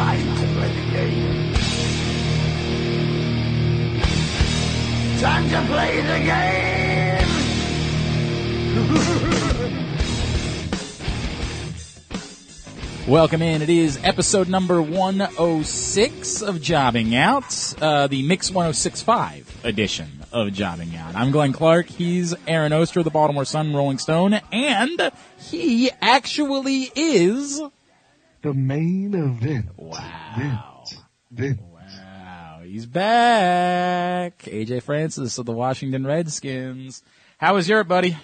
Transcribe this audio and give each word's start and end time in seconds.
Time 0.00 0.24
to 0.34 0.46
play 0.54 0.72
the 0.72 0.84
game. 0.92 1.52
Time 5.20 5.44
to 5.50 5.60
play 5.70 6.00
the 6.00 6.18
game. 6.24 6.50
Welcome 13.06 13.42
in. 13.42 13.60
It 13.60 13.68
is 13.68 14.00
episode 14.02 14.48
number 14.48 14.80
106 14.80 16.40
of 16.40 16.62
Jobbing 16.62 17.14
Out, 17.14 17.74
uh, 17.82 18.06
the 18.06 18.22
Mix 18.22 18.50
1065 18.50 19.64
edition 19.64 20.08
of 20.32 20.54
Jobbing 20.54 20.96
Out. 20.96 21.14
I'm 21.14 21.30
Glenn 21.30 21.52
Clark. 21.52 21.88
He's 21.88 22.34
Aaron 22.48 22.72
Oster 22.72 23.00
of 23.00 23.04
the 23.04 23.10
Baltimore 23.10 23.44
Sun, 23.44 23.74
Rolling 23.74 23.98
Stone, 23.98 24.40
and 24.50 25.12
he 25.36 25.90
actually 26.00 26.90
is. 26.96 27.60
The 28.42 28.54
main 28.54 29.14
event. 29.14 29.66
Wow. 29.76 30.84
Vince. 31.30 31.60
Wow. 31.60 32.60
He's 32.64 32.86
back. 32.86 34.38
AJ 34.44 34.82
Francis 34.82 35.36
of 35.36 35.44
the 35.44 35.52
Washington 35.52 36.06
Redskins. 36.06 37.02
How 37.36 37.54
was 37.54 37.68
your 37.68 37.84
buddy? 37.84 38.16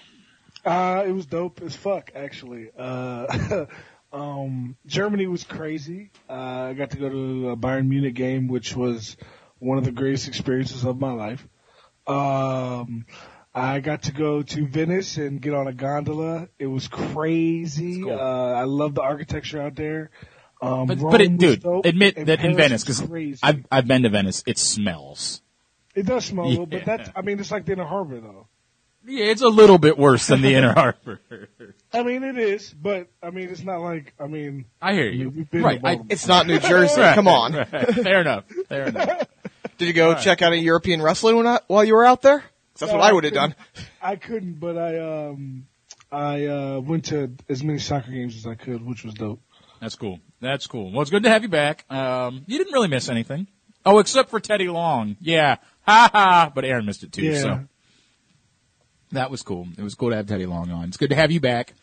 Uh, 0.64 1.04
it 1.06 1.12
was 1.12 1.26
dope 1.26 1.60
as 1.60 1.76
fuck, 1.76 2.12
actually. 2.14 2.70
Uh, 2.78 3.66
um, 4.12 4.76
Germany 4.86 5.26
was 5.26 5.44
crazy. 5.44 6.10
Uh, 6.30 6.32
I 6.32 6.72
got 6.72 6.92
to 6.92 6.96
go 6.96 7.10
to 7.10 7.50
a 7.50 7.56
Bayern 7.56 7.88
Munich 7.88 8.14
game, 8.14 8.48
which 8.48 8.74
was 8.74 9.18
one 9.58 9.76
of 9.76 9.84
the 9.84 9.92
greatest 9.92 10.28
experiences 10.28 10.84
of 10.84 10.98
my 10.98 11.12
life. 11.12 11.46
Um, 12.06 13.04
I 13.56 13.80
got 13.80 14.02
to 14.02 14.12
go 14.12 14.42
to 14.42 14.66
Venice 14.66 15.16
and 15.16 15.40
get 15.40 15.54
on 15.54 15.66
a 15.66 15.72
gondola. 15.72 16.48
It 16.58 16.66
was 16.66 16.88
crazy. 16.88 18.02
Cool. 18.02 18.12
Uh, 18.12 18.52
I 18.52 18.64
love 18.64 18.94
the 18.94 19.00
architecture 19.02 19.60
out 19.62 19.74
there. 19.76 20.10
Um, 20.60 20.86
But, 20.86 21.00
but 21.00 21.20
it, 21.22 21.30
was 21.32 21.38
dude, 21.38 21.62
dope, 21.62 21.86
admit 21.86 22.16
and 22.18 22.26
that 22.28 22.44
in 22.44 22.54
Venice, 22.56 22.84
because. 22.84 23.02
I've, 23.42 23.64
I've 23.72 23.86
been 23.86 24.02
to 24.02 24.10
Venice, 24.10 24.42
it 24.46 24.58
smells. 24.58 25.40
it 25.94 26.04
does 26.06 26.26
smell 26.26 26.44
a 26.44 26.48
little, 26.48 26.66
but 26.66 26.80
Yeah. 26.86 26.96
that's, 26.96 27.10
I 27.16 27.22
mean, 27.22 27.38
it's 27.40 27.50
like 27.50 27.64
the 27.64 27.72
inner 27.72 27.84
harbor 27.86 28.20
though. 28.20 28.46
Yeah, 29.08 29.26
it's 29.26 29.42
a 29.42 29.48
little 29.48 29.78
bit 29.78 29.96
worse 29.96 30.26
than 30.26 30.42
the 30.42 30.54
Inner 30.56 30.72
Harbor. 30.72 31.20
I 31.92 32.02
mean, 32.02 32.24
it 32.24 32.36
is, 32.36 32.74
but 32.74 33.06
I 33.22 33.30
mean, 33.30 33.50
it's 33.50 33.62
not 33.62 33.78
like, 33.80 34.12
I 34.18 34.26
mean, 34.26 34.64
I 34.82 34.94
hear 34.94 35.06
you. 35.08 35.30
We've 35.30 35.48
been 35.48 35.62
right. 35.62 35.80
I, 35.84 36.00
It's 36.10 36.26
not 36.26 36.48
New 36.48 36.58
Jersey. 36.72 37.00
right, 37.00 37.14
Come 37.14 37.28
on. 37.28 37.52
right. 37.52 37.68
Fair 37.94 38.20
enough. 38.22 38.46
Fair 38.68 38.88
enough. 38.88 39.28
Did 39.78 39.86
you 39.86 39.92
go 39.92 40.16
check 40.16 40.42
out 40.42 40.52
a 40.54 40.58
European 40.58 41.00
wrestling 41.00 41.36
while 41.68 41.84
you 41.84 41.94
were 41.94 42.04
out 42.04 42.20
there? 42.22 42.42
'Cause 42.78 42.80
That's 42.80 42.92
No, 42.92 42.98
what 42.98 43.08
I 43.10 43.12
would 43.14 43.24
have 43.24 43.32
done. 43.32 43.54
I 44.02 44.16
couldn't, 44.16 44.60
but 44.60 44.76
I 44.76 44.98
um 44.98 45.66
I 46.12 46.46
uh 46.46 46.80
went 46.80 47.06
to 47.06 47.32
as 47.48 47.64
many 47.64 47.78
soccer 47.78 48.10
games 48.10 48.36
as 48.36 48.46
I 48.46 48.54
could, 48.54 48.84
which 48.84 49.02
was 49.04 49.14
dope. 49.14 49.40
That's 49.80 49.94
cool. 49.96 50.20
That's 50.40 50.66
cool. 50.66 50.92
Well, 50.92 51.00
it's 51.02 51.10
good 51.10 51.22
to 51.22 51.30
have 51.30 51.42
you 51.42 51.48
back. 51.48 51.84
Um, 51.90 52.42
you 52.46 52.58
didn't 52.58 52.72
really 52.72 52.88
miss 52.88 53.08
anything. 53.08 53.46
Oh, 53.84 53.98
except 53.98 54.30
for 54.30 54.40
Teddy 54.40 54.68
Long. 54.68 55.16
Yeah. 55.20 55.56
Ha 55.86 56.10
ha. 56.12 56.52
But 56.52 56.64
Aaron 56.64 56.84
missed 56.84 57.04
it 57.04 57.12
too. 57.12 57.22
Yeah. 57.22 57.40
So 57.40 57.60
that 59.12 59.30
was 59.30 59.42
cool. 59.42 59.68
It 59.78 59.82
was 59.82 59.94
cool 59.94 60.10
to 60.10 60.16
have 60.16 60.26
Teddy 60.26 60.44
Long 60.46 60.70
on. 60.70 60.88
It's 60.88 60.96
good 60.96 61.10
to 61.10 61.16
have 61.16 61.30
you 61.30 61.38
back. 61.40 61.74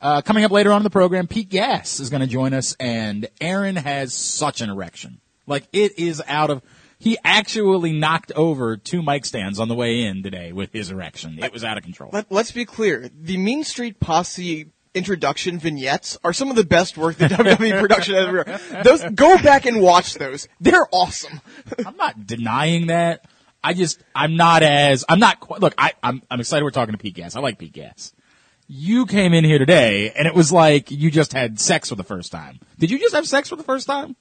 Uh, 0.00 0.22
coming 0.22 0.44
up 0.44 0.52
later 0.52 0.70
on 0.70 0.76
in 0.76 0.84
the 0.84 0.90
program, 0.90 1.26
Pete 1.26 1.48
Gas 1.48 1.98
is 1.98 2.08
going 2.08 2.20
to 2.20 2.28
join 2.28 2.54
us, 2.54 2.76
and 2.78 3.26
Aaron 3.40 3.74
has 3.74 4.14
such 4.14 4.60
an 4.60 4.70
erection. 4.70 5.20
Like 5.46 5.66
it 5.72 5.98
is 5.98 6.22
out 6.28 6.50
of. 6.50 6.62
He 6.98 7.16
actually 7.24 7.92
knocked 7.92 8.32
over 8.32 8.76
two 8.76 9.02
mic 9.02 9.24
stands 9.24 9.60
on 9.60 9.68
the 9.68 9.74
way 9.74 10.02
in 10.02 10.22
today 10.22 10.52
with 10.52 10.72
his 10.72 10.90
erection. 10.90 11.38
It 11.42 11.52
was 11.52 11.62
out 11.62 11.78
of 11.78 11.84
control. 11.84 12.10
Let, 12.12 12.30
let's 12.30 12.50
be 12.50 12.64
clear. 12.64 13.08
The 13.14 13.36
Mean 13.36 13.62
Street 13.62 14.00
Posse 14.00 14.70
introduction 14.94 15.58
vignettes 15.58 16.18
are 16.24 16.32
some 16.32 16.50
of 16.50 16.56
the 16.56 16.64
best 16.64 16.98
work 16.98 17.16
the 17.16 17.26
WWE 17.28 17.80
production 17.80 18.14
has 18.14 18.26
ever. 18.26 18.82
Those 18.82 19.04
go 19.14 19.38
back 19.38 19.64
and 19.64 19.80
watch 19.80 20.14
those. 20.14 20.48
They're 20.60 20.88
awesome. 20.92 21.40
I'm 21.86 21.96
not 21.96 22.26
denying 22.26 22.88
that. 22.88 23.24
I 23.62 23.74
just 23.74 24.02
I'm 24.14 24.36
not 24.36 24.62
as 24.62 25.04
I'm 25.08 25.20
not 25.20 25.40
qu- 25.40 25.58
look. 25.58 25.74
I 25.78 25.92
I'm 26.02 26.22
I'm 26.30 26.40
excited 26.40 26.64
we're 26.64 26.70
talking 26.70 26.92
to 26.92 26.98
Pete 26.98 27.14
Gas. 27.14 27.36
I 27.36 27.40
like 27.40 27.58
Pete 27.58 27.72
Gas. 27.72 28.12
You 28.66 29.06
came 29.06 29.32
in 29.34 29.44
here 29.44 29.58
today 29.58 30.12
and 30.16 30.26
it 30.26 30.34
was 30.34 30.52
like 30.52 30.90
you 30.90 31.10
just 31.10 31.32
had 31.32 31.60
sex 31.60 31.88
for 31.88 31.94
the 31.94 32.04
first 32.04 32.30
time. 32.32 32.60
Did 32.78 32.90
you 32.90 32.98
just 32.98 33.14
have 33.14 33.26
sex 33.26 33.48
for 33.48 33.56
the 33.56 33.62
first 33.62 33.86
time? 33.86 34.16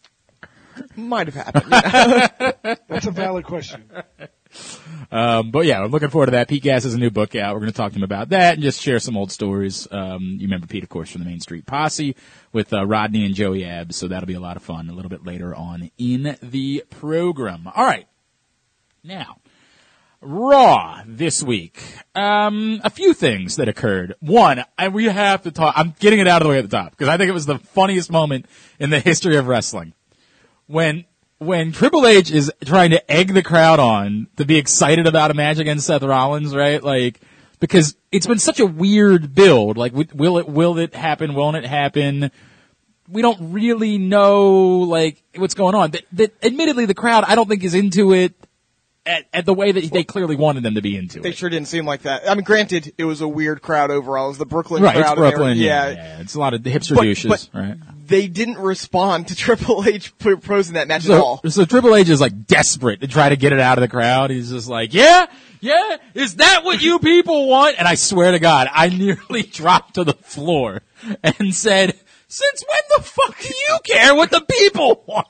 Might 0.96 1.28
have 1.28 1.36
happened. 1.36 1.66
yeah. 1.72 2.76
That's 2.88 3.08
a 3.08 3.12
valid 3.12 3.46
question. 3.46 3.90
Um, 5.12 5.52
but 5.52 5.66
yeah, 5.66 5.82
I'm 5.82 5.92
looking 5.92 6.10
forward 6.10 6.28
to 6.28 6.32
that. 6.32 6.48
Pete 6.48 6.64
Gas 6.64 6.84
has 6.84 6.94
a 6.94 6.98
new 6.98 7.10
book 7.10 7.36
out. 7.36 7.54
We're 7.54 7.62
going 7.62 7.72
to 7.72 7.78
talk 7.78 7.92
to 7.94 7.98
him 7.98 8.04
about 8.04 8.30
that 8.30 8.56
and 8.56 8.64
just 8.64 8.82
share 8.82 9.00
some 9.00 9.16
old 9.16 9.32
stories. 9.32 9.88
Um, 9.92 10.38
you 10.40 10.48
remember 10.48 10.68
Pete, 10.68 10.84
of 10.84 10.90
course, 10.90 11.12
from 11.12 11.24
the 11.24 11.30
Mean 11.30 11.40
Street 11.40 11.66
Posse 11.66 12.16
with 12.52 12.74
uh, 12.74 12.86
Rodney 12.86 13.26
and 13.26 13.34
Joey 13.34 13.66
Abs. 13.66 13.96
So 13.96 14.08
that'll 14.08 14.28
be 14.28 14.34
a 14.34 14.40
lot 14.40 14.58
of 14.58 14.64
fun 14.64 14.90
a 14.90 14.94
little 14.94 15.10
bit 15.10 15.26
later 15.26 15.56
on 15.56 15.92
in 15.98 16.38
the 16.42 16.84
program. 16.90 17.70
All 17.74 17.86
right. 17.86 18.08
Now, 19.04 19.38
Raw 20.20 21.04
this 21.06 21.44
week. 21.44 21.80
Um, 22.16 22.82
a 22.84 22.90
few 22.90 23.14
things 23.14 23.58
that 23.58 23.70
occurred. 23.70 24.16
One, 24.20 24.64
I, 24.78 24.88
we 24.88 25.06
have 25.06 25.44
to 25.44 25.52
talk. 25.52 25.76
I'm 25.78 25.94
getting 26.00 26.20
it 26.20 26.28
out 26.28 26.42
of 26.42 26.48
the 26.48 26.50
way 26.50 26.58
at 26.58 26.68
the 26.68 26.76
top 26.76 26.92
because 26.92 27.08
I 27.08 27.18
think 27.18 27.30
it 27.30 27.34
was 27.34 27.46
the 27.46 27.60
funniest 27.60 28.12
moment 28.12 28.48
in 28.80 28.90
the 28.90 29.00
history 29.00 29.38
of 29.38 29.48
wrestling 29.48 29.94
when 30.68 31.06
when 31.40 31.72
Triple 31.72 32.08
H 32.08 32.32
is 32.32 32.52
trying 32.66 32.92
to 32.92 33.12
egg 33.12 33.34
the 33.34 33.44
crowd 33.44 33.80
on 33.80 34.28
to 34.38 34.46
be 34.46 34.58
excited 34.58 35.08
about 35.08 35.32
a 35.32 35.34
match 35.34 35.60
against 35.60 35.86
Seth 35.86 36.04
Rollins, 36.04 36.56
right? 36.56 36.82
Like 36.82 37.22
because 37.60 37.96
it's 38.12 38.28
been 38.28 38.40
such 38.40 38.60
a 38.60 38.66
weird 38.66 39.34
build. 39.34 39.78
Like, 39.78 39.94
will 39.94 40.38
it 40.38 40.48
will 40.48 40.78
it 40.78 40.94
happen? 40.96 41.34
Won't 41.34 41.58
it 41.58 41.66
happen? 41.66 42.32
We 43.10 43.22
don't 43.22 43.54
really 43.54 43.98
know 43.98 44.80
like 44.80 45.24
what's 45.36 45.54
going 45.54 45.76
on. 45.76 45.92
That, 45.92 46.04
that 46.14 46.34
admittedly, 46.44 46.86
the 46.86 46.94
crowd 46.94 47.24
I 47.26 47.36
don't 47.36 47.48
think 47.48 47.64
is 47.64 47.74
into 47.74 48.14
it 48.14 48.34
at, 49.08 49.26
at 49.34 49.46
the 49.46 49.54
way 49.54 49.72
that 49.72 49.92
they 49.92 50.04
clearly 50.04 50.36
wanted 50.36 50.64
them 50.64 50.76
to 50.76 50.82
be 50.82 50.96
into 50.98 51.16
They 51.16 51.20
it. 51.20 51.24
They 51.32 51.36
sure 51.36 51.50
didn't 51.50 51.68
seem 51.68 51.86
like 51.86 52.04
that. 52.04 52.30
I 52.30 52.36
mean, 52.36 52.44
granted, 52.44 52.94
it 52.98 53.06
was 53.06 53.22
a 53.22 53.28
weird 53.28 53.62
crowd 53.62 53.90
overall. 53.92 54.26
It 54.26 54.30
was 54.30 54.38
the 54.38 54.46
Brooklyn 54.46 54.84
Right, 54.84 54.96
it's 54.98 55.06
crowd. 55.06 55.18
were- 55.18 55.30
Brooklyn. 55.30 55.58
Yeah, 55.58 55.88
yeah. 55.90 55.94
yeah, 55.96 56.20
it's 56.22 56.36
a 56.36 56.40
lot 56.40 56.54
of 56.54 56.64
the 56.64 56.72
hipster 56.72 56.96
But- 56.96 57.04
douches, 57.06 57.26
but 57.26 57.50
right? 57.60 57.78
They 58.08 58.28
didn't 58.28 58.58
respond 58.60 59.28
to 59.30 59.36
Triple 59.38 59.84
H 59.86 60.18
proposing 60.18 60.76
that 60.76 60.88
match 60.88 61.02
at 61.02 61.08
So, 61.08 61.22
all. 61.24 61.42
so 61.50 61.66
Triple 61.66 61.96
H 61.96 62.08
is 62.10 62.22
like 62.22 62.46
desperate 62.48 63.02
to 63.02 63.08
try 63.08 63.30
to 63.30 63.36
get 63.36 63.52
it 63.54 63.60
out 63.60 63.78
of 63.78 63.82
the 63.82 63.88
crowd. 63.90 64.30
He's 64.30 64.50
just 64.50 64.70
like, 64.70 64.94
yeah, 64.94 65.26
yeah, 65.60 65.98
is 66.14 66.36
that 66.36 66.64
what 66.64 66.82
you 66.82 67.00
people 67.00 67.48
want? 67.50 67.78
And 67.78 67.88
I 67.88 67.96
swear 67.96 68.32
to 68.32 68.40
God, 68.40 68.70
I 68.72 68.90
nearly 68.90 69.44
dropped 69.52 69.96
to 69.96 70.04
the 70.06 70.14
floor 70.14 70.82
and 71.24 71.54
said, 71.54 72.00
since 72.30 72.64
when 72.68 72.80
the 72.98 73.04
fuck 73.04 73.40
do 73.42 73.48
you 73.50 73.78
care 73.86 74.16
what 74.16 74.32
the 74.32 74.42
people 74.52 75.04
want? 75.08 75.28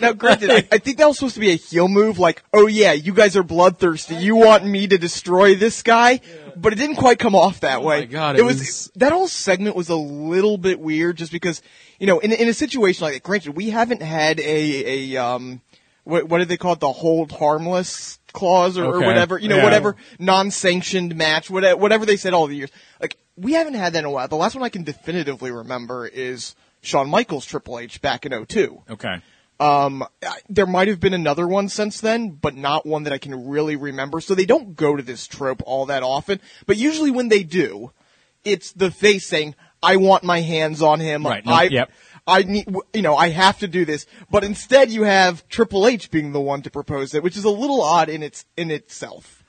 Now, 0.00 0.12
granted, 0.12 0.50
I, 0.50 0.56
I 0.72 0.78
think 0.78 0.98
that 0.98 1.06
was 1.08 1.16
supposed 1.18 1.34
to 1.34 1.40
be 1.40 1.50
a 1.50 1.56
heel 1.56 1.88
move, 1.88 2.18
like, 2.18 2.42
oh 2.52 2.66
yeah, 2.66 2.92
you 2.92 3.12
guys 3.14 3.36
are 3.36 3.42
bloodthirsty. 3.42 4.16
You 4.16 4.36
want 4.36 4.64
me 4.64 4.86
to 4.86 4.98
destroy 4.98 5.54
this 5.54 5.82
guy? 5.82 6.20
But 6.56 6.72
it 6.72 6.76
didn't 6.76 6.96
quite 6.96 7.18
come 7.18 7.34
off 7.34 7.60
that 7.60 7.78
Oh 7.78 7.84
way. 7.86 8.00
my 8.00 8.04
God, 8.06 8.36
it 8.36 8.40
it 8.40 8.44
was, 8.44 8.58
was- 8.58 8.90
that 8.96 9.12
whole 9.12 9.28
segment 9.28 9.76
was 9.76 9.88
a 9.88 9.96
little 9.96 10.58
bit 10.58 10.78
weird, 10.80 11.16
just 11.16 11.32
because, 11.32 11.62
you 11.98 12.06
know, 12.06 12.18
in 12.18 12.32
in 12.32 12.48
a 12.48 12.54
situation 12.54 13.04
like 13.04 13.14
that, 13.14 13.22
granted, 13.22 13.56
we 13.56 13.70
haven't 13.70 14.02
had 14.02 14.38
a 14.40 15.14
a 15.14 15.16
um, 15.24 15.60
what 16.04 16.28
what 16.28 16.38
did 16.38 16.48
they 16.48 16.56
call 16.56 16.72
it, 16.74 16.80
the 16.80 16.92
hold 16.92 17.32
harmless 17.32 18.18
clause 18.32 18.76
or, 18.78 18.84
or 18.84 19.00
whatever, 19.00 19.38
you 19.38 19.48
know, 19.48 19.56
Yeah. 19.56 19.64
whatever 19.64 19.96
non-sanctioned 20.18 21.16
match, 21.16 21.50
whatever, 21.50 21.76
whatever 21.80 22.06
they 22.06 22.16
said 22.16 22.32
all 22.32 22.46
the 22.46 22.56
years. 22.56 22.70
Like, 23.00 23.16
we 23.36 23.52
haven't 23.54 23.74
had 23.74 23.92
that 23.94 24.00
in 24.00 24.04
a 24.04 24.10
while. 24.10 24.28
The 24.28 24.36
last 24.36 24.54
one 24.54 24.62
I 24.64 24.68
can 24.68 24.84
definitively 24.84 25.50
remember 25.50 26.06
is 26.06 26.54
Shawn 26.82 27.10
Michaels 27.10 27.44
Triple 27.44 27.78
H 27.78 28.00
back 28.00 28.24
in 28.26 28.32
02. 28.46 28.82
Okay. 28.90 29.20
Um, 29.60 30.04
there 30.48 30.66
might 30.66 30.88
have 30.88 31.00
been 31.00 31.12
another 31.12 31.46
one 31.46 31.68
since 31.68 32.00
then, 32.00 32.30
but 32.30 32.56
not 32.56 32.86
one 32.86 33.02
that 33.02 33.12
I 33.12 33.18
can 33.18 33.48
really 33.48 33.76
remember. 33.76 34.22
So 34.22 34.34
they 34.34 34.46
don't 34.46 34.74
go 34.74 34.96
to 34.96 35.02
this 35.02 35.26
trope 35.26 35.62
all 35.66 35.86
that 35.86 36.02
often. 36.02 36.40
But 36.66 36.78
usually 36.78 37.10
when 37.10 37.28
they 37.28 37.42
do, 37.42 37.92
it's 38.42 38.72
the 38.72 38.90
face 38.90 39.26
saying, 39.26 39.54
"I 39.82 39.96
want 39.96 40.24
my 40.24 40.40
hands 40.40 40.80
on 40.80 40.98
him. 40.98 41.26
Right, 41.26 41.44
no, 41.44 41.52
I, 41.52 41.62
yep. 41.64 41.90
I 42.26 42.42
need, 42.42 42.74
you 42.94 43.02
know, 43.02 43.16
I 43.16 43.28
have 43.28 43.58
to 43.58 43.68
do 43.68 43.84
this." 43.84 44.06
But 44.30 44.44
instead, 44.44 44.90
you 44.90 45.02
have 45.02 45.46
Triple 45.48 45.86
H 45.86 46.10
being 46.10 46.32
the 46.32 46.40
one 46.40 46.62
to 46.62 46.70
propose 46.70 47.14
it, 47.14 47.22
which 47.22 47.36
is 47.36 47.44
a 47.44 47.50
little 47.50 47.82
odd 47.82 48.08
in 48.08 48.22
its 48.22 48.46
in 48.56 48.70
itself. 48.70 49.44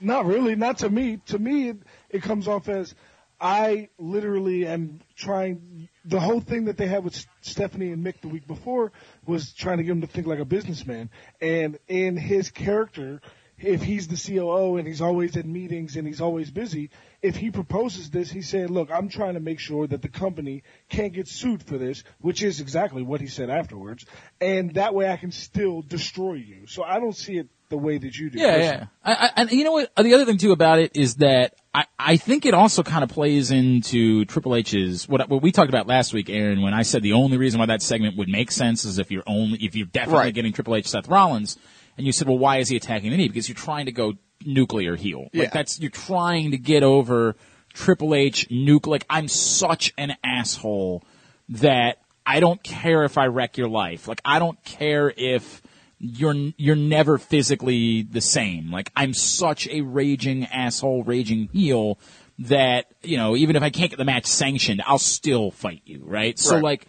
Not 0.00 0.26
really, 0.26 0.54
not 0.54 0.78
to 0.78 0.90
me. 0.90 1.18
To 1.26 1.40
me, 1.40 1.70
it, 1.70 1.78
it 2.08 2.22
comes 2.22 2.46
off 2.46 2.68
as 2.68 2.94
I 3.40 3.88
literally 3.98 4.64
am 4.64 5.00
trying. 5.16 5.88
The 6.04 6.20
whole 6.20 6.40
thing 6.40 6.64
that 6.64 6.76
they 6.76 6.86
had 6.86 7.04
with 7.04 7.26
Stephanie 7.42 7.92
and 7.92 8.04
Mick 8.04 8.20
the 8.20 8.28
week 8.28 8.46
before 8.46 8.92
was 9.26 9.52
trying 9.52 9.78
to 9.78 9.84
get 9.84 9.92
him 9.92 10.00
to 10.00 10.06
think 10.06 10.26
like 10.26 10.38
a 10.38 10.44
businessman. 10.44 11.10
And 11.40 11.78
in 11.88 12.16
his 12.16 12.50
character, 12.50 13.20
if 13.58 13.82
he's 13.82 14.08
the 14.08 14.16
COO 14.16 14.76
and 14.76 14.86
he's 14.86 15.02
always 15.02 15.36
at 15.36 15.44
meetings 15.44 15.96
and 15.96 16.06
he's 16.06 16.20
always 16.20 16.50
busy, 16.50 16.90
if 17.20 17.36
he 17.36 17.50
proposes 17.50 18.10
this, 18.10 18.30
he's 18.30 18.48
saying, 18.48 18.68
look, 18.68 18.90
I'm 18.90 19.08
trying 19.08 19.34
to 19.34 19.40
make 19.40 19.58
sure 19.58 19.86
that 19.86 20.00
the 20.00 20.08
company 20.08 20.62
can't 20.88 21.12
get 21.12 21.28
sued 21.28 21.62
for 21.62 21.76
this, 21.76 22.02
which 22.20 22.42
is 22.42 22.60
exactly 22.60 23.02
what 23.02 23.20
he 23.20 23.26
said 23.26 23.50
afterwards. 23.50 24.06
And 24.40 24.74
that 24.74 24.94
way 24.94 25.10
I 25.10 25.18
can 25.18 25.32
still 25.32 25.82
destroy 25.82 26.34
you. 26.34 26.66
So 26.66 26.82
I 26.82 26.98
don't 26.98 27.16
see 27.16 27.36
it 27.36 27.48
the 27.70 27.78
way 27.78 27.96
that 27.98 28.18
you 28.18 28.28
do. 28.30 28.38
Yeah, 28.38 28.46
personally. 28.56 28.76
yeah. 28.76 28.86
I, 29.04 29.12
I, 29.12 29.30
and 29.36 29.50
you 29.52 29.64
know 29.64 29.72
what? 29.72 29.90
Uh, 29.96 30.02
the 30.02 30.14
other 30.14 30.24
thing 30.26 30.36
too 30.38 30.52
about 30.52 30.78
it 30.78 30.92
is 30.94 31.14
that 31.16 31.54
I, 31.74 31.86
I 31.98 32.16
think 32.18 32.44
it 32.44 32.52
also 32.52 32.82
kind 32.82 33.02
of 33.02 33.08
plays 33.10 33.50
into 33.50 34.24
Triple 34.26 34.54
H's 34.56 35.08
what 35.08 35.28
what 35.30 35.40
we 35.42 35.52
talked 35.52 35.68
about 35.70 35.86
last 35.86 36.12
week, 36.12 36.28
Aaron. 36.28 36.60
When 36.62 36.74
I 36.74 36.82
said 36.82 37.02
the 37.02 37.14
only 37.14 37.38
reason 37.38 37.58
why 37.60 37.66
that 37.66 37.80
segment 37.80 38.16
would 38.18 38.28
make 38.28 38.50
sense 38.50 38.84
is 38.84 38.98
if 38.98 39.10
you're 39.10 39.22
only 39.26 39.58
if 39.64 39.74
you're 39.74 39.86
definitely 39.86 40.18
Right. 40.24 40.34
getting 40.34 40.52
Triple 40.52 40.76
H 40.76 40.88
Seth 40.88 41.08
Rollins, 41.08 41.56
and 41.96 42.06
you 42.06 42.12
said, 42.12 42.28
well, 42.28 42.38
why 42.38 42.58
is 42.58 42.68
he 42.68 42.76
attacking 42.76 43.10
the 43.10 43.16
knee? 43.16 43.28
Because 43.28 43.48
you're 43.48 43.56
trying 43.56 43.86
to 43.86 43.92
go 43.92 44.14
nuclear 44.44 44.96
heel. 44.96 45.28
Yeah. 45.32 45.44
Like 45.44 45.52
that's 45.52 45.78
you're 45.80 45.90
trying 45.90 46.50
to 46.50 46.58
get 46.58 46.82
over 46.82 47.36
Triple 47.72 48.14
H 48.14 48.48
nuke. 48.50 48.86
Like 48.86 49.06
I'm 49.08 49.28
such 49.28 49.92
an 49.96 50.16
asshole 50.24 51.04
that 51.50 51.98
I 52.26 52.40
don't 52.40 52.62
care 52.62 53.04
if 53.04 53.16
I 53.18 53.26
wreck 53.26 53.56
your 53.56 53.68
life. 53.68 54.08
Like 54.08 54.20
I 54.24 54.38
don't 54.38 54.62
care 54.64 55.12
if 55.16 55.62
you're 56.00 56.52
you're 56.56 56.76
never 56.76 57.18
physically 57.18 58.02
the 58.02 58.22
same. 58.22 58.70
Like 58.72 58.90
I'm 58.96 59.12
such 59.12 59.68
a 59.68 59.82
raging 59.82 60.46
asshole, 60.46 61.04
raging 61.04 61.48
heel 61.52 61.98
that 62.38 62.86
you 63.02 63.18
know 63.18 63.36
even 63.36 63.54
if 63.54 63.62
I 63.62 63.70
can't 63.70 63.90
get 63.90 63.98
the 63.98 64.04
match 64.04 64.26
sanctioned, 64.26 64.82
I'll 64.86 64.98
still 64.98 65.50
fight 65.50 65.82
you. 65.84 66.02
Right. 66.04 66.38
So 66.38 66.54
Right. 66.54 66.64
like 66.64 66.86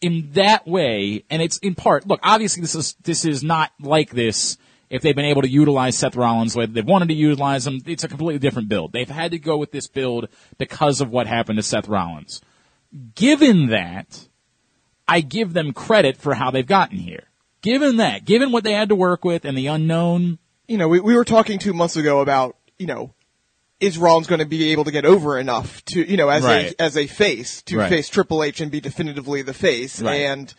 in 0.00 0.30
that 0.32 0.66
way, 0.66 1.24
and 1.28 1.42
it's 1.42 1.58
in 1.58 1.74
part. 1.74 2.06
Look, 2.06 2.20
obviously 2.22 2.60
this 2.60 2.74
is 2.76 2.94
this 3.02 3.24
is 3.24 3.42
not 3.42 3.72
like 3.80 4.10
this. 4.10 4.58
If 4.90 5.02
they've 5.02 5.16
been 5.16 5.24
able 5.24 5.42
to 5.42 5.48
utilize 5.48 5.96
Seth 5.96 6.16
Rollins 6.16 6.52
the 6.52 6.60
way 6.60 6.66
they've 6.66 6.84
wanted 6.84 7.08
to 7.08 7.14
utilize 7.14 7.66
him, 7.66 7.80
it's 7.86 8.04
a 8.04 8.08
completely 8.08 8.38
different 8.38 8.68
build. 8.68 8.92
They've 8.92 9.08
had 9.08 9.30
to 9.30 9.38
go 9.38 9.56
with 9.56 9.72
this 9.72 9.88
build 9.88 10.28
because 10.58 11.00
of 11.00 11.08
what 11.08 11.26
happened 11.26 11.56
to 11.56 11.62
Seth 11.62 11.88
Rollins. 11.88 12.42
Given 13.14 13.68
that, 13.68 14.28
I 15.08 15.20
give 15.22 15.54
them 15.54 15.72
credit 15.72 16.18
for 16.18 16.34
how 16.34 16.50
they've 16.50 16.66
gotten 16.66 16.98
here. 16.98 17.24
Given 17.62 17.96
that, 17.98 18.24
given 18.24 18.52
what 18.52 18.64
they 18.64 18.72
had 18.72 18.88
to 18.90 18.94
work 18.94 19.24
with 19.24 19.44
and 19.44 19.56
the 19.56 19.68
unknown, 19.68 20.38
you 20.68 20.78
know, 20.78 20.88
we, 20.88 21.00
we 21.00 21.14
were 21.14 21.24
talking 21.24 21.58
two 21.58 21.72
months 21.72 21.96
ago 21.96 22.20
about, 22.20 22.56
you 22.78 22.86
know, 22.86 23.14
is 23.80 23.98
Rollins 23.98 24.26
going 24.26 24.38
to 24.40 24.46
be 24.46 24.72
able 24.72 24.84
to 24.84 24.90
get 24.90 25.04
over 25.04 25.38
enough 25.38 25.84
to, 25.86 26.08
you 26.08 26.16
know, 26.16 26.28
as 26.28 26.42
Right. 26.44 26.72
a 26.72 26.82
as 26.82 26.96
a 26.96 27.06
face 27.06 27.62
to 27.62 27.78
Right. 27.78 27.88
face 27.88 28.08
Triple 28.08 28.42
H 28.44 28.60
and 28.60 28.70
be 28.70 28.80
definitively 28.80 29.42
the 29.42 29.54
face? 29.54 30.00
Right. 30.02 30.22
And 30.22 30.52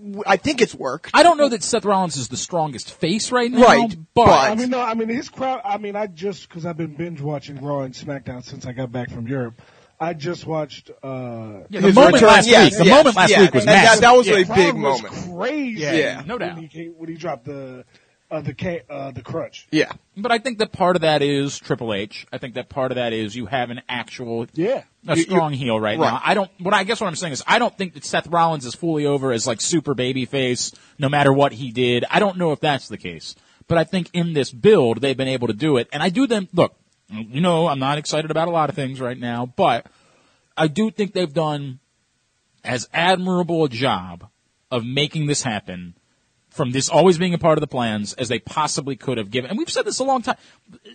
w- 0.00 0.22
I 0.26 0.36
think 0.36 0.60
it's 0.60 0.74
worked. 0.74 1.10
I 1.14 1.22
don't 1.22 1.38
know 1.38 1.48
that 1.48 1.62
Seth 1.62 1.84
Rollins 1.84 2.16
is 2.16 2.28
the 2.28 2.36
strongest 2.36 2.92
face 2.92 3.30
right 3.32 3.50
now, 3.50 3.62
Right, 3.62 3.96
but, 4.14 4.26
but- 4.26 4.50
I 4.50 4.54
mean, 4.54 4.70
no, 4.70 4.80
I 4.80 4.94
mean 4.94 5.08
his 5.08 5.28
crowd. 5.28 5.60
I 5.64 5.78
mean, 5.78 5.96
I 5.96 6.06
just 6.06 6.48
because 6.48 6.66
I've 6.66 6.76
been 6.76 6.94
binge 6.94 7.20
watching 7.20 7.60
Raw 7.64 7.80
and 7.80 7.94
SmackDown 7.94 8.44
since 8.44 8.66
I 8.66 8.72
got 8.72 8.90
back 8.92 9.10
from 9.10 9.26
Europe. 9.28 9.60
I 10.02 10.14
just 10.14 10.46
watched. 10.46 10.90
uh 11.02 11.60
Yeah, 11.70 11.80
the 11.80 11.92
moment 11.92 12.14
return- 12.14 12.28
last 12.28 12.48
yes, 12.48 12.70
week, 12.72 12.78
the 12.78 12.84
yes, 12.86 12.96
moment 12.96 13.16
last 13.16 13.30
yeah, 13.30 13.40
week 13.42 13.54
was 13.54 13.62
and 13.64 13.68
that- 13.68 13.84
massive. 13.84 14.00
that 14.02 14.16
was 14.16 14.26
Yeah. 14.28 14.34
a 14.34 14.44
big 14.44 14.74
was 14.74 15.02
moment. 15.02 15.38
Crazy. 15.38 15.80
Yeah, 15.80 15.92
yeah, 15.92 16.22
no 16.26 16.38
doubt. 16.38 16.54
When 16.54 16.62
he, 16.62 16.68
came, 16.68 16.92
when 16.96 17.08
he 17.08 17.14
dropped 17.14 17.44
the 17.44 17.84
uh, 18.30 18.40
the 18.40 18.82
uh, 18.88 19.10
the 19.10 19.20
crutch. 19.20 19.66
Yeah. 19.70 19.92
But 20.16 20.32
I 20.32 20.38
think 20.38 20.58
that 20.58 20.72
part 20.72 20.96
of 20.96 21.02
that 21.02 21.20
is 21.20 21.58
Triple 21.58 21.92
H. 21.92 22.26
I 22.32 22.38
think 22.38 22.54
that 22.54 22.70
part 22.70 22.90
of 22.90 22.96
that 22.96 23.12
is 23.12 23.36
you 23.36 23.44
have 23.44 23.68
an 23.70 23.82
actual 23.90 24.46
Yeah. 24.54 24.84
a 25.06 25.12
You- 25.12 25.16
you- 25.18 25.22
strong 25.24 25.52
heel 25.52 25.78
right, 25.78 25.98
right. 25.98 26.10
now. 26.12 26.20
I 26.24 26.32
don't. 26.34 26.50
What 26.58 26.72
I 26.74 26.84
guess 26.84 26.98
what 27.00 27.08
I'm 27.08 27.14
saying 27.16 27.34
is 27.34 27.42
I 27.46 27.58
don't 27.58 27.76
think 27.76 27.92
that 27.94 28.04
Seth 28.06 28.26
Rollins 28.28 28.64
is 28.64 28.74
fully 28.74 29.04
over 29.06 29.32
as 29.32 29.46
like 29.46 29.60
super 29.60 29.94
baby 29.94 30.24
face, 30.24 30.72
no 30.98 31.08
matter 31.10 31.32
what 31.32 31.52
he 31.52 31.70
did. 31.72 32.04
I 32.10 32.18
don't 32.20 32.38
know 32.38 32.52
if 32.52 32.60
that's 32.60 32.88
the 32.88 32.96
case, 32.96 33.34
but 33.68 33.76
I 33.78 33.84
think 33.84 34.08
in 34.14 34.32
this 34.32 34.50
build 34.50 35.00
they've 35.02 35.16
been 35.16 35.28
able 35.28 35.48
to 35.48 35.52
do 35.54 35.76
it, 35.76 35.88
and 35.92 36.02
I 36.02 36.08
do 36.08 36.26
them. 36.26 36.48
Look, 36.54 36.74
you 37.12 37.40
know, 37.40 37.68
I'm 37.68 37.78
not 37.78 37.98
excited 37.98 38.30
about 38.30 38.48
a 38.48 38.50
lot 38.50 38.70
of 38.70 38.76
things 38.76 39.00
right 39.00 39.18
now, 39.18 39.46
but 39.46 39.86
I 40.56 40.68
do 40.68 40.90
think 40.90 41.12
they've 41.12 41.32
done 41.32 41.78
as 42.64 42.88
admirable 42.92 43.64
a 43.64 43.68
job 43.68 44.28
of 44.70 44.84
making 44.84 45.26
this 45.26 45.42
happen 45.42 45.94
from 46.48 46.70
this 46.70 46.88
always 46.88 47.18
being 47.18 47.34
a 47.34 47.38
part 47.38 47.56
of 47.56 47.60
the 47.60 47.66
plans 47.66 48.12
as 48.14 48.28
they 48.28 48.38
possibly 48.38 48.94
could 48.94 49.18
have 49.18 49.30
given. 49.30 49.50
And 49.50 49.58
we've 49.58 49.70
said 49.70 49.84
this 49.84 49.98
a 49.98 50.04
long 50.04 50.22
time. 50.22 50.36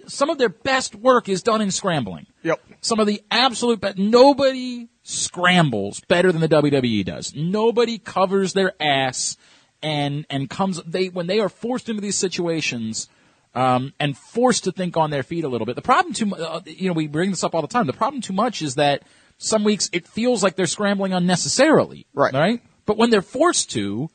Some 0.06 0.30
of 0.30 0.38
their 0.38 0.50
best 0.50 0.96
work 0.96 1.28
is 1.28 1.42
done 1.42 1.62
in 1.62 1.72
scrambling. 1.72 2.28
Yep. 2.44 2.62
Some 2.82 3.00
of 3.00 3.08
the 3.08 3.24
absolute 3.32 3.82
best. 3.82 3.98
Nobody 3.98 4.88
scrambles 5.02 6.00
better 6.02 6.32
than 6.32 6.42
the 6.42 6.50
WWE 6.50 7.06
does. 7.06 7.34
Nobody 7.36 7.98
covers 7.98 8.54
their 8.54 8.74
ass 8.82 9.38
and 9.82 10.26
and 10.30 10.50
comes 10.50 10.82
they 10.84 11.10
when 11.10 11.28
they 11.28 11.40
are 11.40 11.50
forced 11.50 11.90
into 11.90 12.02
these 12.02 12.18
situations 12.18 13.10
um, 13.58 13.92
and 14.00 14.16
forced 14.16 14.66
to 14.66 14.72
think 14.72 14.96
on 14.98 15.10
their 15.10 15.24
feet 15.24 15.44
a 15.44 15.48
little 15.48 15.66
bit. 15.66 15.76
The 15.76 15.82
problem 15.82 16.14
too, 16.14 16.36
uh, 16.36 16.62
you 16.66 16.88
know, 16.88 16.94
we 16.94 17.08
bring 17.08 17.32
this 17.32 17.44
up 17.44 17.56
all 17.56 17.64
the 17.64 17.68
time. 17.68 17.88
The 17.88 17.94
problem 17.94 18.22
too 18.22 18.34
much 18.34 18.62
is 18.62 18.76
that 18.76 19.02
some 19.40 19.64
weeks 19.64 19.90
it 19.92 20.08
feels 20.08 20.44
like 20.44 20.56
they're 20.56 20.68
scrambling 20.68 21.12
unnecessarily. 21.12 22.06
Right. 22.14 22.32
Right. 22.32 22.62
But 22.86 22.98
when 22.98 23.10
they're 23.10 23.24
forced 23.24 23.72
to, 23.72 24.12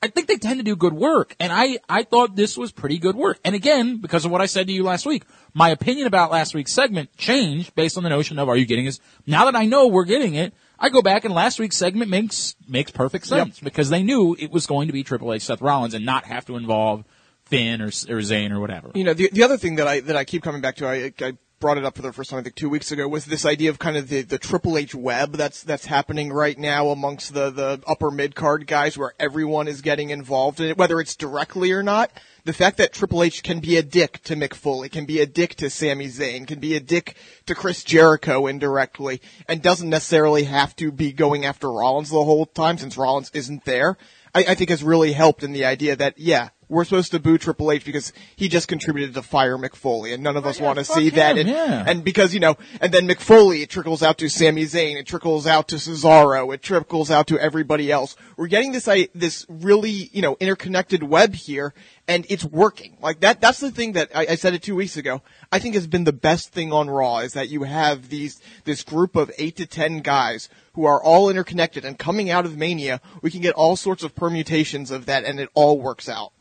I 0.00 0.06
think 0.06 0.28
they 0.28 0.36
tend 0.36 0.60
to 0.60 0.64
do 0.64 0.76
good 0.76 0.92
work. 0.92 1.34
And 1.40 1.52
I, 1.52 1.78
I 1.88 2.04
thought 2.04 2.36
this 2.36 2.56
was 2.56 2.70
pretty 2.70 2.98
good 2.98 3.16
work. 3.16 3.40
And 3.44 3.56
again, 3.56 3.96
because 3.96 4.24
of 4.24 4.30
what 4.30 4.40
I 4.40 4.46
said 4.46 4.68
to 4.68 4.72
you 4.72 4.84
last 4.84 5.06
week, 5.06 5.24
my 5.54 5.70
opinion 5.70 6.06
about 6.06 6.30
last 6.30 6.54
week's 6.54 6.72
segment 6.72 7.16
changed 7.16 7.74
based 7.74 7.96
on 7.96 8.04
the 8.04 8.10
notion 8.10 8.38
of 8.38 8.48
are 8.48 8.56
you 8.56 8.64
getting 8.64 8.84
this? 8.84 9.00
Now 9.26 9.46
that 9.46 9.56
I 9.56 9.66
know 9.66 9.88
we're 9.88 10.04
getting 10.04 10.34
it, 10.34 10.54
I 10.78 10.88
go 10.88 11.02
back 11.02 11.24
and 11.24 11.34
last 11.34 11.58
week's 11.58 11.76
segment 11.76 12.10
makes, 12.10 12.54
makes 12.68 12.92
perfect 12.92 13.26
sense 13.26 13.58
because 13.58 13.90
they 13.90 14.04
knew 14.04 14.36
it 14.38 14.52
was 14.52 14.66
going 14.66 14.86
to 14.86 14.92
be 14.92 15.02
Triple 15.02 15.32
H 15.32 15.42
Seth 15.42 15.60
Rollins 15.60 15.94
and 15.94 16.06
not 16.06 16.26
have 16.26 16.46
to 16.46 16.56
involve 16.56 17.04
Finn 17.46 17.80
or, 17.80 17.86
or 17.86 18.20
Zayn 18.20 18.50
or 18.50 18.60
whatever. 18.60 18.90
You 18.94 19.04
know, 19.04 19.14
the 19.14 19.28
the 19.32 19.42
other 19.42 19.58
thing 19.58 19.76
that 19.76 19.86
I 19.86 20.00
that 20.00 20.16
I 20.16 20.24
keep 20.24 20.42
coming 20.42 20.60
back 20.60 20.76
to, 20.76 20.86
I, 20.86 21.12
I 21.20 21.36
brought 21.60 21.78
it 21.78 21.84
up 21.86 21.96
for 21.96 22.02
the 22.02 22.12
first 22.12 22.28
time 22.28 22.40
I 22.40 22.42
think 22.42 22.56
two 22.56 22.68
weeks 22.68 22.92
ago, 22.92 23.08
was 23.08 23.24
this 23.24 23.46
idea 23.46 23.70
of 23.70 23.78
kind 23.78 23.96
of 23.96 24.08
the 24.08 24.20
the 24.20 24.38
Triple 24.38 24.76
H 24.76 24.94
web 24.94 25.32
that's 25.32 25.62
that's 25.62 25.86
happening 25.86 26.32
right 26.32 26.58
now 26.58 26.88
amongst 26.88 27.32
the 27.32 27.50
the 27.50 27.82
upper 27.86 28.10
mid 28.10 28.34
card 28.34 28.66
guys, 28.66 28.98
where 28.98 29.14
everyone 29.18 29.68
is 29.68 29.80
getting 29.80 30.10
involved 30.10 30.60
in 30.60 30.66
it, 30.68 30.76
whether 30.76 31.00
it's 31.00 31.16
directly 31.16 31.72
or 31.72 31.82
not. 31.82 32.10
The 32.44 32.52
fact 32.52 32.76
that 32.76 32.92
Triple 32.92 33.22
H 33.22 33.42
can 33.42 33.60
be 33.60 33.78
a 33.78 33.82
dick 33.82 34.22
to 34.24 34.36
Mick 34.36 34.52
Foley, 34.52 34.90
can 34.90 35.06
be 35.06 35.20
a 35.20 35.26
dick 35.26 35.54
to 35.54 35.70
Sami 35.70 36.08
Zayn, 36.08 36.46
can 36.46 36.60
be 36.60 36.76
a 36.76 36.80
dick 36.80 37.16
to 37.46 37.54
Chris 37.54 37.82
Jericho 37.82 38.46
indirectly, 38.46 39.22
and 39.48 39.62
doesn't 39.62 39.88
necessarily 39.88 40.44
have 40.44 40.76
to 40.76 40.92
be 40.92 41.12
going 41.12 41.46
after 41.46 41.72
Rollins 41.72 42.10
the 42.10 42.24
whole 42.24 42.44
time 42.44 42.76
since 42.76 42.98
Rollins 42.98 43.30
isn't 43.32 43.64
there. 43.64 43.96
I, 44.34 44.44
I 44.48 44.54
think 44.54 44.68
has 44.68 44.84
really 44.84 45.12
helped 45.12 45.42
in 45.42 45.52
the 45.52 45.64
idea 45.64 45.96
that 45.96 46.18
yeah, 46.18 46.50
we're 46.74 46.84
supposed 46.84 47.12
to 47.12 47.20
boo 47.20 47.38
Triple 47.38 47.70
H 47.72 47.84
because 47.84 48.12
he 48.36 48.48
just 48.48 48.68
contributed 48.68 49.14
to 49.14 49.22
fire 49.22 49.56
Mick 49.56 49.74
Foley, 49.74 50.12
and 50.12 50.22
none 50.22 50.36
of 50.36 50.44
oh, 50.44 50.50
us 50.50 50.58
yeah, 50.58 50.66
want 50.66 50.78
to 50.78 50.84
fuck 50.84 50.96
see 50.96 51.10
that. 51.10 51.38
And, 51.38 51.48
yeah. 51.48 51.84
and 51.86 52.04
because 52.04 52.34
you 52.34 52.40
know, 52.40 52.56
and 52.80 52.92
then 52.92 53.08
Mick 53.08 53.20
Foley, 53.20 53.62
it 53.62 53.70
trickles 53.70 54.02
out 54.02 54.18
to 54.18 54.28
Sami 54.28 54.64
Zayn, 54.64 54.96
it 54.96 55.06
trickles 55.06 55.46
out 55.46 55.68
to 55.68 55.76
Cesaro, 55.76 56.52
it 56.52 56.62
trickles 56.62 57.10
out 57.10 57.28
to 57.28 57.38
everybody 57.38 57.90
else. 57.90 58.16
We're 58.36 58.48
getting 58.48 58.72
this 58.72 58.88
I, 58.88 59.08
this 59.14 59.46
really 59.48 60.10
you 60.12 60.22
know 60.22 60.36
interconnected 60.40 61.02
web 61.02 61.34
here, 61.34 61.72
and 62.06 62.26
it's 62.28 62.44
working. 62.44 62.96
Like 63.00 63.20
that. 63.20 63.40
That's 63.40 63.60
the 63.60 63.70
thing 63.70 63.92
that 63.92 64.10
I, 64.14 64.26
I 64.30 64.34
said 64.34 64.54
it 64.54 64.62
two 64.62 64.76
weeks 64.76 64.96
ago. 64.96 65.22
I 65.52 65.58
think 65.58 65.74
has 65.74 65.86
been 65.86 66.04
the 66.04 66.12
best 66.12 66.52
thing 66.52 66.72
on 66.72 66.90
Raw 66.90 67.18
is 67.18 67.32
that 67.34 67.48
you 67.48 67.62
have 67.62 68.08
these 68.08 68.40
this 68.64 68.82
group 68.82 69.16
of 69.16 69.30
eight 69.38 69.56
to 69.56 69.66
ten 69.66 70.00
guys 70.00 70.48
who 70.74 70.84
are 70.84 71.02
all 71.02 71.30
interconnected, 71.30 71.84
and 71.84 71.98
coming 71.98 72.30
out 72.30 72.44
of 72.44 72.56
Mania, 72.56 73.00
we 73.22 73.30
can 73.30 73.40
get 73.40 73.54
all 73.54 73.76
sorts 73.76 74.02
of 74.02 74.14
permutations 74.14 74.90
of 74.90 75.06
that, 75.06 75.24
and 75.24 75.38
it 75.38 75.48
all 75.54 75.80
works 75.80 76.08
out. 76.08 76.32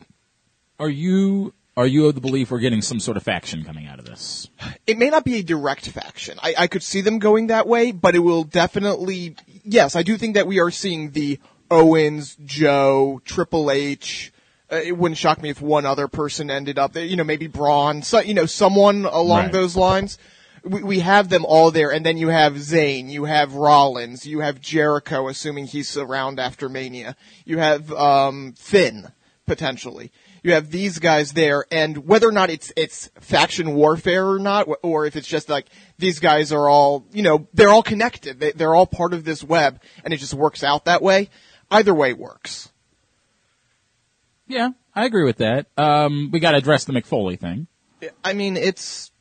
Are 0.83 0.89
you, 0.89 1.53
are 1.77 1.87
you 1.87 2.07
of 2.07 2.15
the 2.15 2.19
belief 2.19 2.51
we're 2.51 2.59
getting 2.59 2.81
some 2.81 2.99
sort 2.99 3.15
of 3.15 3.23
faction 3.23 3.63
coming 3.63 3.87
out 3.87 3.99
of 3.99 4.05
this? 4.05 4.49
it 4.85 4.97
may 4.97 5.09
not 5.09 5.23
be 5.23 5.35
a 5.35 5.43
direct 5.43 5.87
faction. 5.87 6.37
I, 6.43 6.53
I 6.57 6.67
could 6.67 6.83
see 6.83 6.99
them 6.99 7.19
going 7.19 7.47
that 7.47 7.67
way, 7.67 7.93
but 7.93 8.15
it 8.15 8.19
will 8.19 8.43
definitely. 8.43 9.37
Yes, 9.63 9.95
I 9.95 10.03
do 10.03 10.17
think 10.17 10.35
that 10.35 10.45
we 10.45 10.59
are 10.59 10.71
seeing 10.71 11.11
the 11.11 11.39
Owens, 11.71 12.35
Joe, 12.43 13.21
Triple 13.23 13.71
H. 13.71 14.33
Uh, 14.69 14.75
it 14.75 14.97
wouldn't 14.97 15.17
shock 15.17 15.41
me 15.41 15.51
if 15.51 15.61
one 15.61 15.85
other 15.85 16.09
person 16.09 16.51
ended 16.51 16.77
up 16.77 16.91
there. 16.91 17.05
You 17.05 17.15
know, 17.15 17.23
maybe 17.23 17.47
Braun. 17.47 18.01
So, 18.01 18.19
you 18.19 18.33
know, 18.33 18.45
someone 18.45 19.05
along 19.05 19.43
Right. 19.43 19.51
those 19.53 19.77
lines. 19.77 20.17
We, 20.65 20.83
we 20.83 20.99
have 20.99 21.29
them 21.29 21.45
all 21.45 21.71
there, 21.71 21.93
and 21.93 22.05
then 22.05 22.17
you 22.17 22.27
have 22.27 22.55
Zayn, 22.55 23.09
you 23.09 23.23
have 23.23 23.55
Rollins, 23.55 24.25
you 24.25 24.41
have 24.41 24.59
Jericho, 24.59 25.29
assuming 25.29 25.67
he's 25.67 25.95
around 25.97 26.41
after 26.41 26.67
Mania. 26.67 27.15
You 27.45 27.59
have 27.59 27.89
um, 27.93 28.53
Finn 28.57 29.13
potentially. 29.45 30.09
You 30.43 30.53
have 30.53 30.69
these 30.69 31.00
guys 31.00 31.31
there, 31.31 31.65
and 31.71 32.05
whether 32.05 32.27
or 32.27 32.33
not 32.33 32.50
it's 32.50 32.73
it's 32.75 33.09
faction 33.21 33.75
warfare 33.75 34.27
or 34.27 34.39
not, 34.39 34.67
or 34.83 35.05
if 35.05 35.15
it's 35.15 35.27
just 35.27 35.47
like 35.47 35.67
these 35.97 36.19
guys 36.19 36.51
are 36.51 36.67
all, 36.67 37.05
you 37.13 37.23
know, 37.23 37.47
they're 37.53 37.69
all 37.69 37.81
connected. 37.81 38.41
They, 38.41 38.51
they're 38.51 38.75
all 38.75 38.85
part 38.85 39.13
of 39.13 39.23
this 39.23 39.41
web, 39.41 39.81
and 40.03 40.13
it 40.13 40.17
just 40.17 40.33
works 40.33 40.62
out 40.62 40.85
that 40.85 41.01
way. 41.01 41.29
Either 41.71 41.93
way 41.93 42.12
works. 42.12 42.69
Yeah, 44.45 44.71
I 44.93 45.05
agree 45.05 45.23
with 45.23 45.38
that. 45.38 45.67
Um, 45.77 46.29
we 46.31 46.41
got 46.41 46.51
to 46.51 46.57
address 46.57 46.83
the 46.83 46.91
Mick 46.91 47.05
Foley 47.05 47.38
thing. 47.38 47.67
I 48.21 48.33
mean, 48.33 48.57
it's 48.57 49.12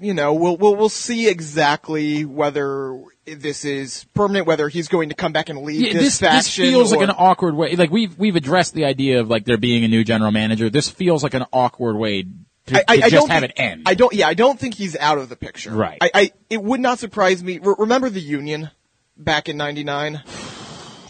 you 0.00 0.14
know, 0.14 0.34
we'll 0.34 0.56
we'll 0.56 0.74
we'll 0.76 0.88
see 0.88 1.28
exactly 1.28 2.24
whether 2.24 3.00
this 3.26 3.64
is 3.64 4.04
permanent, 4.14 4.46
whether 4.46 4.68
he's 4.68 4.88
going 4.88 5.08
to 5.08 5.14
come 5.14 5.32
back 5.32 5.48
and 5.48 5.60
lead 5.62 5.80
Yeah, 5.80 5.92
this, 5.92 6.18
this, 6.18 6.30
this 6.30 6.56
feels 6.56 6.92
or- 6.92 6.96
like 6.98 7.08
an 7.08 7.14
awkward 7.16 7.54
way. 7.54 7.76
Like 7.76 7.90
we've 7.90 8.18
we've 8.18 8.36
addressed 8.36 8.74
the 8.74 8.84
idea 8.84 9.20
of 9.20 9.28
like 9.30 9.44
there 9.44 9.56
being 9.56 9.84
a 9.84 9.88
new 9.88 10.04
general 10.04 10.30
manager. 10.30 10.68
This 10.68 10.88
feels 10.88 11.22
like 11.22 11.34
an 11.34 11.44
awkward 11.52 11.96
way 11.96 12.22
to, 12.66 12.74
to 12.74 12.84
just 12.96 13.10
don't 13.10 13.30
have 13.30 13.42
think, 13.42 13.52
it 13.56 13.60
end. 13.62 13.82
I 13.86 13.94
don't. 13.94 14.12
Yeah, 14.12 14.26
I 14.26 14.34
don't 14.34 14.58
think 14.58 14.74
he's 14.74 14.96
out 14.96 15.18
of 15.18 15.28
the 15.28 15.36
picture. 15.36 15.70
Right. 15.70 15.98
I. 16.00 16.10
I 16.14 16.32
it 16.50 16.62
would 16.62 16.80
not 16.80 16.98
surprise 16.98 17.42
me. 17.42 17.58
Re- 17.58 17.74
remember 17.78 18.10
the 18.10 18.20
Union 18.20 18.70
back 19.16 19.48
in 19.48 19.56
'99? 19.56 20.22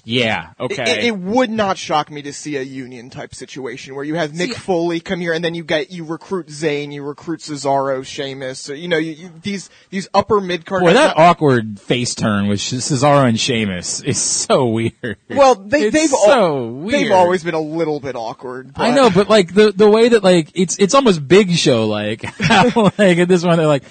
Yeah. 0.04 0.50
Okay. 0.61 0.82
It, 0.82 1.04
it 1.06 1.18
would 1.18 1.50
not 1.50 1.78
shock 1.78 2.11
me 2.11 2.23
to 2.23 2.32
see 2.32 2.56
a 2.56 2.62
union 2.62 3.11
type 3.11 3.34
situation 3.34 3.94
where 3.94 4.04
you 4.04 4.14
have 4.16 4.32
Mick 4.32 4.49
See- 4.49 4.52
Foley 4.54 5.00
come 5.00 5.20
here 5.20 5.32
and 5.32 5.44
then 5.44 5.54
you 5.54 5.64
get 5.64 5.90
you 5.90 6.04
recruit 6.04 6.49
Zayn, 6.49 6.92
you 6.92 7.02
recruit 7.02 7.40
Cesaro, 7.40 8.04
Sheamus, 8.04 8.68
or, 8.70 8.75
you 8.75 8.88
know, 8.88 8.99
you, 8.99 9.12
you, 9.12 9.30
these 9.42 9.70
these 9.90 10.08
upper 10.14 10.40
mid 10.40 10.66
card. 10.66 10.82
Boy, 10.82 10.92
that 10.92 11.16
awkward 11.16 11.80
face 11.80 12.14
turn 12.14 12.49
with 12.49 12.58
Cesaro 12.61 13.26
and 13.28 13.38
Sheamus 13.40 14.00
is 14.02 14.20
so 14.20 14.66
weird. 14.66 15.16
well, 15.30 15.54
they, 15.54 15.84
It's 15.87 15.94
they've 15.94 16.11
so 16.11 16.30
al- 16.58 16.70
weird. 16.70 16.92
they've 17.04 17.12
always 17.12 17.42
been 17.42 17.54
a 17.54 17.61
little 17.61 18.00
bit 18.00 18.16
awkward. 18.16 18.73
I 18.76 18.94
know, 18.94 19.11
but 19.11 19.28
like 19.28 19.54
the 19.54 19.73
the 19.73 19.88
way 19.88 20.08
that 20.11 20.23
like 20.23 20.50
it's 20.54 20.76
it's 20.78 20.94
almost 20.94 21.26
Big 21.26 21.50
Show 21.52 21.87
like 21.87 22.23
how, 22.25 22.64
like 22.99 23.18
at 23.18 23.28
this 23.28 23.44
one 23.44 23.56
they're 23.58 23.66
like. 23.66 23.84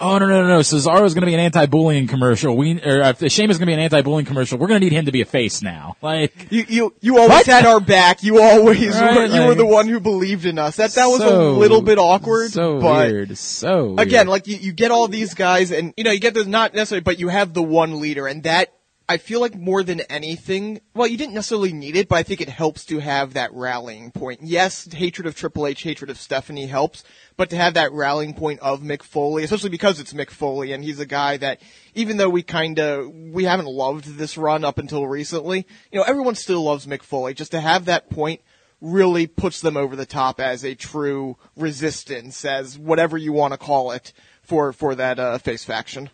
Oh 0.00 0.18
no 0.18 0.26
no 0.26 0.42
no! 0.42 0.48
no. 0.48 0.58
Cesaro's 0.60 1.12
going 1.14 1.20
to 1.22 1.26
be 1.26 1.34
an 1.34 1.40
anti-bullying 1.40 2.06
commercial. 2.06 2.56
We 2.56 2.80
or 2.82 3.02
uh, 3.02 3.12
Sheamus 3.12 3.54
is 3.54 3.58
going 3.58 3.60
to 3.60 3.66
be 3.66 3.72
an 3.74 3.80
anti-bullying 3.80 4.24
commercial. 4.26 4.56
We're 4.58 4.68
going 4.68 4.80
to 4.80 4.84
need 4.86 4.94
him 4.96 5.04
to 5.04 5.12
be 5.12 5.20
a 5.20 5.26
face 5.26 5.62
now. 5.62 5.96
Like 6.00 6.50
You 6.50 6.64
you 6.68 6.94
you 7.00 7.16
always 7.18 7.30
What? 7.30 7.46
had 7.46 7.66
our 7.66 7.80
back. 7.80 8.22
You 8.22 8.40
always 8.42 8.94
Right, 8.98 9.16
were. 9.16 9.26
You 9.26 9.46
were 9.46 9.54
the 9.54 9.66
one 9.66 9.88
who 9.88 10.00
believed 10.00 10.46
in 10.46 10.58
us. 10.58 10.76
That 10.76 10.92
that 10.92 11.06
was 11.06 11.18
so- 11.20 11.50
a 11.50 11.52
little 11.52 11.82
bit 11.82 11.98
awkward. 11.98 12.50
So 12.50 12.80
but 12.80 13.08
weird. 13.10 13.36
So 13.36 13.88
weird. 13.88 14.00
again, 14.00 14.26
like 14.26 14.46
you, 14.46 14.56
you 14.56 14.72
get 14.72 14.90
all 14.90 15.06
these 15.06 15.34
guys, 15.34 15.70
and 15.70 15.92
you 15.96 16.04
know 16.04 16.10
you 16.12 16.20
get 16.20 16.32
those 16.34 16.46
not 16.46 16.72
necessarily, 16.72 17.02
but 17.02 17.18
you 17.20 17.28
have 17.28 17.52
the 17.52 17.62
one 17.62 18.00
leader, 18.00 18.26
and 18.26 18.42
that 18.44 18.72
I 19.10 19.16
feel 19.16 19.40
like 19.40 19.56
more 19.56 19.82
than 19.82 20.02
anything, 20.02 20.80
well, 20.94 21.08
you 21.08 21.16
didn't 21.16 21.34
necessarily 21.34 21.72
need 21.72 21.96
it, 21.96 22.06
but 22.06 22.14
I 22.14 22.22
think 22.22 22.40
it 22.40 22.48
helps 22.48 22.84
to 22.84 23.00
have 23.00 23.32
that 23.32 23.52
rallying 23.52 24.12
point. 24.12 24.38
Yes, 24.40 24.84
hatred 24.84 25.26
of 25.26 25.34
Triple 25.34 25.66
H, 25.66 25.82
hatred 25.82 26.10
of 26.10 26.16
Stephanie 26.16 26.68
helps, 26.68 27.02
but 27.36 27.50
to 27.50 27.56
have 27.56 27.74
that 27.74 27.90
rallying 27.90 28.34
point 28.34 28.60
of 28.60 28.82
Mick 28.82 29.02
Foley, 29.02 29.42
especially 29.42 29.70
because 29.70 29.98
it's 29.98 30.12
Mick 30.12 30.30
Foley, 30.30 30.70
and 30.70 30.84
he's 30.84 31.00
a 31.00 31.06
guy 31.06 31.36
that, 31.38 31.60
even 31.96 32.18
though 32.18 32.28
we 32.28 32.44
kind 32.44 32.78
of 32.78 33.12
we 33.12 33.42
haven't 33.42 33.66
loved 33.66 34.16
this 34.16 34.38
run 34.38 34.64
up 34.64 34.78
until 34.78 35.04
recently, 35.08 35.66
you 35.90 35.98
know, 35.98 36.04
everyone 36.04 36.36
still 36.36 36.62
loves 36.62 36.86
Mick 36.86 37.02
Foley. 37.02 37.34
Just 37.34 37.50
to 37.50 37.60
have 37.60 37.86
that 37.86 38.10
point 38.10 38.40
really 38.80 39.26
puts 39.26 39.60
them 39.60 39.76
over 39.76 39.96
the 39.96 40.06
top 40.06 40.38
as 40.38 40.64
a 40.64 40.76
true 40.76 41.36
resistance, 41.56 42.44
as 42.44 42.78
whatever 42.78 43.18
you 43.18 43.32
want 43.32 43.54
to 43.54 43.58
call 43.58 43.90
it 43.90 44.12
for 44.44 44.72
for 44.72 44.94
that 44.94 45.18
uh, 45.18 45.38
face 45.38 45.64
faction. 45.64 46.10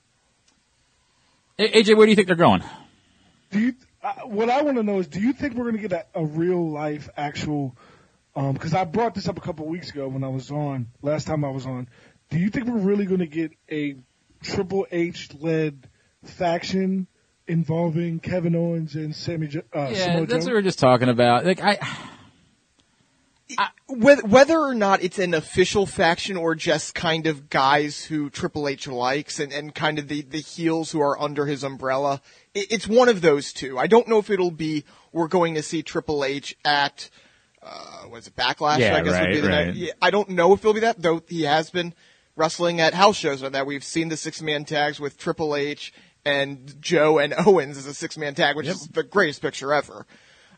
AJ, 1.58 1.94
where 1.94 2.06
do 2.06 2.10
you 2.10 2.16
think 2.16 2.28
they're 2.28 2.36
going? 2.36 2.64
Do 3.50 3.60
you? 3.60 3.74
Uh, 4.02 4.12
what 4.24 4.50
I 4.50 4.62
want 4.62 4.76
to 4.76 4.82
know 4.82 4.98
is, 5.00 5.08
do 5.08 5.20
you 5.20 5.32
think 5.32 5.54
we're 5.54 5.70
going 5.70 5.82
to 5.82 5.88
get 5.88 5.92
a, 6.14 6.20
a 6.20 6.24
real 6.24 6.70
life 6.70 7.08
actual? 7.16 7.76
Because 8.34 8.74
I 8.74 8.84
brought 8.84 9.14
this 9.14 9.28
up 9.28 9.38
a 9.38 9.40
couple 9.40 9.66
weeks 9.66 9.90
ago 9.90 10.08
when 10.08 10.22
I 10.22 10.28
was 10.28 10.50
on 10.50 10.88
last 11.00 11.26
time 11.26 11.42
I 11.44 11.48
was 11.50 11.64
on. 11.64 11.88
Do 12.28 12.38
you 12.38 12.50
think 12.50 12.66
we're 12.66 12.76
really 12.78 13.06
going 13.06 13.20
to 13.20 13.26
get 13.26 13.52
a 13.70 13.96
Triple 14.42 14.86
H 14.90 15.30
led 15.40 15.88
faction 16.22 17.06
involving 17.46 18.18
Kevin 18.20 18.54
Owens 18.54 18.94
and 18.94 19.14
Sammy? 19.16 19.46
Uh, 19.74 19.88
Yeah, 19.90 19.94
Samoa 19.94 20.26
that's 20.26 20.30
Joe? 20.32 20.36
what 20.38 20.46
we 20.48 20.52
were 20.52 20.62
just 20.62 20.78
talking 20.78 21.08
about. 21.08 21.46
Like 21.46 21.62
I, 21.62 21.78
Whether, 23.88 24.22
whether 24.26 24.58
or 24.58 24.74
not 24.74 25.02
it's 25.02 25.20
an 25.20 25.32
official 25.32 25.86
faction 25.86 26.36
or 26.36 26.56
just 26.56 26.94
kind 26.94 27.28
of 27.28 27.48
guys 27.48 28.04
who 28.04 28.28
Triple 28.28 28.66
H 28.66 28.88
likes 28.88 29.38
and, 29.38 29.52
and 29.52 29.72
kind 29.72 30.00
of 30.00 30.08
the, 30.08 30.22
the 30.22 30.40
heels 30.40 30.90
who 30.90 31.00
are 31.00 31.20
under 31.20 31.46
his 31.46 31.62
umbrella, 31.62 32.20
it's 32.54 32.88
one 32.88 33.08
of 33.08 33.20
those 33.20 33.52
two. 33.52 33.78
I 33.78 33.86
don't 33.86 34.08
know 34.08 34.18
if 34.18 34.30
it'll 34.30 34.50
be 34.50 34.84
we're 35.12 35.28
going 35.28 35.54
to 35.54 35.62
see 35.62 35.82
Triple 35.82 36.24
H 36.24 36.56
at 36.64 37.08
uh, 37.62 38.08
was 38.10 38.26
it 38.26 38.36
Backlash? 38.36 38.78
Yeah, 38.78 38.96
I 38.96 39.02
guess 39.02 39.20
would 39.20 39.30
be 39.30 39.40
the 39.40 39.48
right. 39.48 39.74
yeah, 39.74 39.92
I 40.00 40.10
don't 40.10 40.30
know 40.30 40.52
if 40.52 40.60
it'll 40.60 40.74
be 40.74 40.80
that 40.80 41.00
though. 41.00 41.22
He 41.28 41.42
has 41.42 41.70
been 41.70 41.94
wrestling 42.36 42.80
at 42.80 42.94
house 42.94 43.16
shows 43.16 43.42
on 43.42 43.52
that. 43.52 43.66
We've 43.66 43.84
seen 43.84 44.08
the 44.08 44.16
six 44.16 44.42
man 44.42 44.64
tags 44.64 45.00
with 45.00 45.18
Triple 45.18 45.56
H 45.56 45.92
and 46.24 46.80
Joe 46.80 47.18
and 47.18 47.34
Owens 47.46 47.76
as 47.76 47.86
a 47.86 47.94
six 47.94 48.18
man 48.18 48.34
tag, 48.34 48.56
which 48.56 48.66
is 48.66 48.86
the 48.88 49.02
greatest 49.02 49.42
picture 49.42 49.72
ever. 49.72 50.06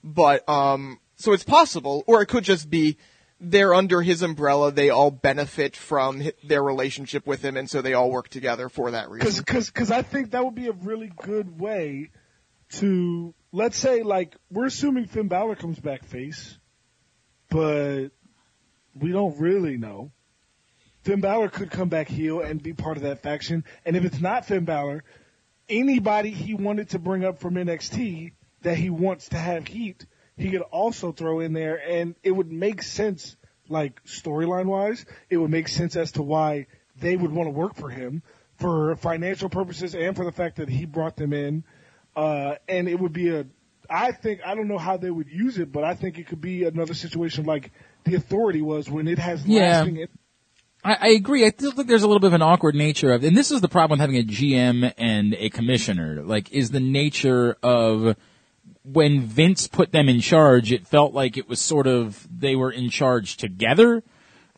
But 0.05 0.49
um, 0.49 1.01
so 1.19 1.33
it's 1.33 1.45
possible, 1.45 2.05
or 2.07 2.23
it 2.23 2.27
could 2.27 2.45
just 2.45 2.71
be 2.71 2.97
they're 3.41 3.75
under 3.75 4.03
his 4.03 4.23
umbrella. 4.23 4.73
They 4.73 4.91
all 4.91 5.11
benefit 5.11 5.77
from 5.77 6.23
their 6.45 6.63
relationship 6.63 7.27
with 7.27 7.45
him, 7.45 7.57
and 7.57 7.69
so 7.69 7.83
they 7.83 7.93
all 7.93 8.11
work 8.11 8.29
together 8.29 8.69
for 8.69 8.93
that 8.93 9.11
reason. 9.11 9.43
Because 9.45 9.71
cause, 9.71 9.91
I 9.91 10.03
think 10.03 10.31
that 10.31 10.45
would 10.45 10.55
be 10.55 10.69
a 10.69 10.73
really 10.73 11.13
good 11.17 11.61
way 11.61 12.11
to, 12.71 13.35
let's 13.53 13.77
say, 13.77 14.03
like, 14.03 14.37
we're 14.51 14.67
assuming 14.67 15.07
Finn 15.07 15.29
Balor 15.29 15.57
comes 15.57 15.79
back 15.79 16.05
face, 16.05 16.59
but 17.51 18.09
we 18.95 19.13
don't 19.13 19.39
really 19.39 19.77
know. 19.77 20.13
Finn 21.03 21.21
Balor 21.21 21.49
could 21.49 21.71
come 21.71 21.89
back 21.89 22.09
heel 22.09 22.41
and 22.41 22.63
be 22.63 22.75
part 22.75 22.97
of 22.97 23.05
that 23.05 23.23
faction. 23.23 23.65
And 23.85 23.97
if 23.97 24.05
it's 24.05 24.21
not 24.21 24.47
Finn 24.47 24.65
Balor, 24.65 25.05
anybody 25.69 26.31
he 26.31 26.55
wanted 26.55 26.91
to 26.91 26.99
bring 26.99 27.25
up 27.25 27.39
from 27.39 27.55
NXT 27.55 28.33
that 28.63 28.77
he 28.77 28.91
wants 28.91 29.29
to 29.31 29.39
have 29.39 29.67
heat, 29.67 30.05
he 30.39 30.51
could 30.51 30.63
also 30.63 31.13
throw 31.13 31.41
in 31.41 31.53
there 31.53 31.77
and 31.77 32.15
it 32.23 32.31
would 32.31 32.51
make 32.51 32.83
sense, 32.83 33.37
like 33.69 34.03
storyline 34.05 34.67
wise, 34.67 35.05
it 35.29 35.37
would 35.37 35.51
make 35.51 35.69
sense 35.69 35.97
as 35.97 36.13
to 36.13 36.23
why 36.23 36.67
they 37.01 37.17
would 37.17 37.33
want 37.33 37.47
to 37.47 37.51
work 37.51 37.75
for 37.75 37.91
him 37.91 38.23
for 38.57 38.97
financial 38.97 39.49
purposes 39.49 39.95
and 39.95 40.17
for 40.17 40.25
the 40.25 40.33
fact 40.33 40.57
that 40.57 40.69
he 40.69 40.85
brought 40.85 41.17
them 41.17 41.33
in. 41.33 41.65
Uh, 42.17 42.57
and 42.69 42.89
it 42.89 42.99
would 42.99 43.13
be 43.13 43.29
a, 43.31 43.47
I 43.89 44.13
think, 44.13 44.41
I 44.45 44.55
don't 44.55 44.69
know 44.69 44.79
how 44.79 44.97
they 44.97 45.11
would 45.11 45.29
use 45.29 45.59
it, 45.59 45.71
but 45.71 45.85
I 45.85 45.95
think 45.95 46.19
it 46.19 46.27
could 46.27 46.41
be 46.41 46.65
another 46.65 46.95
situation 46.95 47.45
like 47.45 47.71
the 48.05 48.17
authority 48.17 48.63
was 48.63 48.91
when 48.91 49.07
it 49.07 49.19
has 49.19 49.47
Yeah. 49.47 49.79
lasting 49.81 50.09
I, 50.85 50.97
I 51.01 51.09
agree. 51.09 51.45
I 51.45 51.51
still 51.51 51.73
think 51.73 51.89
there's 51.89 52.03
a 52.03 52.07
little 52.07 52.21
bit 52.21 52.29
of 52.29 52.35
an 52.35 52.43
awkward 52.43 52.75
nature 52.75 53.13
of, 53.13 53.25
and 53.25 53.37
this 53.37 53.51
is 53.51 53.61
the 53.61 53.69
problem 53.69 53.99
with 53.99 54.01
having 54.01 54.17
a 54.17 54.25
GM 54.25 54.93
and 54.97 55.35
a 55.35 55.51
commissioner. 55.51 56.23
Like, 56.23 56.53
is 56.53 56.71
the 56.71 56.81
nature 56.81 57.57
of 57.63 58.17
when 58.93 59.21
Vince 59.21 59.67
put 59.67 59.93
them 59.93 60.09
in 60.09 60.21
charge, 60.21 60.73
it 60.73 60.87
felt 60.87 61.13
like 61.13 61.37
it 61.37 61.49
was 61.49 61.61
sort 61.61 61.87
of 61.87 62.27
they 62.31 62.57
were 62.57 62.71
in 62.71 62.91
charge 62.91 63.37
together, 63.37 64.03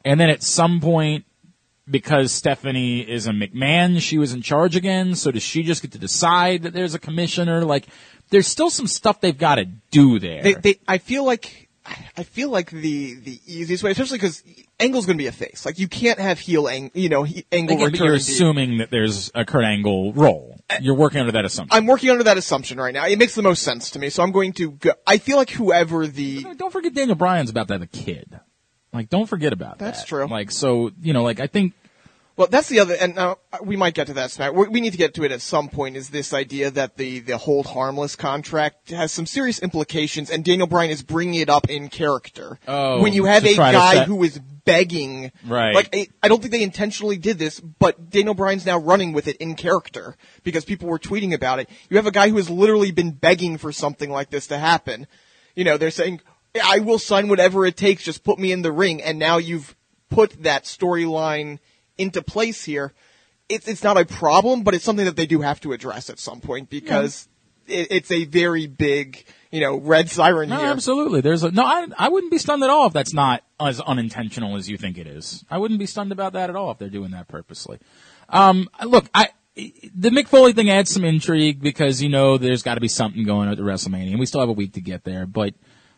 and 0.04 0.20
then 0.20 0.30
at 0.30 0.42
some 0.42 0.80
point, 0.80 1.24
because 1.88 2.32
Stephanie 2.32 3.00
is 3.00 3.26
a 3.26 3.30
McMahon, 3.30 4.00
she 4.00 4.18
was 4.18 4.32
in 4.32 4.42
charge 4.42 4.76
again. 4.76 5.14
So 5.14 5.30
does 5.30 5.42
she 5.42 5.62
just 5.62 5.82
get 5.82 5.92
to 5.92 5.98
decide 5.98 6.62
that 6.62 6.72
there's 6.72 6.94
a 6.94 6.98
commissioner? 6.98 7.64
Like, 7.64 7.86
there's 8.30 8.46
still 8.46 8.70
some 8.70 8.86
stuff 8.86 9.20
they've 9.20 9.36
got 9.36 9.56
to 9.56 9.64
do 9.64 10.18
there. 10.18 10.42
They, 10.42 10.54
they, 10.54 10.80
I 10.86 10.98
feel 10.98 11.24
like, 11.24 11.68
I 12.16 12.22
feel 12.22 12.50
like 12.50 12.70
the 12.70 13.14
the 13.14 13.40
easiest 13.46 13.82
way, 13.82 13.90
especially 13.90 14.18
because 14.18 14.42
Angle's 14.78 15.06
going 15.06 15.16
to 15.16 15.22
be 15.22 15.26
a 15.28 15.32
face. 15.32 15.64
Like 15.64 15.78
you 15.78 15.88
can't 15.88 16.18
have 16.18 16.38
heel, 16.38 16.68
ang- 16.68 16.90
you 16.94 17.08
know, 17.08 17.22
he, 17.22 17.44
Angle 17.52 17.76
Again, 17.76 17.86
but 17.86 17.92
return. 17.92 18.06
you're 18.06 18.16
assuming 18.16 18.78
that 18.78 18.90
there's 18.90 19.30
a 19.34 19.44
Kurt 19.44 19.64
Angle 19.64 20.12
role. 20.12 20.60
You're 20.80 20.94
working 20.94 21.20
under 21.20 21.32
that 21.32 21.44
assumption. 21.44 21.76
I'm 21.76 21.86
working 21.86 22.10
under 22.10 22.24
that 22.24 22.38
assumption 22.38 22.78
right 22.78 22.94
now. 22.94 23.06
It 23.06 23.18
makes 23.18 23.34
the 23.34 23.42
most 23.42 23.62
sense 23.62 23.90
to 23.90 23.98
me, 23.98 24.08
so 24.10 24.22
I'm 24.22 24.30
going 24.30 24.52
to. 24.54 24.70
Go, 24.72 24.92
I 25.06 25.18
feel 25.18 25.36
like 25.36 25.50
whoever 25.50 26.06
the 26.06 26.44
Don't 26.56 26.72
forget 26.72 26.94
Daniel 26.94 27.16
Bryan's 27.16 27.50
about 27.50 27.68
that 27.68 27.82
a 27.82 27.86
kid. 27.86 28.38
Like, 28.92 29.08
don't 29.08 29.26
forget 29.26 29.52
about 29.52 29.78
that. 29.78 29.84
That's 29.86 30.04
true. 30.04 30.26
Like, 30.26 30.50
so 30.50 30.90
you 31.00 31.12
know, 31.12 31.22
like 31.22 31.40
I 31.40 31.46
think 31.46 31.74
Well, 32.40 32.48
that's 32.48 32.70
the 32.70 32.80
other, 32.80 32.94
and 32.98 33.18
uh, 33.18 33.34
we 33.62 33.76
might 33.76 33.92
get 33.92 34.06
to 34.06 34.14
that. 34.14 34.30
Smack. 34.30 34.54
We 34.54 34.66
we 34.68 34.80
need 34.80 34.92
to 34.92 34.96
get 34.96 35.12
to 35.16 35.24
it 35.24 35.30
at 35.30 35.42
some 35.42 35.68
point. 35.68 35.94
Is 35.94 36.08
this 36.08 36.32
idea 36.32 36.70
that 36.70 36.96
the 36.96 37.20
the 37.20 37.36
hold 37.36 37.66
harmless 37.66 38.16
contract 38.16 38.92
has 38.92 39.12
some 39.12 39.26
serious 39.26 39.58
implications, 39.58 40.30
and 40.30 40.42
Daniel 40.42 40.66
Bryan 40.66 40.90
is 40.90 41.02
bringing 41.02 41.38
it 41.42 41.50
up 41.50 41.68
in 41.68 41.90
character. 41.90 42.58
Oh, 42.66 43.02
when 43.02 43.12
you 43.12 43.26
have 43.26 43.44
a 43.44 43.54
guy 43.54 43.92
set- 43.92 44.06
who 44.06 44.22
is 44.22 44.38
begging, 44.64 45.32
Right. 45.46 45.74
Like 45.74 45.94
I, 45.94 46.08
I 46.22 46.28
don't 46.28 46.40
think 46.40 46.52
they 46.52 46.62
intentionally 46.62 47.18
did 47.18 47.38
this, 47.38 47.60
but 47.60 48.08
Daniel 48.08 48.32
Bryan's 48.32 48.64
now 48.64 48.78
running 48.78 49.12
with 49.12 49.28
it 49.28 49.36
in 49.36 49.54
character 49.54 50.16
because 50.42 50.64
people 50.64 50.88
were 50.88 50.98
tweeting 50.98 51.34
about 51.34 51.58
it. 51.58 51.68
You 51.90 51.98
have 51.98 52.06
a 52.06 52.10
guy 52.10 52.30
who 52.30 52.36
has 52.36 52.48
literally 52.48 52.90
been 52.90 53.10
begging 53.10 53.58
for 53.58 53.70
something 53.70 54.08
like 54.08 54.30
this 54.30 54.46
to 54.46 54.56
happen. 54.56 55.06
You 55.54 55.64
know, 55.64 55.76
they're 55.76 55.90
saying, 55.90 56.22
"I 56.64 56.78
will 56.78 56.98
sign 56.98 57.28
whatever 57.28 57.66
it 57.66 57.76
takes, 57.76 58.02
just 58.02 58.24
put 58.24 58.38
me 58.38 58.50
in 58.50 58.62
the 58.62 58.72
ring," 58.72 59.02
and 59.02 59.18
now 59.18 59.36
you've 59.36 59.76
put 60.08 60.42
that 60.42 60.64
storyline 60.64 61.58
into 62.00 62.22
place 62.22 62.64
here. 62.64 62.92
It's 63.48 63.68
it's 63.68 63.82
not 63.82 63.98
a 63.98 64.04
problem, 64.04 64.62
but 64.62 64.74
it's 64.74 64.84
something 64.84 65.04
that 65.04 65.16
they 65.16 65.26
do 65.26 65.40
have 65.40 65.60
to 65.60 65.72
address 65.72 66.08
at 66.08 66.18
some 66.18 66.40
point 66.40 66.70
because 66.70 67.28
it, 67.66 67.88
it's 67.90 68.10
a 68.10 68.24
very 68.24 68.66
big, 68.66 69.24
you 69.50 69.60
know, 69.60 69.76
red 69.76 70.08
siren 70.08 70.48
no, 70.48 70.58
here. 70.58 70.68
absolutely. 70.68 71.20
There's 71.20 71.42
a 71.42 71.50
no. 71.50 71.64
I 71.64 71.86
I 71.98 72.08
wouldn't 72.08 72.30
be 72.30 72.38
stunned 72.38 72.62
at 72.62 72.70
all 72.70 72.86
if 72.86 72.92
that's 72.92 73.12
not 73.12 73.42
as 73.58 73.80
unintentional 73.80 74.56
as 74.56 74.68
you 74.68 74.76
think 74.76 74.98
it 74.98 75.06
is. 75.06 75.44
I 75.50 75.58
wouldn't 75.58 75.80
be 75.80 75.86
stunned 75.86 76.12
about 76.12 76.34
that 76.34 76.48
at 76.48 76.56
all 76.56 76.70
if 76.70 76.78
they're 76.78 76.88
doing 76.88 77.10
that 77.10 77.28
purposely. 77.28 77.78
Um, 78.28 78.68
look, 78.84 79.06
I 79.12 79.30
the 79.56 80.10
Mick 80.10 80.28
Foley 80.28 80.52
thing 80.52 80.70
adds 80.70 80.92
some 80.92 81.04
intrigue 81.04 81.60
because 81.60 82.02
you 82.02 82.08
know 82.08 82.38
there's 82.38 82.62
got 82.62 82.74
to 82.74 82.80
be 82.80 82.88
something 82.88 83.24
going 83.24 83.48
on 83.48 83.52
at 83.52 83.58
the 83.58 83.64
WrestleMania, 83.64 84.10
and 84.10 84.20
we 84.20 84.26
still 84.26 84.40
have 84.40 84.48
a 84.48 84.52
week 84.52 84.74
to 84.74 84.80
get 84.80 85.04
there. 85.04 85.26
But 85.26 85.54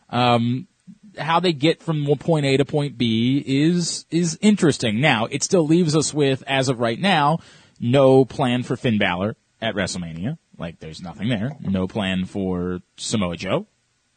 um, 0.09 0.67
how 1.17 1.39
they 1.39 1.53
get 1.53 1.81
from 1.81 2.05
point 2.17 2.45
A 2.45 2.57
to 2.57 2.65
point 2.65 2.97
B 2.97 3.43
is 3.45 4.05
is 4.09 4.37
interesting. 4.41 5.01
Now, 5.01 5.25
it 5.25 5.43
still 5.43 5.65
leaves 5.65 5.95
us 5.95 6.13
with, 6.13 6.43
as 6.47 6.69
of 6.69 6.79
right 6.79 6.99
now, 6.99 7.39
no 7.79 8.25
plan 8.25 8.63
for 8.63 8.75
Finn 8.75 8.97
Balor 8.97 9.35
at 9.61 9.75
WrestleMania. 9.75 10.37
Like, 10.57 10.79
there's 10.79 11.01
nothing 11.01 11.29
there. 11.29 11.57
No 11.59 11.87
plan 11.87 12.25
for 12.25 12.81
Samoa 12.97 13.37
Joe 13.37 13.67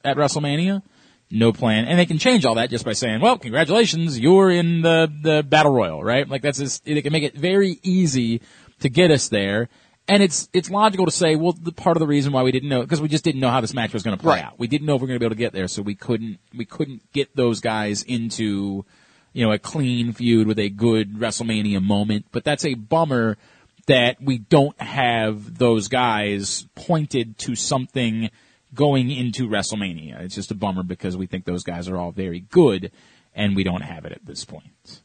at 0.04 0.16
WrestleMania. 0.16 0.82
No 1.28 1.52
plan, 1.52 1.86
and 1.86 1.98
they 1.98 2.06
can 2.06 2.18
change 2.18 2.44
all 2.44 2.54
that 2.54 2.70
just 2.70 2.84
by 2.84 2.92
saying, 2.92 3.20
"Well, 3.20 3.36
congratulations, 3.36 4.16
you're 4.16 4.50
in 4.50 4.82
the 4.82 5.12
the 5.22 5.42
battle 5.42 5.72
royal," 5.72 6.04
right? 6.04 6.28
Like 6.28 6.40
that's 6.40 6.58
just, 6.58 6.84
they 6.84 7.02
can 7.02 7.12
make 7.12 7.24
it 7.24 7.34
very 7.34 7.80
easy 7.82 8.42
to 8.78 8.88
get 8.88 9.10
us 9.10 9.28
there. 9.28 9.68
And 10.08 10.22
it's 10.22 10.48
it's 10.52 10.70
logical 10.70 11.04
to 11.06 11.10
say, 11.12 11.34
well, 11.34 11.52
the 11.52 11.72
part 11.72 11.96
of 11.96 12.00
the 12.00 12.06
reason 12.06 12.32
why 12.32 12.42
we 12.44 12.52
didn't 12.52 12.68
know 12.68 12.80
because 12.82 13.00
we 13.00 13.08
just 13.08 13.24
didn't 13.24 13.40
know 13.40 13.50
how 13.50 13.60
this 13.60 13.74
match 13.74 13.92
was 13.92 14.02
going 14.04 14.16
to 14.16 14.22
play 14.22 14.36
Right. 14.36 14.44
out. 14.44 14.58
We 14.58 14.68
didn't 14.68 14.86
know 14.86 14.94
if 14.94 15.00
we 15.00 15.04
were 15.06 15.08
going 15.08 15.16
to 15.16 15.20
be 15.20 15.26
able 15.26 15.34
to 15.34 15.38
get 15.40 15.52
there, 15.52 15.66
so 15.66 15.82
we 15.82 15.96
couldn't 15.96 16.38
we 16.54 16.64
couldn't 16.64 17.02
get 17.12 17.34
those 17.34 17.60
guys 17.60 18.02
into 18.04 18.84
you 19.32 19.44
know 19.44 19.50
a 19.52 19.58
clean 19.58 20.12
feud 20.12 20.46
with 20.46 20.60
a 20.60 20.68
good 20.68 21.14
WrestleMania 21.14 21.82
moment. 21.82 22.26
But 22.30 22.44
that's 22.44 22.64
a 22.64 22.74
bummer 22.74 23.36
that 23.86 24.20
we 24.22 24.38
don't 24.38 24.80
have 24.80 25.58
those 25.58 25.88
guys 25.88 26.66
pointed 26.76 27.36
to 27.38 27.56
something 27.56 28.30
going 28.74 29.10
into 29.10 29.48
WrestleMania. 29.48 30.20
It's 30.20 30.34
just 30.36 30.50
a 30.52 30.54
bummer 30.54 30.82
because 30.84 31.16
we 31.16 31.26
think 31.26 31.44
those 31.46 31.62
guys 31.64 31.88
are 31.88 31.96
all 31.96 32.12
very 32.12 32.40
good, 32.40 32.92
and 33.34 33.56
we 33.56 33.64
don't 33.64 33.82
have 33.82 34.04
it 34.04 34.12
at 34.12 34.24
this 34.24 34.44
point. 34.44 35.00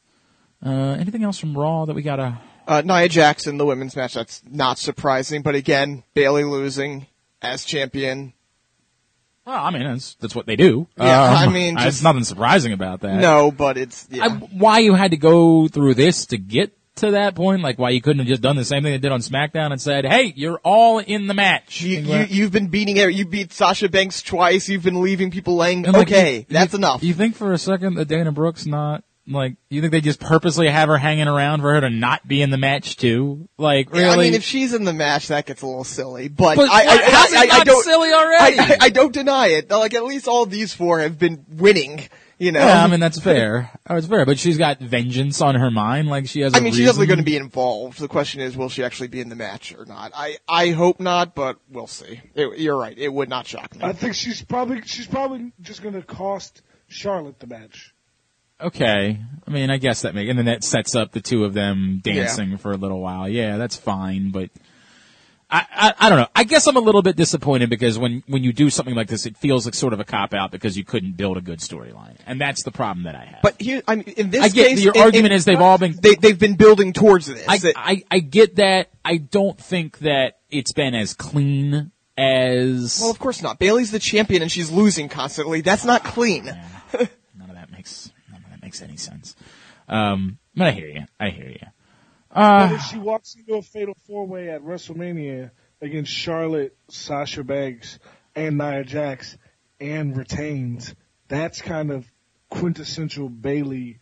Uh, 0.63 0.95
anything 0.99 1.23
else 1.23 1.39
from 1.39 1.57
Raw 1.57 1.85
that 1.85 1.95
we 1.95 2.03
gotta? 2.03 2.39
Uh, 2.67 2.81
Nia 2.85 3.09
Jackson, 3.09 3.57
the 3.57 3.65
women's 3.65 3.95
match, 3.95 4.13
that's 4.13 4.41
not 4.49 4.77
surprising. 4.77 5.41
But 5.41 5.55
again, 5.55 6.03
Bayley 6.13 6.43
losing 6.43 7.07
as 7.41 7.65
champion. 7.65 8.33
Well, 9.45 9.55
I 9.65 9.71
mean, 9.71 9.83
that's 9.83 10.15
that's 10.15 10.35
what 10.35 10.45
they 10.45 10.55
do. 10.55 10.87
Um, 10.97 11.07
Yeah, 11.07 11.21
I 11.23 11.47
mean, 11.49 11.77
just- 11.77 12.03
nothing 12.03 12.23
surprising 12.23 12.73
about 12.73 13.01
that. 13.01 13.19
No, 13.19 13.51
but 13.51 13.77
it's 13.77 14.07
yeah. 14.11 14.25
I, 14.25 14.29
why 14.29 14.79
you 14.79 14.93
had 14.93 15.11
to 15.11 15.17
go 15.17 15.67
through 15.67 15.95
this 15.95 16.27
to 16.27 16.37
get 16.37 16.77
to 16.97 17.11
that 17.11 17.33
point? 17.33 17.63
Like, 17.63 17.79
why 17.79 17.89
you 17.89 18.01
couldn't 18.01 18.19
have 18.19 18.27
just 18.27 18.43
done 18.43 18.55
the 18.55 18.63
same 18.65 18.83
thing 18.83 18.91
they 18.91 18.99
did 18.99 19.11
on 19.11 19.21
SmackDown 19.21 19.71
and 19.71 19.81
said, 19.81 20.05
"Hey, 20.05 20.31
you're 20.35 20.59
all 20.63 20.99
in 20.99 21.25
the 21.25 21.33
match." 21.33 21.81
You, 21.81 21.99
you, 22.01 22.25
you've 22.29 22.51
been 22.51 22.67
beating 22.67 22.97
it. 22.97 23.13
You 23.13 23.25
beat 23.25 23.51
Sasha 23.51 23.89
Banks 23.89 24.21
twice. 24.21 24.69
You've 24.69 24.83
been 24.83 25.01
leaving 25.01 25.31
people 25.31 25.55
laying. 25.55 25.85
And, 25.85 25.93
like, 25.93 26.07
okay, 26.07 26.37
you- 26.37 26.45
that's 26.47 26.73
you- 26.73 26.77
enough. 26.77 27.03
You 27.03 27.13
think 27.15 27.35
for 27.35 27.51
a 27.51 27.57
second 27.57 27.95
that 27.95 28.07
Dana 28.07 28.31
Brooks 28.31 28.67
not 28.67 29.03
like? 29.27 29.55
You 29.69 29.81
think 29.81 29.91
they 29.91 30.01
just 30.01 30.19
purposely 30.19 30.67
have 30.69 30.89
her 30.89 30.97
hanging 30.97 31.27
around 31.27 31.61
for 31.61 31.73
her 31.73 31.81
to 31.81 31.89
not 31.89 32.27
be 32.27 32.41
in 32.41 32.49
the 32.49 32.57
match 32.57 32.97
too? 32.97 33.47
Like, 33.57 33.91
really? 33.91 34.05
I 34.05 34.17
mean, 34.17 34.33
if 34.33 34.43
she's 34.43 34.73
in 34.73 34.83
the 34.83 34.93
match, 34.93 35.27
that 35.29 35.45
gets 35.45 35.61
a 35.61 35.67
little 35.67 35.83
silly. 35.83 36.27
But, 36.27 36.55
But 36.57 36.69
I, 36.69 36.81
I, 36.81 36.85
what- 36.85 37.03
how's 37.13 37.31
it 37.33 37.37
I, 37.37 37.39
I, 37.39 37.43
I 37.43 37.57
not 37.59 37.65
don't. 37.65 37.83
silly 37.83 38.11
already? 38.11 38.59
I, 38.59 38.63
I, 38.63 38.77
I 38.81 38.89
don't 38.89 39.13
deny 39.13 39.47
it. 39.47 39.69
Like 39.69 39.93
at 39.93 40.03
least 40.03 40.27
all 40.27 40.45
these 40.45 40.73
four 40.73 40.99
have 40.99 41.17
been 41.19 41.45
winning. 41.49 42.07
You 42.37 42.51
know. 42.51 42.59
yeah, 42.59 42.83
I 42.83 42.87
mean 42.87 42.99
that's 42.99 43.19
fair. 43.19 43.69
Oh, 43.87 43.97
it's 43.97 44.07
fair, 44.07 44.25
but 44.25 44.39
she's 44.39 44.57
got 44.57 44.79
vengeance 44.79 45.41
on 45.41 45.53
her 45.53 45.69
mind. 45.69 46.07
Like 46.07 46.25
she 46.27 46.41
has. 46.41 46.55
I 46.55 46.57
a 46.57 46.61
mean, 46.61 46.73
she's 46.73 46.87
definitely 46.87 47.05
going 47.05 47.19
to 47.19 47.23
be 47.23 47.35
involved. 47.35 47.99
The 47.99 48.07
question 48.07 48.41
is, 48.41 48.57
will 48.57 48.67
she 48.67 48.83
actually 48.83 49.09
be 49.09 49.21
in 49.21 49.29
the 49.29 49.35
match 49.35 49.75
or 49.77 49.85
not? 49.85 50.11
I, 50.15 50.37
I 50.49 50.69
hope 50.71 50.99
not, 50.99 51.35
but 51.35 51.57
we'll 51.69 51.85
see. 51.85 52.19
It, 52.33 52.57
you're 52.57 52.75
right. 52.75 52.97
It 52.97 53.13
would 53.13 53.29
not 53.29 53.45
shock 53.45 53.75
me. 53.75 53.83
I 53.83 53.93
think 53.93 54.15
she's 54.15 54.41
probably 54.41 54.81
she's 54.85 55.05
probably 55.05 55.51
just 55.61 55.83
going 55.83 55.93
to 55.93 56.01
cost 56.01 56.63
Charlotte 56.87 57.39
the 57.39 57.45
match. 57.45 57.90
Okay. 58.61 59.19
I 59.47 59.51
mean, 59.51 59.69
I 59.69 59.77
guess 59.77 60.03
that 60.03 60.15
makes, 60.15 60.29
and 60.29 60.37
then 60.37 60.45
that 60.45 60.63
sets 60.63 60.95
up 60.95 61.11
the 61.11 61.21
two 61.21 61.43
of 61.45 61.53
them 61.53 61.99
dancing 62.03 62.57
for 62.57 62.71
a 62.71 62.77
little 62.77 62.99
while. 63.01 63.27
Yeah, 63.27 63.57
that's 63.57 63.75
fine, 63.75 64.31
but 64.31 64.49
I, 65.49 65.65
I, 65.75 65.93
I 65.99 66.09
don't 66.09 66.19
know. 66.19 66.27
I 66.33 66.45
guess 66.45 66.67
I'm 66.67 66.77
a 66.77 66.81
little 66.81 67.01
bit 67.01 67.17
disappointed 67.17 67.69
because 67.69 67.97
when, 67.99 68.23
when 68.27 68.43
you 68.43 68.53
do 68.53 68.69
something 68.69 68.95
like 68.95 69.07
this, 69.07 69.25
it 69.25 69.35
feels 69.35 69.65
like 69.65 69.73
sort 69.73 69.91
of 69.91 69.99
a 69.99 70.05
cop 70.05 70.33
out 70.33 70.51
because 70.51 70.77
you 70.77 70.85
couldn't 70.85 71.17
build 71.17 71.35
a 71.35 71.41
good 71.41 71.59
storyline. 71.59 72.15
And 72.25 72.39
that's 72.39 72.63
the 72.63 72.71
problem 72.71 73.03
that 73.03 73.15
I 73.15 73.25
have. 73.25 73.39
But 73.41 73.59
here, 73.61 73.81
I 73.87 73.95
mean, 73.95 74.05
in 74.15 74.29
this 74.29 74.45
I 74.45 74.47
get 74.49 74.69
case, 74.69 74.83
your 74.83 74.93
in- 74.93 75.01
argument 75.01 75.33
in- 75.33 75.37
is 75.37 75.45
they've 75.45 75.59
all 75.59 75.77
been, 75.77 75.95
they 76.01 76.15
they've 76.15 76.39
been 76.39 76.55
building 76.55 76.93
towards 76.93 77.25
this. 77.25 77.43
I, 77.49 77.57
That- 77.57 77.73
I, 77.75 78.03
I 78.09 78.19
get 78.19 78.55
that. 78.57 78.91
I 79.03 79.17
don't 79.17 79.59
think 79.59 79.97
that 79.99 80.37
it's 80.49 80.71
been 80.71 80.95
as 80.95 81.13
clean 81.13 81.91
as, 82.17 82.99
well, 83.01 83.11
of 83.11 83.19
course 83.19 83.41
not. 83.41 83.59
Bayley's 83.59 83.91
the 83.91 83.99
champion 83.99 84.41
and 84.43 84.51
she's 84.51 84.71
losing 84.71 85.09
constantly. 85.09 85.61
That's 85.61 85.83
not 85.83 86.03
clean. 86.05 86.45
none 86.45 86.59
of 87.49 87.55
that 87.55 87.71
makes, 87.71 88.11
none 88.31 88.41
of 88.43 88.49
that 88.51 88.60
makes 88.71 88.81
any 88.81 88.95
sense. 88.95 89.35
Um, 89.89 90.37
but 90.55 90.67
I 90.67 90.71
hear 90.71 90.87
you. 90.87 91.05
I 91.19 91.29
hear 91.29 91.49
you. 91.49 91.67
but 92.33 92.71
if 92.71 92.81
she 92.83 92.97
walks 92.97 93.35
into 93.35 93.55
a 93.55 93.61
fatal 93.61 93.95
four 94.07 94.25
way 94.25 94.49
at 94.49 94.61
WrestleMania 94.61 95.51
against 95.81 96.13
Charlotte, 96.13 96.77
Sasha 96.89 97.43
Banks, 97.43 97.99
and 98.33 98.57
Nia 98.57 98.85
Jax, 98.85 99.37
and 99.81 100.15
retains, 100.15 100.95
that's 101.27 101.61
kind 101.61 101.91
of 101.91 102.09
quintessential 102.49 103.27
Bayley 103.27 103.99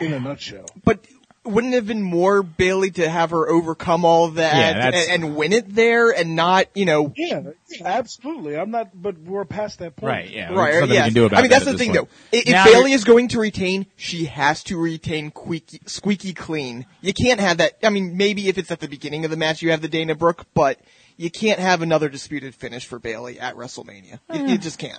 in 0.00 0.12
a 0.12 0.18
nutshell. 0.18 0.66
But 0.84 1.06
wouldn't 1.44 1.74
it 1.74 1.76
have 1.76 1.86
been 1.86 2.02
more 2.02 2.42
Bayley 2.42 2.90
to 2.92 3.08
have 3.08 3.30
her 3.30 3.48
overcome 3.48 4.04
all 4.04 4.28
that 4.28 4.76
Yeah, 4.76 4.86
and, 4.86 5.24
and 5.24 5.36
win 5.36 5.52
it 5.52 5.74
there 5.74 6.10
and 6.10 6.36
not, 6.36 6.66
you 6.74 6.84
know, 6.84 7.12
Yeah, 7.16 7.50
absolutely. 7.84 8.56
I'm 8.56 8.70
not, 8.70 8.90
but 8.94 9.18
we're 9.18 9.44
past 9.44 9.80
that 9.80 9.96
point. 9.96 10.08
Right, 10.08 10.30
yeah. 10.30 10.52
Right? 10.52 10.74
nothing 10.74 10.90
we 10.90 10.94
yes. 10.94 11.06
can 11.06 11.14
do 11.14 11.24
about 11.26 11.38
I 11.38 11.42
mean, 11.42 11.50
that 11.50 11.64
that's 11.64 11.72
the 11.72 11.78
thing, 11.78 11.94
point. 11.94 12.08
though. 12.08 12.38
If 12.38 12.48
Now 12.48 12.64
Bayley 12.64 12.92
is 12.92 13.04
going 13.04 13.28
to 13.28 13.40
retain, 13.40 13.86
she 13.96 14.26
has 14.26 14.62
to 14.64 14.76
retain 14.76 15.30
squeaky, 15.30 15.80
squeaky 15.86 16.32
clean. 16.32 16.86
You 17.00 17.12
can't 17.12 17.40
have 17.40 17.58
that. 17.58 17.78
I 17.82 17.90
mean, 17.90 18.16
maybe 18.16 18.48
if 18.48 18.58
it's 18.58 18.70
at 18.70 18.80
the 18.80 18.88
beginning 18.88 19.24
of 19.24 19.30
the 19.30 19.36
match, 19.36 19.62
you 19.62 19.72
have 19.72 19.80
the 19.80 19.88
Dana 19.88 20.14
Brooke, 20.14 20.46
but 20.54 20.78
you 21.16 21.30
can't 21.30 21.58
have 21.58 21.82
another 21.82 22.08
disputed 22.08 22.54
finish 22.54 22.86
for 22.86 22.98
Bayley 22.98 23.38
at 23.40 23.56
WrestleMania. 23.56 24.20
You, 24.32 24.46
you 24.46 24.58
just 24.58 24.78
can't. 24.78 24.98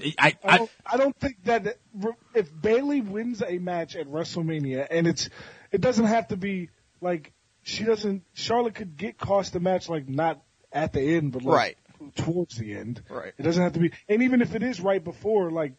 I, 0.00 0.12
I 0.18 0.36
I, 0.44 0.58
don't, 0.58 0.70
I 0.84 0.96
don't 0.96 1.16
think 1.16 1.36
that 1.44 1.78
if 2.34 2.50
Bayley 2.62 3.00
wins 3.00 3.42
a 3.42 3.58
match 3.58 3.96
at 3.96 4.08
WrestleMania, 4.08 4.86
and 4.90 5.06
it's, 5.06 5.28
it 5.72 5.80
doesn't 5.80 6.06
have 6.06 6.28
to 6.28 6.36
be 6.36 6.70
like 7.00 7.32
she 7.62 7.84
doesn't. 7.84 8.22
Charlotte 8.32 8.74
could 8.74 8.96
get 8.96 9.18
cost 9.18 9.52
the 9.52 9.60
match 9.60 9.88
like 9.88 10.08
not 10.08 10.42
at 10.72 10.92
the 10.92 11.00
end, 11.00 11.32
but 11.32 11.42
like 11.42 11.76
towards 12.14 12.56
the 12.56 12.74
end. 12.74 13.02
Right. 13.08 13.32
It 13.36 13.42
doesn't 13.42 13.62
have 13.62 13.72
to 13.74 13.80
be, 13.80 13.92
and 14.08 14.22
even 14.22 14.42
if 14.42 14.54
it 14.54 14.62
is 14.62 14.80
right 14.80 15.02
before, 15.02 15.50
like 15.50 15.72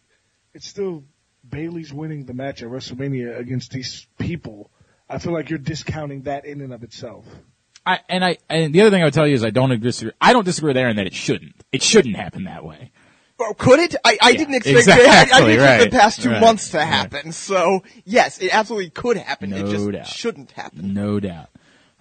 it's 0.53 0.67
still 0.67 1.03
Bayley's 1.47 1.93
winning 1.93 2.25
the 2.25 2.33
match 2.33 2.61
at 2.61 2.69
WrestleMania 2.69 3.39
against 3.39 3.71
these 3.71 4.07
people. 4.17 4.69
I 5.09 5.19
feel 5.19 5.31
like 5.31 5.49
you're 5.49 5.59
discounting 5.59 6.23
that 6.23 6.45
in 6.45 6.59
and 6.61 6.73
of 6.73 6.83
itself. 6.83 7.25
I, 7.85 7.99
and 8.09 8.25
I, 8.25 8.37
and 8.49 8.73
the 8.73 8.81
other 8.81 8.89
thing 8.89 9.01
I 9.01 9.05
would 9.05 9.13
tell 9.13 9.25
you 9.25 9.35
is 9.35 9.45
I 9.45 9.49
don't 9.49 9.79
disagree. 9.79 10.11
I 10.19 10.33
don't 10.33 10.43
disagree 10.43 10.71
with 10.71 10.77
Aaron 10.77 10.97
that 10.97 11.07
it 11.07 11.13
shouldn't. 11.13 11.55
It 11.71 11.81
shouldn't 11.81 12.17
happen 12.17 12.43
that 12.43 12.65
way. 12.65 12.91
Well, 13.39 13.53
could 13.53 13.79
it? 13.79 13.95
I, 14.03 14.17
I 14.21 14.29
Yeah, 14.31 14.37
didn't 14.37 14.55
expect 14.55 14.77
exactly, 14.79 15.05
I, 15.07 15.11
I 15.21 15.39
didn't 15.41 15.53
expect 15.53 15.81
right, 15.81 15.91
the 15.91 15.97
past 15.97 16.21
two 16.23 16.29
right, 16.31 16.41
months 16.41 16.69
to 16.71 16.77
right. 16.77 16.85
happen. 16.87 17.31
So 17.31 17.83
yes, 18.05 18.39
it 18.39 18.53
absolutely 18.53 18.89
could 18.89 19.17
happen. 19.17 19.53
it 19.53 19.63
No 19.63 19.71
just 19.71 19.91
doubt. 19.91 20.07
shouldn't 20.07 20.51
happen. 20.51 20.93
No 20.93 21.19
doubt. 21.19 21.49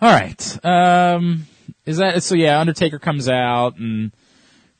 All 0.00 0.10
right. 0.12 0.64
Um, 0.64 1.46
is 1.84 1.98
that 1.98 2.22
so? 2.22 2.34
Yeah, 2.34 2.58
Undertaker 2.58 2.98
comes 2.98 3.28
out 3.28 3.76
and 3.76 4.12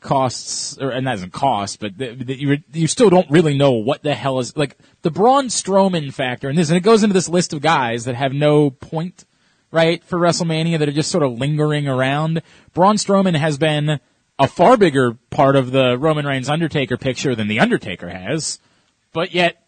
costs, 0.01 0.79
or 0.79 0.91
and 0.91 1.07
that 1.07 1.13
doesn't 1.13 1.33
cost, 1.33 1.81
but 1.81 1.97
the, 1.99 2.15
the, 2.15 2.39
you 2.39 2.59
you 2.73 2.87
still 2.87 3.11
don't 3.11 3.31
really 3.31 3.57
know 3.57 3.73
what 3.73 4.03
the 4.03 4.15
hell 4.15 4.39
is 4.39 4.57
like 4.57 4.77
the 5.03 5.11
Braun 5.11 5.47
Strowman 5.49 6.13
factor, 6.13 6.49
and 6.49 6.57
this, 6.57 6.69
and 6.69 6.77
it 6.77 6.83
goes 6.83 7.03
into 7.03 7.15
this 7.15 7.29
list 7.29 7.53
of 7.53 7.61
guys 7.61 8.05
that 8.05 8.15
have 8.15 8.33
no 8.33 8.71
point, 8.71 9.25
right, 9.71 10.03
for 10.05 10.19
WrestleMania 10.19 10.79
that 10.79 10.89
are 10.89 10.93
just 10.93 11.11
sort 11.11 11.25
of 11.25 11.39
lingering 11.39 11.89
around. 11.89 12.43
Braun 12.73 12.97
Strowman 12.97 13.37
has 13.37 13.59
been 13.59 14.01
a 14.39 14.49
far 14.49 14.77
bigger 14.77 15.15
part 15.31 15.57
of 15.57 15.71
the 15.71 15.97
Roman 15.99 16.27
Reigns 16.27 16.49
Undertaker 16.49 16.97
picture 16.97 17.35
than 17.35 17.49
the 17.49 17.61
Undertaker 17.61 18.09
has, 18.09 18.59
but 19.13 19.33
yet. 19.35 19.63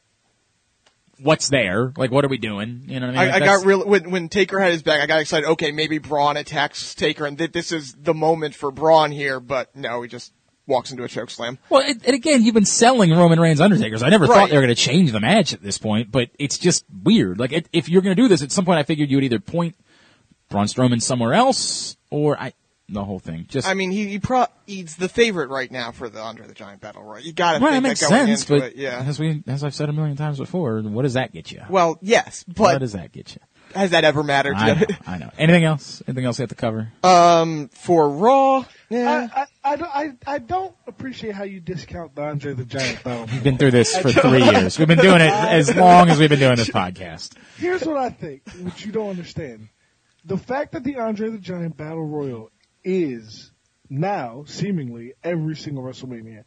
What's 1.20 1.48
there? 1.48 1.92
Like, 1.96 2.12
what 2.12 2.24
are 2.24 2.28
we 2.28 2.38
doing? 2.38 2.84
You 2.86 3.00
know 3.00 3.08
what 3.08 3.18
I 3.18 3.24
mean? 3.24 3.34
I, 3.34 3.36
I 3.38 3.40
got 3.40 3.66
real 3.66 3.84
when 3.84 4.12
when 4.12 4.28
Taker 4.28 4.60
had 4.60 4.70
his 4.70 4.84
back. 4.84 5.00
I 5.00 5.06
got 5.06 5.18
excited. 5.18 5.48
Okay, 5.48 5.72
maybe 5.72 5.98
Braun 5.98 6.36
attacks 6.36 6.94
Taker, 6.94 7.26
and 7.26 7.36
th- 7.36 7.50
this 7.50 7.72
is 7.72 7.92
the 7.94 8.14
moment 8.14 8.54
for 8.54 8.70
Braun 8.70 9.10
here. 9.10 9.40
But 9.40 9.74
no, 9.74 10.00
he 10.02 10.08
just 10.08 10.32
walks 10.68 10.92
into 10.92 11.02
a 11.02 11.08
choke 11.08 11.30
slam. 11.30 11.58
Well, 11.70 11.82
and 11.82 12.00
and 12.06 12.14
again, 12.14 12.44
you've 12.44 12.54
been 12.54 12.64
selling 12.64 13.10
Roman 13.10 13.40
Reigns 13.40 13.60
Undertakers. 13.60 14.04
I 14.04 14.10
never 14.10 14.28
thought 14.28 14.50
they 14.50 14.54
were 14.54 14.62
going 14.62 14.72
to 14.72 14.80
change 14.80 15.10
the 15.10 15.18
match 15.18 15.52
at 15.52 15.60
this 15.60 15.76
point, 15.76 16.12
but 16.12 16.30
it's 16.38 16.56
just 16.56 16.84
weird. 17.02 17.40
Like, 17.40 17.50
it, 17.50 17.68
if 17.72 17.88
you're 17.88 18.02
going 18.02 18.14
to 18.14 18.22
do 18.22 18.28
this, 18.28 18.40
at 18.40 18.52
some 18.52 18.64
point, 18.64 18.78
I 18.78 18.84
figured 18.84 19.10
you 19.10 19.16
would 19.16 19.24
either 19.24 19.40
point 19.40 19.74
Braun 20.50 20.66
Strowman 20.66 21.02
somewhere 21.02 21.34
else, 21.34 21.96
or 22.10 22.38
I 22.38 22.52
the 22.88 23.04
whole 23.04 23.18
thing. 23.18 23.46
Just 23.48 23.66
I 23.68 23.74
mean, 23.74 23.90
he, 23.90 24.06
he 24.08 24.18
pro- 24.18 24.46
he's 24.66 24.96
the 24.96 25.08
favorite 25.08 25.50
right 25.50 25.70
now 25.70 25.92
for 25.92 26.08
the 26.08 26.20
Andre 26.20 26.46
the 26.46 26.54
Giant 26.54 26.80
Battle 26.80 27.02
Royal. 27.02 27.20
You 27.20 27.32
got 27.32 27.54
to 27.54 27.60
well, 27.60 27.72
think 27.72 27.82
that 27.82 27.88
makes 27.88 28.00
that 28.00 28.08
going 28.10 28.26
sense, 28.26 28.40
into 28.42 28.60
but 28.60 28.70
it, 28.72 28.76
yeah. 28.76 29.04
as 29.06 29.18
we 29.18 29.42
as 29.46 29.62
I've 29.64 29.74
said 29.74 29.88
a 29.88 29.92
million 29.92 30.16
times 30.16 30.38
before, 30.38 30.80
what 30.82 31.02
does 31.02 31.14
that 31.14 31.32
get 31.32 31.52
you? 31.52 31.62
Well, 31.68 31.98
yes, 32.00 32.44
what 32.46 32.56
but 32.74 32.78
does 32.78 32.92
that 32.92 33.12
get 33.12 33.34
you? 33.34 33.40
has 33.74 33.90
that 33.90 34.02
ever 34.02 34.22
mattered? 34.22 34.54
I 34.56 34.72
know, 34.72 34.86
I 35.06 35.18
know. 35.18 35.30
Anything 35.36 35.64
else? 35.64 36.02
Anything 36.06 36.24
else 36.24 36.38
you 36.38 36.44
have 36.44 36.48
to 36.48 36.54
cover? 36.54 36.90
um, 37.04 37.68
for 37.68 38.08
Raw, 38.08 38.64
yeah. 38.88 39.28
I, 39.34 39.40
I, 39.42 39.46
I, 39.72 39.76
don't- 39.76 39.94
I, 39.94 40.12
I 40.26 40.38
don't 40.38 40.74
appreciate 40.86 41.34
how 41.34 41.44
you 41.44 41.60
discount 41.60 42.14
the 42.14 42.22
Andre 42.22 42.54
the 42.54 42.64
Giant 42.64 43.04
battle. 43.04 43.26
We've 43.30 43.44
been 43.44 43.58
through 43.58 43.72
this 43.72 43.94
for 43.98 44.10
three 44.10 44.42
years. 44.50 44.78
We've 44.78 44.88
been 44.88 44.96
doing 44.98 45.20
it 45.20 45.30
as 45.30 45.74
long 45.76 46.08
as 46.08 46.18
we've 46.18 46.30
been 46.30 46.38
doing 46.38 46.56
this 46.56 46.70
podcast. 46.70 47.34
Here's 47.58 47.84
what 47.84 47.98
I 47.98 48.08
think, 48.08 48.48
which 48.62 48.86
you 48.86 48.92
don't 48.92 49.10
understand. 49.10 49.68
The 50.24 50.38
fact 50.38 50.72
that 50.72 50.84
the 50.84 50.96
Andre 50.96 51.28
the 51.28 51.38
Giant 51.38 51.76
Battle 51.76 52.06
Royal 52.06 52.50
is 52.84 53.52
now, 53.90 54.44
seemingly, 54.46 55.14
every 55.24 55.56
single 55.56 55.82
WrestleMania. 55.82 56.44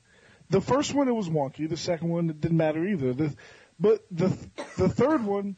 The 0.50 0.62
first 0.62 0.94
one, 0.94 1.08
it 1.08 1.16
was 1.16 1.30
wonky. 1.30 1.68
The 1.70 1.78
second 1.78 2.10
one, 2.10 2.30
it 2.30 2.42
didn't 2.42 2.58
matter 2.58 2.86
either. 2.86 3.14
The, 3.14 3.36
but 3.80 4.06
the 4.12 4.28
the 4.78 4.90
third 4.90 5.24
one, 5.26 5.56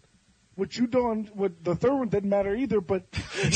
what 0.56 0.78
you 0.78 0.88
don't, 0.88 1.36
what 1.36 1.64
the 1.64 1.76
third 1.76 1.94
one 1.94 2.10
didn't 2.10 2.30
matter 2.30 2.56
either, 2.56 2.80
but 2.80 3.04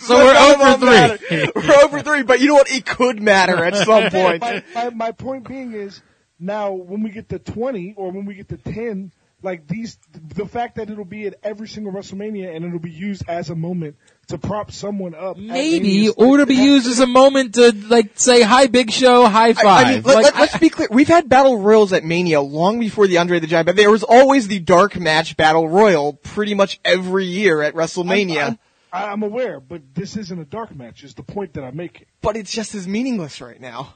So 0.00 0.14
we're 0.14 0.36
over 0.36 0.84
matter. 0.84 1.16
three. 1.16 1.50
we're 1.54 1.84
over 1.84 2.02
three, 2.02 2.22
but 2.22 2.40
you 2.40 2.48
know 2.48 2.54
what? 2.54 2.70
It 2.70 2.84
could 2.84 3.22
matter 3.22 3.64
at 3.64 3.76
some 3.76 4.10
point. 4.10 4.40
my, 4.42 4.62
my, 4.74 4.90
my 4.90 5.12
point 5.12 5.48
being 5.48 5.72
is 5.72 6.02
now 6.38 6.72
when 6.72 7.02
we 7.02 7.10
get 7.10 7.28
to 7.30 7.38
20 7.38 7.94
or 7.96 8.10
when 8.10 8.26
we 8.26 8.34
get 8.34 8.48
to 8.48 8.56
10, 8.56 9.12
like 9.42 9.66
these, 9.68 9.98
the 10.12 10.46
fact 10.46 10.76
that 10.76 10.90
it'll 10.90 11.04
be 11.04 11.26
at 11.26 11.36
every 11.42 11.68
single 11.68 11.92
WrestleMania 11.92 12.54
and 12.54 12.64
it'll 12.64 12.78
be 12.78 12.90
used 12.90 13.22
as 13.28 13.50
a 13.50 13.54
moment 13.54 13.96
to 14.28 14.38
prop 14.38 14.72
someone 14.72 15.14
up. 15.14 15.36
Maybe, 15.36 15.80
Mania 15.80 16.10
or 16.12 16.38
to 16.38 16.46
be 16.46 16.54
used 16.54 16.86
as 16.86 17.00
a 17.00 17.06
moment 17.06 17.54
to 17.54 17.72
like 17.88 18.12
say 18.14 18.42
hi, 18.42 18.66
Big 18.66 18.90
Show, 18.90 19.26
high 19.26 19.52
five. 19.54 19.66
I, 19.66 19.90
I 19.90 19.94
mean, 19.94 20.02
let, 20.02 20.14
Like, 20.16 20.34
let, 20.34 20.54
us 20.54 20.58
be 20.58 20.70
clear. 20.70 20.88
We've 20.90 21.08
had 21.08 21.28
battle 21.28 21.58
royals 21.58 21.92
at 21.92 22.04
Mania 22.04 22.40
long 22.40 22.80
before 22.80 23.06
the 23.06 23.18
Andre 23.18 23.38
the 23.38 23.46
Giant, 23.46 23.66
but 23.66 23.76
there 23.76 23.90
was 23.90 24.02
always 24.02 24.48
the 24.48 24.58
dark 24.58 24.96
match 24.96 25.36
battle 25.36 25.68
royal 25.68 26.14
pretty 26.14 26.54
much 26.54 26.80
every 26.84 27.26
year 27.26 27.62
at 27.62 27.74
WrestleMania. 27.74 28.46
I'm, 28.46 28.58
I'm, 28.92 29.10
I'm 29.10 29.22
aware, 29.22 29.60
but 29.60 29.82
this 29.94 30.16
isn't 30.16 30.38
a 30.40 30.44
dark 30.44 30.74
match. 30.74 31.04
Is 31.04 31.14
the 31.14 31.22
point 31.22 31.54
that 31.54 31.64
I'm 31.64 31.76
making. 31.76 32.06
but 32.20 32.36
it's 32.36 32.50
just 32.50 32.74
as 32.74 32.88
meaningless 32.88 33.40
right 33.40 33.60
now. 33.60 33.94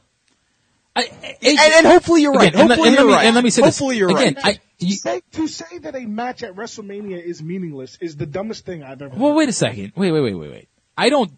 I, 0.96 1.02
I- 1.02 1.36
And, 1.42 1.58
and 1.58 1.86
hopefully 1.86 2.22
you're 2.22 2.32
right. 2.32 2.48
again, 2.48 2.66
hopefully 2.68 2.88
and 2.88 2.96
let 2.96 3.00
you're 3.02 3.08
me, 3.08 3.14
right. 3.14 3.26
and 3.26 3.34
let 3.34 3.44
me 3.44 3.50
say 3.50 3.62
hopefully 3.62 3.94
this 3.94 3.98
you're 4.00 4.10
again. 4.10 4.34
right. 4.44 4.58
I, 4.58 4.60
you, 4.78 4.94
Say, 4.96 5.20
to 5.32 5.46
say 5.46 5.78
that 5.78 5.94
a 5.94 6.00
match 6.06 6.42
at 6.42 6.54
WrestleMania 6.54 7.22
is 7.22 7.42
meaningless 7.42 7.98
is 8.00 8.16
the 8.16 8.26
dumbest 8.26 8.64
thing 8.66 8.82
I've 8.82 9.00
ever. 9.02 9.14
well, 9.16 9.30
heard. 9.30 9.36
wait 9.36 9.48
a 9.48 9.52
second. 9.52 9.92
Wait, 9.96 10.10
wait, 10.10 10.20
wait, 10.20 10.34
wait, 10.34 10.50
wait. 10.50 10.68
I 10.96 11.10
don't. 11.10 11.30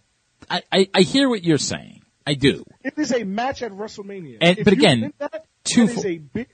I, 0.51 0.63
I, 0.73 0.89
I 0.95 1.01
hear 1.03 1.29
what 1.29 1.43
you're 1.45 1.59
saying. 1.59 2.03
I 2.27 2.35
do. 2.35 2.65
It 2.85 2.95
is 2.97 3.13
a 3.13 3.25
match 3.25 3.63
at 3.63 3.73
WrestleMania. 3.73 4.39
And- 4.41 4.59
If 4.59 4.65
but 4.65 4.73
again, 4.73 5.13
that, 5.19 5.45
two 5.65 5.87
that 5.87 5.97
is 5.99 6.05
a 6.07 6.19
big. 6.19 6.49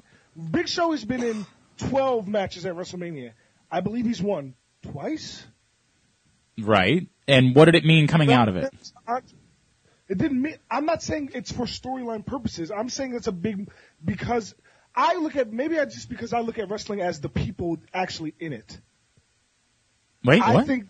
Big 0.50 0.68
Show 0.68 0.92
has 0.92 1.04
been 1.04 1.22
in 1.22 1.46
12 1.78 2.26
matches 2.28 2.64
at 2.64 2.74
WrestleMania. 2.74 3.32
I 3.70 3.80
believe 3.80 4.06
he's 4.06 4.22
won 4.22 4.54
twice. 4.82 5.44
Right. 6.60 7.06
And 7.26 7.54
what 7.54 7.66
did 7.66 7.74
it 7.74 7.84
mean 7.84 8.06
coming 8.06 8.32
out 8.32 8.48
of 8.48 8.56
it? 8.56 8.72
That's 10.08 10.20
not- 10.20 10.24
It 10.24 10.28
didn't 10.28 10.42
mean. 10.42 10.56
I'm 10.70 10.86
not 10.86 11.02
saying 11.02 11.30
it's 11.34 11.52
for 11.52 11.66
storyline 11.66 12.24
purposes. 12.24 12.70
I'm 12.70 12.88
saying 12.88 13.14
it's 13.14 13.26
a 13.26 13.32
big 13.32 13.68
because 14.04 14.54
I 14.94 15.16
look 15.16 15.36
at 15.36 15.52
maybe 15.52 15.78
I 15.78 15.84
just 15.84 16.08
because 16.08 16.32
I 16.32 16.40
look 16.40 16.58
at 16.58 16.70
wrestling 16.70 17.00
as 17.00 17.20
the 17.20 17.28
people 17.28 17.78
actually 17.94 18.34
in 18.40 18.52
it. 18.52 18.80
Wait, 20.24 20.42
I 20.42 20.54
what? 20.54 20.66
think 20.66 20.86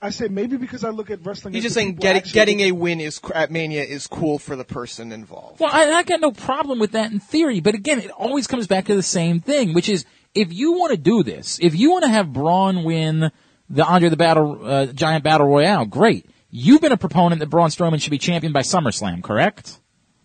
I 0.00 0.10
say 0.10 0.28
maybe 0.28 0.56
because 0.56 0.84
I 0.84 0.90
look 0.90 1.10
at 1.10 1.24
wrestling. 1.24 1.54
He's 1.54 1.60
as 1.60 1.64
just 1.64 1.74
the 1.74 1.80
saying 1.80 1.92
people 1.94 2.02
getting 2.02 2.16
actually 2.18 2.32
getting 2.32 2.60
a 2.60 2.72
win 2.72 3.00
is 3.00 3.20
at 3.34 3.50
Mania 3.50 3.82
is 3.82 4.06
cool 4.06 4.38
for 4.38 4.56
the 4.56 4.64
person 4.64 5.12
involved. 5.12 5.60
Well, 5.60 5.70
I, 5.72 5.90
I 5.90 6.02
got 6.02 6.20
no 6.20 6.32
problem 6.32 6.78
with 6.78 6.92
that 6.92 7.10
in 7.12 7.20
theory, 7.20 7.60
but 7.60 7.74
again, 7.74 7.98
it 7.98 8.10
always 8.10 8.46
comes 8.46 8.66
back 8.66 8.86
to 8.86 8.94
the 8.94 9.02
same 9.02 9.40
thing, 9.40 9.74
which 9.74 9.88
is 9.88 10.04
if 10.34 10.52
you 10.52 10.72
want 10.72 10.92
to 10.92 10.96
do 10.96 11.22
this, 11.22 11.58
if 11.60 11.74
you 11.74 11.90
want 11.90 12.04
to 12.04 12.10
have 12.10 12.32
Braun 12.32 12.84
win 12.84 13.30
the 13.68 13.84
Andre 13.84 14.08
the 14.08 14.16
Battle 14.16 14.60
uh, 14.62 14.86
Giant 14.86 15.24
Battle 15.24 15.48
Royale, 15.48 15.86
great. 15.86 16.26
You've 16.50 16.80
been 16.80 16.92
a 16.92 16.96
proponent 16.96 17.40
that 17.40 17.48
Braun 17.48 17.70
Strowman 17.70 18.00
should 18.00 18.10
be 18.10 18.18
champion 18.18 18.52
by 18.52 18.62
SummerSlam, 18.62 19.22
correct? 19.22 19.78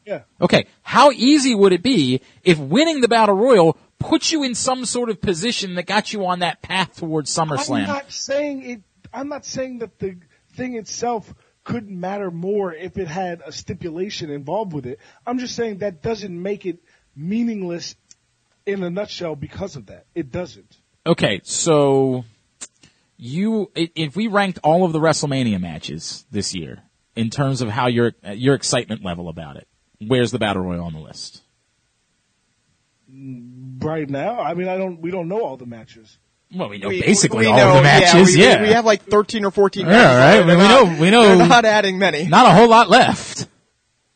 Yeah. 0.06 0.22
Okay, 0.40 0.66
how 0.82 1.12
easy 1.12 1.54
would 1.56 1.74
it 1.74 1.84
be 1.84 2.22
if 2.44 2.58
winning 2.58 3.02
the 3.02 3.08
Battle 3.08 3.36
Royal 3.36 3.78
puts 4.00 4.32
you 4.32 4.44
in 4.44 4.56
some 4.56 4.86
sort 4.86 5.10
of 5.10 5.22
position 5.22 5.76
that 5.76 5.86
got 5.86 6.12
you 6.12 6.26
on 6.26 6.40
that 6.40 6.62
path 6.62 6.98
towards 6.98 7.34
SummerSlam? 7.34 7.82
I'm 7.82 7.88
not 7.88 8.12
saying 8.12 8.70
it. 8.70 8.82
I'm 9.14 9.30
not 9.30 9.46
saying 9.46 9.80
that 9.80 10.00
the 10.00 10.18
thing 10.54 10.76
itself 10.76 11.34
couldn't 11.64 11.98
matter 12.00 12.32
more 12.32 12.74
if 12.74 12.98
it 12.98 13.08
had 13.08 13.42
a 13.46 13.52
stipulation 13.52 14.32
involved 14.32 14.74
with 14.74 14.86
it. 14.86 15.00
I'm 15.26 15.38
just 15.38 15.56
saying 15.56 15.80
that 15.80 16.02
doesn't 16.02 16.42
make 16.42 16.66
it 16.66 16.80
meaningless 17.16 17.96
in 18.66 18.84
a 18.84 18.90
nutshell 18.90 19.36
because 19.36 19.76
of 19.76 19.88
that. 19.88 20.06
It 20.16 20.32
doesn't. 20.32 20.78
Okay, 21.06 21.42
so 21.44 22.26
you 23.24 23.72
if 23.76 24.16
we 24.16 24.26
ranked 24.28 24.58
all 24.64 24.84
of 24.84 24.94
the 24.94 25.00
WrestleMania 25.00 25.62
matches 25.62 26.26
this 26.32 26.56
year 26.56 26.82
in 27.16 27.30
terms 27.30 27.62
of 27.62 27.70
how 27.70 27.86
your 27.88 28.14
your 28.34 28.56
excitement 28.56 29.04
level 29.06 29.30
about 29.30 29.58
it, 29.58 29.68
where's 30.06 30.32
the 30.32 30.40
Battle 30.40 30.64
Royal 30.64 30.84
on 30.84 30.94
the 30.94 31.00
list? 31.00 31.44
Mm, 33.14 33.84
right 33.84 34.10
now, 34.10 34.40
I 34.40 34.54
mean, 34.54 34.68
I 34.68 34.78
don't. 34.78 35.00
We 35.02 35.12
don't 35.12 35.28
know 35.28 35.44
all 35.44 35.58
the 35.58 35.66
matches. 35.66 36.18
Well, 36.54 36.70
we 36.70 36.80
know 36.80 36.90
We- 36.90 37.02
basically 37.02 37.46
we 37.46 37.46
all 37.46 37.58
know, 37.58 37.70
of 37.70 37.76
the 37.78 37.82
matches. 37.84 38.36
we, 38.36 38.44
Yeah, 38.44 38.62
we, 38.62 38.68
we 38.70 38.74
have 38.74 38.84
like 38.86 39.04
13 39.04 39.46
or 39.46 39.52
14 39.52 39.86
Yeah, 39.86 39.92
matches. 39.92 40.18
right. 40.18 40.48
They're 40.48 40.58
We 40.58 40.64
not- 40.64 40.86
know- 40.96 41.02
we 41.02 41.10
know- 41.10 41.38
They're 41.38 41.48
not 41.48 41.64
adding 41.66 41.98
many. 41.98 42.28
not 42.28 42.46
a 42.46 42.52
whole 42.52 42.68
lot 42.68 42.90
left. 42.90 43.48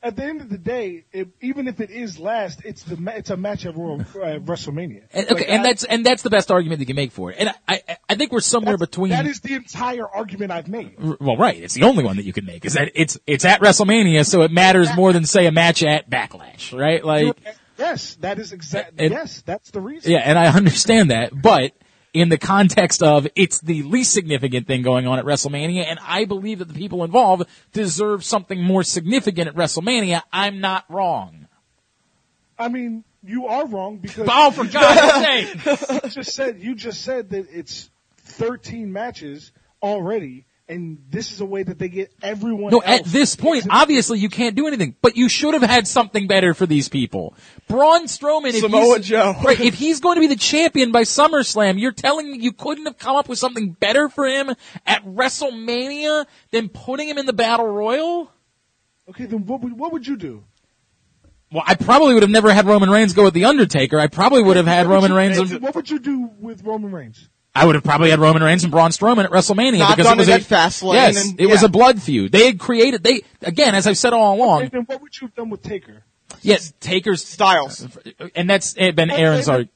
At 0.06 0.15
the 0.15 0.24
end 0.24 0.39
of 0.41 0.50
the 0.50 0.60
day, 0.60 1.04
if, 1.12 1.30
even 1.41 1.68
if 1.68 1.80
it 1.82 1.89
is 1.89 2.20
last, 2.20 2.63
it's 2.63 2.84
the 2.84 2.96
it's 3.18 3.32
a 3.32 3.38
match 3.38 3.65
at 3.65 3.76
Royal 3.76 4.02
uh, 4.02 4.38
WrestleMania. 4.39 5.02
And, 5.12 5.26
okay, 5.26 5.34
Like, 5.34 5.50
and 5.50 5.62
I- 5.62 5.65
that's 5.65 5.84
and 5.84 6.06
that's 6.06 6.22
the 6.22 6.30
best 6.30 6.52
argument 6.52 6.80
you 6.80 6.86
can 6.86 6.96
make 6.96 7.12
for 7.12 7.32
it. 7.32 7.38
And 7.39 7.50
I 7.50 7.82
I, 7.89 7.98
I 8.10 8.13
think 8.15 8.32
we're 8.32 8.39
somewhere 8.41 8.78
between. 8.78 9.10
That 9.10 9.26
is 9.26 9.39
the 9.39 9.56
entire 9.56 10.08
argument 10.08 10.52
I've 10.52 10.68
made. 10.68 10.96
well, 11.20 11.38
right. 11.38 11.60
It's 11.62 11.74
the 11.74 11.84
only 11.84 12.04
one 12.04 12.18
that 12.18 12.24
you 12.26 12.34
can 12.34 12.46
make 12.46 12.65
is 12.65 12.74
that 12.76 12.91
it's 12.94 13.18
it's 13.26 13.46
at 13.46 13.62
WrestleMania, 13.62 14.28
so 14.28 14.44
it 14.44 14.52
matters 14.52 14.96
more 14.96 15.12
than 15.12 15.26
say 15.26 15.48
a 15.48 15.52
match 15.52 15.82
at 15.82 16.08
Backlash, 16.08 16.78
right? 16.80 17.04
Like. 17.04 17.36
yes, 17.80 18.13
that 18.22 18.38
is 18.38 18.54
exact. 18.54 18.94
And- 19.00 19.12
Yes, 19.12 19.41
that's 19.41 19.72
the 19.72 19.82
reason. 19.82 20.12
Yeah, 20.12 20.20
and 20.20 20.38
I 20.38 20.48
understand 20.56 21.10
that, 21.10 21.32
but 21.41 21.72
in 22.15 22.30
the 22.30 22.38
context 22.38 23.04
of 23.04 23.28
it's 23.36 23.60
the 23.60 23.84
least 23.84 24.13
significant 24.13 24.67
thing 24.67 24.82
going 24.82 25.06
on 25.06 25.19
at 25.19 25.25
WrestleMania, 25.25 25.84
and 25.86 25.99
I 26.01 26.23
believe 26.23 26.60
that 26.60 26.69
the 26.69 26.73
people 26.73 27.04
involved 27.04 27.43
deserve 27.73 28.23
something 28.23 28.63
more 28.63 28.84
significant 28.84 29.49
at 29.49 29.56
WrestleMania, 29.56 30.21
I'm 30.32 30.62
not 30.62 30.86
wrong. 30.89 31.47
I 32.58 32.69
mean, 32.69 33.04
you 33.21 33.47
are 33.47 33.67
wrong 33.67 33.97
because 33.97 34.30
Oh, 34.32 34.49
for 34.51 34.63
God's 34.63 35.25
sake! 35.25 36.04
you 36.04 36.10
just 36.10 36.34
said 36.34 36.62
you 36.62 36.73
just 36.73 37.01
said 37.01 37.32
that 37.32 37.47
it's 37.51 37.89
13 38.19 38.93
matches 38.93 39.51
already, 39.84 40.45
and 40.67 40.97
this 41.10 41.32
is 41.32 41.41
a 41.41 41.45
way 41.45 41.63
that 41.63 41.78
they 41.78 41.89
get 41.89 42.12
everyone. 42.21 42.71
No, 42.71 42.82
at 42.84 43.06
this 43.06 43.36
point, 43.36 43.67
obviously 43.69 44.19
you 44.19 44.30
can't 44.30 44.56
do 44.56 44.67
anything, 44.67 44.95
but 45.01 45.15
you 45.15 45.30
should 45.30 45.54
have 45.54 45.63
had 45.63 45.88
something 45.88 46.28
better 46.28 46.54
for 46.54 46.65
these 46.65 46.89
people. 46.89 47.36
Braun 47.67 48.06
Strowman, 48.06 48.49
if 48.49 48.58
Samoa 48.58 48.97
he's, 48.97 49.08
Joe. 49.08 49.36
right, 49.43 49.60
if 49.60 49.75
he's 49.75 49.99
going 49.99 50.15
to 50.15 50.21
be 50.21 50.28
the 50.28 50.36
champion 50.36 50.91
by 50.91 51.04
SummerSlam, 51.04 51.80
you're 51.80 51.91
telling 51.91 52.32
me 52.32 52.39
you 52.39 52.51
couldn't 52.51 52.86
have 52.86 52.97
come 52.97 53.15
up 53.15 53.30
with 53.30 53.38
something 53.38 53.71
better 53.71 54.10
for 54.10 54.25
him 54.25 54.49
at 54.86 55.06
WrestleMania 55.06 56.25
than 56.51 56.69
putting 56.69 57.08
him 57.08 57.17
in 57.17 57.25
the 57.25 57.34
Battle 57.34 57.67
Royal? 57.67 58.32
Okay, 59.10 59.25
then 59.25 59.45
what 59.45 59.62
would, 59.62 59.78
what 59.78 59.93
would 59.93 60.08
you 60.08 60.17
do? 60.17 60.43
Well, 61.51 61.63
I 61.65 61.75
probably 61.75 62.15
would 62.15 62.23
have 62.23 62.32
never 62.32 62.51
had 62.51 62.65
Roman 62.65 62.89
Reigns 62.89 63.13
go 63.13 63.23
with 63.23 63.36
the 63.36 63.45
Undertaker. 63.45 63.99
I 63.99 64.08
probably 64.08 64.41
would 64.41 64.58
have 64.58 64.65
had 64.65 64.88
What 64.88 64.95
Roman 64.95 65.12
you- 65.12 65.17
Reigns. 65.17 65.54
What 65.60 65.75
would 65.75 65.89
you 65.89 65.99
do 65.99 66.32
with 66.39 66.63
Roman 66.63 66.91
Reigns? 66.91 67.30
I 67.56 67.65
would 67.65 67.76
have 67.76 67.84
probably 67.86 68.10
had 68.10 68.20
Roman 68.20 68.44
Reigns 68.44 68.63
and 68.63 68.72
Braun 68.72 68.91
Strowman 68.91 69.24
at 69.24 69.32
WrestleMania 69.32 69.80
Not 69.80 69.96
because 69.98 70.12
it 70.12 70.18
was 70.18 70.30
a 70.30 70.34
at 70.34 70.41
Fastlane 70.41 70.94
Yes, 70.94 71.30
and- 71.30 71.39
it 71.39 71.46
was 71.48 71.63
a 71.63 71.70
blood 71.70 72.02
feud. 72.02 72.32
They 72.32 72.46
had 72.48 72.60
created. 72.60 73.04
They 73.04 73.22
again, 73.41 73.76
as 73.76 73.88
I've 73.88 73.98
said 73.98 74.13
all 74.13 74.36
along. 74.36 74.70
Then 74.72 74.82
what 74.82 75.02
would 75.02 75.20
you 75.20 75.28
have 75.28 75.36
done 75.36 75.50
with 75.50 75.63
Taker? 75.63 76.04
Yes, 76.41 76.74
Taker's 76.80 77.26
Styles. 77.26 77.88
and 78.36 78.50
that's 78.50 78.74
been 78.74 79.10
Aaron's. 79.10 79.48
Okay, 79.48 79.70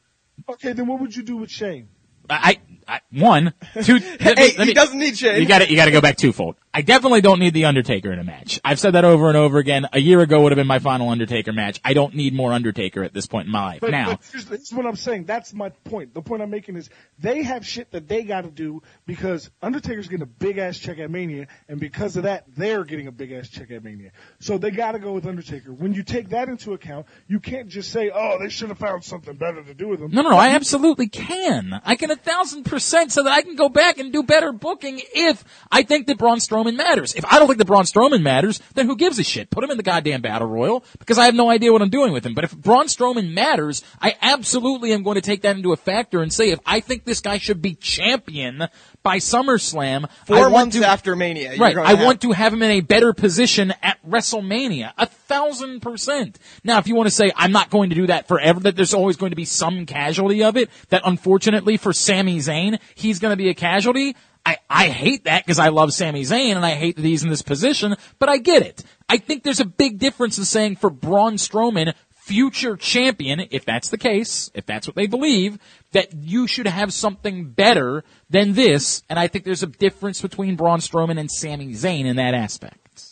Okay, 0.47 0.73
then 0.73 0.87
what 0.87 0.99
would 0.99 1.15
you 1.15 1.23
do 1.23 1.37
with 1.37 1.49
Shane? 1.51 1.87
I, 2.29 2.59
I 2.89 3.01
one 3.11 3.53
two. 3.83 3.93
me- 3.99 4.01
Hey, 4.19 4.33
let 4.35 4.59
he 4.59 4.65
me- 4.65 4.73
doesn't 4.73 4.97
need 4.99 5.17
Shane. 5.17 5.41
You 5.41 5.47
got 5.47 5.59
to 5.59 5.69
you 5.69 5.75
got 5.75 5.85
to 5.85 5.91
go 5.91 6.01
back 6.01 6.17
twofold. 6.17 6.55
I 6.71 6.81
definitely 6.83 7.21
don't 7.21 7.39
need 7.39 7.53
the 7.55 7.65
Undertaker 7.65 8.11
in 8.13 8.19
a 8.19 8.23
match. 8.23 8.59
I've 8.63 8.79
said 8.79 8.91
that 8.91 9.03
over 9.03 9.27
and 9.27 9.35
over 9.35 9.57
again. 9.57 9.87
A 9.91 9.99
year 9.99 10.21
ago 10.21 10.41
would 10.41 10.51
have 10.51 10.57
been 10.57 10.67
my 10.67 10.77
final 10.79 11.09
Undertaker 11.09 11.51
match. 11.51 11.79
I 11.83 11.93
don't 11.93 12.13
need 12.13 12.33
more 12.35 12.53
Undertaker 12.53 13.03
at 13.03 13.11
this 13.11 13.25
point 13.25 13.47
in 13.47 13.51
my 13.51 13.63
life. 13.65 13.81
But, 13.81 13.89
now, 13.91 14.11
but 14.11 14.19
here's, 14.31 14.47
here's 14.47 14.71
what 14.71 14.85
I'm 14.85 14.95
saying. 14.95 15.25
That's 15.25 15.51
my 15.53 15.69
point. 15.69 16.13
The 16.13 16.21
point 16.21 16.43
I'm 16.43 16.51
making 16.51 16.75
is 16.75 16.89
they 17.17 17.41
have 17.41 17.65
shit 17.65 17.91
that 17.91 18.07
they 18.07 18.23
got 18.23 18.41
to 18.41 18.51
do 18.51 18.83
because 19.07 19.49
Undertaker's 19.63 20.07
getting 20.07 20.23
a 20.23 20.27
big 20.27 20.57
ass 20.59 20.77
check 20.77 20.99
at 20.99 21.09
Mania, 21.09 21.47
and 21.67 21.79
because 21.79 22.17
of 22.17 22.23
that, 22.23 22.45
they're 22.55 22.83
getting 22.83 23.07
a 23.07 23.11
big 23.11 23.31
ass 23.31 23.49
check 23.49 23.71
at 23.71 23.83
Mania. 23.83 24.11
So 24.39 24.57
they 24.59 24.69
got 24.71 24.91
to 24.91 24.99
go 24.99 25.13
with 25.13 25.25
Undertaker. 25.25 25.73
When 25.73 25.93
you 25.93 26.03
take 26.03 26.29
that 26.29 26.49
into 26.49 26.73
account, 26.73 27.07
you 27.27 27.39
can't 27.39 27.67
just 27.67 27.91
say, 27.91 28.11
"Oh, 28.13 28.37
they 28.39 28.49
should 28.49 28.69
have 28.69 28.77
found 28.79 29.03
something 29.03 29.35
better 29.35 29.63
to 29.63 29.73
do 29.73 29.87
with 29.87 30.01
him." 30.01 30.11
No, 30.11 30.21
no, 30.21 30.29
no. 30.29 30.37
I 30.37 30.49
absolutely 30.49 31.07
can. 31.07 31.81
I 31.83 31.95
can 31.95 32.11
a 32.11 32.15
thousand 32.15 32.63
percent 32.65 32.78
so 32.79 33.23
that 33.23 33.31
I 33.31 33.41
can 33.41 33.55
go 33.55 33.69
back 33.69 33.97
and 33.97 34.11
do 34.11 34.23
better 34.23 34.51
booking 34.51 35.01
if 35.13 35.43
I 35.71 35.83
think 35.83 36.07
that 36.07 36.17
Braun 36.17 36.37
Strowman 36.39 36.75
matters. 36.75 37.13
If 37.13 37.25
I 37.25 37.39
don't 37.39 37.47
think 37.47 37.59
that 37.59 37.65
Braun 37.65 37.85
Strowman 37.85 38.21
matters, 38.21 38.59
then 38.73 38.85
who 38.85 38.95
gives 38.95 39.19
a 39.19 39.23
shit? 39.23 39.49
Put 39.49 39.63
him 39.63 39.71
in 39.71 39.77
the 39.77 39.83
goddamn 39.83 40.21
battle 40.21 40.47
royal 40.47 40.83
because 40.99 41.17
I 41.17 41.25
have 41.25 41.35
no 41.35 41.49
idea 41.49 41.71
what 41.71 41.81
I'm 41.81 41.89
doing 41.89 42.13
with 42.13 42.25
him. 42.25 42.33
But 42.33 42.43
if 42.43 42.55
Braun 42.55 42.87
Strowman 42.87 43.33
matters, 43.33 43.83
I 44.01 44.15
absolutely 44.21 44.93
am 44.93 45.03
going 45.03 45.15
to 45.15 45.21
take 45.21 45.41
that 45.43 45.55
into 45.55 45.73
a 45.73 45.77
factor 45.77 46.21
and 46.21 46.31
say 46.31 46.49
if 46.49 46.59
I 46.65 46.79
think 46.79 47.05
this 47.05 47.21
guy 47.21 47.37
should 47.37 47.61
be 47.61 47.75
champion 47.75 48.67
by 49.09 49.17
SummerSlam, 49.17 50.05
I 50.05 50.07
Four 50.25 50.37
want 50.37 50.51
months 50.51 50.77
to, 50.77 50.87
after 50.87 51.15
Mania. 51.15 51.57
Right. 51.57 51.75
I 51.75 51.95
have- 51.95 52.05
want 52.05 52.21
to 52.21 52.31
have 52.31 52.53
him 52.53 52.61
in 52.61 52.69
a 52.69 52.81
better 52.81 53.11
position 53.11 53.73
at 53.81 53.97
WrestleMania. 54.07 54.93
A 54.99 55.07
thousand 55.07 55.79
percent. 55.79 56.37
Now, 56.63 56.77
if 56.77 56.87
you 56.87 56.93
want 56.93 57.07
to 57.07 57.15
say 57.15 57.31
I'm 57.35 57.51
not 57.51 57.71
going 57.71 57.89
to 57.89 57.95
do 57.95 58.05
that 58.05 58.27
forever, 58.27 58.59
that 58.59 58.75
there's 58.75 58.93
always 58.93 59.17
going 59.17 59.31
to 59.31 59.35
be 59.35 59.45
some 59.45 59.87
casualty 59.87 60.43
of 60.43 60.57
it, 60.57 60.69
that 60.89 61.01
unfortunately 61.05 61.77
for 61.77 61.91
Sami 61.91 62.37
Zayn, 62.37 62.77
he's 62.93 63.17
going 63.17 63.31
to 63.31 63.35
be 63.35 63.49
a 63.49 63.55
casualty. 63.55 64.15
I, 64.45 64.57
I 64.69 64.89
hate 64.89 65.23
that 65.23 65.43
because 65.43 65.57
I 65.57 65.69
love 65.69 65.91
Sami 65.91 66.21
Zayn 66.21 66.55
and 66.55 66.63
I 66.63 66.75
hate 66.75 66.97
that 66.97 67.03
he's 67.03 67.23
in 67.23 67.31
this 67.31 67.41
position, 67.41 67.95
but 68.19 68.29
I 68.29 68.37
get 68.37 68.61
it. 68.61 68.83
I 69.09 69.17
think 69.17 69.41
there's 69.41 69.59
a 69.59 69.65
big 69.65 69.97
difference 69.97 70.37
in 70.37 70.45
saying 70.45 70.75
for 70.75 70.91
Braun 70.91 71.37
Strowman, 71.37 71.95
future 72.13 72.77
champion, 72.77 73.47
if 73.49 73.65
that's 73.65 73.89
the 73.89 73.97
case, 73.97 74.51
if 74.53 74.63
that's 74.67 74.85
what 74.85 74.95
they 74.95 75.07
believe, 75.07 75.57
that 75.91 76.13
you 76.13 76.45
should 76.47 76.67
have 76.67 76.93
something 76.93 77.45
better 77.49 78.03
than 78.29 78.53
this. 78.53 79.03
And 79.09 79.17
I 79.17 79.27
think 79.27 79.45
there's 79.45 79.63
a 79.63 79.67
difference 79.67 80.21
between 80.21 80.55
Braun 80.55 80.79
Strowman 80.79 81.19
and 81.19 81.29
Sami 81.31 81.69
Zayn 81.73 82.05
in 82.05 82.17
that 82.17 82.33
aspect. 82.33 83.03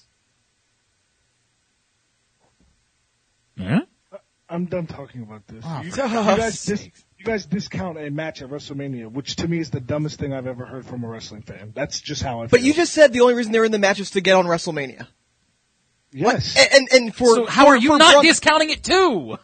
Yeah? 3.55 3.79
I'm 4.49 4.65
done 4.65 4.87
talking 4.87 5.23
about 5.23 5.45
this. 5.47 5.63
Oh, 5.67 5.81
you, 5.83 5.91
for 5.91 6.03
you 6.05 6.13
guys, 6.13 6.63
dis, 6.65 6.85
you 7.17 7.25
guys 7.25 7.45
discount 7.45 7.97
a 7.97 8.09
match 8.09 8.41
at 8.41 8.49
WrestleMania, 8.49 9.11
which 9.11 9.35
to 9.37 9.47
me 9.47 9.59
is 9.59 9.71
the 9.71 9.81
dumbest 9.81 10.19
thing 10.19 10.31
I've 10.33 10.47
ever 10.47 10.65
heard 10.65 10.85
from 10.85 11.03
a 11.03 11.07
wrestling 11.07 11.41
fan. 11.41 11.73
That's 11.75 11.99
just 11.99 12.23
how 12.23 12.39
I 12.39 12.43
feel. 12.43 12.49
But 12.51 12.61
you 12.61 12.73
just 12.73 12.93
said 12.93 13.11
the 13.11 13.21
only 13.21 13.33
reason 13.33 13.51
they're 13.51 13.65
in 13.65 13.71
the 13.73 13.79
match 13.79 13.99
is 13.99 14.11
to 14.11 14.21
get 14.21 14.35
on 14.35 14.45
WrestleMania. 14.45 15.07
yes. 16.13 16.55
And 16.57 16.69
and, 16.73 16.87
and 17.03 17.15
for 17.15 17.25
So 17.35 17.45
how 17.45 17.65
for- 17.65 17.69
are 17.73 17.77
you 17.77 17.97
not 17.97 18.13
Braun- 18.13 18.23
discounting 18.25 18.69
it 18.69 18.83
too? 18.83 19.37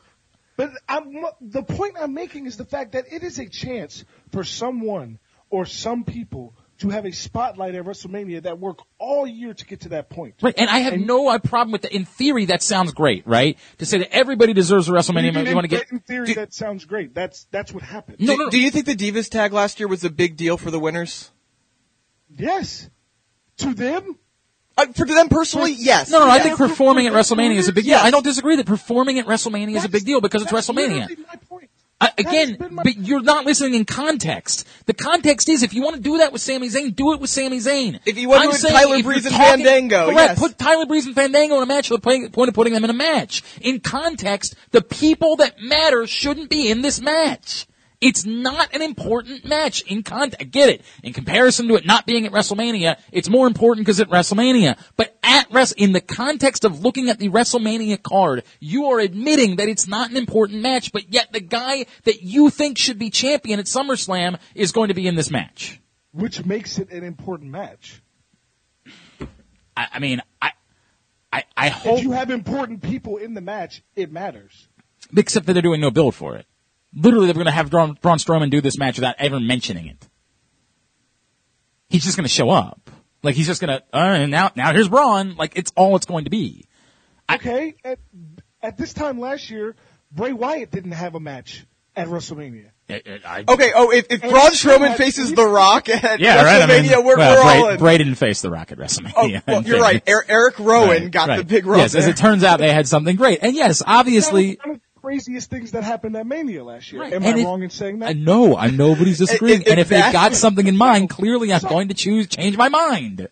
But 0.56 0.72
I'm, 0.88 1.26
the 1.42 1.64
point 1.64 1.96
I'm 2.00 2.14
making 2.14 2.46
is 2.46 2.58
the 2.58 2.66
fact 2.66 2.92
that 2.94 3.06
it 3.12 3.24
is 3.24 3.40
a 3.40 3.48
chance 3.48 4.06
for 4.32 4.44
someone 4.44 5.20
or 5.50 5.66
some 5.66 6.04
people 6.04 6.54
to 6.80 6.90
have 6.90 7.06
a 7.06 7.12
spotlight 7.12 7.76
at 7.76 7.86
WrestleMania 7.86 8.44
that 8.44 8.60
work 8.60 8.80
all 8.98 9.26
year 9.26 9.54
to 9.54 9.66
get 9.66 9.82
to 9.82 9.90
that 9.90 10.10
point. 10.10 10.36
Right, 10.42 10.54
and 10.58 10.70
I 10.70 10.80
have 10.80 11.00
no 11.00 11.30
uh, 11.30 11.38
problem 11.40 11.72
with 11.72 11.84
that. 11.84 11.92
In 11.94 12.06
theory, 12.06 12.46
that 12.46 12.62
sounds 12.62 12.92
great, 12.94 13.26
right? 13.28 13.58
To 13.78 13.86
say 13.86 14.00
that 14.00 14.14
everybody 14.14 14.54
deserves 14.54 14.90
a 14.90 14.92
WrestleMania, 14.92 15.28
Even 15.28 15.46
you 15.46 15.56
want 15.56 15.66
to 15.66 15.70
get 15.70 15.92
in 15.92 16.00
theory, 16.00 16.28
do- 16.28 16.34
that 16.36 16.54
sounds 16.54 16.86
great. 16.86 17.14
That's 17.14 17.46
that's 17.52 17.72
what 17.72 17.84
happened. 17.84 18.18
No, 18.20 18.34
Do, 18.34 18.38
no, 18.38 18.44
no. 18.46 18.50
do 18.50 18.60
you 18.60 18.70
think 18.72 18.86
the 18.86 18.96
Divas 18.96 19.30
tag 19.30 19.54
last 19.54 19.80
year 19.80 19.88
was 19.88 20.04
a 20.04 20.10
big 20.10 20.36
deal 20.36 20.58
for 20.58 20.72
the 20.72 20.80
winners? 20.80 21.32
Yes, 22.36 22.90
to 23.58 23.74
them, 23.74 24.18
Uh, 24.78 24.88
for 24.96 25.06
them 25.06 25.30
personally, 25.30 25.74
yes. 25.78 26.10
No, 26.10 26.20
no, 26.20 26.28
I 26.30 26.40
think 26.40 26.58
performing 26.58 27.08
for 27.10 27.16
at 27.18 27.26
WrestleMania 27.26 27.56
is 27.58 27.68
a 27.68 27.74
big 27.74 27.84
deal. 27.84 27.92
Yes. 27.92 28.04
I 28.06 28.12
don't 28.12 28.24
disagree 28.24 28.56
that 28.56 28.66
performing 28.66 29.20
at 29.20 29.28
WrestleMania 29.28 29.76
is 29.76 29.86
a 29.86 29.90
big 29.90 30.04
deal 30.06 30.20
because 30.20 30.42
it's 30.42 30.52
WrestleMania. 30.52 31.08
literally 31.10 31.26
my 31.28 31.36
point. 31.48 31.70
I, 32.02 32.12
That's 32.18 32.30
again, 32.30 32.58
my- 32.72 32.84
but 32.84 32.98
you're 32.98 33.22
not 33.22 33.46
listening 33.46 33.76
in 33.76 33.86
context. 33.86 34.68
The 34.88 34.94
context 34.94 35.48
is 35.48 35.64
if 35.64 35.74
you 35.74 35.84
want 35.84 35.96
to 35.96 36.02
do 36.02 36.18
that 36.18 36.34
with 36.34 36.42
Sami 36.42 36.68
Zayn, 36.70 36.94
do 36.96 37.14
it 37.14 37.22
with 37.22 37.30
Sami 37.30 37.60
Zayn. 37.60 38.00
If 38.06 38.18
you 38.18 38.28
want 38.28 38.52
to 38.52 38.62
do 38.62 38.68
Tyler 38.68 39.02
Breeze 39.04 39.26
and 39.26 39.36
talking- 39.36 39.64
Fandango, 39.64 40.06
correct, 40.08 40.18
yes. 40.32 40.40
put 40.40 40.58
Tyler 40.58 40.86
Breeze 40.86 41.06
and 41.06 41.16
Fandango 41.16 41.58
in 41.58 41.64
a 41.64 41.66
match. 41.68 41.90
The 41.90 42.00
point 42.00 42.36
of 42.36 42.54
putting 42.54 42.74
them 42.74 42.84
in 42.84 42.90
a 42.90 42.94
match. 42.94 43.44
In 43.62 43.80
context, 43.80 44.56
the 44.72 44.82
people 44.82 45.38
that 45.38 45.62
matter 45.62 46.06
shouldn't 46.08 46.50
be 46.50 46.70
in 46.70 46.82
this 46.82 47.00
match. 47.00 47.68
It's 48.04 48.26
not 48.26 48.74
an 48.76 48.82
important 48.82 49.46
match 49.46 49.82
in 49.84 50.04
context. 50.04 50.42
I 50.42 50.44
get 50.44 50.70
it. 50.70 50.82
In 51.04 51.14
comparison 51.14 51.68
to 51.70 51.76
it 51.76 51.86
not 51.86 52.06
being 52.06 52.26
at 52.26 52.32
WrestleMania, 52.32 52.98
it's 53.12 53.30
more 53.30 53.48
important 53.48 53.86
because 53.86 54.00
at 54.00 54.10
WrestleMania. 54.10 54.78
But 54.98 55.18
at 55.24 55.50
Wres- 55.52 55.72
in 55.72 55.94
the 55.94 56.02
context 56.02 56.66
of 56.66 56.82
looking 56.84 57.10
at 57.10 57.20
the 57.20 57.30
WrestleMania 57.30 58.02
card, 58.04 58.44
you 58.60 58.86
are 58.88 59.00
admitting 59.00 59.56
that 59.56 59.70
it's 59.70 59.88
not 59.88 60.12
an 60.12 60.18
important 60.18 60.62
match, 60.62 60.92
but 60.92 61.12
yet 61.14 61.32
the 61.32 61.40
guy 61.40 61.86
that 62.04 62.22
you 62.22 62.50
think 62.50 62.78
should 62.78 63.00
be 63.00 63.10
champion 63.10 63.60
at 63.60 63.66
SummerSlam 63.66 64.38
is 64.54 64.72
going 64.72 64.90
to 64.90 64.94
be 64.94 65.08
in 65.08 65.16
this 65.16 65.32
match. 65.32 65.80
which 66.12 66.46
makes 66.46 66.78
it 66.80 66.92
an 66.92 67.04
important 67.04 67.50
match. 67.52 68.02
I, 69.76 69.88
I 69.94 70.00
mean, 70.00 70.22
I, 70.42 70.52
I, 71.32 71.44
I 71.58 71.70
hope, 71.70 71.98
If 71.98 72.04
you 72.04 72.12
have 72.12 72.30
important 72.30 72.82
people 72.84 73.18
in 73.18 73.34
the 73.34 73.42
match, 73.42 73.82
it 73.96 74.12
matters. 74.12 74.68
except 75.16 75.46
that 75.48 75.54
they're 75.54 75.62
doing 75.62 75.82
no 75.82 75.90
build 75.92 76.14
for 76.16 76.36
it. 76.36 76.46
Literally, 76.96 77.26
they're 77.28 77.34
going 77.34 77.46
to 77.46 77.52
have 77.52 77.70
Braun, 77.72 77.98
Braun 78.02 78.18
Strowman 78.18 78.50
do 78.50 78.62
this 78.62 78.78
match 78.78 78.98
without 78.98 79.16
ever 79.20 79.40
mentioning 79.40 79.88
it. 79.88 80.08
He's 81.90 82.04
just 82.04 82.18
going 82.18 82.26
to 82.26 82.30
show 82.34 82.50
up. 82.50 82.90
Like 83.22 83.36
he's 83.36 83.48
just 83.48 83.62
going 83.62 83.78
to, 83.80 83.84
uh, 83.96 83.98
and 84.16 84.32
now, 84.32 84.52
now 84.56 84.74
here's 84.74 84.90
Braun. 84.90 85.36
Like 85.36 85.54
it's 85.56 85.72
all 85.76 85.96
it's 85.96 86.06
going 86.06 86.26
to 86.26 86.30
be. 86.30 86.68
Okay, 87.32 87.76
at, 87.86 88.00
at 88.62 88.78
this 88.78 88.94
time 88.94 89.20
last 89.20 89.50
year, 89.50 89.76
Bray 90.12 90.34
Wyatt 90.34 90.72
didn't 90.72 90.92
have 90.92 91.16
a 91.16 91.20
match 91.20 91.66
at 91.96 92.08
WrestleMania. 92.08 92.70
I- 92.90 92.94
I- 93.06 93.20
I- 93.40 93.44
Okay, 93.48 93.72
oh, 93.74 93.92
if, 93.92 94.08
if 94.10 94.22
And 94.24 94.32
Braun 94.32 94.52
Strowman 94.52 94.90
had- 94.90 94.98
faces 94.98 95.34
The 95.34 95.48
Rock 95.48 95.88
at 95.88 96.20
yeah, 96.20 96.44
right. 96.44 96.62
I 96.62 96.66
WrestleMania, 96.68 96.82
mean, 96.98 97.06
we're, 97.06 97.16
well, 97.18 97.36
we're 97.38 97.44
Bray, 97.44 97.58
all 97.62 97.70
in. 97.70 97.78
Bray 97.80 97.98
didn't 97.98 98.16
face 98.16 98.42
the 98.42 98.50
Rock 98.50 98.72
at 98.74 98.78
WrestleMania. 98.78 99.14
oh, 99.16 99.26
in 99.30 99.42
well, 99.48 99.64
you're 99.64 99.80
right. 99.80 100.04
Er- 100.10 100.26
Eric 100.28 100.60
Rowan 100.60 100.90
Right, 100.90 101.12
got 101.12 101.30
right. 101.30 101.38
the 101.38 101.46
big 101.46 101.66
run. 101.66 101.80
Yes, 101.80 101.96
as 101.96 102.08
it 102.08 102.18
turns 102.18 102.44
out, 102.44 102.60
they 102.60 102.74
had 102.74 102.88
something 102.88 103.16
great. 103.16 103.40
And 103.42 103.56
yes, 103.56 103.82
obviously, 103.88 104.56
that 104.56 104.58
was 104.58 104.68
one 104.68 104.76
of 104.76 104.82
the 104.82 104.83
craziest 105.04 105.50
things 105.50 105.72
that 105.72 105.84
happened 105.84 106.16
at 106.16 106.26
Mania 106.26 106.64
last 106.64 106.92
year. 106.92 107.02
Right. 107.02 107.12
Am 107.14 107.24
And 107.24 107.36
I 107.36 107.40
if- 107.40 107.46
wrong 107.46 107.62
in 107.62 107.70
saying 107.70 108.00
that? 108.00 108.10
I 108.10 108.14
know, 108.14 108.56
I 108.56 108.68
nobody's 108.70 109.18
disagreeing. 109.18 109.62
If- 109.62 109.68
if 109.68 109.72
and 109.72 109.80
if 109.82 109.90
they've 109.90 110.14
got 110.14 110.34
something 110.34 110.66
in 110.66 110.78
mind, 110.78 111.10
clearly 111.10 111.52
I'm 111.52 111.60
going 111.62 111.90
to 111.90 111.94
choose 111.94 112.28
change 112.28 112.56
my 112.56 112.70
mind. 112.70 113.28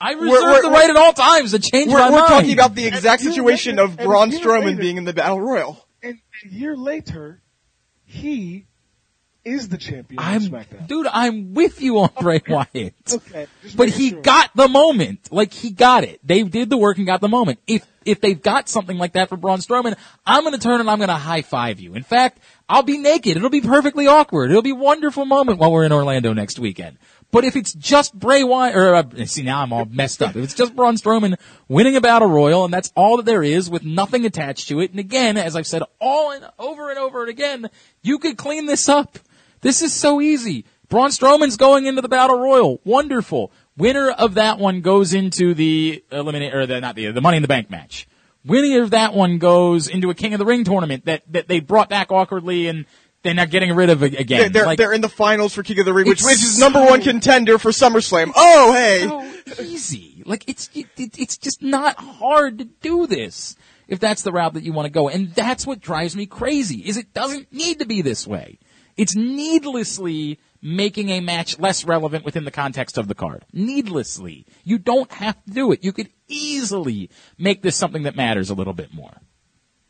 I 0.00 0.12
reserve 0.12 0.28
we're- 0.28 0.60
the 0.62 0.68
we're- 0.68 0.80
right 0.80 0.90
at 0.90 0.96
all 0.96 1.12
times 1.14 1.52
to 1.52 1.58
change 1.60 1.90
we're 1.90 1.98
my 1.98 2.10
we're 2.10 2.26
talking 2.26 2.52
about 2.52 2.74
the 2.74 2.86
exact 2.86 3.22
And 3.22 3.32
situation 3.32 3.76
later- 3.76 3.84
of 3.84 3.90
and 3.92 4.00
a 4.00 4.04
Braun 4.04 4.30
Strowman 4.32 4.64
later- 4.66 4.80
being 4.80 4.96
in 4.98 5.04
the 5.04 5.12
Battle 5.14 5.40
Royal. 5.40 5.82
and 6.02 6.18
a 6.44 6.48
year 6.48 6.76
later, 6.76 7.40
he 8.04 8.66
is 9.44 9.68
the 9.68 9.78
champion 9.78 10.20
I'm, 10.20 10.64
dude, 10.86 11.06
I'm 11.06 11.54
with 11.54 11.80
you 11.82 11.98
on 11.98 12.10
Bray 12.20 12.40
Wyatt. 12.48 12.94
Okay, 13.12 13.46
But 13.76 13.88
he 13.88 14.10
sure. 14.10 14.22
got 14.22 14.50
the 14.54 14.68
moment. 14.68 15.32
Like 15.32 15.52
he 15.52 15.70
got 15.70 16.04
it. 16.04 16.20
They 16.24 16.42
did 16.42 16.70
the 16.70 16.76
work 16.76 16.98
and 16.98 17.06
got 17.06 17.20
the 17.20 17.28
moment. 17.28 17.58
If 17.66 17.86
if 18.04 18.20
they've 18.20 18.40
got 18.40 18.68
something 18.68 18.98
like 18.98 19.12
that 19.12 19.28
for 19.28 19.36
Braun 19.36 19.58
Strowman, 19.58 19.96
I'm 20.26 20.44
gonna 20.44 20.58
turn 20.58 20.80
and 20.80 20.90
I'm 20.90 20.98
gonna 20.98 21.16
high 21.16 21.42
five 21.42 21.80
you. 21.80 21.94
In 21.94 22.02
fact, 22.02 22.38
I'll 22.68 22.82
be 22.82 22.98
naked. 22.98 23.36
It'll 23.36 23.50
be 23.50 23.60
perfectly 23.60 24.06
awkward. 24.06 24.50
It'll 24.50 24.62
be 24.62 24.70
a 24.70 24.74
wonderful 24.74 25.24
moment 25.24 25.58
while 25.58 25.72
we're 25.72 25.84
in 25.84 25.92
Orlando 25.92 26.32
next 26.32 26.58
weekend. 26.58 26.98
But 27.30 27.44
if 27.44 27.56
it's 27.56 27.72
just 27.72 28.14
Bray 28.14 28.44
Wyatt, 28.44 28.76
or 28.76 28.94
uh, 28.94 29.24
see 29.24 29.42
now 29.42 29.62
I'm 29.62 29.72
all 29.72 29.86
messed 29.86 30.22
up. 30.22 30.36
If 30.36 30.44
it's 30.44 30.54
just 30.54 30.76
Braun 30.76 30.96
Strowman 30.96 31.36
winning 31.66 31.96
a 31.96 32.00
battle 32.00 32.28
royal 32.28 32.64
and 32.64 32.72
that's 32.74 32.92
all 32.94 33.16
that 33.16 33.26
there 33.26 33.42
is 33.42 33.70
with 33.70 33.84
nothing 33.84 34.26
attached 34.26 34.68
to 34.68 34.80
it, 34.80 34.90
and 34.90 35.00
again, 35.00 35.38
as 35.38 35.56
I've 35.56 35.66
said 35.66 35.82
all 35.98 36.30
and 36.32 36.44
over 36.58 36.90
and 36.90 36.98
over 36.98 37.22
and 37.22 37.30
again, 37.30 37.70
you 38.02 38.18
could 38.18 38.36
clean 38.36 38.66
this 38.66 38.88
up. 38.88 39.18
This 39.62 39.80
is 39.82 39.92
so 39.92 40.20
easy. 40.20 40.64
Braun 40.88 41.08
Strowman's 41.10 41.56
going 41.56 41.86
into 41.86 42.02
the 42.02 42.08
battle 42.08 42.38
royal. 42.38 42.80
Wonderful. 42.84 43.50
Winner 43.78 44.10
of 44.10 44.34
that 44.34 44.58
one 44.58 44.82
goes 44.82 45.14
into 45.14 45.54
the 45.54 46.04
eliminate 46.12 46.52
or 46.54 46.66
the 46.66 46.80
not 46.80 46.94
the 46.96 47.10
the 47.12 47.20
Money 47.22 47.38
in 47.38 47.42
the 47.42 47.48
Bank 47.48 47.70
match. 47.70 48.06
Winner 48.44 48.82
of 48.82 48.90
that 48.90 49.14
one 49.14 49.38
goes 49.38 49.88
into 49.88 50.10
a 50.10 50.14
King 50.14 50.34
of 50.34 50.38
the 50.38 50.44
Ring 50.44 50.64
tournament 50.64 51.06
that 51.06 51.22
that 51.32 51.48
they 51.48 51.60
brought 51.60 51.88
back 51.88 52.12
awkwardly 52.12 52.66
and 52.68 52.84
they're 53.22 53.32
not 53.34 53.50
getting 53.50 53.72
rid 53.74 53.88
of 53.88 54.02
again. 54.02 54.26
They're, 54.26 54.48
they're, 54.50 54.66
Like, 54.66 54.78
they're 54.78 54.92
in 54.92 55.00
the 55.00 55.08
finals 55.08 55.54
for 55.54 55.62
King 55.62 55.78
of 55.78 55.86
the 55.86 55.94
Ring, 55.94 56.06
which, 56.08 56.22
which 56.24 56.42
is 56.42 56.58
number 56.58 56.80
one 56.84 57.00
contender 57.00 57.56
for 57.56 57.70
SummerSlam. 57.70 58.32
Oh, 58.34 58.72
hey! 58.72 59.06
so 59.54 59.62
easy. 59.62 60.22
Like 60.26 60.48
it's 60.48 60.68
it, 60.74 60.86
it- 60.98 61.18
it's 61.18 61.38
just 61.38 61.62
not 61.62 61.96
hard 61.98 62.58
to 62.58 62.64
do 62.64 63.06
this 63.06 63.56
if 63.88 63.98
that's 64.00 64.22
the 64.22 64.32
route 64.32 64.54
that 64.54 64.64
you 64.64 64.72
want 64.72 64.86
to 64.86 64.90
go. 64.92 65.08
And 65.08 65.32
that's 65.34 65.66
what 65.66 65.80
drives 65.80 66.14
me 66.16 66.26
crazy. 66.26 66.80
Is 66.86 66.96
it 66.96 67.14
doesn't 67.14 67.52
need 67.52 67.78
to 67.78 67.86
be 67.86 68.02
this 68.02 68.26
way. 68.26 68.58
It's 68.96 69.16
needlessly 69.16 70.38
making 70.60 71.08
a 71.10 71.20
match 71.20 71.58
less 71.58 71.84
relevant 71.84 72.24
within 72.24 72.44
the 72.44 72.50
context 72.50 72.96
of 72.98 73.08
the 73.08 73.14
card. 73.14 73.44
Needlessly. 73.52 74.46
You 74.64 74.78
don't 74.78 75.10
have 75.12 75.42
to 75.44 75.50
do 75.50 75.72
it. 75.72 75.82
You 75.82 75.92
could 75.92 76.08
easily 76.28 77.10
make 77.38 77.62
this 77.62 77.76
something 77.76 78.04
that 78.04 78.16
matters 78.16 78.50
a 78.50 78.54
little 78.54 78.72
bit 78.72 78.94
more. 78.94 79.12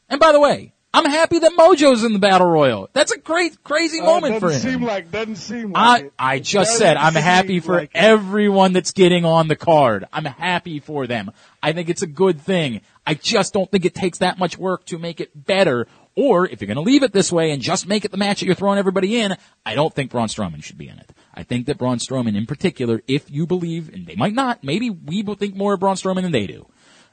And 0.08 0.18
by 0.18 0.32
the 0.32 0.40
way, 0.40 0.72
I'm 0.94 1.06
happy 1.06 1.38
that 1.38 1.52
Mojo's 1.58 2.04
in 2.04 2.12
the 2.12 2.18
Battle 2.18 2.46
Royal. 2.46 2.88
That's 2.92 3.12
a 3.12 3.18
great, 3.18 3.62
crazy 3.64 4.00
Uh, 4.00 4.04
moment 4.04 4.40
for 4.40 4.46
him. 4.48 4.52
doesn't 4.52 4.70
seem 4.72 4.82
like 4.82 5.10
doesn't 5.10 5.36
seem 5.36 5.72
like 5.72 5.82
I, 5.82 6.04
it. 6.06 6.12
I 6.18 6.38
just 6.38 6.76
said 6.76 6.98
I'm 6.98 7.14
happy 7.14 7.60
for 7.60 7.76
like 7.76 7.90
everyone 7.94 8.74
that's 8.74 8.92
getting 8.92 9.24
on 9.24 9.48
the 9.48 9.56
card. 9.56 10.06
I'm 10.12 10.26
happy 10.26 10.80
for 10.80 11.06
them. 11.06 11.30
I 11.62 11.72
think 11.72 11.88
it's 11.88 12.02
a 12.02 12.06
good 12.06 12.40
thing. 12.42 12.82
I 13.06 13.14
just 13.14 13.54
don't 13.54 13.70
think 13.70 13.86
it 13.86 13.94
takes 13.94 14.18
that 14.18 14.38
much 14.38 14.58
work 14.58 14.84
to 14.86 14.98
make 14.98 15.20
it 15.20 15.30
better. 15.46 15.86
Or 16.14 16.46
if 16.46 16.60
you're 16.60 16.66
going 16.66 16.76
to 16.76 16.82
leave 16.82 17.02
it 17.02 17.12
this 17.12 17.32
way 17.32 17.52
and 17.52 17.62
just 17.62 17.86
make 17.86 18.04
it 18.04 18.10
the 18.10 18.18
match 18.18 18.40
that 18.40 18.46
you're 18.46 18.54
throwing 18.54 18.78
everybody 18.78 19.18
in, 19.20 19.36
I 19.64 19.74
don't 19.74 19.94
think 19.94 20.10
Braun 20.10 20.28
Strowman 20.28 20.62
should 20.62 20.76
be 20.76 20.88
in 20.88 20.98
it. 20.98 21.10
I 21.34 21.42
think 21.42 21.66
that 21.66 21.78
Braun 21.78 21.98
Strowman 21.98 22.36
in 22.36 22.44
particular, 22.46 23.02
if 23.08 23.30
you 23.30 23.46
believe, 23.46 23.92
and 23.92 24.06
they 24.06 24.16
might 24.16 24.34
not, 24.34 24.62
maybe 24.62 24.90
we 24.90 25.22
think 25.22 25.56
more 25.56 25.74
of 25.74 25.80
Braun 25.80 25.96
Strowman 25.96 26.22
than 26.22 26.32
they 26.32 26.46
do. 26.46 26.66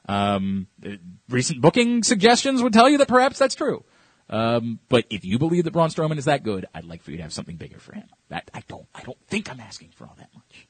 Um, 0.07 0.67
recent 1.29 1.61
booking 1.61 2.03
suggestions 2.03 2.61
would 2.61 2.73
tell 2.73 2.89
you 2.89 2.97
that 2.97 3.07
perhaps 3.07 3.39
that's 3.39 3.55
true. 3.55 3.85
Um, 4.29 4.79
but 4.89 5.05
if 5.09 5.25
you 5.25 5.39
believe 5.39 5.63
that 5.63 5.71
Braun 5.71 5.89
Strowman 5.89 6.17
is 6.17 6.25
that 6.25 6.43
good, 6.43 6.65
I'd 6.73 6.85
like 6.85 7.01
for 7.01 7.11
you 7.11 7.17
to 7.17 7.23
have 7.23 7.33
something 7.33 7.55
bigger 7.55 7.79
for 7.79 7.93
him. 7.93 8.07
That 8.29 8.49
I 8.53 8.63
don't. 8.67 8.85
I 8.93 9.01
don't 9.01 9.17
think 9.27 9.49
I'm 9.49 9.59
asking 9.59 9.89
for 9.89 10.05
all 10.05 10.15
that 10.17 10.29
much. 10.33 10.67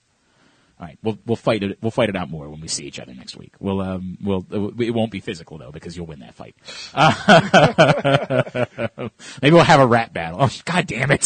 All 0.79 0.85
right, 0.85 0.97
we'll 1.03 1.19
we'll 1.25 1.35
fight 1.35 1.61
it. 1.61 1.77
We'll 1.81 1.91
fight 1.91 2.07
it 2.07 2.15
out 2.15 2.29
more 2.29 2.47
when 2.47 2.61
we 2.61 2.69
see 2.69 2.85
each 2.85 3.01
other 3.01 3.13
next 3.13 3.35
week. 3.35 3.53
We'll 3.59 3.81
um 3.81 4.17
we'll 4.21 4.45
it 4.79 4.91
won't 4.91 5.11
be 5.11 5.19
physical 5.19 5.57
though 5.57 5.71
because 5.71 5.97
you'll 5.97 6.05
win 6.05 6.19
that 6.19 6.35
fight. 6.35 6.55
Uh, 6.93 8.65
maybe 9.41 9.53
we'll 9.53 9.65
have 9.65 9.81
a 9.81 9.85
rat 9.85 10.13
battle. 10.13 10.37
Oh 10.41 10.49
god 10.63 10.87
damn 10.87 11.11
it! 11.11 11.25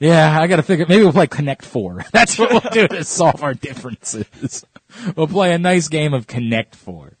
Yeah, 0.00 0.40
I 0.40 0.46
gotta 0.48 0.64
figure. 0.64 0.84
Maybe 0.88 1.04
we'll 1.04 1.12
play 1.12 1.28
Connect 1.28 1.64
Four. 1.64 2.04
That's 2.12 2.36
what 2.36 2.50
we'll 2.50 2.72
do 2.72 2.88
to 2.88 3.04
solve 3.04 3.44
our 3.44 3.54
differences. 3.54 4.64
We'll 5.16 5.28
play 5.28 5.52
a 5.52 5.58
nice 5.58 5.86
game 5.86 6.12
of 6.12 6.26
Connect 6.26 6.74
Four. 6.74 7.16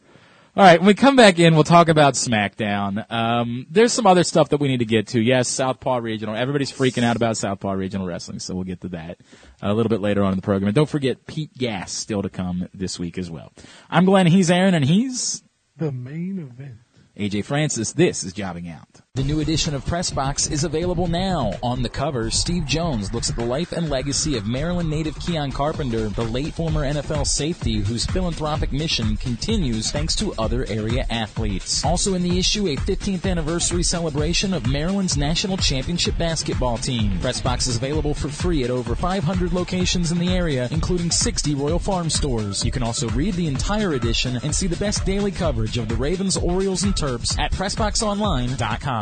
All 0.54 0.62
right, 0.62 0.78
when 0.78 0.86
we 0.86 0.92
come 0.92 1.16
back 1.16 1.38
in, 1.38 1.54
we'll 1.54 1.64
talk 1.64 1.88
about 1.88 2.12
SmackDown. 2.12 3.10
Um, 3.10 3.66
there's 3.70 3.90
some 3.90 4.06
other 4.06 4.22
stuff 4.22 4.50
that 4.50 4.58
we 4.60 4.68
need 4.68 4.80
to 4.80 4.84
get 4.84 5.06
to. 5.08 5.18
Yes, 5.18 5.48
Southpaw 5.48 5.96
Regional. 5.96 6.36
Everybody's 6.36 6.70
freaking 6.70 7.04
out 7.04 7.16
about 7.16 7.38
Southpaw 7.38 7.72
Regional 7.72 8.06
Wrestling, 8.06 8.38
so 8.38 8.54
we'll 8.54 8.64
get 8.64 8.82
to 8.82 8.88
that 8.90 9.16
a 9.62 9.72
little 9.72 9.88
bit 9.88 10.02
later 10.02 10.22
on 10.22 10.32
in 10.32 10.36
the 10.36 10.42
program. 10.42 10.68
And 10.68 10.74
don't 10.74 10.90
forget 10.90 11.26
Pete 11.26 11.54
Gas 11.56 11.90
still 11.90 12.20
to 12.20 12.28
come 12.28 12.68
this 12.74 12.98
week 12.98 13.16
as 13.16 13.30
well. 13.30 13.50
I'm 13.88 14.04
Glenn. 14.04 14.26
He's 14.26 14.50
Aaron, 14.50 14.74
and 14.74 14.84
he's 14.84 15.42
The 15.78 15.90
main 15.90 16.38
event. 16.38 16.74
AJ 17.16 17.46
Francis. 17.46 17.92
This 17.92 18.22
is 18.22 18.34
Jobbing 18.34 18.68
Out. 18.68 19.00
The 19.14 19.22
new 19.22 19.40
edition 19.40 19.74
of 19.74 19.84
Pressbox 19.84 20.50
is 20.50 20.64
available 20.64 21.06
now. 21.06 21.52
On 21.62 21.82
the 21.82 21.90
cover, 21.90 22.30
Steve 22.30 22.64
Jones 22.64 23.12
looks 23.12 23.28
at 23.28 23.36
the 23.36 23.44
life 23.44 23.72
and 23.72 23.90
legacy 23.90 24.38
of 24.38 24.46
Maryland 24.46 24.88
native 24.88 25.16
Keion 25.16 25.52
Carpenter, 25.52 26.08
the 26.08 26.24
late 26.24 26.54
former 26.54 26.80
NFL 26.80 27.26
safety 27.26 27.80
whose 27.80 28.06
philanthropic 28.06 28.72
mission 28.72 29.18
continues 29.18 29.90
thanks 29.90 30.16
to 30.16 30.32
other 30.38 30.64
area 30.66 31.04
athletes. 31.10 31.84
Also 31.84 32.14
in 32.14 32.22
the 32.22 32.38
issue, 32.38 32.68
a 32.68 32.76
15th 32.76 33.30
anniversary 33.30 33.82
celebration 33.82 34.54
of 34.54 34.66
Maryland's 34.66 35.18
national 35.18 35.58
championship 35.58 36.16
basketball 36.16 36.78
team. 36.78 37.18
Pressbox 37.18 37.68
is 37.68 37.76
available 37.76 38.14
for 38.14 38.30
free 38.30 38.64
at 38.64 38.70
over 38.70 38.94
500 38.94 39.52
locations 39.52 40.10
in 40.10 40.20
the 40.20 40.34
area, 40.34 40.68
including 40.70 41.10
60 41.10 41.54
Royal 41.54 41.78
Farm 41.78 42.08
stores. 42.08 42.64
You 42.64 42.70
can 42.70 42.82
also 42.82 43.10
read 43.10 43.34
the 43.34 43.46
entire 43.46 43.92
edition 43.92 44.40
and 44.42 44.54
see 44.54 44.68
the 44.68 44.76
best 44.76 45.04
daily 45.04 45.32
coverage 45.32 45.76
of 45.76 45.88
the 45.88 45.96
Ravens, 45.96 46.38
Orioles, 46.38 46.84
and 46.84 46.94
Terps 46.94 47.38
at 47.38 47.52
PressBoxOnline.com. 47.52 49.01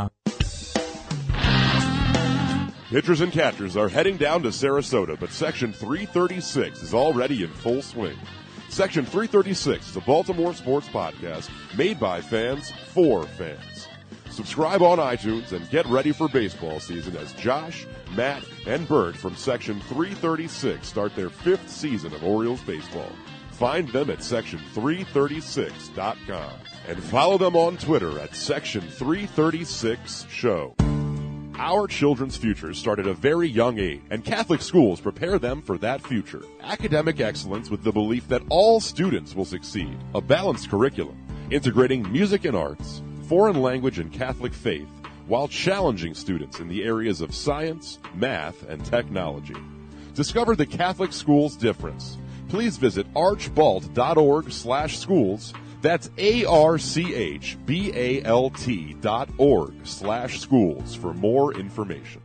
Pitchers 2.91 3.21
and 3.21 3.33
catchers 3.33 3.77
are 3.77 3.89
heading 3.89 4.17
down 4.17 4.43
to 4.43 4.49
Sarasota, 4.49 5.17
but 5.21 5.31
Section 5.31 5.73
336 5.73 6.83
is 6.83 6.93
already 6.93 7.45
in 7.45 7.51
full 7.51 7.83
swing. 7.83 8.19
Section 8.69 9.05
336 9.05 9.91
is 9.91 9.97
a 9.97 10.01
Baltimore 10.01 10.53
sports 10.53 10.89
podcast 10.89 11.49
made 11.79 12.01
by 12.01 12.21
fans 12.21 12.73
for 12.89 13.23
fans. 13.23 13.87
Subscribe 14.29 14.83
on 14.83 14.99
iTunes 14.99 15.53
and 15.53 15.71
get 15.71 15.87
ready 15.87 16.11
for 16.11 16.29
baseball 16.29 16.81
season 16.81 17.17
as 17.17 17.33
Josh, 17.35 17.87
Matt, 18.17 18.43
and 18.67 18.89
Bert 18.89 19.17
from 19.17 19.37
Section 19.37 19.79
336 19.83 20.85
start 20.85 21.15
their 21.15 21.31
fifth 21.31 21.71
season 21.71 22.13
of 22.13 22.25
Orioles 22.25 22.63
baseball. 22.63 23.13
Find 23.53 23.89
them 23.91 24.11
at 24.11 24.19
section336.com 24.19 26.53
and 26.89 27.01
follow 27.05 27.39
them 27.39 27.55
on 27.55 27.77
Twitter 27.77 28.19
at 28.19 28.35
Section 28.35 28.81
336 28.81 30.27
Show. 30.29 30.75
Our 31.63 31.87
children's 31.87 32.39
futures 32.39 32.79
start 32.79 33.01
at 33.01 33.07
a 33.07 33.13
very 33.13 33.47
young 33.47 33.79
age, 33.79 34.01
and 34.09 34.25
Catholic 34.25 34.63
schools 34.63 34.99
prepare 34.99 35.39
them 35.39 35.61
for 35.61 35.77
that 35.77 36.01
future. 36.01 36.43
Academic 36.63 37.21
excellence 37.21 37.69
with 37.69 37.85
the 37.85 37.93
belief 37.93 38.27
that 38.29 38.41
all 38.49 38.81
students 38.81 39.35
will 39.35 39.45
succeed. 39.45 39.95
A 40.15 40.23
balanced 40.23 40.71
curriculum, 40.71 41.19
integrating 41.51 42.11
music 42.11 42.47
and 42.47 42.57
arts, 42.57 43.03
foreign 43.29 43.61
language 43.61 43.99
and 43.99 44.11
Catholic 44.11 44.55
faith, 44.55 44.89
while 45.27 45.49
challenging 45.49 46.15
students 46.15 46.61
in 46.61 46.69
the 46.69 46.83
areas 46.83 47.21
of 47.21 47.35
science, 47.35 47.99
math, 48.15 48.67
and 48.71 48.83
technology. 48.83 49.57
Discover 50.15 50.57
the 50.57 50.65
Catholic 50.65 51.13
school's 51.13 51.57
difference. 51.57 52.17
Please 52.49 52.79
visit 52.79 53.07
archbalt.org 53.13 54.51
slash 54.51 54.99
schools 54.99 55.53
that's 55.83 56.11
A-R-C-H-B-A-L-T 56.19 56.97
dot 59.01 59.31
org 59.39 59.73
slash 59.85 60.41
schools 60.41 60.95
for 60.95 61.15
more 61.15 61.55
information. 61.55 62.23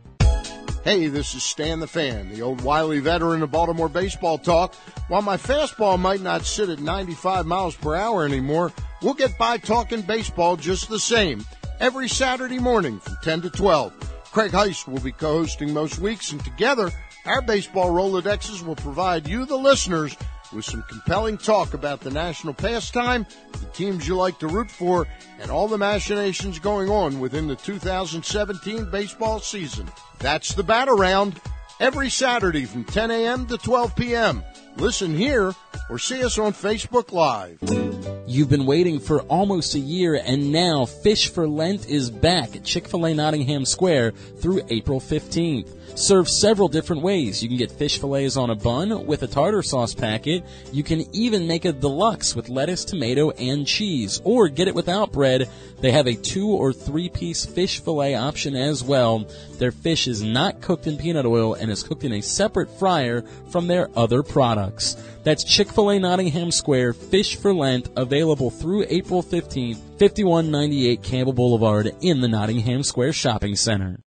Hey, 0.84 1.08
this 1.08 1.34
is 1.34 1.42
Stan 1.42 1.80
the 1.80 1.88
Fan, 1.88 2.28
the 2.32 2.42
old 2.42 2.60
wily 2.60 3.00
veteran 3.00 3.42
of 3.42 3.50
Baltimore 3.50 3.88
baseball 3.88 4.38
talk. 4.38 4.76
While 5.08 5.22
my 5.22 5.36
fastball 5.36 5.98
might 5.98 6.20
not 6.20 6.44
sit 6.44 6.68
at 6.68 6.78
95 6.78 7.44
miles 7.44 7.74
per 7.74 7.96
hour 7.96 8.24
anymore, 8.24 8.72
we'll 9.02 9.14
get 9.14 9.36
by 9.36 9.58
talking 9.58 10.02
baseball 10.02 10.56
just 10.56 10.88
the 10.88 11.00
same. 11.00 11.44
Every 11.80 12.08
Saturday 12.08 12.60
morning 12.60 13.00
from 13.00 13.16
10 13.22 13.42
to 13.42 13.50
12. 13.50 13.92
Craig 14.30 14.52
Heist 14.52 14.86
will 14.86 15.00
be 15.00 15.10
co-hosting 15.10 15.72
most 15.72 15.98
weeks, 15.98 16.30
and 16.30 16.44
together, 16.44 16.92
our 17.24 17.42
baseball 17.42 17.90
Rolodexes 17.90 18.64
will 18.64 18.76
provide 18.76 19.26
you, 19.26 19.44
the 19.44 19.56
listeners, 19.56 20.16
with 20.52 20.64
some 20.64 20.82
compelling 20.88 21.38
talk 21.38 21.74
about 21.74 22.00
the 22.00 22.10
national 22.10 22.54
pastime, 22.54 23.26
the 23.52 23.66
teams 23.66 24.06
you 24.06 24.16
like 24.16 24.38
to 24.38 24.48
root 24.48 24.70
for, 24.70 25.06
and 25.38 25.50
all 25.50 25.68
the 25.68 25.78
machinations 25.78 26.58
going 26.58 26.88
on 26.88 27.20
within 27.20 27.46
the 27.46 27.56
2017 27.56 28.90
baseball 28.90 29.40
season. 29.40 29.88
That's 30.18 30.54
the 30.54 30.62
Bat 30.62 30.88
Around 30.88 31.40
every 31.80 32.10
Saturday 32.10 32.64
from 32.64 32.84
10 32.84 33.10
a.m. 33.10 33.46
to 33.46 33.58
12 33.58 33.96
p.m. 33.96 34.42
Listen 34.76 35.14
here 35.14 35.54
or 35.88 35.98
see 35.98 36.22
us 36.22 36.38
on 36.38 36.52
Facebook 36.52 37.12
Live. 37.12 37.58
You've 38.26 38.50
been 38.50 38.66
waiting 38.66 38.98
for 38.98 39.22
almost 39.22 39.74
a 39.74 39.78
year 39.78 40.20
and 40.22 40.52
now 40.52 40.84
Fish 40.84 41.30
for 41.30 41.48
Lent 41.48 41.88
is 41.88 42.10
back 42.10 42.56
at 42.56 42.64
Chick-fil-A 42.64 43.14
Nottingham 43.14 43.64
Square 43.64 44.12
through 44.12 44.62
April 44.68 45.00
15th. 45.00 45.75
Served 45.94 46.28
several 46.28 46.68
different 46.68 47.02
ways. 47.02 47.42
You 47.42 47.48
can 47.48 47.56
get 47.56 47.70
fish 47.70 47.98
fillets 47.98 48.36
on 48.36 48.50
a 48.50 48.54
bun 48.54 49.06
with 49.06 49.22
a 49.22 49.26
tartar 49.26 49.62
sauce 49.62 49.94
packet. 49.94 50.44
You 50.72 50.82
can 50.82 51.04
even 51.14 51.46
make 51.46 51.64
a 51.64 51.72
deluxe 51.72 52.34
with 52.34 52.48
lettuce, 52.48 52.84
tomato, 52.84 53.30
and 53.30 53.66
cheese. 53.66 54.20
Or 54.24 54.48
get 54.48 54.68
it 54.68 54.74
without 54.74 55.12
bread. 55.12 55.48
They 55.80 55.92
have 55.92 56.06
a 56.06 56.14
two 56.14 56.48
or 56.48 56.72
three 56.72 57.08
piece 57.08 57.44
fish 57.44 57.80
fillet 57.80 58.14
option 58.14 58.56
as 58.56 58.82
well. 58.82 59.26
Their 59.58 59.72
fish 59.72 60.06
is 60.08 60.22
not 60.22 60.60
cooked 60.60 60.86
in 60.86 60.96
peanut 60.96 61.26
oil 61.26 61.54
and 61.54 61.70
is 61.70 61.82
cooked 61.82 62.04
in 62.04 62.12
a 62.12 62.22
separate 62.22 62.70
fryer 62.78 63.22
from 63.50 63.66
their 63.66 63.88
other 63.96 64.22
products. 64.22 64.96
That's 65.26 65.42
Chick-fil-A 65.42 65.98
Nottingham 65.98 66.52
Square 66.52 66.92
Fish 66.92 67.34
for 67.34 67.52
Lent 67.52 67.88
available 67.96 68.48
through 68.48 68.86
April 68.88 69.24
15th, 69.24 69.78
5198 69.98 71.02
Campbell 71.02 71.32
Boulevard 71.32 71.92
in 72.00 72.20
the 72.20 72.28
Nottingham 72.28 72.84
Square 72.84 73.12
Shopping 73.12 73.56
Center. 73.56 74.05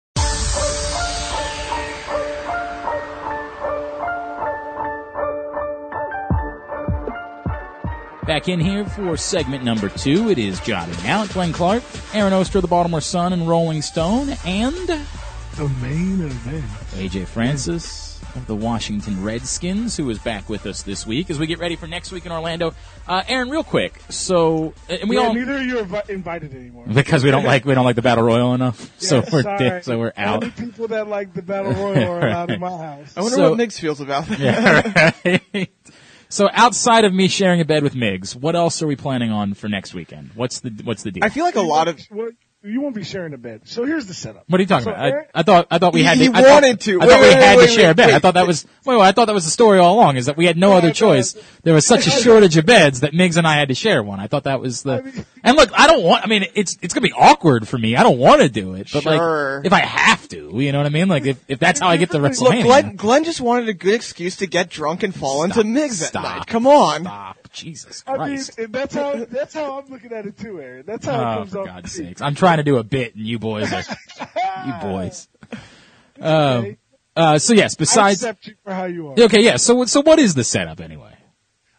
Back 8.27 8.49
in 8.49 8.61
here 8.61 8.85
for 8.85 9.17
segment 9.17 9.65
number 9.65 9.89
two. 9.89 10.31
It 10.31 10.39
is 10.39 10.61
Jobbing 10.61 11.07
Out. 11.09 11.29
Glenn 11.31 11.53
Clark, 11.53 11.83
Aaron 12.15 12.33
Oster, 12.33 12.61
the 12.61 12.69
Baltimore 12.69 13.01
Sun 13.01 13.33
and 13.33 13.49
Rolling 13.49 13.83
Stone, 13.83 14.31
and 14.47 14.75
The 14.77 15.69
main 15.83 16.21
event. 16.23 16.65
AJ 16.93 17.27
Francis 17.27 18.21
of 18.37 18.47
the 18.47 18.55
Washington 18.55 19.23
Redskins, 19.25 19.97
who 19.97 20.09
is 20.09 20.21
back 20.21 20.49
with 20.49 20.67
us 20.67 20.83
this 20.83 21.05
week 21.05 21.31
as 21.31 21.39
we 21.41 21.47
get 21.49 21.59
ready 21.59 21.75
for 21.75 21.89
next 21.89 22.13
week 22.13 22.25
in 22.25 22.31
Orlando. 22.31 22.75
Uh, 23.09 23.25
Aaron, 23.27 23.51
real 23.51 23.65
quick. 23.65 24.01
So, 24.09 24.73
and 24.89 25.11
we 25.11 25.17
yeah, 25.17 25.23
all 25.27 25.35
neither 25.35 25.57
of 25.59 25.63
you 25.67 25.81
are 25.81 25.85
invi- 25.85 26.09
invited 26.09 26.55
anymore. 26.55 26.87
because 26.95 27.25
we 27.25 27.33
don't 27.33 27.45
like 27.45 27.65
we 27.65 27.75
don't 27.75 27.85
like 27.85 27.97
the 27.97 28.03
battle 28.03 28.23
royal 28.25 28.55
enough, 28.55 28.89
so 29.03 29.17
Yeah, 29.19 29.31
we're 29.33 29.43
sorry. 29.43 29.83
so 29.83 29.99
we're 29.99 30.13
out. 30.17 30.45
Only 30.45 30.51
people 30.53 30.87
that 30.89 31.09
like 31.09 31.35
the 31.35 31.43
battle 31.43 31.73
royal 31.73 32.05
are 32.13 32.21
allowed 32.21 32.51
in 32.53 32.61
my 32.61 32.71
house. 32.79 33.15
I 33.17 33.21
wonder 33.23 33.37
So- 33.37 33.49
what 33.51 33.59
Nix 33.59 33.81
feels 33.81 34.01
about 34.01 34.27
that. 34.29 35.15
Yeah, 35.25 35.41
right. 35.55 35.71
So 36.33 36.49
outside 36.51 37.05
of 37.05 37.13
me 37.13 37.29
sharing 37.29 37.61
a 37.61 37.65
bed 37.67 37.83
with 37.83 37.93
Migs, 37.93 38.35
what 38.35 38.57
else 38.57 38.83
are 38.83 38.87
we 38.87 38.97
planning 38.97 39.31
on 39.31 39.53
for 39.53 39.69
next 39.69 39.93
weekend? 39.93 40.31
What's 40.35 40.61
the 40.61 40.71
what's 40.83 41.03
the 41.03 41.11
deal? 41.11 41.23
I 41.23 41.29
feel 41.29 41.45
like 41.45 41.57
a 41.57 41.61
lot 41.61 41.89
of 41.89 42.01
Well, 42.11 42.31
you 42.65 42.81
won't 42.81 42.95
be 42.95 43.03
sharing 43.03 43.35
a 43.35 43.39
bed. 43.39 43.63
So 43.65 43.85
here's 43.85 44.07
the 44.07 44.15
setup. 44.15 44.45
what 44.49 44.61
are 44.61 44.63
you 44.63 44.69
talking 44.69 44.85
So 44.85 44.91
about? 44.93 45.05
I, 45.05 45.09
Aaron- 45.11 45.27
I 45.35 45.43
thought 45.43 45.67
I 45.71 45.79
thought 45.79 45.93
we 45.93 46.01
He- 46.01 46.07
had 46.07 46.19
to. 46.19 46.25
he 46.25 46.29
I 46.31 46.43
thought- 46.43 46.51
wanted 46.51 46.81
to. 46.83 46.93
I 47.01 47.07
Wait, 47.07 47.11
thought 47.11 47.21
we 47.21 47.27
wait, 47.29 47.37
had 47.39 47.57
wait, 47.59 47.67
to 47.67 47.73
share 47.73 47.85
a 47.87 47.89
wait, 47.89 47.97
bed. 47.97 48.11
I 48.11 48.19
thought 48.21 48.35
that 48.35 48.47
was 48.47 48.67
wait, 48.85 48.97
wait. 48.97 49.05
I 49.05 49.13
thought 49.13 49.25
that 49.27 49.35
was 49.35 49.45
the 49.45 49.51
story 49.51 49.79
all 49.79 49.95
along. 49.97 50.17
Is 50.17 50.27
that 50.27 50.37
we 50.37 50.47
had 50.47 50.57
no 50.57 50.73
other 50.73 50.93
choice. 50.93 51.35
There 51.65 51.75
was 51.75 51.87
such 51.87 52.07
a 52.07 52.11
shortage 52.23 52.57
of 52.57 52.67
beds 52.67 53.01
that 53.01 53.13
Migs 53.13 53.37
and 53.37 53.47
I 53.47 53.57
had 53.57 53.69
to 53.69 53.75
share 53.75 54.03
one. 54.03 54.21
I 54.21 54.27
thought 54.29 54.45
that 54.45 54.61
was 54.61 54.83
the. 54.83 55.03
mean- 55.03 55.27
and 55.45 55.57
look, 55.57 55.71
I 55.77 55.87
don't 55.89 56.03
want. 56.05 56.25
I 56.25 56.29
mean, 56.29 56.47
it's 56.55 56.79
it's 56.83 56.95
gonna 56.95 57.07
be 57.07 57.13
awkward 57.13 57.67
for 57.67 57.79
me. 57.79 57.97
I 57.97 58.03
don't 58.05 58.19
want 58.19 58.43
to 58.43 58.49
do 58.49 58.75
it, 58.75 58.89
but 58.93 59.03
Sure. 59.03 59.57
like 59.57 59.67
if 59.67 59.73
I 59.73 59.81
have 59.81 60.29
to, 60.29 60.51
you 60.55 60.71
know 60.73 60.79
what 60.79 60.87
I 60.87 60.91
mean? 60.91 61.09
Like 61.09 61.27
if 61.27 61.43
if 61.49 61.59
that's 61.59 61.81
how 61.81 61.89
I 61.89 61.97
get 61.97 62.11
to 62.13 62.19
Look, 62.21 62.33
WrestleMania. 62.33 62.59
Look, 62.59 62.65
Glenn, 62.67 62.97
Glenn 62.97 63.25
just 63.25 63.41
wanted 63.41 63.69
a 63.69 63.75
good 63.75 63.95
excuse 63.95 64.37
to 64.37 64.47
get 64.47 64.71
drunk 64.71 65.03
and 65.03 65.15
fall 65.15 65.43
into 65.45 65.63
Migs 65.65 65.99
that 66.01 66.09
Stop. 66.09 66.23
night. 66.23 66.47
Come 66.47 66.67
on. 66.67 67.01
Stop, 67.03 67.42
Jesus 67.53 68.03
I 68.07 68.13
mean, 68.13 68.19
Christ. 68.19 68.59
and 68.59 68.73
that's 68.73 68.95
how 68.95 69.25
that's 69.27 69.55
how 69.55 69.79
I'm 69.79 69.89
looking 69.91 70.13
at 70.13 70.27
it 70.27 70.39
too, 70.39 70.61
Aaron. 70.61 70.85
That's 70.87 71.07
how 71.07 71.13
it 71.15 71.17
Oh, 71.21 71.39
comes 71.41 71.53
for 71.53 71.59
off. 71.61 71.67
God's 71.67 71.93
sakes. 71.93 72.21
I'm 72.21 72.35
trying 72.35 72.57
to 72.59 72.63
do 72.63 72.79
a 72.79 72.83
bit 72.85 73.15
and 73.15 73.27
you 73.27 73.39
boys 73.39 73.73
are, 73.73 73.83
you 74.67 74.73
boys. 74.83 75.29
Okay? 76.21 76.79
Uh, 77.17 77.39
so 77.39 77.53
yes, 77.53 77.75
besides. 77.75 78.25
I 78.25 78.31
accept 78.31 78.47
you 78.47 78.55
for 78.65 78.73
how 78.73 78.85
you 78.85 79.09
are. 79.09 79.21
okay, 79.21 79.43
yeah, 79.43 79.57
so, 79.57 79.85
so 79.87 80.01
what 80.03 80.19
is 80.19 80.35
the 80.35 80.45
setup 80.45 80.81
anyway? 80.81 81.15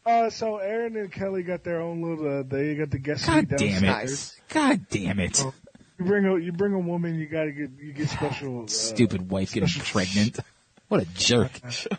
Uh, 0.05 0.29
so 0.29 0.57
Aaron 0.57 0.95
and 0.97 1.11
Kelly 1.11 1.43
got 1.43 1.63
their 1.63 1.81
own 1.81 2.01
little. 2.01 2.39
Uh, 2.39 2.43
they 2.43 2.75
got 2.75 2.91
the 2.91 2.99
guest 2.99 3.25
God 3.25 3.47
damn 3.47 3.83
it. 3.83 4.33
God 4.49 4.85
damn 4.89 5.19
it. 5.19 5.39
You 5.39 6.05
bring 6.05 6.25
a 6.25 6.37
you 6.37 6.51
bring 6.51 6.73
a 6.73 6.79
woman, 6.79 7.15
you 7.15 7.25
gotta 7.27 7.51
get 7.51 7.69
you 7.81 7.93
get 7.93 8.09
special. 8.09 8.63
Uh, 8.63 8.67
Stupid 8.67 9.29
wife 9.31 9.53
getting 9.53 9.69
pregnant. 9.69 10.39
What 10.89 11.01
a 11.01 11.05
jerk. 11.15 11.49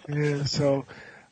Yeah, 0.08 0.44
so 0.44 0.84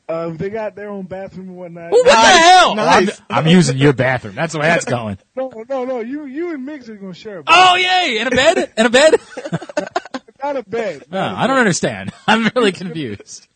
uh, 0.08 0.30
they 0.30 0.50
got 0.50 0.74
their 0.74 0.90
own 0.90 1.04
bathroom 1.06 1.48
and 1.48 1.56
whatnot. 1.56 1.90
What 1.92 2.04
the 2.04 2.12
hell? 2.12 2.74
nice. 2.74 3.20
I'm, 3.30 3.38
I'm 3.38 3.46
using 3.46 3.76
your 3.78 3.92
bathroom. 3.92 4.34
That's 4.34 4.52
the 4.52 4.58
way 4.60 4.66
that's 4.66 4.84
going. 4.84 5.18
No, 5.36 5.50
no, 5.68 5.84
no. 5.84 6.00
You 6.00 6.26
you 6.26 6.52
and 6.54 6.66
Migs 6.66 6.88
are 6.88 6.96
gonna 6.96 7.14
share 7.14 7.38
a 7.38 7.42
bed. 7.42 7.54
Oh 7.56 7.76
yay! 7.76 8.18
In 8.20 8.26
a 8.26 8.30
bed? 8.30 8.72
In 8.76 8.86
a 8.86 8.90
bed? 8.90 9.14
Not 10.42 10.56
a 10.56 10.62
bed. 10.64 11.04
No, 11.10 11.20
Not 11.20 11.32
a 11.34 11.38
I 11.38 11.46
don't 11.46 11.56
bed. 11.56 11.60
understand. 11.60 12.12
I'm 12.26 12.50
really 12.54 12.72
confused. 12.72 13.46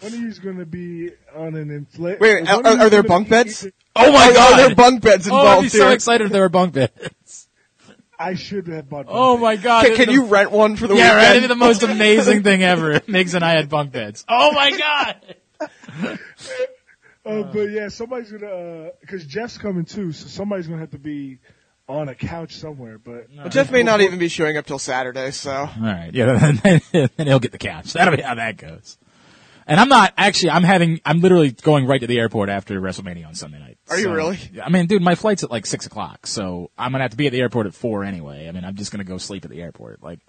One 0.00 0.12
of 0.12 0.18
you's 0.20 0.38
gonna 0.38 0.64
be 0.64 1.10
on 1.34 1.54
an 1.56 1.70
inflate. 1.70 2.20
Wait, 2.20 2.46
one 2.46 2.64
are- 2.66 2.78
are 2.82 2.90
there 2.90 3.02
bunk 3.02 3.26
be- 3.26 3.30
beds? 3.30 3.66
Oh 3.96 4.12
my 4.12 4.28
Are- 4.28 4.32
god! 4.32 4.52
Are 4.52 4.66
there 4.68 4.74
bunk 4.76 5.02
beds 5.02 5.28
oh, 5.28 5.34
I'd 5.34 5.40
involved 5.40 5.62
be 5.64 5.68
so 5.70 5.84
here? 5.86 5.92
excited 5.92 6.26
if 6.26 6.32
there 6.32 6.42
were 6.42 6.48
bunk 6.48 6.74
beds. 6.74 7.48
I 8.18 8.34
should 8.34 8.68
have 8.68 8.88
bought. 8.88 9.06
Bunk 9.06 9.16
Oh 9.18 9.34
beds. 9.34 9.42
my 9.42 9.56
god! 9.56 9.86
Can, 9.86 9.96
can 9.96 10.06
be 10.06 10.12
you 10.12 10.24
rent 10.26 10.50
one 10.52 10.76
for 10.76 10.86
the 10.86 10.94
Yeah, 10.94 11.16
right. 11.16 11.30
It'd 11.32 11.42
be 11.42 11.46
the 11.48 11.56
most 11.56 11.82
amazing 11.82 12.42
thing 12.44 12.62
ever. 12.62 13.00
Migs 13.00 13.34
and 13.34 13.44
I 13.44 13.52
had 13.54 13.68
bunk 13.68 13.92
beds. 13.92 14.24
Oh 14.28 14.52
my 14.52 14.70
god! 14.70 15.16
Uh, 17.26 17.42
but 17.42 17.64
yeah, 17.64 17.88
somebody's 17.88 18.32
gonna 18.32 18.90
because 19.02 19.26
Jeff's 19.26 19.58
coming 19.58 19.84
too, 19.84 20.12
so 20.12 20.28
somebody's 20.28 20.66
gonna 20.66 20.80
have 20.80 20.92
to 20.92 20.98
be 20.98 21.40
on 21.86 22.08
a 22.08 22.14
couch 22.14 22.56
somewhere. 22.56 22.96
But 22.96 23.26
But 23.34 23.52
Jeff 23.52 23.70
may 23.70 23.82
not 23.82 24.00
even 24.00 24.18
be 24.18 24.28
showing 24.28 24.56
up 24.56 24.64
till 24.64 24.78
Saturday, 24.78 25.30
so 25.32 25.52
All 25.52 25.68
right, 25.78 26.10
yeah, 26.14 26.52
then, 26.64 26.80
then 26.92 27.26
he'll 27.26 27.40
get 27.40 27.52
the 27.52 27.58
couch. 27.58 27.92
That'll 27.92 28.16
be 28.16 28.22
how 28.22 28.36
that 28.36 28.56
goes. 28.56 28.96
And 29.66 29.78
I'm 29.78 29.90
not 29.90 30.14
actually. 30.16 30.50
I'm 30.50 30.62
having. 30.62 31.00
I'm 31.04 31.20
literally 31.20 31.50
going 31.50 31.86
right 31.86 32.00
to 32.00 32.06
the 32.06 32.18
airport 32.18 32.48
after 32.48 32.80
WrestleMania 32.80 33.26
on 33.26 33.34
Sunday 33.34 33.58
night. 33.58 33.76
Are 33.90 33.98
you 33.98 34.10
really? 34.10 34.38
I 34.62 34.70
mean, 34.70 34.86
dude, 34.86 35.02
my 35.02 35.14
flight's 35.14 35.44
at 35.44 35.50
like 35.50 35.66
six 35.66 35.84
o'clock, 35.84 36.26
so 36.26 36.70
I'm 36.78 36.92
gonna 36.92 37.04
have 37.04 37.10
to 37.10 37.18
be 37.18 37.26
at 37.26 37.32
the 37.32 37.40
airport 37.40 37.66
at 37.66 37.74
four 37.74 38.04
anyway. 38.04 38.48
I 38.48 38.52
mean, 38.52 38.64
I'm 38.64 38.76
just 38.76 38.90
gonna 38.90 39.04
go 39.04 39.18
sleep 39.18 39.44
at 39.44 39.50
the 39.50 39.60
airport. 39.60 40.02
Like, 40.02 40.20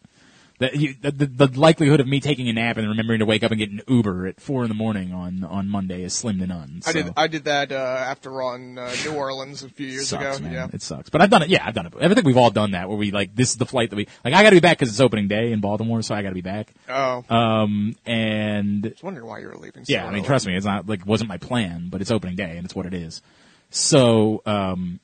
the, 0.59 0.77
you, 0.77 0.93
the, 1.01 1.11
the 1.11 1.25
the 1.47 1.59
likelihood 1.59 1.99
of 1.99 2.07
me 2.07 2.19
taking 2.19 2.47
a 2.49 2.53
nap 2.53 2.77
and 2.77 2.87
remembering 2.87 3.19
to 3.19 3.25
wake 3.25 3.43
up 3.43 3.51
and 3.51 3.59
get 3.59 3.69
an 3.71 3.81
Uber 3.87 4.27
at 4.27 4.39
four 4.41 4.63
in 4.63 4.69
the 4.69 4.75
morning 4.75 5.13
on 5.13 5.43
on 5.43 5.67
Monday 5.69 6.03
is 6.03 6.13
slim 6.13 6.39
to 6.39 6.47
none. 6.47 6.81
I 6.85 6.91
did 6.91 7.13
I 7.15 7.27
did 7.27 7.45
that 7.45 7.71
uh, 7.71 7.75
after 7.75 8.41
on 8.41 8.77
uh, 8.77 8.93
New 9.05 9.15
Orleans 9.15 9.63
a 9.63 9.69
few 9.69 9.87
years 9.87 10.09
sucks, 10.09 10.37
ago. 10.37 10.43
man. 10.43 10.53
Yeah. 10.53 10.67
It 10.71 10.81
sucks. 10.81 11.09
But 11.09 11.21
I've 11.21 11.29
done 11.29 11.43
it. 11.43 11.49
Yeah, 11.49 11.63
I've 11.65 11.73
done 11.73 11.85
it. 11.87 11.93
I 11.99 12.13
think 12.13 12.25
we've 12.25 12.37
all 12.37 12.51
done 12.51 12.71
that 12.71 12.89
where 12.89 12.97
we 12.97 13.11
like, 13.11 13.33
this 13.35 13.51
is 13.51 13.57
the 13.57 13.65
flight 13.65 13.89
that 13.89 13.95
we, 13.95 14.07
like, 14.25 14.33
I 14.33 14.43
gotta 14.43 14.55
be 14.57 14.59
back 14.59 14.77
because 14.77 14.89
it's 14.89 14.99
opening 14.99 15.27
day 15.29 15.51
in 15.53 15.61
Baltimore, 15.61 16.01
so 16.01 16.13
I 16.13 16.21
gotta 16.21 16.35
be 16.35 16.41
back. 16.41 16.73
Oh, 16.89 17.23
I 17.29 17.61
Um, 17.63 17.95
and 18.05 18.83
was 18.83 19.01
wondering 19.01 19.27
why 19.27 19.39
you 19.39 19.47
were 19.47 19.55
leaving. 19.57 19.85
So 19.85 19.93
yeah, 19.93 20.05
I 20.05 20.11
mean, 20.11 20.23
trust 20.23 20.45
me, 20.45 20.55
it's 20.57 20.65
not 20.65 20.87
like, 20.89 21.05
wasn't 21.05 21.29
my 21.29 21.37
plan, 21.37 21.87
but 21.89 22.01
it's 22.01 22.11
opening 22.11 22.35
day 22.35 22.57
and 22.57 22.65
it's 22.65 22.75
what 22.75 22.85
it 22.85 22.93
is. 22.93 23.21
So, 23.69 24.41
um, 24.45 24.99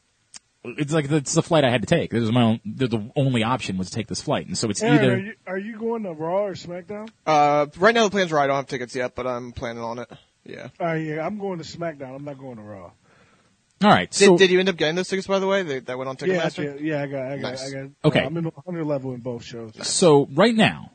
it's 0.78 0.94
like, 0.94 1.10
it's 1.12 1.34
the 1.34 1.44
flight 1.44 1.64
I 1.64 1.70
had 1.70 1.82
to 1.82 1.88
take. 1.88 2.12
This 2.12 2.22
was 2.22 2.32
my 2.32 2.42
own, 2.44 2.60
the, 2.66 2.88
the 2.88 3.12
only 3.16 3.44
option 3.44 3.78
was 3.78 3.90
to 3.90 3.96
take 3.96 4.08
this 4.08 4.22
flight. 4.22 4.48
And 4.48 4.58
so 4.58 4.70
it's 4.70 4.82
Aaron, 4.82 4.96
either, 4.98 5.14
are 5.14 5.18
you 5.20 5.34
are 5.48 5.58
you 5.58 5.78
going 5.80 6.04
to 6.04 6.12
Raw 6.14 6.46
or 6.46 6.54
SmackDown? 6.54 7.10
Uh, 7.26 7.68
right 7.78 7.94
now 7.96 8.04
the 8.06 8.10
plan's 8.10 8.32
right. 8.32 8.44
I 8.44 8.48
don't 8.48 8.56
have 8.58 8.68
tickets 8.68 8.96
yet, 8.96 9.16
but 9.16 9.26
I'm 9.28 9.52
planning 9.52 9.84
on 9.84 10.00
it. 10.00 10.10
Yeah. 10.44 10.68
Uh, 10.80 10.94
yeah, 10.94 11.26
I'm 11.26 11.40
going 11.40 11.60
to 11.60 11.64
SmackDown. 11.66 12.16
I'm 12.16 12.24
not 12.26 12.38
going 12.38 12.58
to 12.58 12.62
Raw. 12.62 12.92
all 13.84 13.90
right. 13.90 14.10
Did, 14.12 14.26
So, 14.26 14.38
did 14.38 14.52
you 14.52 14.60
end 14.60 14.70
up 14.70 14.78
getting 14.78 14.96
those 14.96 15.08
tickets 15.08 15.28
by 15.28 15.40
the 15.40 15.48
way? 15.48 15.64
They, 15.64 15.80
that 15.80 15.98
went 15.98 16.08
on 16.10 16.18
Yeah, 16.20 16.44
Ticketmaster. 16.46 16.74
got, 16.74 16.82
yeah, 16.82 17.02
I 17.02 17.08
got, 17.08 17.22
I 17.26 17.38
got, 17.38 17.42
Nice. 17.42 17.74
I 17.74 17.82
got. 17.82 17.90
Okay. 18.06 18.24
I'm 18.24 18.38
in 18.38 18.44
the 18.44 18.52
100 18.52 18.86
level 18.86 19.14
in 19.14 19.22
both 19.22 19.44
shows. 19.44 19.74
so 19.88 20.28
right 20.34 20.54
now, 20.56 20.92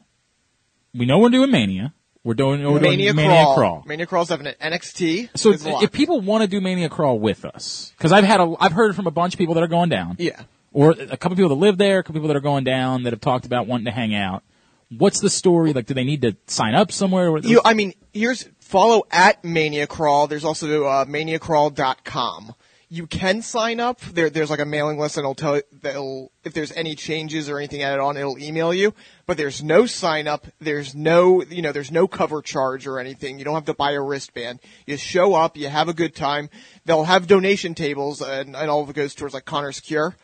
we 0.95 1.07
know 1.07 1.19
we're 1.19 1.31
doing 1.31 1.51
Mania. 1.51 1.95
We're 2.23 2.35
doing, 2.35 2.63
we're 2.63 2.81
Mania, 2.81 3.13
doing 3.13 3.17
Mania 3.17 3.45
Crawl. 3.45 3.55
Crawl. 3.55 3.85
Mania 3.87 4.07
Crawl's 4.07 4.29
having 4.29 4.47
an 4.47 4.55
NXT. 4.61 5.31
So 5.39 5.53
if 5.83 5.91
people 5.91 6.21
want 6.21 6.43
to 6.43 6.49
do 6.49 6.61
Mania 6.61 6.91
Crawl 6.91 7.19
with 7.19 7.47
us, 7.47 7.95
because 7.97 8.13
I've 8.13 8.25
had 8.25 8.41
a, 8.41 8.55
I've 8.61 8.73
heard 8.73 8.95
from 8.95 9.07
a 9.07 9.11
bunch 9.11 9.35
of 9.35 9.39
people 9.39 9.55
that 9.55 9.63
are 9.63 9.69
going 9.69 9.89
down, 9.89 10.17
yeah. 10.19 10.43
or 10.73 10.91
a 10.91 11.17
couple 11.17 11.37
people 11.37 11.49
that 11.49 11.55
live 11.55 11.79
there, 11.79 12.01
a 12.01 12.03
couple 12.03 12.17
people 12.17 12.29
that 12.29 12.37
are 12.37 12.43
going 12.43 12.65
down 12.65 13.05
that 13.05 13.15
have 13.15 13.23
talked 13.23 13.47
about 13.47 13.67
wanting 13.67 13.87
to 13.87 13.91
hang 13.91 14.15
out. 14.15 14.43
What's 14.91 15.21
the 15.21 15.31
story? 15.31 15.73
Like, 15.73 15.87
do 15.87 15.95
they 15.95 16.05
need 16.05 16.21
to 16.23 16.37
sign 16.47 16.75
up 16.75 16.93
somewhere? 16.93 17.39
You, 17.39 17.63
I 17.65 17.73
mean, 17.73 17.95
here's 18.13 18.47
follow 18.59 19.05
at 19.11 19.43
Mania 19.43 19.87
Crawl. 19.87 20.27
There's 20.27 20.45
also 20.45 20.85
uh, 20.85 21.05
maniacrawl.com. 21.07 22.55
You 22.93 23.07
can 23.07 23.41
sign 23.41 23.79
up. 23.79 24.01
There, 24.01 24.29
there's 24.31 24.51
like 24.51 24.59
a 24.59 24.67
mailing 24.67 24.99
list, 24.99 25.17
and 25.17 25.23
it'll 25.23 25.37
tell 25.37 25.61
that'll 25.81 26.33
if 26.43 26.55
there's 26.55 26.73
any 26.73 26.97
changes 26.97 27.49
or 27.49 27.59
anything 27.59 27.85
added 27.85 28.01
on, 28.01 28.17
it'll 28.17 28.37
email 28.37 28.75
you. 28.75 28.95
But 29.27 29.37
there's 29.37 29.63
no 29.63 29.87
sign 29.87 30.27
up. 30.27 30.49
There's 30.61 30.93
no, 30.93 31.43
you 31.45 31.63
know, 31.63 31.71
there's 31.71 31.93
no 31.93 32.09
cover 32.09 32.43
charge 32.43 32.89
or 32.89 32.99
anything. 32.99 33.39
You 33.39 33.45
don't 33.45 33.55
have 33.55 33.67
to 33.67 33.75
buy 33.75 33.93
a 33.93 34.03
wristband. 34.03 34.59
You 34.87 34.97
show 34.97 35.35
up, 35.35 35.57
you 35.57 35.69
have 35.69 35.89
a 35.89 35.95
good 35.95 36.17
time. 36.17 36.51
They'll 36.85 37.05
have 37.05 37.29
donation 37.29 37.77
tables, 37.77 38.21
and, 38.21 38.57
and 38.57 38.69
all 38.69 38.83
of 38.83 38.91
it 38.91 38.97
goes 38.97 39.15
towards 39.15 39.35
like 39.35 39.45
Connor's 39.45 39.79
Cure. 39.79 40.17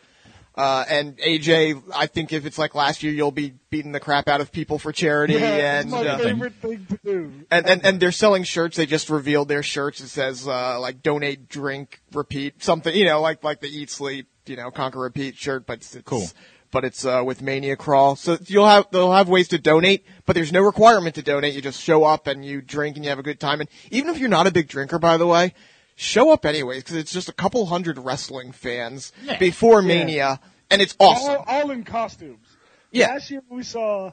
Uh, 0.57 0.85
and 0.89 1.19
AJ, 1.19 1.83
I 1.95 2.07
think 2.07 2.33
if 2.33 2.47
it's 2.47 2.57
like 2.57 2.75
last 2.75 3.03
year, 3.03 3.13
you'll 3.13 3.31
be 3.31 3.53
beating 3.69 3.93
the 3.93 4.01
crap 4.01 4.27
out 4.27 4.41
of 4.41 4.51
people 4.51 4.79
for 4.79 4.91
charity, 4.91 5.35
Yeah, 5.35 5.81
and 5.81 5.89
it's 5.89 5.93
my 5.93 6.07
uh, 6.07 6.19
favorite 6.19 6.55
thing 6.55 6.87
to 6.89 6.99
do. 7.05 7.33
and, 7.51 7.67
and 7.69 7.85
and 7.85 8.01
they're 8.01 8.11
selling 8.11 8.43
shirts. 8.43 8.77
They 8.79 8.87
just 8.87 9.11
revealed 9.11 9.49
their 9.49 9.63
shirts. 9.63 10.01
It 10.01 10.09
says 10.09 10.49
uh, 10.49 10.81
like 10.81 11.03
donate, 11.03 11.51
drink, 11.51 12.01
repeat, 12.15 12.63
something. 12.63 12.95
You 12.95 13.05
know, 13.05 13.21
like 13.21 13.45
like 13.45 13.61
the 13.61 13.69
eat, 13.69 13.91
sleep, 13.91 14.29
you 14.47 14.57
know, 14.57 14.71
conquer, 14.71 14.99
repeat 14.99 15.37
shirt. 15.37 15.67
But 15.67 15.79
it's, 15.81 15.95
it's 15.95 16.05
Cool. 16.09 16.27
But 16.71 16.85
it's 16.85 17.05
uh, 17.05 17.23
with 17.25 17.43
Mania 17.43 17.77
Crawl, 17.77 18.17
so 18.17 18.39
you'll 18.47 18.67
have 18.67 18.87
they'll 18.91 19.13
have 19.13 19.29
ways 19.29 19.49
to 19.49 19.59
donate, 19.59 20.05
but 20.25 20.35
there's 20.35 20.53
no 20.53 20.63
requirement 20.63 21.15
to 21.17 21.23
donate. 21.23 21.55
You 21.55 21.61
just 21.61 21.81
show 21.83 22.05
up 22.05 22.27
and 22.27 22.45
you 22.45 22.61
drink 22.63 22.97
and 22.97 23.05
you 23.05 23.11
have 23.11 23.19
a 23.19 23.23
good 23.23 23.39
time. 23.41 23.61
And 23.61 23.69
even 23.91 24.11
if 24.15 24.19
you're 24.19 24.29
not 24.31 24.47
a 24.47 24.51
big 24.51 24.69
drinker, 24.69 24.99
by 24.99 25.17
the 25.19 25.27
way, 25.27 25.55
show 25.97 26.31
up 26.31 26.47
anyways 26.47 26.83
because 26.85 26.97
it's 26.97 27.13
just 27.13 27.29
a 27.29 27.33
couple 27.33 27.67
hundred 27.67 27.99
wrestling 27.99 28.53
fans 28.53 29.13
Yeah. 29.25 29.39
before 29.39 29.83
Mania, 29.83 30.39
and 30.71 30.81
it's 30.81 30.95
awesome. 31.01 31.37
All, 31.39 31.45
all 31.47 31.71
in 31.73 31.83
costumes. 31.85 32.47
Yeah. 32.93 33.09
Last 33.09 33.31
year 33.31 33.43
we 33.49 33.63
saw, 33.65 34.13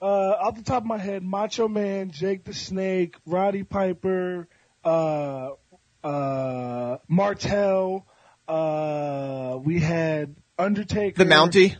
uh, 0.00 0.04
off 0.06 0.56
the 0.56 0.62
top 0.62 0.82
of 0.82 0.86
my 0.86 0.98
head, 0.98 1.22
Macho 1.22 1.68
Man, 1.68 2.10
Jake 2.10 2.44
the 2.44 2.54
Snake, 2.54 3.16
Roddy 3.26 3.62
Piper, 3.64 4.48
uh, 4.84 5.50
uh, 6.02 6.98
Martel. 7.08 8.06
Uh, 8.46 9.58
we 9.62 9.80
had 9.80 10.34
Undertaker, 10.58 11.16
the 11.24 11.28
Mountie, 11.30 11.76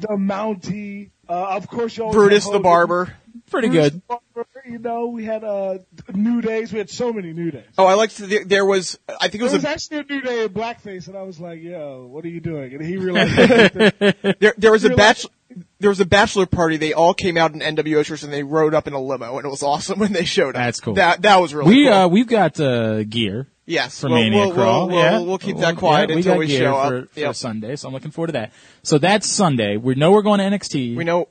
the 0.00 0.08
Mountie. 0.16 1.10
Uh, 1.28 1.56
of 1.56 1.68
course, 1.68 1.96
you 1.96 2.04
always 2.04 2.14
Brutus 2.14 2.48
the 2.48 2.60
Barber. 2.60 3.14
Pretty 3.50 3.68
Brutus 3.68 3.90
good. 3.90 4.02
the 4.08 4.18
Barber, 4.34 4.48
you 4.66 4.78
know, 4.78 5.06
we 5.06 5.24
had 5.24 5.44
uh, 5.44 5.78
New 6.12 6.40
Days. 6.40 6.72
We 6.72 6.78
had 6.78 6.90
so 6.90 7.12
many 7.12 7.32
New 7.32 7.50
Days. 7.50 7.66
Oh, 7.76 7.86
I 7.86 7.94
liked 7.94 8.16
the, 8.16 8.44
there 8.44 8.64
was 8.64 8.98
I 9.08 9.28
think 9.28 9.34
it 9.34 9.38
There 9.38 9.44
was 9.44 9.52
was 9.54 9.64
a 9.64 9.68
actually 9.68 9.98
a 9.98 10.02
New 10.04 10.20
Day 10.22 10.44
in 10.44 10.48
blackface, 10.50 11.08
and 11.08 11.16
I 11.16 11.22
was 11.22 11.38
like, 11.38 11.62
"Yo, 11.62 12.06
what 12.10 12.24
are 12.24 12.28
you 12.28 12.40
doing?" 12.40 12.74
And 12.74 12.84
he 12.84 12.96
realized 12.96 13.36
that 13.36 14.36
There, 14.40 14.54
there 14.56 14.72
was 14.72 14.84
a 14.84 14.90
bachelor. 14.90 15.30
There 15.78 15.90
was 15.90 16.00
a 16.00 16.06
bachelor 16.06 16.46
party. 16.46 16.78
They 16.78 16.92
all 16.92 17.14
came 17.14 17.36
out 17.36 17.52
in 17.54 17.60
NWO 17.60 18.04
shirts 18.04 18.24
and 18.24 18.32
they 18.32 18.42
rode 18.42 18.74
up 18.74 18.88
in 18.88 18.92
a 18.92 19.00
limo, 19.00 19.36
and 19.36 19.46
it 19.46 19.50
was 19.50 19.62
awesome 19.62 19.98
when 19.98 20.12
they 20.12 20.24
showed 20.24 20.56
up. 20.56 20.62
That's 20.62 20.80
cool. 20.80 20.94
That 20.94 21.22
that 21.22 21.36
was 21.36 21.54
really 21.54 21.68
we 21.68 21.84
cool. 21.84 21.92
uh 21.92 22.08
we've 22.08 22.26
got 22.26 22.58
uh 22.58 23.04
gear 23.04 23.48
yes, 23.66 24.00
for 24.00 24.08
we'll, 24.08 24.18
Mania 24.18 24.46
we'll, 24.46 24.54
Crawl. 24.54 24.88
We'll, 24.88 24.96
yeah, 24.96 25.12
we'll, 25.18 25.26
we'll 25.26 25.38
keep 25.38 25.58
that 25.58 25.76
quiet 25.76 26.10
yeah, 26.10 26.16
until 26.16 26.38
we 26.38 26.48
show 26.48 26.72
for, 26.72 26.96
up. 26.98 27.10
for 27.10 27.20
Yep. 27.20 27.34
Sunday. 27.34 27.76
So 27.76 27.88
I'm 27.88 27.94
looking 27.94 28.10
forward 28.10 28.28
to 28.28 28.32
that. 28.32 28.52
So 28.82 28.98
that's 28.98 29.28
Sunday. 29.28 29.76
We 29.76 29.94
know 29.94 30.12
we're 30.12 30.22
going 30.22 30.40
to 30.40 30.44
NXT. 30.46 30.96
We 30.96 31.04
know 31.04 31.28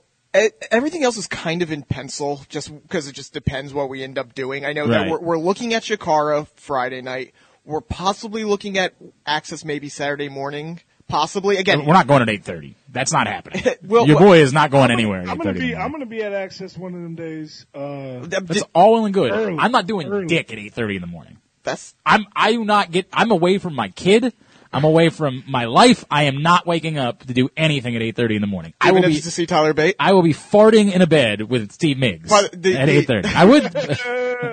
everything 0.72 1.04
else 1.04 1.18
is 1.18 1.28
kind 1.28 1.62
of 1.62 1.72
in 1.72 1.84
pencil, 1.84 2.42
just 2.50 2.72
because 2.84 3.08
it 3.08 3.14
just 3.14 3.34
depends 3.34 3.74
what 3.74 3.90
we 3.90 4.04
end 4.04 4.18
up 4.18 4.34
doing. 4.36 4.66
I 4.66 4.74
know 4.74 4.82
Right. 4.82 4.90
that 5.06 5.10
we're, 5.10 5.20
we're 5.20 5.38
looking 5.38 5.74
at 5.74 5.84
Chikara 5.84 6.48
Friday 6.56 7.02
night. 7.02 7.34
We're 7.66 7.82
possibly 7.82 8.44
looking 8.44 8.78
at 8.78 8.94
Axxess 9.26 9.64
maybe 9.64 9.88
Saturday 9.90 10.30
morning. 10.30 10.82
Possibly 11.08 11.58
again. 11.58 11.86
We're 11.86 11.94
not 11.94 12.08
going 12.08 12.22
at 12.22 12.28
8:30. 12.30 12.76
That's 12.90 13.12
not 13.14 13.28
happening. 13.28 13.64
Well, 13.84 14.08
Your 14.08 14.18
boy 14.20 14.38
is 14.40 14.54
not 14.54 14.72
going 14.72 14.90
anywhere. 14.90 15.22
At 15.22 15.30
I'm 15.30 15.38
gonna 15.38 15.54
be 15.54 15.74
in 15.74 15.78
I'm 15.80 15.92
gonna 15.92 16.06
be 16.06 16.24
at 16.24 16.32
Axxess 16.32 16.78
one 16.78 16.94
of 16.96 17.02
them 17.02 17.16
days. 17.16 17.66
Uh, 17.76 18.22
th- 18.26 18.44
That's 18.44 18.64
all 18.74 18.94
well 18.94 19.06
and 19.06 19.14
good. 19.14 19.32
Early. 19.32 19.58
I'm 19.60 19.72
not 19.72 19.86
doing 19.86 20.08
Early. 20.08 20.26
dick 20.28 20.52
at 20.52 20.58
8:30 20.58 20.96
in 20.96 21.02
the 21.02 21.08
morning. 21.08 21.38
that's 21.64 21.94
I'm 22.06 22.26
I 22.36 22.54
do 22.54 22.64
not 22.66 22.90
get. 22.92 23.08
I'm 23.14 23.32
away 23.32 23.58
from 23.60 23.76
my 23.76 23.90
kid. 23.90 24.34
I'm 24.74 24.84
away 24.84 25.10
from 25.10 25.44
my 25.48 25.66
life. 25.66 26.04
I 26.10 26.24
am 26.24 26.42
not 26.42 26.66
waking 26.66 26.98
up 26.98 27.26
to 27.28 27.34
do 27.34 27.50
anything 27.56 27.96
at 27.96 28.02
8:30 28.02 28.36
in 28.36 28.42
the 28.42 28.48
morning. 28.48 28.74
I 28.82 28.90
even 28.90 29.04
will 29.04 29.10
be. 29.10 29.22
to 29.22 29.32
see 29.32 29.46
Tyler 29.46 29.74
Bate. 29.74 29.96
I 30.00 30.14
will 30.14 30.24
be 30.24 30.34
farting 30.34 30.92
in 30.92 31.02
a 31.02 31.08
bed 31.08 31.44
with 31.44 31.72
Steve 31.72 31.98
Miggs 31.98 32.30
the- 32.30 32.78
at 32.78 32.90
8:30. 32.90 33.26
I 33.36 33.46
would. 33.46 33.64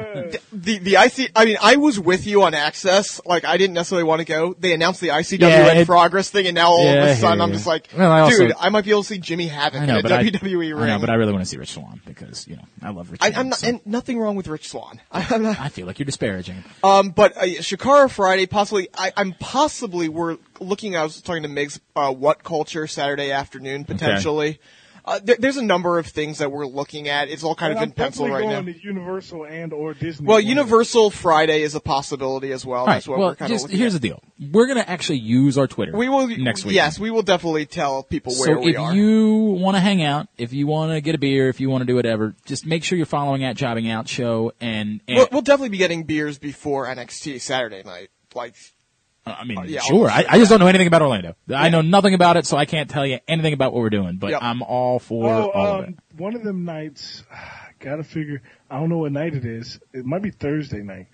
the 0.52 0.78
the 0.78 0.94
IC. 0.96 1.32
I 1.36 1.44
mean, 1.44 1.56
I 1.62 1.76
was 1.76 1.98
with 1.98 2.26
you 2.26 2.42
on 2.42 2.52
Axxess. 2.52 3.20
Like, 3.26 3.44
I 3.44 3.56
didn't 3.56 3.74
necessarily 3.74 4.04
want 4.04 4.20
to 4.20 4.24
go. 4.24 4.54
They 4.58 4.72
announced 4.72 5.00
the 5.00 5.08
ICW 5.08 5.40
Yeah, 5.40 5.68
and 5.68 5.78
it- 5.80 5.86
Progress 5.86 6.30
thing, 6.30 6.46
and 6.46 6.54
now 6.54 6.68
all 6.68 6.84
Yeah, 6.84 7.04
of 7.04 7.08
a 7.10 7.16
sudden, 7.16 7.40
I'm 7.40 7.48
you. 7.48 7.54
just 7.54 7.66
like, 7.66 7.88
Well, 7.96 8.10
I 8.10 8.20
also- 8.20 8.38
dude, 8.38 8.52
I 8.58 8.68
might 8.68 8.84
be 8.84 8.90
able 8.90 9.02
to 9.02 9.08
see 9.08 9.18
Jimmy 9.18 9.46
Havoc 9.48 9.80
I 9.82 9.86
know, 9.86 9.96
in 9.96 10.02
but 10.02 10.12
a 10.12 10.16
I, 10.16 10.22
WWE 10.24 10.72
ring. 10.74 10.82
I 10.82 10.86
know, 10.94 10.98
but 11.00 11.10
I 11.10 11.14
really 11.14 11.32
want 11.32 11.44
to 11.44 11.48
see 11.50 11.56
Rich 11.56 11.72
Swann 11.72 12.00
because 12.06 12.46
you 12.48 12.56
know 12.56 12.64
I 12.82 12.90
love 12.90 13.10
Rich. 13.10 13.20
I, 13.22 13.30
Swann, 13.30 13.40
am 13.40 13.48
not, 13.50 13.58
so 13.58 13.68
and 13.68 13.80
nothing 13.86 14.18
wrong 14.18 14.36
with 14.36 14.48
Rich 14.48 14.68
Swann. 14.68 15.00
I'm 15.12 15.42
not, 15.42 15.60
I 15.60 15.68
feel 15.68 15.86
like 15.86 15.98
you're 15.98 16.06
disparaging. 16.06 16.62
um, 16.84 17.10
but 17.10 17.36
uh, 17.36 17.42
Chikara 17.42 18.10
Friday, 18.10 18.46
possibly. 18.46 18.88
I, 18.96 19.12
I'm 19.16 19.32
possibly 19.38 20.08
we're 20.08 20.38
looking. 20.60 20.96
I 20.96 21.02
was 21.02 21.20
talking 21.20 21.42
to 21.42 21.48
Migs. 21.48 21.80
Uh, 21.96 22.12
WhatCulture 22.12 22.88
Saturday 22.88 23.30
afternoon 23.32 23.84
potentially. 23.84 24.58
Uh, 25.04 25.20
there, 25.22 25.36
there's 25.38 25.56
a 25.56 25.62
number 25.64 25.98
of 25.98 26.06
things 26.06 26.38
that 26.38 26.50
we're 26.52 26.66
looking 26.66 27.08
at. 27.08 27.28
It's 27.28 27.42
all 27.42 27.54
kind 27.54 27.72
and 27.72 27.78
of 27.78 27.82
I'm 27.82 27.88
in 27.88 27.92
pencil 27.94 28.26
definitely 28.26 28.46
right 28.46 28.52
now. 28.56 28.62
going 28.62 28.74
to 28.74 28.82
Universal 28.84 29.44
and 29.46 29.72
or 29.72 29.94
Disney. 29.94 30.26
Well, 30.26 30.36
one. 30.36 30.46
Universal 30.46 31.10
Friday 31.10 31.62
is 31.62 31.74
a 31.74 31.80
possibility 31.80 32.52
as 32.52 32.64
well. 32.66 32.80
All 32.80 32.86
That's 32.86 33.08
what 33.08 33.18
Well, 33.18 33.28
we're 33.28 33.34
kind 33.36 33.50
of 33.50 33.54
just 33.54 33.64
looking 33.64 33.78
here's 33.78 33.94
at. 33.94 34.02
the 34.02 34.08
deal. 34.08 34.22
We're 34.52 34.66
gonna 34.66 34.84
actually 34.86 35.18
use 35.18 35.58
our 35.58 35.66
Twitter. 35.66 35.96
We 35.96 36.08
will 36.08 36.26
next 36.28 36.64
week. 36.64 36.74
Yes, 36.74 36.98
we 36.98 37.10
will 37.10 37.22
definitely 37.22 37.66
tell 37.66 38.02
people 38.02 38.32
where 38.34 38.54
So 38.54 38.60
we 38.60 38.76
if 38.76 38.94
you 38.94 39.36
want 39.36 39.76
to 39.76 39.80
hang 39.80 40.02
out, 40.02 40.28
if 40.38 40.52
you 40.52 40.66
want 40.66 40.92
to 40.92 41.00
get 41.00 41.14
a 41.14 41.18
beer, 41.18 41.48
if 41.48 41.60
you 41.60 41.70
want 41.70 41.82
to 41.82 41.86
do 41.86 41.94
whatever, 41.94 42.34
just 42.46 42.66
make 42.66 42.84
sure 42.84 42.96
you're 42.96 43.06
following 43.06 43.44
at 43.44 43.56
Jobbing 43.56 43.90
Out 43.90 44.08
Show 44.08 44.52
and, 44.60 45.00
and 45.08 45.16
we'll, 45.18 45.28
we'll 45.32 45.42
definitely 45.42 45.70
be 45.70 45.78
getting 45.78 46.04
beers 46.04 46.38
before 46.38 46.86
NXT 46.86 47.40
Saturday 47.40 47.82
night. 47.84 48.08
Like, 48.34 48.54
I 49.26 49.44
mean, 49.44 49.64
yeah, 49.66 49.80
sure. 49.80 50.08
I'll- 50.10 50.24
I, 50.28 50.34
I 50.34 50.38
just 50.38 50.50
don't 50.50 50.60
know 50.60 50.66
anything 50.66 50.86
about 50.86 51.02
Orlando. 51.02 51.36
I 51.54 51.68
know 51.68 51.82
nothing 51.82 52.14
about 52.14 52.36
it, 52.36 52.46
so 52.46 52.56
I 52.56 52.64
can't 52.64 52.88
tell 52.90 53.06
you 53.06 53.18
anything 53.28 53.52
about 53.52 53.72
what 53.72 53.80
we're 53.82 53.90
doing. 53.90 54.16
But 54.16 54.30
Yep. 54.30 54.42
I'm 54.42 54.62
all 54.62 54.98
for 54.98 55.26
Oh, 55.28 55.50
all 55.50 55.66
of 55.80 55.84
it. 55.84 55.88
um, 55.88 55.98
one 56.16 56.34
of 56.34 56.42
them 56.42 56.64
nights, 56.64 57.22
gotta 57.80 58.02
figure. 58.02 58.42
I 58.70 58.78
don't 58.80 58.88
know 58.88 58.98
what 58.98 59.12
night 59.12 59.34
it 59.34 59.44
is. 59.44 59.78
It 59.92 60.04
might 60.06 60.22
be 60.22 60.30
Thursday 60.30 60.82
night. 60.82 61.06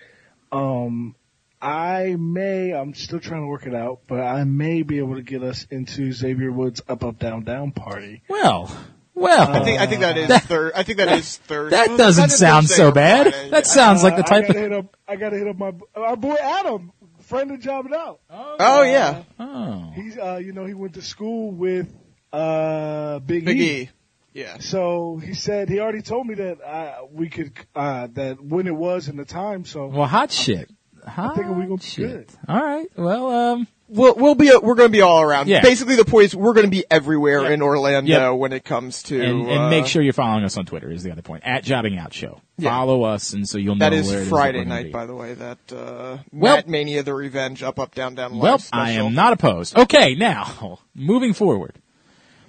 Um, 0.52 1.14
I 1.60 2.16
may. 2.18 2.70
I'm 2.72 2.94
still 2.94 3.18
trying 3.18 3.42
to 3.42 3.46
work 3.48 3.66
it 3.66 3.74
out, 3.74 4.00
but 4.06 4.20
I 4.20 4.44
may 4.44 4.82
be 4.82 4.98
able 4.98 5.16
to 5.16 5.22
get 5.22 5.42
us 5.42 5.66
into 5.70 6.12
Xavier 6.12 6.52
Woods' 6.52 6.82
Up 6.88 7.02
Up 7.02 7.18
Down 7.18 7.44
Down 7.44 7.72
party. 7.72 8.22
Well, 8.28 8.70
well, 9.14 9.50
I 9.50 9.64
think 9.64 9.80
I 9.80 9.86
think 9.86 10.02
that 10.02 10.18
is 10.18 10.28
That- 10.28 10.42
third. 10.44 10.72
I 10.76 10.82
think 10.82 10.98
that 10.98 11.08
is 11.18 11.38
third. 11.38 11.72
that 11.72 11.88
well, 11.88 11.96
doesn't 11.96 12.26
is 12.26 12.38
sound 12.38 12.68
so 12.68 12.92
bad. 12.92 13.32
Friday, 13.32 13.50
That 13.50 13.64
yeah. 13.64 13.70
sounds 13.70 14.02
like 14.04 14.16
the 14.16 14.22
Uh, 14.22 14.26
type 14.26 14.44
I 14.44 14.46
of 14.46 14.46
gotta 14.48 14.58
hit 14.60 14.72
up. 14.72 14.96
I 15.08 15.16
gotta 15.16 15.36
hit 15.38 15.48
up 15.48 15.56
my 15.58 15.72
our 15.96 16.16
boy 16.16 16.36
Adam 16.40 16.92
friend 17.26 17.50
of 17.50 17.60
jobbing 17.60 17.94
out. 17.94 18.20
Oh 18.30 18.82
yeah, 18.82 19.22
Oh. 19.38 19.92
He's, 19.94 20.16
uh, 20.18 20.36
you 20.42 20.52
know, 20.52 20.64
he 20.64 20.74
went 20.74 20.94
to 20.94 21.02
school 21.02 21.50
with 21.52 21.92
uh, 22.32 23.18
Big, 23.20 23.44
Big 23.44 23.60
E. 23.60 23.80
E. 23.82 23.90
Yeah. 24.32 24.58
So 24.58 25.16
he 25.22 25.32
said 25.34 25.68
he 25.68 25.80
already 25.80 26.02
told 26.02 26.26
me 26.26 26.34
that 26.34 26.60
uh, 26.60 27.06
we 27.10 27.28
could 27.28 27.52
uh, 27.74 28.08
that 28.12 28.40
when 28.42 28.66
it 28.66 28.74
was 28.76 29.08
and 29.08 29.18
the 29.18 29.24
time. 29.24 29.64
So 29.64 29.86
Well, 29.86 30.06
hot 30.06 30.30
shit. 30.30 30.70
Hot 31.06 31.36
think 31.36 31.48
we 31.48 31.62
gonna 31.64 31.76
be 31.76 31.82
shit. 31.84 32.10
good. 32.10 32.30
All 32.48 32.62
right. 32.62 32.88
Well, 32.96 33.30
um, 33.30 33.68
We'll 33.88 34.14
we'll 34.16 34.34
be 34.34 34.50
we're 34.62 34.74
going 34.74 34.88
to 34.88 34.92
be 34.92 35.00
all 35.02 35.22
around. 35.22 35.46
Yeah. 35.46 35.60
Basically, 35.62 35.94
the 35.94 36.04
point 36.04 36.24
is 36.26 36.34
we're 36.34 36.54
going 36.54 36.66
to 36.66 36.70
be 36.70 36.84
everywhere 36.90 37.52
in 37.52 37.62
Orlando 37.62 38.32
Yep. 38.32 38.38
when 38.40 38.52
it 38.52 38.64
comes 38.64 39.04
to. 39.04 39.20
and, 39.22 39.42
and 39.48 39.58
uh, 39.60 39.70
make 39.70 39.86
sure 39.86 40.02
you're 40.02 40.12
following 40.12 40.42
us 40.44 40.56
on 40.56 40.66
Twitter 40.66 40.90
is 40.90 41.04
the 41.04 41.12
other 41.12 41.22
point. 41.22 41.44
At 41.46 41.62
Jobbing 41.62 41.96
Out 41.96 42.12
Show. 42.12 42.40
Yeah. 42.58 42.70
Follow 42.70 43.04
us, 43.04 43.32
and 43.32 43.48
so 43.48 43.58
you'll 43.58 43.76
know 43.76 43.84
that 43.88 43.92
is 43.92 44.08
where 44.08 44.18
it 44.18 44.22
is 44.22 44.28
Friday 44.28 44.58
that 44.64 44.68
night, 44.68 44.92
by 44.92 45.06
the 45.06 45.14
way. 45.14 45.34
That 45.34 45.58
uh, 45.72 46.18
Well- 46.32 46.56
Matt 46.56 46.68
Mania, 46.68 47.04
the 47.04 47.14
Revenge, 47.14 47.62
up, 47.62 47.78
up, 47.78 47.94
down, 47.94 48.16
down. 48.16 48.36
Well, 48.38 48.60
I 48.72 48.92
am 48.92 49.14
not 49.14 49.32
opposed. 49.32 49.78
Okay, 49.78 50.16
now 50.16 50.80
moving 50.96 51.32
forward, 51.32 51.76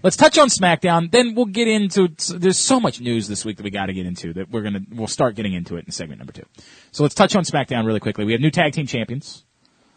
let's 0.01 0.17
touch 0.17 0.39
on 0.39 0.47
SmackDown. 0.47 1.11
Then 1.11 1.35
we'll 1.35 1.45
get 1.45 1.67
into. 1.67 2.07
There's 2.35 2.57
so 2.57 2.79
much 2.79 2.99
news 2.99 3.27
this 3.27 3.45
week 3.45 3.57
that 3.57 3.63
we 3.63 3.69
got 3.69 3.87
to 3.87 3.93
get 3.93 4.07
into 4.07 4.33
that 4.33 4.49
we're 4.49 4.63
gonna 4.63 4.81
we'll 4.91 5.05
start 5.05 5.35
getting 5.35 5.53
into 5.53 5.75
it 5.77 5.85
in 5.85 5.91
segment 5.91 6.17
number 6.17 6.33
two. 6.33 6.45
So 6.91 7.03
let's 7.03 7.13
touch 7.13 7.35
on 7.35 7.43
SmackDown 7.43 7.85
really 7.85 7.99
quickly. 7.99 8.25
We 8.25 8.31
have 8.31 8.41
new 8.41 8.49
tag 8.49 8.73
team 8.73 8.87
champions. 8.87 9.43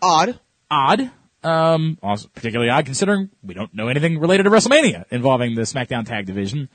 odd. 0.03 0.39
Odd, 0.73 1.11
um, 1.43 1.99
also 2.03 2.29
particularly 2.29 2.71
odd 2.71 2.85
considering 2.85 3.31
we 3.43 3.55
don't 3.55 3.75
know 3.75 3.89
anything 3.89 4.19
related 4.19 4.45
to 4.45 4.51
WrestleMania 4.51 5.05
involving 5.11 5.55
the 5.55 5.63
SmackDown 5.63 6.05
tag 6.05 6.27
division. 6.27 6.69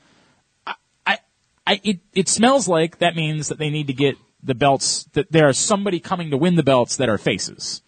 I, 0.66 0.74
I, 1.06 1.18
I 1.66 1.80
it 1.84 2.00
it 2.12 2.28
smells 2.28 2.66
like 2.68 2.98
that 2.98 3.14
means 3.14 3.48
that 3.48 3.58
they 3.58 3.70
need 3.70 3.86
to 3.86 3.92
get 3.92 4.16
the 4.42 4.54
belts. 4.54 5.04
That 5.12 5.30
there 5.30 5.48
is 5.48 5.58
somebody 5.58 6.00
coming 6.00 6.30
to 6.30 6.36
win 6.36 6.56
the 6.56 6.62
belts 6.62 6.96
that 6.96 7.08
are 7.08 7.18
faces. 7.18 7.82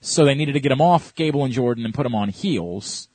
So 0.00 0.24
they 0.24 0.34
needed 0.34 0.52
to 0.52 0.60
get 0.60 0.68
them 0.68 0.80
off 0.80 1.14
Gable 1.14 1.44
and 1.44 1.52
Jordan 1.52 1.84
and 1.84 1.94
put 1.94 2.02
them 2.02 2.14
on 2.14 2.28
heels. 2.28 3.08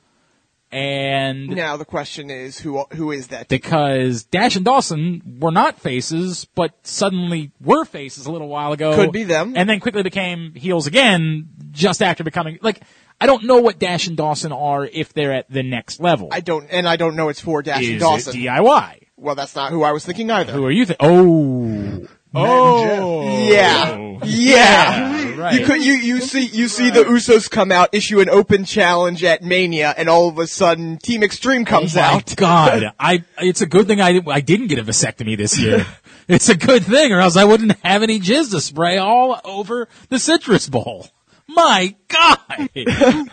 And 0.71 1.49
Now 1.49 1.75
the 1.77 1.85
question 1.85 2.29
is 2.29 2.57
who 2.59 2.85
who 2.93 3.11
is 3.11 3.27
that? 3.27 3.49
because 3.49 4.23
Dash 4.23 4.55
and 4.55 4.63
Dawson 4.63 5.37
were 5.41 5.51
not 5.51 5.79
faces, 5.79 6.45
but 6.55 6.71
suddenly 6.83 7.51
were 7.59 7.83
faces 7.85 8.25
a 8.25 8.31
little 8.31 8.47
while 8.47 8.71
ago. 8.71 8.95
Could 8.95 9.11
be 9.11 9.23
them. 9.23 9.53
And 9.55 9.69
then 9.69 9.79
quickly 9.79 10.03
became 10.03 10.53
heels 10.55 10.87
again 10.87 11.49
just 11.71 12.01
after 12.01 12.23
becoming, 12.23 12.59
like, 12.61 12.81
I 13.19 13.25
don't 13.25 13.43
know 13.43 13.57
what 13.57 13.79
Dash 13.79 14.07
and 14.07 14.15
Dawson 14.17 14.51
are 14.51 14.85
if 14.85 15.13
they're 15.13 15.33
at 15.33 15.49
the 15.49 15.61
next 15.63 15.99
level. 15.99 16.29
I 16.31 16.39
don't, 16.39 16.67
and 16.71 16.87
I 16.87 16.95
don't 16.95 17.15
know 17.15 17.29
it's 17.29 17.41
for 17.41 17.61
Dash 17.61 17.85
and 17.87 17.99
Dawson. 17.99 18.33
DIY? 18.33 19.07
well, 19.17 19.35
that's 19.35 19.55
not 19.55 19.71
who 19.71 19.83
I 19.83 19.91
was 19.91 20.05
thinking 20.05 20.31
either. 20.31 20.51
Who 20.53 20.65
are 20.65 20.71
you 20.71 20.85
thinking? 20.85 21.07
Oh. 21.07 22.07
Oh. 22.33 22.89
oh. 22.89 23.47
Yeah. 23.47 24.19
Yeah. 24.23 25.35
Right. 25.41 25.59
You 25.59 25.65
could 25.65 25.83
you 25.83 25.93
you 25.93 26.21
see 26.21 26.45
you 26.45 26.67
see 26.67 26.91
the 26.91 27.03
Usos 27.03 27.49
come 27.49 27.71
out, 27.71 27.89
issue 27.93 28.19
an 28.19 28.29
open 28.29 28.63
challenge 28.63 29.23
at 29.23 29.43
Mania, 29.43 29.93
and 29.97 30.07
all 30.07 30.29
of 30.29 30.37
a 30.37 30.45
sudden 30.45 30.97
Team 30.97 31.23
Extreme 31.23 31.65
comes 31.65 31.97
oh 31.97 32.01
my 32.01 32.07
out. 32.07 32.35
God, 32.35 32.93
I 32.99 33.23
it's 33.39 33.61
a 33.61 33.65
good 33.65 33.87
thing 33.87 34.01
I 34.01 34.21
I 34.27 34.41
didn't 34.41 34.67
get 34.67 34.77
a 34.77 34.83
vasectomy 34.83 35.35
this 35.35 35.57
year. 35.57 35.85
it's 36.27 36.49
a 36.49 36.55
good 36.55 36.83
thing, 36.83 37.11
or 37.11 37.19
else 37.19 37.37
I 37.37 37.45
wouldn't 37.45 37.71
have 37.79 38.03
any 38.03 38.19
jizz 38.19 38.51
to 38.51 38.61
spray 38.61 38.97
all 38.97 39.41
over 39.43 39.87
the 40.09 40.19
citrus 40.19 40.69
bowl. 40.69 41.07
My 41.47 41.95
God. 42.07 42.69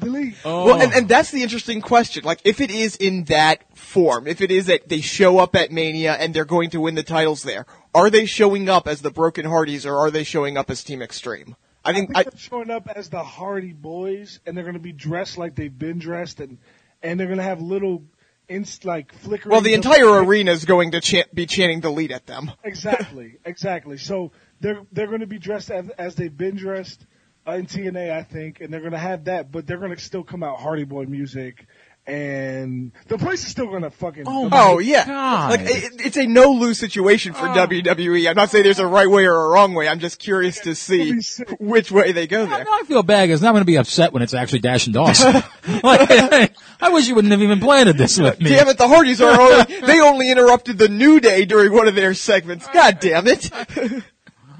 delete. 0.00 0.34
Oh. 0.44 0.66
Well, 0.66 0.80
and, 0.80 0.92
and 0.92 1.08
that's 1.08 1.30
the 1.30 1.42
interesting 1.42 1.80
question. 1.80 2.24
Like, 2.24 2.40
if 2.44 2.60
it 2.60 2.70
is 2.70 2.96
in 2.96 3.24
that 3.24 3.76
form, 3.76 4.26
if 4.26 4.40
it 4.40 4.50
is 4.50 4.66
that 4.66 4.88
they 4.88 5.00
show 5.00 5.38
up 5.38 5.56
at 5.56 5.70
Mania 5.70 6.14
and 6.14 6.32
they're 6.32 6.44
going 6.44 6.70
to 6.70 6.80
win 6.80 6.94
the 6.94 7.02
titles 7.02 7.42
there, 7.42 7.66
are 7.96 8.10
they 8.10 8.26
showing 8.26 8.68
up 8.68 8.86
as 8.86 9.00
the 9.00 9.10
Broken 9.10 9.46
Hardys 9.46 9.86
or 9.86 9.96
are 9.96 10.10
they 10.10 10.22
showing 10.22 10.58
up 10.58 10.70
as 10.70 10.84
Team 10.84 11.00
Extreme? 11.00 11.56
I 11.82 11.94
think 11.94 12.10
I 12.14 12.24
think 12.24 12.34
they're 12.34 12.40
showing 12.40 12.70
up 12.70 12.88
as 12.94 13.08
the 13.08 13.22
Hardy 13.22 13.72
Boys, 13.72 14.40
and 14.44 14.54
they're 14.54 14.64
going 14.64 14.74
to 14.74 14.80
be 14.80 14.92
dressed 14.92 15.38
like 15.38 15.54
they've 15.54 15.76
been 15.76 15.98
dressed, 15.98 16.40
and 16.40 16.58
and 17.02 17.18
they're 17.18 17.26
going 17.26 17.38
to 17.38 17.44
have 17.44 17.62
little, 17.62 18.04
inst 18.48 18.84
like 18.84 19.14
flickering. 19.14 19.52
well, 19.52 19.60
the 19.62 19.72
entire 19.72 20.22
arena 20.22 20.50
is 20.50 20.64
going 20.64 20.90
to 20.90 21.00
chant, 21.00 21.34
be 21.34 21.46
chanting 21.46 21.80
delete 21.80 22.10
at 22.10 22.26
them. 22.26 22.50
Exactly, 22.64 23.38
exactly. 23.44 23.96
So 23.96 24.32
they're 24.60 24.82
they're 24.92 25.06
going 25.06 25.20
to 25.20 25.26
be 25.26 25.38
dressed 25.38 25.70
as, 25.70 25.88
as 25.90 26.14
they've 26.16 26.36
been 26.36 26.56
dressed 26.56 27.06
uh, 27.46 27.52
in 27.52 27.66
TNA, 27.66 28.10
I 28.10 28.24
think, 28.24 28.60
and 28.60 28.72
they're 28.72 28.80
going 28.80 28.92
to 28.92 28.98
have 28.98 29.24
that, 29.24 29.50
but 29.52 29.66
they're 29.66 29.78
going 29.78 29.94
to 29.94 30.02
still 30.02 30.24
come 30.24 30.42
out 30.42 30.58
Hardy 30.58 30.84
Boy 30.84 31.04
music, 31.04 31.66
and 32.06 32.92
the 33.08 33.18
place 33.18 33.44
is 33.44 33.50
still 33.50 33.66
going 33.66 33.82
to 33.82 33.90
fucking. 33.90 34.24
Oh, 34.26 34.48
Oh 34.52 34.78
yeah, 34.78 35.06
God. 35.06 35.50
like 35.50 35.60
it, 35.62 36.06
it's 36.06 36.16
a 36.16 36.26
no 36.26 36.52
lose 36.52 36.78
situation 36.78 37.32
for 37.32 37.48
oh. 37.48 37.52
WWE. 37.52 38.28
I'm 38.28 38.36
not 38.36 38.50
saying 38.50 38.64
there's 38.64 38.78
a 38.78 38.86
right 38.86 39.08
way 39.08 39.26
or 39.26 39.34
a 39.34 39.48
wrong 39.48 39.74
way. 39.74 39.88
I'm 39.88 39.98
just 39.98 40.18
curious 40.18 40.60
to 40.60 40.74
see 40.74 41.20
which 41.58 41.90
way 41.90 42.12
they 42.12 42.26
go 42.26 42.46
there. 42.46 42.64
Now 42.64 42.70
I 42.70 42.84
feel 42.86 43.02
bad 43.02 43.26
because 43.26 43.42
now 43.42 43.48
I'm 43.48 43.54
going 43.54 43.62
to 43.62 43.66
be 43.66 43.76
upset 43.76 44.12
when 44.12 44.22
it's 44.22 44.34
actually 44.34 44.60
Dash 44.60 44.86
and 44.86 44.94
Dawson. 44.94 45.34
like, 45.82 46.54
I 46.80 46.90
wish 46.90 47.08
you 47.08 47.16
wouldn't 47.16 47.32
have 47.32 47.42
even 47.42 47.60
planted 47.60 47.98
this 47.98 48.18
with 48.18 48.40
me. 48.40 48.50
Damn 48.50 48.68
it, 48.68 48.78
the 48.78 48.88
Hardys 48.88 49.20
are 49.20 49.40
only, 49.40 49.80
they 49.80 50.00
only 50.00 50.30
interrupted 50.30 50.78
the 50.78 50.88
New 50.88 51.18
Day 51.18 51.44
during 51.44 51.72
one 51.72 51.88
of 51.88 51.96
their 51.96 52.14
segments. 52.14 52.66
God 52.68 53.00
damn 53.00 53.26
it. 53.26 53.50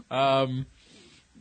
Um, 0.09 0.67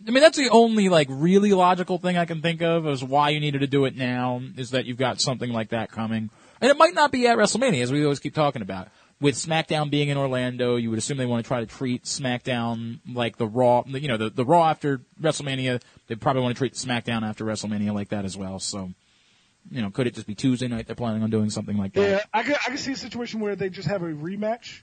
I 0.08 0.12
mean, 0.12 0.22
that's 0.22 0.38
the 0.38 0.50
only 0.50 0.90
like 0.90 1.08
really 1.10 1.54
logical 1.54 1.98
thing 1.98 2.18
I 2.18 2.26
can 2.26 2.42
think 2.42 2.62
of 2.62 2.86
as 2.86 3.04
why 3.04 3.30
you 3.30 3.40
needed 3.40 3.62
to 3.62 3.68
do 3.68 3.86
it 3.86 3.96
now 3.96 4.42
is 4.56 4.72
that 4.72 4.86
you've 4.86 4.98
got 4.98 5.20
something 5.20 5.52
like 5.52 5.70
that 5.70 5.92
coming, 5.92 6.30
and 6.62 6.70
it 6.70 6.78
might 6.78 6.94
not 6.94 7.12
be 7.12 7.28
at 7.28 7.38
WrestleMania 7.38 7.82
as 7.82 7.92
we 7.92 8.04
always 8.04 8.20
keep 8.20 8.36
talking 8.36 8.62
about. 8.62 8.90
With 9.22 9.36
SmackDown 9.36 9.90
being 9.90 10.10
in 10.10 10.18
Orlando, 10.18 10.76
you 10.76 10.90
would 10.90 11.00
assume 11.00 11.18
they 11.18 11.26
want 11.26 11.44
to 11.44 11.48
try 11.48 11.62
to 11.62 11.66
treat 11.66 12.04
SmackDown 12.04 13.00
like 13.12 13.38
the 13.38 13.48
Raw, 13.48 13.84
you 13.88 14.10
know, 14.10 14.18
the, 14.18 14.30
the 14.30 14.44
Raw 14.44 14.70
after 14.70 15.02
WrestleMania. 15.22 15.82
They 16.08 16.16
probably 16.16 16.42
want 16.42 16.54
to 16.54 16.60
treat 16.60 16.74
SmackDown 16.74 17.24
after 17.24 17.46
WrestleMania 17.46 17.94
like 17.94 18.10
that 18.10 18.26
as 18.26 18.36
well. 18.36 18.60
So, 18.60 18.92
you 19.72 19.82
know, 19.82 19.90
could 19.90 20.06
it 20.06 20.16
just 20.16 20.28
be 20.28 20.36
Tuesday 20.36 20.68
night? 20.68 20.86
They're 20.88 20.98
planning 20.98 21.24
on 21.24 21.30
doing 21.30 21.50
something 21.50 21.78
like 21.78 21.94
that. 21.94 22.02
Yeah, 22.02 22.20
I 22.34 22.44
could, 22.44 22.56
I 22.56 22.68
can 22.68 22.78
see 22.78 22.92
a 22.92 22.98
situation 22.98 23.40
where 23.40 23.56
they 23.56 23.70
just 23.70 23.88
have 23.88 24.04
a 24.04 24.08
rematch, 24.08 24.82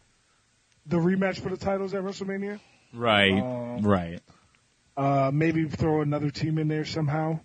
the 0.87 0.97
rematch 0.97 1.39
for 1.41 1.51
the 1.51 1.59
titles 1.59 1.93
at 1.93 2.03
WrestleMania. 2.03 2.59
Right, 2.95 3.33
Um, 3.33 3.83
right. 3.83 4.21
Uh, 4.97 5.31
maybe 5.33 5.65
throw 5.67 6.03
another 6.03 6.31
team 6.31 6.59
in 6.59 6.69
there 6.69 6.85
somehow. 6.85 7.41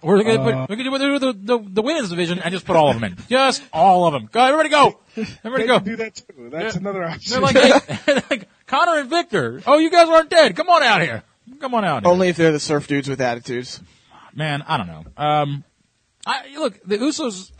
Or 0.00 0.16
we 0.16 0.24
could, 0.24 0.40
put, 0.40 0.70
we 0.70 0.76
could 0.76 0.84
do 0.84 1.18
the, 1.18 1.32
the, 1.32 1.58
the 1.58 1.82
women's 1.82 2.08
division 2.10 2.38
and 2.38 2.52
just 2.52 2.64
put 2.64 2.76
all 2.76 2.88
of 2.90 2.94
them 3.00 3.04
in. 3.04 3.16
Just 3.28 3.62
all 3.72 4.06
of 4.06 4.12
them. 4.12 4.28
Go, 4.30 4.44
everybody 4.44 4.68
go. 4.68 5.00
Everybody 5.16 5.64
They 5.64 5.66
go. 5.66 5.78
can 5.80 5.84
do 5.84 5.96
that 5.96 6.14
too. 6.14 6.50
That's 6.50 6.76
Yeah. 6.76 6.80
another 6.80 7.02
option. 7.04 7.32
They're 7.32 7.40
like, 7.40 7.56
hey, 7.56 8.14
like 8.30 8.48
Konnor 8.68 9.00
and 9.00 9.10
Viktor. 9.10 9.60
Oh, 9.66 9.78
you 9.78 9.90
guys 9.90 10.08
aren't 10.08 10.30
dead. 10.30 10.54
Come 10.54 10.68
on 10.68 10.84
out 10.84 11.02
here. 11.02 11.24
Come 11.58 11.74
on 11.74 11.84
out 11.84 12.04
here. 12.04 12.12
Only 12.12 12.28
if 12.28 12.36
they're 12.36 12.52
the 12.52 12.60
surf 12.60 12.86
dudes 12.86 13.08
with 13.08 13.20
attitudes. 13.20 13.80
Man, 14.34 14.62
I 14.62 14.76
don't 14.76 14.86
know. 14.86 15.04
Um, 15.16 15.64
I 16.24 16.42
look 16.56 16.78
the 16.84 16.98
Usos. 16.98 17.50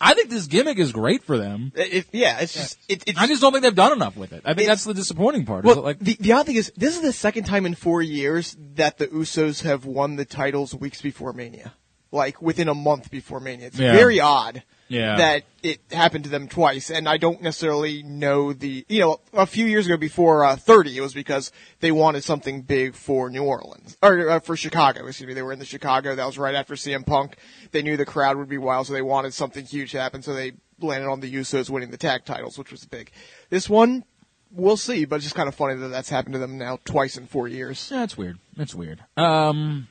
I 0.00 0.14
think 0.14 0.30
this 0.30 0.46
gimmick 0.46 0.78
is 0.78 0.92
great 0.92 1.24
for 1.24 1.36
them. 1.36 1.72
It, 1.74 2.06
yeah, 2.12 2.38
it's 2.40 2.54
just, 2.54 2.78
it, 2.88 3.02
it's, 3.06 3.18
I 3.18 3.26
just 3.26 3.40
don't 3.40 3.52
think 3.52 3.64
they've 3.64 3.74
done 3.74 3.92
enough 3.92 4.16
with 4.16 4.32
it. 4.32 4.42
I 4.44 4.54
think 4.54 4.68
that's 4.68 4.84
the 4.84 4.94
disappointing 4.94 5.44
part. 5.44 5.64
well, 5.64 5.82
like, 5.82 5.98
the, 5.98 6.16
the 6.20 6.32
odd 6.32 6.46
thing 6.46 6.54
is, 6.56 6.72
this 6.76 6.94
is 6.94 7.02
the 7.02 7.12
second 7.12 7.44
time 7.44 7.66
in 7.66 7.74
four 7.74 8.00
years 8.00 8.56
that 8.76 8.98
the 8.98 9.08
Usos 9.08 9.62
have 9.62 9.84
won 9.86 10.14
the 10.16 10.24
titles 10.24 10.72
weeks 10.74 11.02
before 11.02 11.32
Mania. 11.32 11.74
Like, 12.12 12.40
within 12.40 12.68
a 12.68 12.74
month 12.74 13.10
before 13.10 13.40
Mania. 13.40 13.66
It's 13.66 13.78
Yeah. 13.78 13.92
very 13.92 14.20
odd. 14.20 14.62
Yeah. 14.88 15.16
That 15.16 15.44
it 15.62 15.80
happened 15.90 16.24
to 16.24 16.30
them 16.30 16.48
twice, 16.48 16.90
and 16.90 17.08
I 17.08 17.16
don't 17.16 17.42
necessarily 17.42 18.02
know 18.02 18.52
the, 18.52 18.86
you 18.88 19.00
know, 19.00 19.20
a 19.32 19.46
few 19.46 19.66
years 19.66 19.86
ago 19.86 19.96
before, 19.96 20.44
uh, 20.44 20.56
30, 20.56 20.96
it 20.96 21.00
was 21.00 21.14
because 21.14 21.52
they 21.80 21.92
wanted 21.92 22.24
something 22.24 22.62
big 22.62 22.94
for 22.94 23.28
New 23.28 23.42
Orleans, 23.42 23.96
or, 24.02 24.30
uh, 24.30 24.40
for 24.40 24.56
Chicago, 24.56 25.06
excuse 25.06 25.26
me, 25.26 25.34
they 25.34 25.42
were 25.42 25.52
in 25.52 25.58
the 25.58 25.64
Chicago, 25.64 26.14
that 26.14 26.24
was 26.24 26.38
right 26.38 26.54
after 26.54 26.74
CM 26.74 27.04
Punk. 27.04 27.36
They 27.72 27.82
knew 27.82 27.96
the 27.96 28.06
crowd 28.06 28.36
would 28.36 28.48
be 28.48 28.58
wild, 28.58 28.86
so 28.86 28.92
they 28.92 29.02
wanted 29.02 29.34
something 29.34 29.64
huge 29.64 29.90
to 29.92 30.00
happen, 30.00 30.22
so 30.22 30.32
they 30.32 30.52
landed 30.80 31.08
on 31.08 31.20
the 31.20 31.34
Usos 31.34 31.68
winning 31.68 31.90
the 31.90 31.96
tag 31.96 32.24
titles, 32.24 32.56
which 32.56 32.70
was 32.70 32.84
big. 32.84 33.10
This 33.50 33.68
one, 33.68 34.04
we'll 34.52 34.76
see, 34.76 35.04
but 35.04 35.16
it's 35.16 35.24
just 35.24 35.34
kind 35.34 35.48
of 35.48 35.54
funny 35.54 35.74
that 35.74 35.88
that's 35.88 36.08
happened 36.08 36.34
to 36.34 36.38
them 36.38 36.58
now 36.58 36.78
twice 36.84 37.16
in 37.16 37.26
four 37.26 37.48
years. 37.48 37.90
Yeah, 37.92 38.04
it's 38.04 38.16
weird. 38.16 38.38
That's 38.56 38.74
weird. 38.74 39.04
Um, 39.16 39.88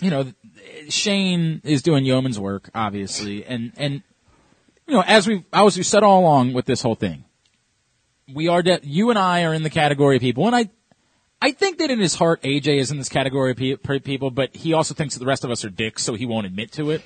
you 0.00 0.10
know, 0.10 0.32
Shane 0.88 1.60
is 1.64 1.82
doing 1.82 2.04
yeoman's 2.04 2.38
work, 2.38 2.70
obviously, 2.74 3.44
and 3.44 3.72
and 3.76 4.02
you 4.90 4.96
know, 4.96 5.04
as 5.06 5.28
we 5.28 5.44
as 5.52 5.76
we 5.76 5.84
said 5.84 6.02
all 6.02 6.20
along 6.20 6.52
with 6.52 6.66
this 6.66 6.82
whole 6.82 6.96
thing, 6.96 7.24
we 8.34 8.48
are 8.48 8.60
de- 8.60 8.80
you 8.82 9.10
and 9.10 9.18
I 9.18 9.44
are 9.44 9.54
in 9.54 9.62
the 9.62 9.70
category 9.70 10.16
of 10.16 10.20
people, 10.20 10.46
and 10.46 10.56
I. 10.56 10.70
I 11.42 11.52
think 11.52 11.78
that 11.78 11.90
in 11.90 11.98
his 11.98 12.14
heart, 12.14 12.42
AJ 12.42 12.80
is 12.80 12.90
in 12.90 12.98
this 12.98 13.08
category 13.08 13.52
of 13.52 13.56
pe- 13.56 13.76
pe- 13.76 14.00
people, 14.00 14.30
but 14.30 14.54
he 14.54 14.74
also 14.74 14.92
thinks 14.92 15.14
that 15.14 15.20
the 15.20 15.26
rest 15.26 15.42
of 15.42 15.50
us 15.50 15.64
are 15.64 15.70
dicks, 15.70 16.02
so 16.02 16.12
he 16.12 16.26
won't 16.26 16.44
admit 16.44 16.70
to 16.72 16.90
it. 16.90 17.02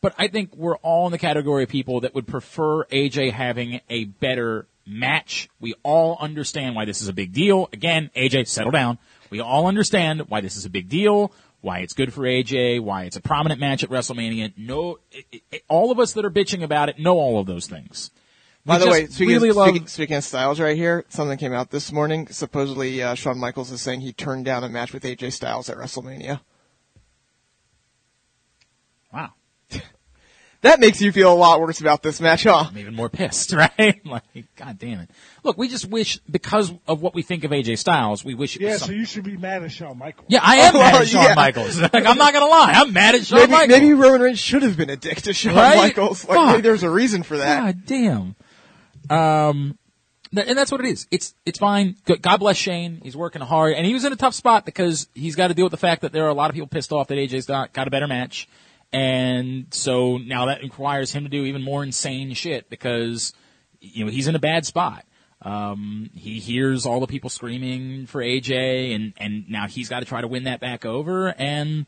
But 0.00 0.14
I 0.16 0.28
think 0.28 0.56
we're 0.56 0.78
all 0.78 1.04
in 1.04 1.12
the 1.12 1.18
category 1.18 1.64
of 1.64 1.68
people 1.68 2.00
that 2.00 2.14
would 2.14 2.26
prefer 2.26 2.86
AJ 2.86 3.32
having 3.32 3.82
a 3.90 4.04
better 4.04 4.68
match. 4.86 5.50
We 5.60 5.74
all 5.82 6.16
understand 6.18 6.76
why 6.76 6.86
this 6.86 7.02
is 7.02 7.08
a 7.08 7.12
big 7.12 7.34
deal. 7.34 7.68
Again, 7.74 8.10
AJ, 8.16 8.48
settle 8.48 8.70
down. 8.70 8.96
We 9.28 9.40
all 9.40 9.66
understand 9.66 10.22
why 10.30 10.40
this 10.40 10.56
is 10.56 10.64
a 10.64 10.70
big 10.70 10.88
deal, 10.88 11.30
why 11.62 11.78
it's 11.78 11.94
good 11.94 12.12
for 12.12 12.22
AJ, 12.22 12.80
why 12.80 13.04
it's 13.04 13.16
a 13.16 13.20
prominent 13.20 13.58
match 13.60 13.82
at 13.82 13.88
WrestleMania. 13.88 14.52
No, 14.58 14.98
it, 15.10 15.42
it, 15.50 15.62
all 15.68 15.90
of 15.90 15.98
us 15.98 16.12
that 16.12 16.24
are 16.24 16.30
bitching 16.30 16.62
about 16.62 16.88
it 16.90 16.98
know 16.98 17.16
all 17.18 17.38
of 17.40 17.46
those 17.46 17.66
things. 17.66 18.10
By 18.66 18.78
We 18.78 18.84
the 18.84 18.90
way, 18.90 19.06
speaking, 19.06 19.34
really 19.34 19.48
of, 19.48 19.56
love- 19.56 19.68
speaking, 19.70 19.88
speaking 19.88 20.16
of 20.16 20.24
Styles 20.24 20.60
right 20.60 20.76
here, 20.76 21.04
something 21.08 21.38
came 21.38 21.52
out 21.52 21.70
this 21.70 21.90
morning. 21.90 22.28
Supposedly, 22.28 23.02
uh, 23.02 23.14
Shawn 23.14 23.38
Michaels 23.38 23.72
is 23.72 23.80
saying 23.80 24.02
he 24.02 24.12
turned 24.12 24.44
down 24.44 24.62
a 24.62 24.68
match 24.68 24.92
with 24.92 25.02
AJ 25.04 25.32
Styles 25.32 25.70
at 25.70 25.78
WrestleMania. 25.78 26.40
That 30.62 30.78
makes 30.80 31.00
you 31.00 31.10
feel 31.12 31.32
a 31.32 31.34
lot 31.34 31.60
worse 31.60 31.80
about 31.80 32.02
this 32.04 32.20
match, 32.20 32.44
huh? 32.44 32.66
I'm 32.68 32.78
even 32.78 32.94
more 32.94 33.08
pissed, 33.08 33.52
right? 33.78 34.00
like, 34.06 34.22
god 34.56 34.78
damn 34.78 35.00
it. 35.00 35.10
Look, 35.42 35.58
we 35.58 35.66
just 35.68 35.86
wish, 35.90 36.18
because 36.30 36.72
of 36.86 37.02
what 37.02 37.14
we 37.16 37.22
think 37.22 37.42
of 37.42 37.50
AJ 37.50 37.78
Styles, 37.78 38.24
we 38.24 38.34
wish 38.34 38.54
it 38.56 38.62
Yeah, 38.62 38.74
was 38.74 38.82
so 38.84 38.92
you 38.92 39.04
should 39.04 39.24
be 39.24 39.36
mad 39.36 39.64
at 39.64 39.72
Shawn 39.72 39.98
Michaels. 39.98 40.26
Yeah, 40.28 40.38
I 40.40 40.56
am 40.58 40.76
Oh, 40.76 40.78
mad 40.80 40.94
at 41.02 41.08
Shawn 41.08 41.24
yeah. 41.24 41.34
Michaels. 41.34 41.80
Like, 41.80 41.94
I'm 42.06 42.16
not 42.16 42.32
gonna 42.32 42.46
lie, 42.46 42.72
I'm 42.76 42.92
mad 42.92 43.16
at 43.16 43.26
Shawn 43.26 43.40
Maybe, 43.40 43.52
Michaels. 43.52 43.68
maybe 43.80 43.92
Roman 43.92 44.20
Reigns 44.20 44.38
should 44.38 44.62
have 44.62 44.76
been 44.76 44.90
a 44.90 44.96
dick 44.96 45.22
to 45.22 45.32
Shawn 45.32 45.56
Right? 45.56 45.76
Michaels. 45.76 46.24
Like, 46.26 46.36
Fuck. 46.38 46.46
maybe 46.46 46.62
there's 46.62 46.84
a 46.84 46.90
reason 46.90 47.22
for 47.24 47.36
that. 47.38 47.60
God 47.64 47.82
damn. 47.86 48.36
Um, 49.10 49.78
th- 50.34 50.46
and 50.46 50.56
that's 50.56 50.70
what 50.70 50.80
it 50.80 50.86
is. 50.86 51.06
It's 51.10 51.34
it's 51.44 51.58
fine. 51.58 51.96
God 52.20 52.36
bless 52.38 52.56
Shane. 52.56 53.00
He's 53.02 53.16
working 53.16 53.42
hard, 53.42 53.74
and 53.74 53.84
he 53.84 53.94
was 53.94 54.04
in 54.04 54.12
a 54.12 54.16
tough 54.16 54.34
spot 54.34 54.64
because 54.64 55.08
he's 55.14 55.34
got 55.34 55.48
to 55.48 55.54
deal 55.54 55.64
with 55.64 55.72
the 55.72 55.76
fact 55.76 56.02
that 56.02 56.12
there 56.12 56.24
are 56.24 56.28
a 56.28 56.34
lot 56.34 56.50
of 56.50 56.54
people 56.54 56.68
pissed 56.68 56.92
off 56.92 57.08
that 57.08 57.16
AJ's 57.18 57.46
got 57.46 57.72
got 57.72 57.88
a 57.88 57.90
better 57.90 58.06
match, 58.06 58.48
and 58.92 59.66
so 59.70 60.18
now 60.18 60.46
that 60.46 60.62
requires 60.62 61.12
him 61.12 61.24
to 61.24 61.30
do 61.30 61.44
even 61.44 61.62
more 61.62 61.82
insane 61.82 62.34
shit 62.34 62.68
because 62.68 63.32
you 63.80 64.04
know 64.04 64.10
he's 64.10 64.28
in 64.28 64.34
a 64.34 64.40
bad 64.40 64.66
spot. 64.66 65.04
Um, 65.40 66.10
he 66.14 66.38
hears 66.38 66.86
all 66.86 67.00
the 67.00 67.06
people 67.06 67.30
screaming 67.30 68.06
for 68.06 68.22
AJ, 68.22 68.94
and 68.94 69.12
and 69.16 69.48
now 69.50 69.66
he's 69.66 69.88
got 69.88 70.00
to 70.00 70.06
try 70.06 70.20
to 70.20 70.28
win 70.28 70.44
that 70.44 70.60
back 70.60 70.84
over. 70.84 71.28
And 71.28 71.86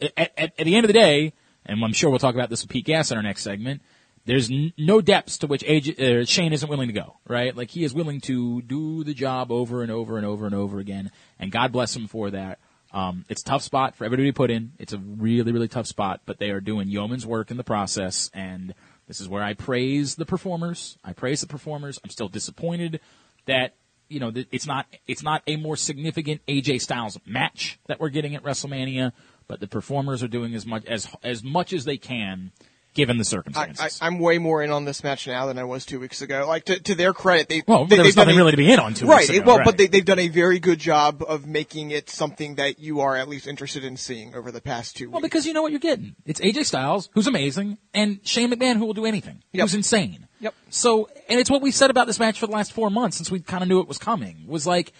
at, 0.00 0.12
at, 0.16 0.54
at 0.58 0.64
the 0.64 0.74
end 0.74 0.84
of 0.84 0.88
the 0.88 0.98
day, 0.98 1.32
and 1.66 1.82
I'm 1.84 1.92
sure 1.92 2.10
we'll 2.10 2.18
talk 2.18 2.34
about 2.34 2.50
this 2.50 2.62
with 2.62 2.70
Pete 2.70 2.86
Gas 2.86 3.10
in 3.10 3.16
our 3.16 3.22
next 3.22 3.42
segment. 3.42 3.82
There's 4.26 4.50
n- 4.50 4.72
no 4.78 5.02
depths 5.02 5.36
to 5.38 5.46
which 5.46 5.62
AJ, 5.64 6.00
uh, 6.00 6.24
Shane 6.24 6.54
isn't 6.54 6.68
willing 6.68 6.88
to 6.88 6.94
go, 6.94 7.18
right? 7.28 7.54
Like 7.54 7.70
he 7.70 7.84
is 7.84 7.92
willing 7.92 8.22
to 8.22 8.62
do 8.62 9.04
the 9.04 9.12
job 9.12 9.52
over 9.52 9.82
and 9.82 9.90
over 9.90 10.16
and 10.16 10.24
over 10.24 10.46
and 10.46 10.54
over 10.54 10.78
again, 10.78 11.10
and 11.38 11.52
God 11.52 11.72
bless 11.72 11.94
him 11.94 12.06
for 12.06 12.30
that. 12.30 12.58
Um, 12.94 13.24
it's 13.28 13.42
a 13.42 13.44
tough 13.44 13.62
spot 13.62 13.96
for 13.96 14.04
everybody 14.04 14.30
to 14.30 14.32
put 14.32 14.52
in. 14.52 14.72
It's 14.78 14.92
a 14.92 14.98
really, 14.98 15.50
really 15.50 15.66
tough 15.66 15.88
spot, 15.88 16.20
but 16.26 16.38
they 16.38 16.50
are 16.50 16.60
doing 16.60 16.88
yeoman's 16.88 17.26
work 17.26 17.50
in 17.50 17.56
the 17.56 17.64
process, 17.64 18.30
and 18.32 18.72
this 19.08 19.20
is 19.20 19.28
where 19.28 19.42
I 19.42 19.52
praise 19.52 20.14
the 20.14 20.24
performers. 20.24 20.96
I 21.04 21.12
praise 21.12 21.40
the 21.40 21.48
performers. 21.48 21.98
I'm 22.04 22.10
still 22.10 22.28
disappointed 22.28 23.00
that 23.46 23.74
you 24.08 24.20
know 24.20 24.32
it's 24.52 24.66
not 24.66 24.86
it's 25.08 25.24
not 25.24 25.42
a 25.48 25.56
more 25.56 25.76
significant 25.76 26.40
AJ 26.46 26.82
Styles 26.82 27.18
match 27.26 27.80
that 27.88 27.98
we're 27.98 28.10
getting 28.10 28.36
at 28.36 28.44
WrestleMania, 28.44 29.12
but 29.48 29.58
the 29.58 29.66
performers 29.66 30.22
are 30.22 30.28
doing 30.28 30.54
as 30.54 30.64
much 30.64 30.84
as 30.86 31.08
as 31.24 31.42
much 31.42 31.72
as 31.72 31.84
they 31.84 31.96
can 31.96 32.52
given 32.94 33.18
the 33.18 33.24
circumstances. 33.24 33.98
I, 34.00 34.06
I'm 34.06 34.18
way 34.18 34.38
more 34.38 34.62
in 34.62 34.70
on 34.70 34.84
this 34.84 35.04
match 35.04 35.26
now 35.26 35.46
than 35.46 35.58
I 35.58 35.64
was 35.64 35.84
two 35.84 36.00
weeks 36.00 36.22
ago. 36.22 36.46
Like 36.48 36.64
to, 36.66 36.80
to 36.80 36.94
their 36.94 37.12
credit, 37.12 37.48
they 37.48 37.62
well, 37.66 37.84
they, 37.86 37.96
there 37.96 38.04
was 38.04 38.14
they've 38.14 38.24
done 38.24 38.28
nothing 38.28 38.36
a- 38.38 38.42
really 38.42 38.50
to 38.52 38.56
be 38.56 38.72
in 38.72 38.78
on 38.80 38.94
two 38.94 39.06
right. 39.06 39.18
weeks 39.28 39.30
ago, 39.30 39.42
well, 39.46 39.56
right. 39.58 39.64
but 39.66 39.76
they, 39.76 39.86
they've 39.86 40.04
done 40.04 40.18
a 40.20 40.28
very 40.28 40.58
good 40.58 40.78
job 40.78 41.22
of 41.26 41.46
making 41.46 41.90
it 41.90 42.08
something 42.08 42.54
that 42.54 42.78
you 42.78 43.00
are 43.00 43.16
at 43.16 43.28
least 43.28 43.46
interested 43.46 43.84
in 43.84 43.96
seeing 43.96 44.34
over 44.34 44.50
the 44.50 44.60
past 44.60 44.96
two 44.96 45.10
Well, 45.10 45.20
weeks. 45.20 45.32
because 45.32 45.46
you 45.46 45.52
know 45.52 45.62
what 45.62 45.72
you're 45.72 45.80
getting. 45.80 46.14
It's 46.24 46.40
AJ 46.40 46.64
Styles, 46.66 47.10
who's 47.12 47.26
amazing, 47.26 47.78
and 47.92 48.20
Shane 48.24 48.50
McMahon, 48.50 48.76
who 48.78 48.86
will 48.86 48.94
do 48.94 49.04
anything, 49.06 49.42
Yep. 49.52 49.62
who's 49.62 49.74
insane. 49.74 50.26
Yep. 50.40 50.54
So, 50.70 51.08
and 51.28 51.40
it's 51.40 51.50
what 51.50 51.62
we 51.62 51.70
said 51.70 51.90
about 51.90 52.06
this 52.06 52.18
match 52.20 52.38
for 52.38 52.46
the 52.46 52.52
last 52.52 52.72
four 52.72 52.90
months 52.90 53.16
since 53.16 53.30
we 53.30 53.40
kind 53.40 53.62
of 53.62 53.68
knew 53.68 53.80
it 53.80 53.88
was 53.88 53.98
coming. 53.98 54.44
Was 54.46 54.66
like, 54.66 54.92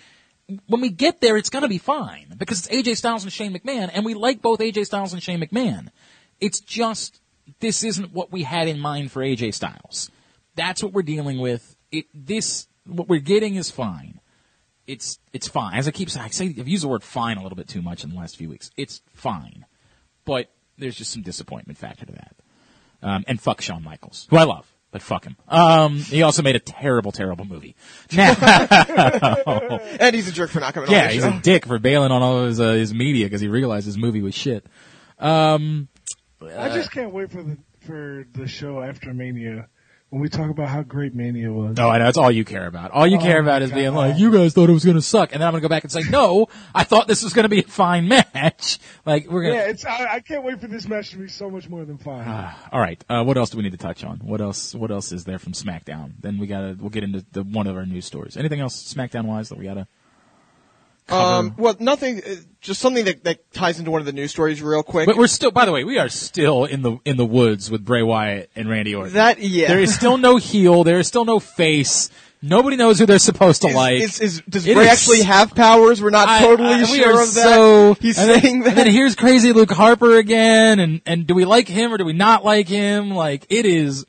when 0.67 0.81
we 0.81 0.91
get 0.91 1.21
there, 1.21 1.37
it's 1.37 1.51
going 1.51 1.63
to 1.63 1.69
be 1.69 1.79
fine 1.79 2.35
because 2.37 2.67
it's 2.67 2.75
AJ 2.75 2.97
Styles 2.97 3.25
and 3.25 3.33
Shane 3.33 3.55
McMahon, 3.55 3.91
and 3.93 4.05
we 4.05 4.15
like 4.15 4.43
both 4.43 4.61
AJ 4.61 4.87
Styles 4.87 5.13
and 5.13 5.23
Shane 5.23 5.41
McMahon. 5.41 5.89
It's 6.41 6.61
just 6.61 7.21
this 7.61 7.85
isn't 7.85 8.13
what 8.13 8.33
we 8.33 8.43
had 8.43 8.69
in 8.69 8.79
mind 8.79 9.13
for 9.13 9.23
AJ 9.23 9.55
Styles. 9.55 10.11
That's 10.55 10.83
what 10.83 10.93
we're 10.93 11.03
dealing 11.03 11.39
with. 11.39 11.77
It 11.91 12.07
this 12.15 12.67
what 12.87 13.09
we're 13.09 13.21
getting 13.21 13.57
is 13.57 13.71
fine. 13.71 14.21
It's 14.87 15.19
it's 15.33 15.49
fine. 15.49 15.79
As 15.79 15.89
I 15.89 15.91
keep 15.91 16.11
saying, 16.11 16.27
I 16.27 16.29
say 16.29 16.47
I've 16.47 16.69
used 16.69 16.85
the 16.85 16.89
word 16.89 17.03
fine 17.03 17.37
a 17.39 17.43
little 17.43 17.57
bit 17.57 17.69
too 17.69 17.83
much 17.83 18.05
in 18.05 18.11
the 18.11 18.17
last 18.17 18.37
few 18.37 18.49
weeks. 18.49 18.71
It's 18.77 19.01
fine, 19.15 19.65
but 20.25 20.51
there's 20.79 20.97
just 20.97 21.13
some 21.13 21.23
disappointment 21.23 21.79
factor 21.79 22.05
to 22.07 22.13
that. 22.13 22.37
Um, 23.03 23.25
and 23.27 23.41
fuck 23.41 23.61
Shawn 23.61 23.83
Michaels, 23.83 24.27
who 24.31 24.37
I 24.37 24.45
love, 24.45 24.67
but 24.91 25.03
fuck 25.03 25.25
him. 25.25 25.37
Um, 25.49 25.99
he 25.99 26.23
also 26.23 26.43
made 26.43 26.57
a 26.57 26.61
terrible, 26.61 27.13
terrible 27.13 27.45
movie. 27.45 27.77
And 28.17 30.15
he's 30.15 30.29
a 30.29 30.33
jerk 30.33 30.51
for 30.51 30.61
not 30.61 30.75
coming 30.75 30.91
yeah, 30.91 31.07
on 31.07 31.11
he's 31.11 31.23
show. 31.23 31.29
a 31.31 31.41
dick 31.41 31.67
for 31.67 31.79
bailing 31.79 32.11
on 32.11 32.23
all 32.23 32.45
his 32.45 32.61
uh, 32.61 32.73
his 32.73 32.95
media 32.95 33.27
because 33.27 33.41
he 33.41 33.49
realized 33.49 33.87
his 33.87 33.99
movie 33.99 34.23
was 34.23 34.35
shit. 34.35 34.67
Um, 35.19 35.89
I 36.43 36.69
just 36.69 36.91
can't 36.93 37.13
wait 37.13 37.31
for 37.31 37.43
the 37.43 37.59
for 37.87 38.27
the 38.33 38.47
show 38.47 38.81
after 38.83 39.13
Mania 39.13 39.69
when 40.15 40.23
we 40.23 40.29
talk 40.29 40.49
about 40.49 40.69
how 40.69 40.81
great 40.83 41.13
Mania 41.13 41.51
was. 41.51 41.77
No, 41.77 41.89
I 41.91 41.99
know. 41.99 42.07
It's 42.07 42.17
all 42.17 42.31
you 42.31 42.45
care 42.45 42.67
about. 42.67 42.93
All 42.93 43.05
you 43.05 43.19
Oh 43.19 43.21
care 43.21 43.41
about 43.41 43.63
is 43.63 43.73
being 43.73 43.95
like, 43.95 44.17
you 44.17 44.31
guys 44.31 44.55
thought 44.55 44.71
it 44.71 44.73
was 44.73 44.85
going 44.85 44.97
to 44.97 45.03
suck. 45.03 45.33
And 45.33 45.41
then 45.41 45.49
I'm 45.49 45.53
going 45.53 45.61
to 45.63 45.69
go 45.69 45.73
back 45.73 45.83
and 45.83 45.91
say, 45.91 46.03
no, 46.09 46.47
I 46.73 46.85
thought 46.85 47.09
this 47.09 47.25
was 47.25 47.33
going 47.33 47.43
to 47.45 47.49
be 47.49 47.61
a 47.61 47.63
fine 47.65 48.07
match. 48.07 48.79
Like, 49.07 49.29
we're 49.29 49.43
going 49.43 49.55
to. 49.55 49.61
Yeah, 49.61 49.69
it's 49.69 49.85
I, 49.85 50.15
I 50.15 50.21
can't 50.21 50.45
wait 50.45 50.63
for 50.63 50.67
this 50.67 50.89
match 50.89 51.11
to 51.11 51.19
be 51.19 51.29
so 51.29 51.51
much 51.51 51.69
more 51.69 51.85
than 51.85 51.99
fine. 51.99 52.27
All 52.73 52.81
right. 52.81 53.05
Uh, 53.07 53.23
what 53.23 53.37
else 53.37 53.51
do 53.51 53.59
we 53.59 53.63
need 53.63 53.73
to 53.73 53.77
touch 53.77 54.03
on? 54.03 54.19
What 54.21 54.41
else? 54.41 54.75
What 54.75 54.91
else 54.91 55.13
is 55.13 55.25
there 55.25 55.39
from 55.39 55.53
SmackDown? 55.53 56.13
Then 56.21 56.39
we 56.39 56.47
gotta. 56.47 56.75
We'll 56.79 56.89
get 56.89 57.05
into 57.05 57.23
the 57.33 57.43
one 57.43 57.67
of 57.67 57.77
our 57.77 57.85
news 57.85 58.07
stories. 58.07 58.39
Anything 58.39 58.61
else 58.61 58.95
SmackDown 58.95 59.27
wise 59.27 59.51
that 59.51 59.59
we 59.59 59.65
gotta? 59.65 59.89
Um, 61.11 61.55
well, 61.59 61.77
nothing. 61.81 62.23
uh, 62.27 62.35
Just 62.61 62.81
something 62.81 63.05
that, 63.05 63.25
that 63.25 63.53
ties 63.53 63.79
into 63.79 63.91
one 63.91 64.01
of 64.01 64.07
the 64.07 64.13
news 64.13 64.31
stories 64.31 64.63
real 64.63 64.83
quick. 64.83 65.07
but 65.07 65.17
we're 65.17 65.27
still. 65.27 65.51
By 65.51 65.67
the 65.67 65.73
way, 65.73 65.85
we 65.85 65.99
are 65.99 66.09
still 66.09 66.65
in 66.65 66.81
the 66.83 66.99
in 67.05 67.17
the 67.19 67.27
woods 67.27 67.71
with 67.71 67.85
Bray 67.85 68.03
Wyatt 68.03 68.51
and 68.57 68.69
Randy 68.71 68.95
Orton. 68.95 69.15
that 69.15 69.39
yeah. 69.39 69.69
There 69.69 69.81
is 69.81 69.95
still 69.95 70.17
no 70.17 70.37
heel. 70.39 70.83
There 70.83 70.99
is 70.99 71.07
still 71.07 71.25
no 71.27 71.41
face. 71.41 72.11
Nobody 72.41 72.77
knows 72.77 72.99
who 72.99 73.07
they're 73.07 73.19
supposed 73.19 73.63
to 73.63 73.69
Is- 73.69 73.75
like. 73.75 74.03
is, 74.03 74.21
is, 74.21 74.43
does 74.49 74.67
It 74.67 74.75
Bray 74.75 74.85
is- 74.85 74.91
actually 74.93 75.23
have 75.23 75.55
powers? 75.55 76.03
We're 76.03 76.11
not 76.11 76.29
I- 76.29 76.41
totally 76.41 76.75
I- 76.75 76.81
we 76.81 76.99
sure 76.99 77.13
of 77.23 77.33
that. 77.35 77.43
So, 77.45 77.95
He's 78.01 78.19
and 78.19 78.29
then- 78.31 78.41
saying 78.43 78.61
that. 78.61 78.69
And 78.71 78.77
then 78.79 78.87
here's 78.89 79.15
crazy 79.15 79.53
Luke 79.55 79.71
Harper 79.73 80.17
again, 80.19 80.79
and 80.81 81.01
and 81.07 81.27
do 81.27 81.35
we 81.35 81.45
like 81.47 81.69
him 81.69 81.93
or 81.93 81.97
do 81.99 82.05
we 82.05 82.13
not 82.13 82.45
like 82.45 82.69
him? 82.69 83.11
Like 83.11 83.47
it 83.51 83.65
is, 83.67 84.05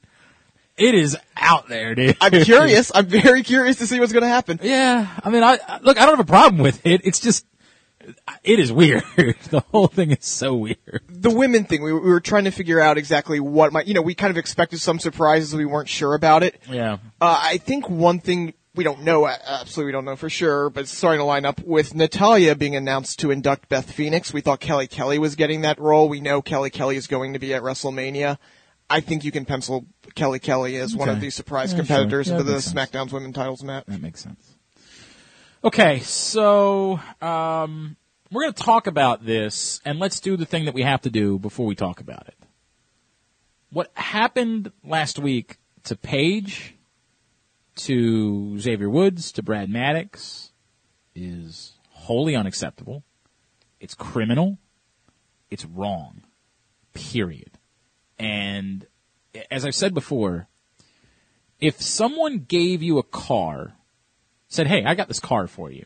it 0.78 0.95
is 0.95 1.17
out 1.38 1.67
there, 1.67 1.95
dude. 1.95 2.17
I'm 2.21 2.32
curious. 2.43 2.91
I'm 2.93 3.05
very 3.05 3.43
curious 3.43 3.78
to 3.78 3.88
see 3.88 3.99
what's 3.99 4.11
going 4.13 4.23
to 4.23 4.28
happen. 4.30 4.59
Yeah, 4.63 5.07
I 5.23 5.30
mean, 5.30 5.43
I 5.43 5.57
I- 5.67 5.80
look. 5.82 5.97
I 5.97 6.05
don't 6.05 6.17
have 6.17 6.26
a 6.28 6.30
problem 6.30 6.61
with 6.61 6.86
it. 6.86 7.01
It's 7.03 7.19
just, 7.19 7.45
it 8.43 8.59
is 8.59 8.71
weird. 8.71 9.03
the 9.49 9.63
whole 9.71 9.88
thing 9.88 10.11
is 10.11 10.26
so 10.26 10.53
weird. 10.55 11.01
The 11.07 11.30
women 11.32 11.65
thing, 11.65 11.82
we, 11.84 11.93
we 11.93 11.99
were 11.99 12.19
trying 12.19 12.43
to 12.45 12.51
figure 12.51 12.80
out 12.80 12.97
exactly 12.97 13.39
what 13.39 13.71
might, 13.73 13.88
you 13.88 13.93
know, 13.93 14.01
we 14.01 14.15
kind 14.15 14.32
of 14.32 14.38
expected 14.38 14.82
some 14.82 14.99
surprises. 14.99 15.55
We 15.55 15.65
weren't 15.65 15.89
sure 15.89 16.13
about 16.13 16.43
it. 16.43 16.59
Yeah. 16.69 16.93
Uh, 17.21 17.39
I 17.41 17.57
think 17.57 17.89
one 17.89 18.19
thing 18.19 18.53
we 18.76 18.84
don't 18.84 19.03
know, 19.03 19.26
uh, 19.26 19.36
absolutely 19.47 19.86
we 19.89 19.91
don't 19.93 20.05
know 20.05 20.15
for 20.17 20.30
sure, 20.30 20.69
but 20.69 20.82
it's 20.82 20.91
starting 20.95 21.19
to 21.19 21.26
line 21.26 21.45
up 21.45 21.61
with 21.61 21.95
Natalya 21.95 22.55
being 22.55 22.76
announced 22.76 23.19
to 23.19 23.32
induct 23.32 23.69
Beth 23.69 23.89
Phoenix. 23.91 24.34
We 24.34 24.41
thought 24.41 24.59
Kelly 24.59 24.88
Kelly 24.88 25.17
was 25.19 25.36
getting 25.36 25.61
that 25.61 25.80
role. 25.80 26.09
We 26.09 26.19
know 26.19 26.41
Kelly 26.41 26.69
Kelly 26.69 26.97
is 26.97 27.07
going 27.07 27.34
to 27.34 27.39
be 27.39 27.53
at 27.53 27.61
WrestleMania. 27.63 28.38
I 28.89 28.99
think 28.99 29.23
you 29.23 29.31
can 29.31 29.45
pencil 29.45 29.86
Kelly 30.13 30.39
Kelly 30.39 30.77
as 30.77 30.95
one 30.95 31.09
of 31.09 31.19
the 31.19 31.29
surprise 31.29 31.71
Yeah, 31.71 31.79
competitors 31.79 32.27
sure. 32.27 32.36
Yeah, 32.36 32.43
for 32.43 32.43
the. 32.43 32.57
SmackDown's 32.57 33.11
Women 33.11 33.33
Titles 33.33 33.63
match. 33.63 33.86
That 33.88 34.01
makes 34.01 34.21
sense. 34.21 34.55
Okay, 35.63 35.99
so 36.01 36.99
um, 37.21 37.97
we're 38.31 38.43
going 38.43 38.53
to 38.53 38.63
talk 38.63 38.86
about 38.86 39.25
this, 39.25 39.81
and 39.83 39.97
let's 39.99 40.19
do 40.19 40.38
the 40.38 40.45
thing 40.45 40.65
that 40.65 40.75
we 40.75 40.83
have 40.83 41.01
to 41.01 41.09
do 41.09 41.39
before 41.39 41.65
we 41.65 41.73
talk 41.73 41.99
about 41.99 42.27
it. 42.27 42.36
What 43.71 43.91
happened 43.95 44.71
last 44.83 45.17
week 45.17 45.57
to 45.86 45.95
Paige, 45.95 46.75
to 47.77 48.59
Xavier 48.59 48.89
Woods, 48.89 49.31
to 49.33 49.43
Brad 49.43 49.69
Maddox 49.69 50.51
is 51.15 51.73
wholly 51.89 52.36
unacceptable. 52.36 53.03
It's 53.79 53.95
criminal. 53.95 54.59
It's 55.49 55.65
wrong. 55.65 56.21
Period. 56.93 57.54
And 58.18 58.86
as 59.51 59.66
I've 59.66 59.76
said 59.76 59.93
before, 59.93 60.47
if 61.59 61.82
someone 61.82 62.39
gave 62.47 62.82
you 62.82 62.97
a 62.97 63.03
car, 63.03 63.74
said, 64.47 64.68
"Hey, 64.68 64.84
I 64.86 64.95
got 64.95 65.07
this 65.07 65.20
car 65.20 65.47
for 65.47 65.72
you," 65.72 65.86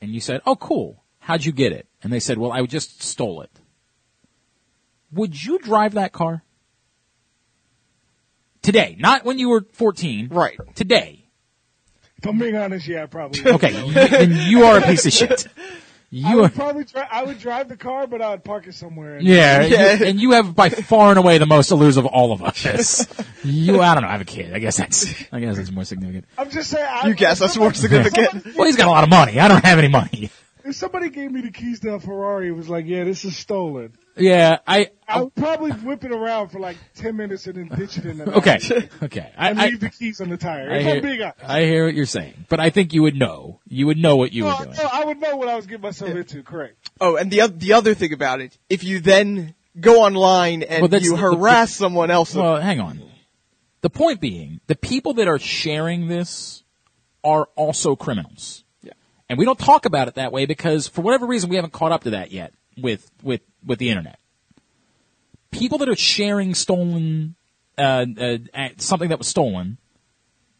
and 0.00 0.12
you 0.12 0.20
said, 0.20 0.40
"Oh, 0.46 0.56
cool. 0.56 1.02
How'd 1.20 1.44
you 1.44 1.52
get 1.52 1.72
it?" 1.72 1.86
and 2.02 2.12
they 2.12 2.20
said, 2.20 2.38
"Well, 2.38 2.52
I 2.52 2.64
just 2.66 3.02
stole 3.02 3.42
it," 3.42 3.50
would 5.12 5.42
you 5.44 5.58
drive 5.58 5.94
that 5.94 6.12
car 6.12 6.42
today? 8.62 8.96
Not 8.98 9.24
when 9.24 9.38
you 9.38 9.48
were 9.50 9.64
fourteen, 9.72 10.28
Right. 10.28 10.58
Today, 10.74 11.28
If 12.18 12.26
I'm 12.26 12.38
being 12.38 12.56
honest, 12.56 12.86
yeah, 12.88 13.06
probably. 13.06 13.52
okay. 13.52 13.86
you, 13.86 13.92
then 13.92 14.50
you 14.50 14.64
are 14.64 14.78
a 14.78 14.82
piece 14.82 15.06
of 15.06 15.12
shit. 15.12 15.46
I 16.14 16.30
You 16.30 16.38
are. 16.38 16.42
would 16.42 16.54
probably 16.54 16.84
dri- 16.84 17.02
I 17.10 17.24
would 17.24 17.38
drive 17.40 17.68
the 17.68 17.76
car, 17.76 18.06
but 18.06 18.22
I 18.22 18.30
would 18.30 18.44
park 18.44 18.66
it 18.68 18.74
somewhere. 18.74 19.16
And 19.16 19.26
Yeah, 19.26 19.62
Yeah. 19.62 19.94
You, 19.94 20.06
and 20.06 20.20
you 20.20 20.30
have 20.32 20.54
by 20.54 20.68
far 20.68 21.10
and 21.10 21.18
away 21.18 21.38
the 21.38 21.46
most 21.46 21.68
to 21.68 21.74
lose 21.74 21.96
of 21.96 22.06
all 22.06 22.32
of 22.32 22.42
us. 22.42 23.06
you, 23.44 23.80
I 23.82 23.94
don't 23.94 24.02
know, 24.04 24.08
I 24.08 24.12
have 24.12 24.20
a 24.20 24.24
kid. 24.24 24.52
I 24.54 24.58
guess 24.60 24.76
that's, 24.76 25.06
I 25.32 25.40
guess 25.40 25.56
that's 25.56 25.72
more 25.72 25.84
significant. 25.84 26.26
I'm 26.38 26.50
just 26.50 26.70
saying. 26.70 26.86
I, 26.88 27.08
You 27.08 27.14
guess 27.14 27.34
if 27.34 27.38
that's 27.40 27.56
more 27.56 27.72
significant. 27.74 28.54
Well, 28.56 28.66
he's 28.66 28.76
got 28.76 28.86
a 28.86 28.90
lot 28.90 29.02
of 29.04 29.10
money. 29.10 29.40
I 29.40 29.48
don't 29.48 29.64
have 29.64 29.78
any 29.78 29.88
money. 29.88 30.30
If 30.64 30.76
somebody 30.76 31.10
gave 31.10 31.30
me 31.30 31.42
the 31.42 31.50
keys 31.50 31.80
to 31.80 31.92
a 31.94 32.00
Ferrari, 32.00 32.48
it 32.48 32.52
was 32.52 32.70
like, 32.70 32.86
yeah, 32.86 33.04
this 33.04 33.24
is 33.26 33.36
stolen. 33.36 33.92
Yeah, 34.16 34.58
I. 34.66 34.90
I 35.06 35.20
would 35.22 35.34
probably 35.34 35.72
whip 35.72 36.04
it 36.04 36.10
around 36.12 36.48
for 36.48 36.58
like 36.58 36.76
ten 36.94 37.16
minutes 37.16 37.46
and 37.46 37.56
then 37.56 37.78
ditch 37.78 37.98
it 37.98 38.06
in 38.06 38.16
the. 38.18 38.32
Okay, 38.38 38.58
okay. 39.02 39.30
I, 39.36 39.50
And 39.50 39.60
I, 39.60 39.66
leave 39.66 39.80
the 39.80 39.90
keys 39.90 40.20
on 40.22 40.30
the 40.30 40.36
tire. 40.38 40.70
I 40.72 40.76
If 40.78 40.86
I'm 40.86 41.02
being 41.02 41.16
hear. 41.18 41.34
I 41.44 41.62
hear 41.64 41.84
what 41.86 41.94
you're 41.94 42.06
saying, 42.06 42.46
but 42.48 42.60
I 42.60 42.70
think 42.70 42.94
you 42.94 43.02
would 43.02 43.14
know. 43.16 43.60
You 43.68 43.86
would 43.88 43.98
know 43.98 44.16
what 44.16 44.32
you 44.32 44.44
No, 44.44 44.56
were 44.56 44.64
doing. 44.64 44.76
no, 44.76 44.88
I 44.90 45.04
would 45.04 45.20
know 45.20 45.36
what 45.36 45.48
I 45.48 45.56
was 45.56 45.66
getting 45.66 45.82
myself 45.82 46.10
into. 46.12 46.42
Correct. 46.42 46.76
Oh, 47.00 47.16
and 47.16 47.30
the 47.30 47.46
the 47.48 47.74
other 47.74 47.92
thing 47.94 48.12
about 48.14 48.40
it, 48.40 48.56
if 48.70 48.84
you 48.84 49.00
then 49.00 49.54
go 49.78 50.00
online 50.02 50.62
and 50.62 50.80
Well, 50.82 50.88
that's 50.88 51.04
you 51.04 51.10
the- 51.10 51.16
the- 51.16 51.36
harass 51.36 51.74
someone 51.74 52.10
else. 52.10 52.34
Well, 52.34 52.60
hang 52.60 52.80
on. 52.80 53.02
The 53.82 53.90
point 53.90 54.18
being, 54.20 54.60
the 54.66 54.76
people 54.76 55.12
that 55.14 55.28
are 55.28 55.38
sharing 55.38 56.08
this 56.08 56.62
are 57.22 57.48
also 57.54 57.96
criminals. 57.96 58.63
And 59.28 59.38
we 59.38 59.44
don't 59.44 59.58
talk 59.58 59.86
about 59.86 60.08
it 60.08 60.14
that 60.14 60.32
way 60.32 60.46
because 60.46 60.86
for 60.86 61.02
whatever 61.02 61.26
reason 61.26 61.48
we 61.50 61.56
haven't 61.56 61.72
caught 61.72 61.92
up 61.92 62.04
to 62.04 62.10
that 62.10 62.30
yet 62.30 62.52
with 62.76 63.10
with 63.22 63.40
with 63.64 63.78
the 63.78 63.90
internet. 63.90 64.18
People 65.50 65.78
that 65.78 65.88
are 65.88 65.96
sharing 65.96 66.54
stolen 66.54 67.36
uh, 67.78 68.06
uh, 68.20 68.38
something 68.78 69.08
that 69.08 69.18
was 69.18 69.28
stolen, 69.28 69.78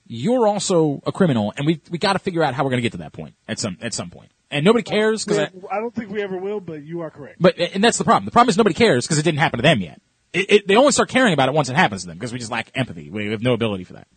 you're 0.07 0.47
also 0.47 1.03
a 1.07 1.13
criminal, 1.13 1.53
and 1.57 1.67
we 1.67 1.81
we 1.91 1.99
got 1.99 2.15
to 2.15 2.19
figure 2.19 2.43
out 2.43 2.55
how 2.55 2.65
we're 2.65 2.71
going 2.71 2.79
to 2.79 2.83
get 2.83 2.93
to 2.93 2.99
that 2.99 3.13
point 3.13 3.35
at 3.49 3.59
some 3.59 3.79
at 3.81 3.95
some 3.95 4.11
point. 4.11 4.31
And 4.51 4.65
nobody 4.65 4.83
cares 4.83 5.25
because 5.25 5.49
I 5.71 5.81
don't 5.81 5.95
think 5.95 6.11
we 6.11 6.23
ever 6.23 6.37
will, 6.37 6.61
but 6.61 6.83
you 6.83 7.01
are 7.01 7.11
correct. 7.11 7.37
but 7.41 7.59
and 7.59 7.83
that's 7.83 7.99
the 7.99 8.05
problem. 8.05 8.25
The 8.25 8.31
problem 8.31 8.51
is 8.51 8.57
nobody 8.57 8.75
cares 8.75 9.05
because 9.05 9.19
it 9.19 9.23
didn't 9.23 9.41
happen 9.41 9.59
to 9.59 9.63
them 9.63 9.81
yet. 9.81 10.01
It, 10.33 10.51
it, 10.51 10.69
they 10.69 10.77
only 10.77 10.93
start 10.93 11.09
caring 11.09 11.33
about 11.33 11.49
it 11.49 11.55
once 11.55 11.69
it 11.69 11.77
happens 11.77 12.03
to 12.03 12.09
them 12.09 12.19
because 12.19 12.33
we 12.33 12.39
just 12.39 12.51
lack 12.51 12.71
empathy. 12.75 13.09
We 13.09 13.31
have 13.31 13.43
no 13.43 13.53
ability 13.53 13.85
for 13.85 13.95
that. 13.95 14.09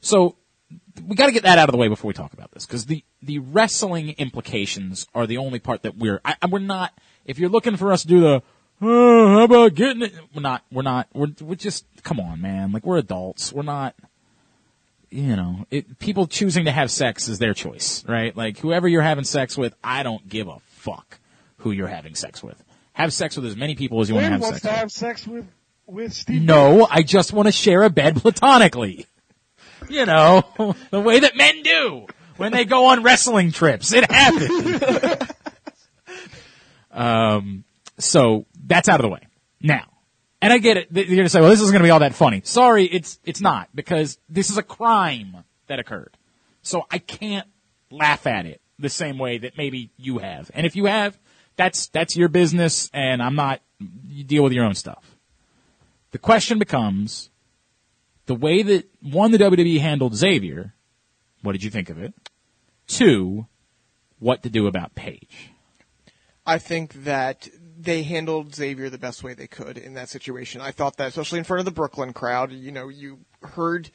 So 0.00 0.36
we 1.06 1.16
got 1.16 1.26
to 1.26 1.32
get 1.32 1.42
that 1.42 1.58
out 1.58 1.68
of 1.68 1.72
the 1.72 1.78
way 1.78 1.88
before 1.88 2.08
we 2.08 2.14
talk 2.14 2.32
about 2.32 2.52
this 2.52 2.66
because 2.66 2.86
the 2.86 3.02
the 3.22 3.38
wrestling 3.38 4.10
implications 4.18 5.06
are 5.14 5.26
the 5.26 5.38
only 5.38 5.58
part 5.58 5.82
that 5.82 5.96
we're 5.96 6.20
I, 6.24 6.36
I- 6.42 6.46
we're 6.46 6.58
not. 6.60 6.92
If 7.24 7.38
you're 7.38 7.50
looking 7.50 7.76
for 7.76 7.92
us 7.92 8.02
to 8.02 8.08
do 8.08 8.20
the 8.20 8.42
oh, 8.82 9.28
how 9.38 9.42
about 9.44 9.74
getting 9.74 10.02
it? 10.02 10.14
We're 10.34 10.42
not. 10.42 10.62
We're 10.70 10.82
not. 10.82 11.08
We're 11.14 11.28
we're 11.40 11.54
just 11.56 11.84
come 12.02 12.20
on, 12.20 12.40
man. 12.40 12.72
Like 12.72 12.84
we're 12.84 12.98
adults. 12.98 13.52
We're 13.52 13.62
not. 13.62 13.94
You 15.10 15.36
know, 15.36 15.64
it, 15.70 16.00
people 16.00 16.26
choosing 16.26 16.64
to 16.64 16.72
have 16.72 16.90
sex 16.90 17.28
is 17.28 17.38
their 17.38 17.54
choice, 17.54 18.04
right? 18.08 18.36
Like 18.36 18.58
whoever 18.58 18.88
you're 18.88 19.02
having 19.02 19.22
sex 19.24 19.56
with, 19.56 19.72
I 19.82 20.02
don't 20.02 20.28
give 20.28 20.48
a 20.48 20.58
fuck 20.70 21.20
who 21.58 21.70
you're 21.70 21.86
having 21.86 22.16
sex 22.16 22.42
with. 22.42 22.62
Have 22.94 23.12
sex 23.12 23.36
with 23.36 23.46
as 23.46 23.56
many 23.56 23.76
people 23.76 24.00
as 24.00 24.08
you 24.08 24.16
want 24.16 24.26
to 24.26 24.30
have 24.32 24.40
wants 24.40 24.60
sex 24.62 24.74
to 24.74 24.80
have 24.80 24.92
sex 24.92 25.26
with 25.26 25.46
with 25.86 26.12
Steve. 26.12 26.42
No, 26.42 26.86
I 26.90 27.02
just 27.02 27.32
want 27.32 27.46
to 27.46 27.52
share 27.52 27.82
a 27.84 27.90
bed 27.90 28.16
platonically. 28.16 29.06
You 29.88 30.06
know, 30.06 30.42
the 30.90 31.00
way 31.00 31.20
that 31.20 31.36
men 31.36 31.62
do 31.62 32.06
when 32.36 32.52
they 32.52 32.64
go 32.64 32.86
on 32.86 33.02
wrestling 33.02 33.52
trips. 33.52 33.92
It 33.92 34.10
happens. 34.10 35.32
um, 36.90 37.64
so 37.98 38.46
that's 38.66 38.88
out 38.88 39.00
of 39.00 39.02
the 39.02 39.08
way. 39.08 39.20
Now, 39.60 39.84
and 40.40 40.52
I 40.52 40.58
get 40.58 40.76
it. 40.76 40.88
You're 40.92 41.06
going 41.06 41.22
to 41.22 41.28
say, 41.28 41.40
well, 41.40 41.50
this 41.50 41.60
isn't 41.60 41.72
going 41.72 41.82
to 41.82 41.86
be 41.86 41.90
all 41.90 42.00
that 42.00 42.14
funny. 42.14 42.42
Sorry, 42.44 42.84
it's, 42.84 43.18
it's 43.24 43.40
not 43.40 43.68
because 43.74 44.18
this 44.28 44.50
is 44.50 44.58
a 44.58 44.62
crime 44.62 45.44
that 45.68 45.78
occurred. 45.78 46.16
So 46.62 46.84
I 46.90 46.98
can't 46.98 47.46
laugh 47.90 48.26
at 48.26 48.46
it 48.46 48.60
the 48.78 48.88
same 48.88 49.18
way 49.18 49.38
that 49.38 49.56
maybe 49.56 49.90
you 49.96 50.18
have. 50.18 50.50
And 50.54 50.66
if 50.66 50.76
you 50.76 50.86
have, 50.86 51.18
that's, 51.56 51.86
that's 51.88 52.16
your 52.16 52.28
business 52.28 52.90
and 52.92 53.22
I'm 53.22 53.36
not, 53.36 53.60
you 54.08 54.24
deal 54.24 54.42
with 54.42 54.52
your 54.52 54.64
own 54.64 54.74
stuff. 54.74 55.16
The 56.10 56.18
question 56.18 56.58
becomes 56.58 57.30
the 58.26 58.34
way 58.34 58.62
that 58.62 58.88
one, 59.02 59.30
the 59.30 59.38
WWE 59.38 59.80
handled 59.80 60.14
Xavier. 60.14 60.74
What 61.42 61.52
did 61.52 61.62
you 61.62 61.70
think 61.70 61.90
of 61.90 61.98
it? 61.98 62.14
Two, 62.86 63.46
what 64.18 64.42
to 64.42 64.50
do 64.50 64.66
about 64.66 64.94
Paige. 64.94 65.50
I 66.46 66.58
think 66.58 67.04
that 67.04 67.48
they 67.78 68.02
handled 68.02 68.54
Xavier 68.54 68.90
the 68.90 68.98
best 68.98 69.22
way 69.22 69.34
they 69.34 69.46
could 69.46 69.78
in 69.78 69.94
that 69.94 70.08
situation. 70.08 70.60
I 70.60 70.70
thought 70.70 70.96
that, 70.96 71.08
especially 71.08 71.38
in 71.38 71.44
front 71.44 71.60
of 71.60 71.64
the 71.64 71.70
Brooklyn 71.70 72.12
crowd, 72.12 72.52
you 72.52 72.72
know, 72.72 72.88
you 72.88 73.20
heard. 73.42 73.90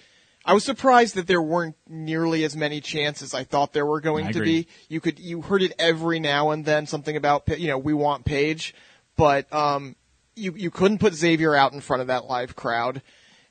I 0.45 0.53
was 0.53 0.63
surprised 0.63 1.15
that 1.15 1.27
there 1.27 1.41
weren't 1.41 1.75
nearly 1.87 2.43
as 2.43 2.55
many 2.55 2.81
chances 2.81 3.33
I 3.33 3.43
thought 3.43 3.73
there 3.73 3.85
were 3.85 4.01
going 4.01 4.31
to 4.33 4.41
be. 4.41 4.67
You 4.87 5.01
could, 5.01 5.19
you 5.19 5.41
heard 5.41 5.61
it 5.61 5.73
every 5.77 6.19
now 6.19 6.51
and 6.51 6.63
then, 6.63 6.87
something 6.87 7.15
about, 7.15 7.59
you 7.59 7.67
know, 7.67 7.77
we 7.77 7.93
want 7.93 8.25
Paige, 8.25 8.73
but, 9.17 9.51
um, 9.53 9.95
you, 10.35 10.53
you 10.55 10.71
couldn't 10.71 10.99
put 10.99 11.13
Xavier 11.13 11.53
out 11.53 11.73
in 11.73 11.81
front 11.81 12.01
of 12.01 12.07
that 12.07 12.25
live 12.25 12.55
crowd 12.55 13.01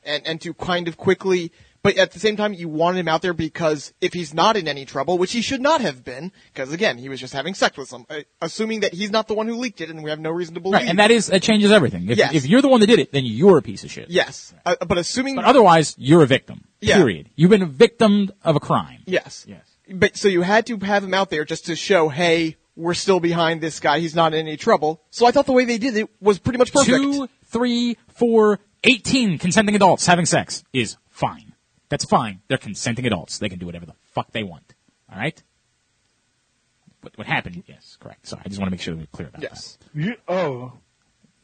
and, 0.05 0.27
and 0.27 0.41
to 0.43 0.55
kind 0.55 0.89
of 0.89 0.97
quickly, 0.97 1.53
but 1.83 1.97
at 1.97 2.11
the 2.11 2.19
same 2.19 2.37
time, 2.37 2.53
you 2.55 2.69
wanted 2.69 2.99
him 3.01 3.09
out 3.09 3.23
there 3.23 3.33
because 3.33 3.93
if 4.01 4.13
he's 4.13 4.35
not 4.35 4.57
in 4.57 4.67
any 4.67 4.85
trouble, 4.85 5.17
which 5.17 5.33
he 5.33 5.43
should 5.43 5.61
not 5.61 5.81
have 5.81 6.05
been, 6.05 6.33
because 6.53 6.73
again, 6.73 6.99
he 6.99 7.09
was 7.09 7.21
just 7.21 7.33
having 7.33 7.55
sex 7.55 7.77
with 7.77 7.89
some, 7.89 8.05
uh, 8.11 8.21
assuming 8.43 8.81
that 8.81 8.93
he's 8.93 9.11
not 9.11 9.29
the 9.29 9.35
one 9.35 9.47
who 9.47 9.55
leaked 9.57 9.81
it, 9.81 9.89
and 9.89 10.03
we 10.03 10.11
have 10.11 10.19
no 10.19 10.31
reason 10.31 10.55
to 10.55 10.61
believe. 10.61 10.81
Right, 10.81 10.89
and 10.89 10.99
that 10.99 11.11
is 11.11 11.29
that 11.29 11.43
changes 11.43 11.71
everything. 11.71 12.09
If, 12.11 12.19
Yes. 12.19 12.35
if 12.35 12.47
you're 12.47 12.63
the 12.63 12.69
one 12.69 12.81
that 12.81 12.89
did 12.89 12.99
it, 12.99 13.13
then 13.13 13.25
you're 13.25 13.59
a 13.59 13.63
piece 13.63 13.85
of 13.85 13.91
shit. 13.91 14.11
yes, 14.11 14.55
uh, 14.67 14.75
but 14.87 14.99
assuming 14.99 15.37
But 15.37 15.45
otherwise, 15.45 15.95
you're 15.99 16.23
a 16.23 16.27
victim. 16.27 16.65
Yeah. 16.81 16.97
Period. 16.97 17.31
You've 17.37 17.51
been 17.51 17.63
a 17.63 17.67
victim 17.67 18.31
of 18.43 18.57
a 18.57 18.61
crime. 18.61 19.03
yes, 19.07 19.45
Yes. 19.49 19.61
But 19.91 20.17
so 20.19 20.29
you 20.29 20.43
had 20.43 20.67
to 20.67 20.77
have 20.81 21.03
him 21.03 21.15
out 21.15 21.31
there 21.31 21.47
just 21.47 21.65
to 21.67 21.75
show, 21.77 22.11
hey, 22.11 22.57
we're 22.77 22.93
still 22.95 23.21
behind 23.21 23.61
this 23.63 23.81
guy. 23.81 24.01
He's 24.01 24.15
not 24.15 24.35
in 24.35 24.47
any 24.47 24.57
trouble. 24.59 25.01
So 25.11 25.25
I 25.27 25.31
thought 25.31 25.47
the 25.47 25.53
way 25.53 25.65
they 25.65 25.79
did 25.79 25.97
it 25.97 26.11
was 26.21 26.39
pretty 26.39 26.59
much 26.59 26.73
perfect. 26.75 26.91
Two, 26.91 27.27
three, 27.47 27.97
four, 28.09 28.61
18 28.85 29.39
consenting 29.39 29.75
adults 29.75 30.07
having 30.07 30.27
sex 30.27 30.65
is 30.73 30.97
fine. 31.11 31.55
That's 31.89 32.05
fine. 32.05 32.41
They're 32.49 32.59
consenting 32.59 33.07
adults. 33.07 33.39
They 33.39 33.49
can 33.49 33.59
do 33.59 33.67
whatever 33.67 33.87
the 33.87 33.95
fuck 34.13 34.33
they 34.33 34.43
want. 34.43 34.75
All 35.11 35.19
right? 35.19 35.43
What, 37.01 37.17
what 37.17 37.27
happened? 37.27 37.63
Yes, 37.67 37.97
correct. 38.01 38.27
Sorry, 38.27 38.43
I 38.45 38.49
just 38.49 38.61
want 38.61 38.69
to 38.69 38.71
make 38.73 38.81
sure 38.81 38.95
that 38.95 39.01
we're 39.01 39.07
clear 39.07 39.29
about 39.29 39.43
Yes. 39.43 39.79
You, 39.95 40.17
oh, 40.27 40.73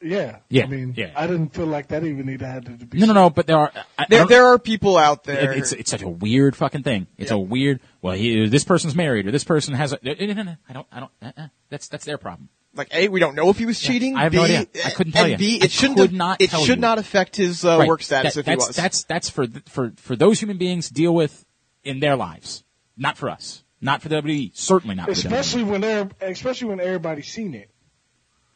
yeah. 0.03 0.39
Yeah, 0.51 0.64
I 0.64 0.66
mean, 0.66 0.95
yeah. 0.97 1.12
I 1.16 1.26
didn't 1.26 1.55
feel 1.55 1.66
like 1.66 1.89
that 1.89 2.05
even 2.05 2.26
needed 2.26 2.43
had 2.43 2.66
to 2.66 2.72
be. 2.87 2.99
No, 2.99 3.07
no, 3.07 3.12
no, 3.14 3.30
but 3.30 3.47
there 3.47 3.57
are. 3.57 3.72
I, 3.74 3.85
I 4.03 4.07
There, 4.11 4.18
don't- 4.20 4.28
there 4.28 4.47
are 4.47 4.59
people 4.59 4.99
out 4.99 5.24
there. 5.24 5.53
it- 5.53 5.59
it's 5.59 5.72
it's 5.72 5.91
such 5.91 6.03
a 6.03 6.09
weird 6.09 6.57
fucking 6.57 6.82
thing. 6.82 7.07
It's 7.16 7.30
a 7.30 7.39
weird. 7.39 7.80
Well, 8.03 8.14
he, 8.14 8.47
this 8.49 8.64
person's 8.64 8.95
married, 8.95 9.26
or 9.26 9.30
this 9.30 9.45
person 9.45 9.74
has 9.74 9.93
a. 9.95 9.99
No, 10.03 10.12
no, 10.20 10.32
no, 10.35 10.43
no, 10.43 10.57
I 10.68 10.72
don't. 10.74 10.87
I 10.93 11.01
don't. 11.01 11.12
Uh, 11.22 11.32
uh, 11.39 11.47
that's 11.70 11.89
that's 11.89 12.05
their 12.05 12.18
problem. 12.18 12.51
Like 12.77 12.89
A, 12.95 13.09
we 13.09 13.20
don't 13.20 13.35
know 13.35 13.51
if 13.51 13.59
he 13.59 13.66
was 13.66 13.79
cheating. 13.81 14.16
I 14.16 14.25
have 14.25 14.33
B, 14.33 14.39
no 14.39 14.45
idea. 14.45 14.66
I 14.85 14.91
couldn't 14.91 15.12
tell 15.12 15.25
and 15.25 15.33
you. 15.33 15.39
B, 15.39 15.59
I 15.61 15.64
it 15.66 15.70
shouldn't 15.70 15.99
could 15.99 16.11
have, 16.11 16.12
not 16.12 16.41
it 16.41 16.51
should 16.51 16.68
you. 16.68 16.77
not 16.77 16.99
affect 16.99 17.37
his 17.37 17.64
uh, 17.64 17.79
Right. 17.79 17.89
work 17.89 18.03
status 18.03 18.35
That- 18.35 18.41
if 18.41 18.47
he 18.47 18.57
was. 18.57 18.77
That's 18.77 19.05
that's 19.05 19.31
for 19.31 19.47
th- 19.47 19.64
for 19.68 19.93
for 19.97 20.16
those 20.16 20.41
human 20.41 20.57
beings 20.59 20.89
to 20.89 20.95
deal 20.95 21.14
with 21.14 21.45
in 21.85 22.01
their 22.01 22.16
lives, 22.16 22.64
not 22.97 23.16
for 23.16 23.29
us, 23.31 23.62
not 23.81 24.03
for 24.03 24.09
WWE, 24.09 24.51
certainly 24.57 24.95
not 24.95 25.07
for 25.07 25.12
especially 25.12 25.62
WWE. 25.64 25.70
when 25.70 25.81
they're, 25.83 26.09
especially 26.20 26.68
when 26.68 26.81
everybody's 26.81 27.29
seen 27.29 27.55
it. 27.55 27.70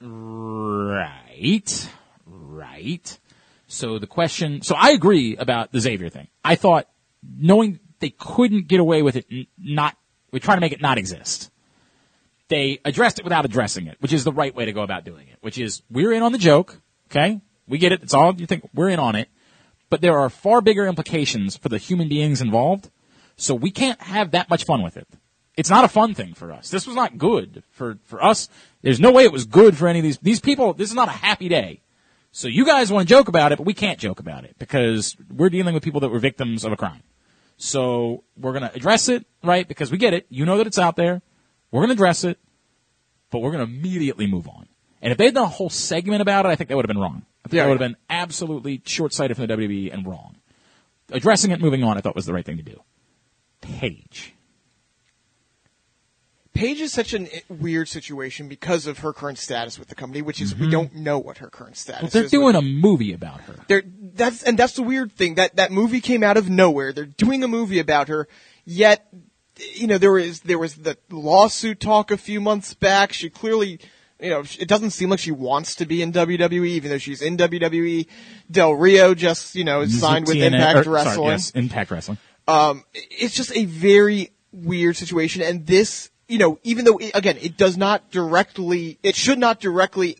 Right, 0.00 1.88
right. 2.26 3.18
So 3.66 3.98
the 3.98 4.06
question. 4.06 4.62
So 4.62 4.74
I 4.74 4.90
agree 4.90 5.36
about 5.36 5.72
the 5.72 5.80
Xavier 5.80 6.08
thing. 6.08 6.28
I 6.44 6.54
thought 6.54 6.88
knowing 7.22 7.80
they 8.00 8.10
couldn't 8.10 8.68
get 8.68 8.80
away 8.80 9.02
with 9.02 9.16
it, 9.16 9.26
n- 9.30 9.46
not 9.58 9.96
we're 10.32 10.38
trying 10.38 10.56
to 10.56 10.60
make 10.60 10.72
it 10.72 10.80
not 10.80 10.98
exist. 10.98 11.50
They 12.48 12.80
addressed 12.84 13.18
it 13.18 13.24
without 13.24 13.44
addressing 13.44 13.86
it, 13.86 13.96
which 14.00 14.12
is 14.12 14.24
the 14.24 14.32
right 14.32 14.54
way 14.54 14.64
to 14.64 14.72
go 14.72 14.82
about 14.82 15.04
doing 15.04 15.28
it. 15.28 15.38
Which 15.40 15.58
is 15.58 15.82
we're 15.90 16.12
in 16.12 16.22
on 16.22 16.32
the 16.32 16.38
joke. 16.38 16.80
Okay, 17.10 17.40
we 17.66 17.78
get 17.78 17.92
it. 17.92 18.02
It's 18.02 18.14
all 18.14 18.34
you 18.34 18.46
think. 18.46 18.68
We're 18.74 18.88
in 18.88 18.98
on 18.98 19.14
it. 19.14 19.28
But 19.90 20.00
there 20.00 20.18
are 20.18 20.28
far 20.28 20.60
bigger 20.60 20.86
implications 20.86 21.56
for 21.56 21.68
the 21.68 21.78
human 21.78 22.08
beings 22.08 22.40
involved. 22.40 22.90
So 23.36 23.54
we 23.54 23.70
can't 23.70 24.00
have 24.02 24.32
that 24.32 24.50
much 24.50 24.64
fun 24.64 24.82
with 24.82 24.96
it. 24.96 25.06
It's 25.56 25.70
not 25.70 25.84
a 25.84 25.88
fun 25.88 26.14
thing 26.14 26.34
for 26.34 26.52
us. 26.52 26.70
This 26.70 26.86
was 26.86 26.94
not 26.94 27.18
good 27.18 27.62
for, 27.70 27.98
for 28.04 28.22
us. 28.22 28.48
There's 28.82 29.00
no 29.00 29.10
way 29.10 29.24
it 29.24 29.32
was 29.32 29.44
good 29.44 29.76
for 29.76 29.88
any 29.88 29.98
of 29.98 30.02
these, 30.02 30.18
these 30.18 30.40
people. 30.40 30.72
This 30.72 30.88
is 30.88 30.94
not 30.94 31.08
a 31.08 31.12
happy 31.12 31.48
day. 31.48 31.82
So 32.30 32.46
you 32.46 32.64
guys 32.64 32.92
want 32.92 33.08
to 33.08 33.12
joke 33.12 33.28
about 33.28 33.52
it, 33.52 33.58
but 33.58 33.66
we 33.66 33.74
can't 33.74 33.98
joke 33.98 34.20
about 34.20 34.44
it 34.44 34.56
because 34.58 35.16
we're 35.34 35.48
dealing 35.48 35.74
with 35.74 35.82
people 35.82 36.00
that 36.00 36.10
were 36.10 36.18
victims 36.18 36.64
of 36.64 36.72
a 36.72 36.76
crime. 36.76 37.02
So 37.56 38.22
we're 38.36 38.52
going 38.52 38.68
to 38.68 38.74
address 38.74 39.08
it, 39.08 39.26
right? 39.42 39.66
Because 39.66 39.90
we 39.90 39.98
get 39.98 40.14
it. 40.14 40.26
You 40.28 40.44
know 40.44 40.58
that 40.58 40.66
it's 40.66 40.78
out 40.78 40.94
there. 40.94 41.22
We're 41.70 41.80
going 41.80 41.88
to 41.88 41.94
address 41.94 42.24
it, 42.24 42.38
but 43.30 43.40
we're 43.40 43.52
going 43.52 43.66
to 43.66 43.72
immediately 43.72 44.26
move 44.26 44.48
on. 44.48 44.66
And 45.02 45.12
if 45.12 45.18
they 45.18 45.26
had 45.26 45.34
done 45.34 45.44
a 45.44 45.48
whole 45.48 45.70
segment 45.70 46.22
about 46.22 46.46
it, 46.46 46.48
I 46.48 46.56
think 46.56 46.68
that 46.68 46.76
would 46.76 46.84
have 46.84 46.94
been 46.94 46.98
wrong. 47.02 47.24
I 47.44 47.48
think 47.48 47.54
Yeah, 47.58 47.64
that 47.64 47.68
would 47.70 47.80
yeah. 47.80 47.86
have 47.86 47.92
been 47.92 47.96
absolutely 48.10 48.82
short-sighted 48.84 49.36
from 49.36 49.46
the 49.46 49.54
WWE 49.56 49.92
and 49.92 50.06
wrong. 50.06 50.36
Addressing 51.10 51.50
it, 51.52 51.60
moving 51.60 51.84
on, 51.84 51.96
I 51.96 52.00
thought 52.00 52.14
was 52.16 52.26
the 52.26 52.32
right 52.32 52.44
thing 52.44 52.56
to 52.56 52.62
do. 52.62 52.80
Paige. 53.60 54.34
Paige 56.54 56.80
is 56.80 56.92
such 56.92 57.14
a 57.14 57.28
weird 57.48 57.88
situation 57.88 58.48
because 58.48 58.88
of 58.88 58.98
her 58.98 59.12
current 59.12 59.38
status 59.38 59.78
with 59.78 59.86
the 59.88 59.94
company, 59.94 60.22
which 60.22 60.40
is 60.40 60.56
we 60.56 60.68
don't 60.68 60.92
know 60.92 61.16
what 61.18 61.38
her 61.38 61.48
current 61.48 61.76
status 61.76 61.98
Mm-hmm. 61.98 62.04
Well, 62.06 62.10
they're 62.10 62.24
is. 62.24 62.30
doing 62.32 62.54
a 62.56 62.62
movie 62.62 63.12
about 63.12 63.42
her. 63.42 63.54
They're, 63.68 63.84
that's 63.86 64.42
and 64.42 64.58
that's 64.58 64.72
the 64.72 64.82
weird 64.82 65.12
thing 65.12 65.36
that 65.36 65.54
that 65.54 65.70
movie 65.70 66.00
came 66.00 66.24
out 66.24 66.36
of 66.36 66.50
nowhere. 66.50 66.92
They're 66.92 67.04
doing 67.06 67.44
a 67.44 67.48
movie 67.48 67.78
about 67.78 68.08
her, 68.08 68.26
yet 68.64 69.06
you 69.74 69.86
know 69.86 69.98
there 69.98 70.12
was 70.12 70.40
there 70.40 70.58
was 70.58 70.74
the 70.74 70.96
lawsuit 71.10 71.80
talk 71.80 72.10
a 72.10 72.16
few 72.16 72.40
months 72.40 72.74
back. 72.74 73.12
She 73.12 73.30
clearly. 73.30 73.80
You 74.20 74.30
know, 74.30 74.40
it 74.58 74.66
doesn't 74.66 74.90
seem 74.90 75.10
like 75.10 75.20
she 75.20 75.30
wants 75.30 75.76
to 75.76 75.86
be 75.86 76.02
in 76.02 76.12
WWE, 76.12 76.66
even 76.66 76.90
though 76.90 76.98
she's 76.98 77.22
in 77.22 77.36
WWE. 77.36 78.08
Del 78.50 78.72
Rio 78.72 79.14
just, 79.14 79.54
you 79.54 79.62
know, 79.62 79.82
is 79.82 80.00
signed 80.00 80.26
with 80.26 80.38
TNA 80.38 80.46
Impact 80.46 80.78
or, 80.78 80.82
sorry, 80.82 80.94
Wrestling 80.96 81.28
yes, 81.28 81.50
Impact 81.52 81.90
Wrestling. 81.92 82.18
um, 82.48 82.82
it's 82.92 83.36
just 83.36 83.56
a 83.56 83.64
very 83.66 84.32
weird 84.52 84.96
situation. 84.96 85.42
And 85.42 85.68
this, 85.68 86.10
you 86.26 86.38
know, 86.38 86.58
even 86.64 86.84
though 86.84 86.96
it, 86.98 87.12
again, 87.14 87.36
it 87.40 87.56
does 87.56 87.76
not 87.76 88.10
directly, 88.10 88.98
it 89.04 89.14
should 89.14 89.38
not 89.38 89.60
directly 89.60 90.16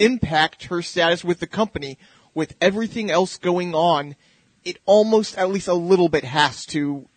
impact 0.00 0.64
her 0.64 0.82
status 0.82 1.22
with 1.22 1.38
the 1.38 1.46
company. 1.46 1.96
With 2.34 2.56
everything 2.60 3.08
else 3.08 3.38
going 3.38 3.72
on, 3.72 4.16
it 4.64 4.78
almost 4.84 5.38
at 5.38 5.48
least 5.48 5.68
a 5.68 5.74
little 5.74 6.08
bit 6.08 6.24
has 6.24 6.66
to 6.66 7.08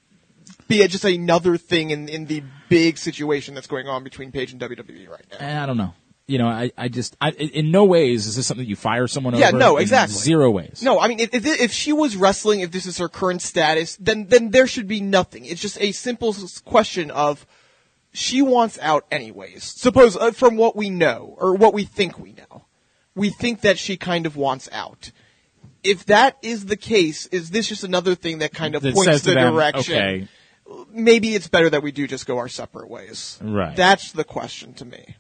be 0.72 0.88
just 0.88 1.06
another 1.06 1.58
thing 1.58 1.92
in 1.92 2.10
in 2.10 2.26
the 2.26 2.44
big 2.70 2.98
situation 2.98 3.54
that's 3.56 3.68
going 3.68 3.88
on 3.88 4.04
between 4.04 4.32
Paige 4.32 4.52
and 4.54 4.62
WWE 4.62 5.10
right 5.10 5.26
now. 5.32 5.38
Eh, 5.40 5.64
I 5.64 5.66
don't 5.66 5.78
know. 5.78 5.94
You 6.28 6.38
know, 6.38 6.48
I, 6.48 6.72
I 6.78 6.88
just, 6.88 7.18
I, 7.20 7.32
in 7.32 7.72
no 7.72 7.84
ways 7.84 8.26
is 8.26 8.38
this 8.38 8.48
something 8.48 8.66
you 8.66 8.78
fire 8.78 9.06
someone 9.08 9.36
Yeah, 9.36 9.50
over. 9.50 9.58
no, 9.58 9.78
exactly. 9.78 10.16
Zero 10.18 10.50
ways. 10.50 10.82
No, 10.82 10.98
I 10.98 11.10
mean, 11.10 11.20
if, 11.20 11.34
if, 11.34 11.46
if 11.46 11.72
she 11.74 11.92
was 11.92 12.16
wrestling, 12.16 12.62
if 12.62 12.72
this 12.72 12.86
is 12.86 13.00
her 13.00 13.10
current 13.10 13.42
status, 13.42 13.98
then 14.00 14.28
then 14.28 14.52
there 14.52 14.66
should 14.66 14.88
be 14.88 15.02
nothing. 15.02 15.44
It's 15.44 15.60
just 15.60 15.78
a 15.82 15.92
simple 15.92 16.34
question 16.64 17.12
of 17.12 17.46
she 18.14 18.42
wants 18.42 18.80
out 18.82 19.06
anyways. 19.12 19.64
Suppose 19.64 20.16
uh, 20.16 20.32
from 20.32 20.56
what 20.56 20.76
we 20.76 20.90
know 20.90 21.36
or 21.38 21.54
what 21.56 21.74
we 21.74 21.84
think 21.84 22.18
we 22.18 22.32
know, 22.34 22.66
we 23.14 23.30
think 23.30 23.60
that 23.62 23.78
she 23.78 23.98
kind 23.98 24.26
of 24.26 24.38
wants 24.38 24.70
out. 24.72 25.12
If 25.84 26.06
that 26.06 26.38
is 26.42 26.68
the 26.68 26.78
case, 26.78 27.26
is 27.28 27.50
this 27.50 27.68
just 27.68 27.84
another 27.84 28.16
thing 28.16 28.38
that 28.40 28.54
kind 28.54 28.76
of 28.76 28.84
points 28.84 29.24
the 29.24 29.34
them, 29.34 29.54
direction? 29.54 29.96
okay, 29.96 30.28
Maybe 30.92 31.36
it's 31.36 31.48
better 31.48 31.70
that 31.70 31.84
we 31.84 31.92
do 31.92 32.08
just 32.08 32.26
go 32.26 32.38
our 32.38 32.48
separate 32.50 32.90
ways. 32.90 33.40
Right. 33.42 33.76
That's 33.76 34.12
the 34.12 34.24
question 34.24 34.74
to 34.76 34.86
me. 34.86 35.16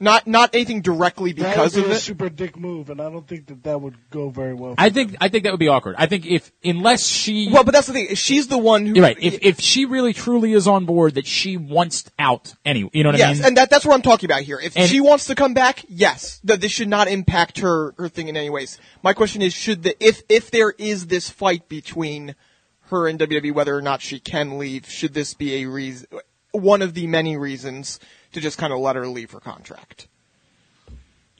Not 0.00 0.26
not 0.26 0.54
anything 0.54 0.82
directly 0.82 1.32
because 1.32 1.72
that 1.72 1.78
would 1.78 1.84
of 1.84 1.90
be 1.90 1.92
a 1.92 1.96
it. 1.96 2.00
super 2.00 2.28
dick 2.28 2.58
move, 2.58 2.90
and 2.90 3.00
I 3.00 3.04
don't 3.08 3.26
think 3.26 3.46
that 3.46 3.62
that 3.62 3.80
would 3.80 3.94
go 4.10 4.28
very 4.28 4.52
well. 4.52 4.74
I 4.76 4.90
think, 4.90 5.16
I 5.20 5.28
think 5.28 5.44
that 5.44 5.52
would 5.52 5.60
be 5.60 5.68
awkward. 5.68 5.94
I 5.96 6.06
think 6.06 6.26
if, 6.26 6.50
unless 6.64 7.06
she, 7.06 7.48
Well, 7.50 7.62
but 7.62 7.72
that's 7.72 7.86
the 7.86 7.92
thing. 7.92 8.14
She's 8.16 8.48
the 8.48 8.58
one 8.58 8.86
who. 8.86 8.94
You're 8.96 9.04
right. 9.04 9.16
If 9.20 9.38
if 9.40 9.60
she 9.60 9.84
really 9.86 10.12
truly 10.12 10.52
is 10.52 10.66
on 10.66 10.84
board 10.84 11.14
that 11.14 11.26
she 11.26 11.56
wants 11.56 12.10
out 12.18 12.54
anyway, 12.64 12.90
you 12.92 13.04
know 13.04 13.10
what 13.10 13.20
I 13.22 13.28
mean? 13.28 13.36
yes, 13.36 13.46
and 13.46 13.56
that, 13.56 13.70
that's 13.70 13.86
what 13.86 13.94
I'm 13.94 14.02
talking 14.02 14.28
about 14.28 14.42
here. 14.42 14.58
If 14.62 14.76
And- 14.76 14.90
she 14.90 15.00
wants 15.00 15.26
to 15.26 15.36
come 15.36 15.54
back, 15.54 15.84
yes, 15.88 16.40
that 16.42 16.60
this 16.60 16.72
should 16.72 16.88
not 16.88 17.06
impact 17.06 17.60
her 17.60 17.94
her 17.96 18.08
thing 18.08 18.26
in 18.26 18.36
any 18.36 18.50
ways. 18.50 18.78
My 19.04 19.12
question 19.12 19.42
is, 19.42 19.54
should 19.54 19.84
the 19.84 19.96
if 20.04 20.22
if 20.28 20.50
there 20.50 20.74
is 20.76 21.06
this 21.06 21.30
fight 21.30 21.68
between 21.68 22.34
her 22.90 23.08
in 23.08 23.18
WWE, 23.18 23.52
whether 23.54 23.76
or 23.76 23.82
not 23.82 24.00
she 24.02 24.20
can 24.20 24.58
leave, 24.58 24.88
should 24.88 25.14
this 25.14 25.34
be 25.34 25.62
a 25.62 25.66
reason, 25.66 26.06
one 26.52 26.82
of 26.82 26.94
the 26.94 27.06
many 27.06 27.36
reasons 27.36 27.98
to 28.32 28.40
just 28.40 28.58
kind 28.58 28.72
of 28.72 28.78
let 28.78 28.96
her 28.96 29.06
leave 29.06 29.30
her 29.32 29.40
contract? 29.40 30.08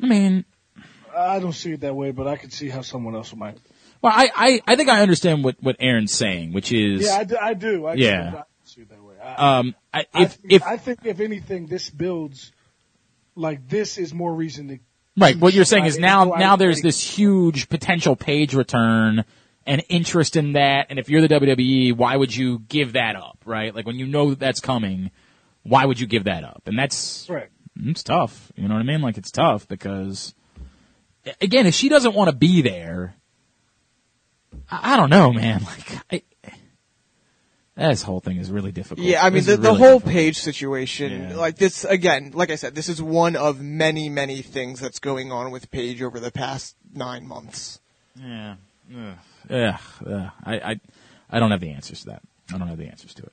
I 0.03 0.07
mean, 0.07 0.45
I 1.17 1.39
don't 1.39 1.53
see 1.53 1.73
it 1.73 1.81
that 1.81 1.95
way, 1.95 2.11
but 2.11 2.27
I 2.27 2.37
could 2.37 2.53
see 2.53 2.69
how 2.69 2.83
someone 2.83 3.15
else 3.15 3.35
might. 3.35 3.59
well, 4.03 4.13
I, 4.15 4.31
I, 4.35 4.61
I 4.67 4.77
think 4.77 4.89
I 4.89 5.01
understand 5.03 5.45
what, 5.45 5.57
what 5.61 5.77
Aaron's 5.81 6.13
saying, 6.13 6.53
which 6.53 6.73
is, 6.73 7.07
Yeah, 7.07 7.19
I 7.19 7.25
do. 7.25 7.37
I, 7.37 7.55
do. 7.55 7.87
I 7.87 7.95
Yeah. 7.95 8.31
do. 8.31 8.37
I 8.39 8.43
see 8.65 8.81
it 8.83 8.89
that 8.91 9.03
way. 9.03 9.15
I, 9.23 9.59
um, 9.59 9.75
I, 9.93 10.07
I 10.13 10.23
if, 10.23 10.33
think, 10.33 10.53
if, 10.53 10.63
I 10.63 10.77
think 10.77 10.99
if 11.05 11.21
anything, 11.21 11.67
this 11.67 11.91
builds 11.91 12.53
like 13.37 13.69
this 13.69 13.99
is 13.99 14.13
more 14.13 14.35
reason 14.35 14.69
to. 14.69 14.79
right, 15.17 15.37
what 15.39 15.55
you're 15.55 15.65
saying 15.65 15.87
is 15.87 15.99
now, 15.99 16.25
now 16.25 16.57
there's 16.57 16.81
this 16.83 17.01
huge 17.01 17.69
potential 17.69 18.17
Paige 18.17 18.55
return 18.55 19.25
and 19.67 19.83
interest 19.89 20.37
in 20.37 20.53
that, 20.53 20.87
and 20.91 20.99
if 20.99 21.09
you're 21.09 21.21
the 21.27 21.29
WWE, 21.29 21.97
why 21.97 22.17
would 22.17 22.35
you 22.35 22.61
give 22.69 22.93
that 22.95 23.17
up, 23.17 23.39
right? 23.47 23.75
Like 23.75 23.87
when 23.87 23.99
you 23.99 24.07
know 24.07 24.31
that 24.31 24.39
that's 24.39 24.61
coming, 24.61 25.11
why 25.63 25.85
would 25.87 25.99
you 25.99 26.07
give 26.07 26.25
that 26.25 26.45
up? 26.45 26.63
And 26.67 26.79
that's, 26.79 27.27
Right. 27.31 27.49
it's 27.83 28.03
tough. 28.03 28.53
You 28.57 28.69
know 28.69 28.75
what 28.75 28.81
I 28.81 28.85
mean? 28.85 29.01
Like 29.01 29.17
it's 29.17 29.31
tough 29.31 29.67
because 29.67 30.35
again, 31.41 31.67
if 31.67 31.75
she 31.75 31.89
doesn't 31.89 32.15
want 32.15 32.29
to 32.31 32.37
be 32.37 32.61
there, 32.63 33.15
I, 34.71 34.95
I 34.95 34.97
don't 34.97 35.11
know, 35.11 35.33
man. 35.33 35.63
Like 36.13 36.23
I, 37.77 37.89
this 37.91 38.03
whole 38.05 38.21
thing 38.21 38.37
is 38.37 38.53
really 38.53 38.71
difficult. 38.71 39.05
Yeah, 39.05 39.25
I 39.25 39.31
mean 39.31 39.43
the, 39.43 39.57
the 39.57 39.63
really 39.71 39.79
whole 39.79 39.99
difficult. 39.99 40.13
Paige 40.13 40.39
situation, 40.39 41.31
Yeah. 41.31 41.37
like 41.37 41.57
this 41.57 41.85
again, 41.85 42.31
like 42.33 42.51
I 42.51 42.55
said, 42.55 42.75
this 42.77 42.89
is 42.89 43.03
one 43.03 43.35
of 43.35 43.61
many, 43.61 44.09
many 44.09 44.43
things 44.43 44.79
that's 44.79 45.01
going 45.01 45.33
on 45.33 45.51
with 45.51 45.71
Paige 45.73 46.01
over 46.03 46.21
the 46.21 46.31
past 46.31 46.77
nine 46.95 47.27
months. 47.27 47.81
Yeah. 48.15 48.57
Ugh. 48.97 49.15
Ugh. 49.51 49.81
I, 50.45 50.55
I 50.73 50.81
I 51.31 51.39
don't 51.41 51.51
have 51.51 51.61
the 51.61 51.71
answers 51.71 52.01
to 52.01 52.07
that. 52.07 52.23
I 52.53 52.59
don't 52.59 52.69
have 52.69 52.79
the 52.79 52.87
answers 52.87 53.15
to 53.15 53.23
it. 53.23 53.33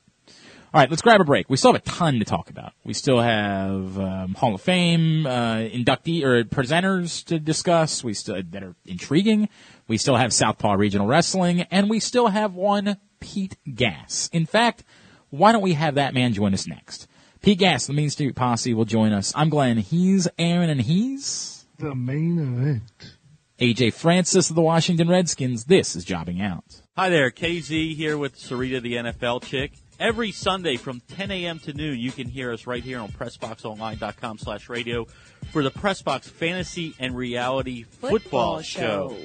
All 0.74 0.80
right, 0.80 0.90
let's 0.90 1.02
grab 1.02 1.20
a 1.20 1.26
break. 1.26 1.50
We 1.50 1.58
still 1.58 1.74
have 1.74 1.82
a 1.82 1.86
ton 1.86 2.20
to 2.20 2.26
talk 2.26 2.50
about. 2.50 2.72
We 2.86 2.94
still 2.94 3.20
have 3.20 4.00
um, 4.00 4.36
Hall 4.36 4.56
of 4.56 4.62
Fame 4.62 5.26
uh, 5.26 5.56
inductee 5.58 6.24
or 6.24 6.46
presenters 6.46 7.26
to 7.26 7.40
discuss. 7.40 8.06
We 8.06 8.14
still 8.14 8.42
that 8.42 8.64
are 8.64 8.76
intriguing. 8.86 9.50
We 9.90 9.98
still 9.98 10.16
have 10.16 10.32
Southpaw 10.32 10.76
Regional 10.76 11.08
Wrestling, 11.08 11.64
and 11.72 11.90
we 11.90 12.00
still 12.00 12.28
have 12.28 12.54
one 12.54 12.96
Pete 13.20 13.58
Gas. 13.76 14.30
In 14.32 14.46
fact, 14.46 14.86
why 15.30 15.52
don't 15.52 15.62
we 15.62 15.74
have 15.74 15.96
that 15.96 16.14
man 16.14 16.34
join 16.34 16.54
us 16.54 16.66
next? 16.66 17.08
Pete 17.42 17.60
Gas, 17.60 17.88
the 17.88 17.94
Mean 17.94 18.10
Street 18.10 18.36
Posse, 18.36 18.74
will 18.74 18.86
join 18.86 19.12
us. 19.12 19.34
I'm 19.36 19.50
Glenn. 19.50 19.78
He's 19.78 20.28
Aaron, 20.40 20.70
and 20.70 20.82
he's 20.82 21.66
The 21.80 21.94
main 21.94 22.40
event. 22.40 23.18
AJ 23.62 23.94
Francis 23.94 24.50
of 24.50 24.56
the 24.56 24.62
Washington 24.64 25.08
Redskins. 25.08 25.66
This 25.66 25.96
is 25.96 26.04
Jobbing 26.04 26.42
Out. 26.42 26.82
Hi 26.98 27.10
there, 27.10 27.30
KZ 27.30 27.96
here 27.96 28.18
with 28.18 28.36
Sarita 28.36 28.82
the 28.82 28.94
NFL 28.94 29.44
chick. 29.44 29.74
Every 30.00 30.32
Sunday 30.32 30.78
from 30.78 31.00
10 31.10 31.30
a.m. 31.30 31.60
to 31.60 31.74
noon, 31.74 32.00
you 32.00 32.12
can 32.12 32.28
hear 32.28 32.52
us 32.52 32.66
right 32.66 32.84
here 32.84 32.98
on 32.98 33.10
PressBoxOnline.com 33.10 34.40
slash 34.40 34.68
radio 34.68 35.06
for 35.52 35.62
the 35.62 35.70
PressBox 35.70 36.24
Fantasy 36.24 36.96
and 36.98 37.16
Reality 37.16 37.84
Football, 37.84 38.10
Football 38.10 38.62
show. 38.64 39.16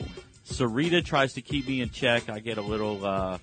show. 0.46 0.64
Sarita 0.66 1.02
tries 1.02 1.32
to 1.32 1.40
keep 1.40 1.66
me 1.66 1.80
in 1.80 1.88
check. 1.88 2.28
I 2.28 2.40
get 2.40 2.58
a 2.58 2.62
little 2.62 3.06
uh, 3.06 3.38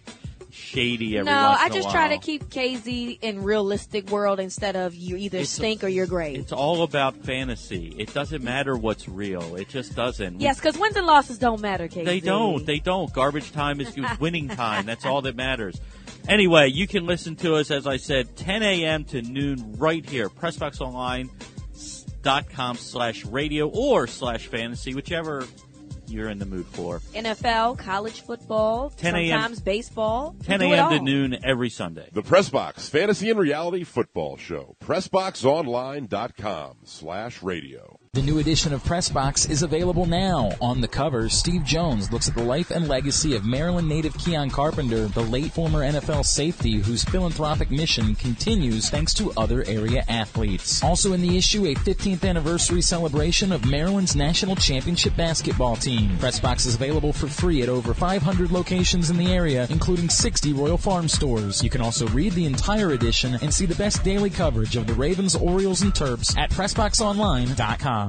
shady 0.54 1.18
every 1.18 1.32
No, 1.32 1.56
I 1.60 1.66
a 1.68 1.70
just 1.70 1.90
try 1.90 2.10
to 2.10 2.18
keep 2.20 2.48
KZ 2.50 3.18
in 3.22 3.42
realistic 3.44 4.12
world 4.12 4.40
instead 4.40 4.76
of 4.76 4.94
you 4.94 5.16
either 5.18 5.38
It's- 5.40 5.50
stink 5.50 5.84
or 5.84 5.88
you're 5.88 6.06
great. 6.06 6.38
It's 6.38 6.52
all 6.52 6.84
about 6.84 7.16
fantasy. 7.26 7.96
It 7.98 8.14
doesn't 8.14 8.44
matter 8.44 8.78
what's 8.78 9.10
real. 9.10 9.56
It 9.56 9.68
just 9.70 9.96
doesn't. 9.96 10.40
Yes, 10.42 10.58
because 10.60 10.78
wins 10.78 10.96
and 10.96 11.08
losses 11.08 11.40
don't 11.40 11.60
matter, 11.62 11.88
KZ. 11.88 12.06
They 12.06 12.20
don't. 12.20 12.64
They 12.66 12.78
don't. 12.80 13.12
Garbage 13.14 13.52
time 13.52 13.82
is 13.82 13.96
winning 14.20 14.48
time. 14.48 14.86
That's 14.86 15.06
all 15.06 15.22
that 15.24 15.36
matters. 15.36 15.80
Anyway, 16.28 16.70
you 16.70 16.88
can 16.88 17.06
listen 17.06 17.36
to 17.38 17.56
us, 17.56 17.70
as 17.72 17.86
I 17.88 17.98
said, 17.98 18.36
10 18.38 18.64
a.m. 18.64 19.04
to 19.06 19.22
noon 19.22 19.76
right 19.78 20.08
here. 20.08 20.30
PressBoxOnline.com 20.30 22.78
slash 22.78 23.26
radio 23.26 23.68
or 23.68 24.08
slash 24.08 24.48
fantasy, 24.48 24.94
whichever 24.94 25.46
you're 26.14 26.30
in 26.30 26.40
the 26.40 26.46
mood 26.46 26.66
for. 26.68 27.00
NFL, 27.14 27.78
college 27.78 28.22
football, 28.22 28.92
10 28.92 29.16
a.m. 29.16 29.30
sometimes 29.30 29.60
baseball. 29.60 30.36
10 30.44 30.62
a.m. 30.62 30.90
to 30.92 31.00
noon 31.00 31.38
every 31.44 31.70
Sunday. 31.70 32.10
The 32.14 32.24
Pressbox 32.24 32.90
Fantasy 32.90 33.30
and 33.30 33.40
Reality 33.40 33.84
Football 33.84 34.38
Show. 34.38 34.76
PressBoxOnline.com 34.84 36.78
slash 36.84 37.42
radio. 37.44 38.00
The 38.16 38.22
new 38.22 38.38
edition 38.38 38.74
of 38.74 38.84
Pressbox 38.84 39.50
is 39.50 39.64
available 39.64 40.06
now. 40.06 40.52
On 40.62 40.82
the 40.82 40.88
cover, 40.88 41.30
Steve 41.30 41.64
Jones 41.64 42.12
looks 42.12 42.28
at 42.28 42.36
the 42.36 42.44
life 42.44 42.70
and 42.70 42.88
legacy 42.88 43.36
of 43.36 43.44
Maryland 43.44 43.90
native 43.90 44.14
Keion 44.14 44.52
Carpenter, 44.52 45.08
the 45.08 45.24
late 45.24 45.52
former 45.52 45.80
NFL 45.80 46.24
safety 46.24 46.74
whose 46.74 47.04
philanthropic 47.04 47.72
mission 47.72 48.14
continues 48.14 48.88
thanks 48.88 49.16
to 49.16 49.34
other 49.36 49.64
area 49.66 50.04
athletes. 50.08 50.84
Also 50.84 51.14
in 51.14 51.24
the 51.24 51.36
issue, 51.36 51.66
a 51.66 51.74
15th 51.74 52.24
anniversary 52.24 52.84
celebration 52.84 53.52
of 53.52 53.66
Maryland's 53.66 54.16
national 54.16 54.56
championship 54.58 55.16
basketball 55.16 55.76
team. 55.76 56.12
Pressbox 56.20 56.68
is 56.68 56.76
available 56.76 57.14
for 57.14 57.26
free 57.26 57.64
at 57.64 57.70
over 57.70 57.96
500 57.96 58.52
locations 58.52 59.10
in 59.10 59.18
the 59.18 59.34
area, 59.34 59.66
including 59.72 60.08
60 60.08 60.54
Royal 60.54 60.78
Farm 60.78 61.08
stores. 61.08 61.64
You 61.64 61.72
can 61.72 61.82
also 61.82 62.06
read 62.10 62.34
the 62.34 62.46
entire 62.46 62.92
edition 62.92 63.40
and 63.42 63.52
see 63.52 63.66
the 63.66 63.74
best 63.74 64.04
daily 64.04 64.30
coverage 64.30 64.76
of 64.76 64.86
the 64.86 64.94
Ravens, 64.94 65.36
Orioles, 65.36 65.82
and 65.82 65.96
Terps 65.96 66.38
at 66.38 66.52
PressBoxOnline.com. 66.52 68.03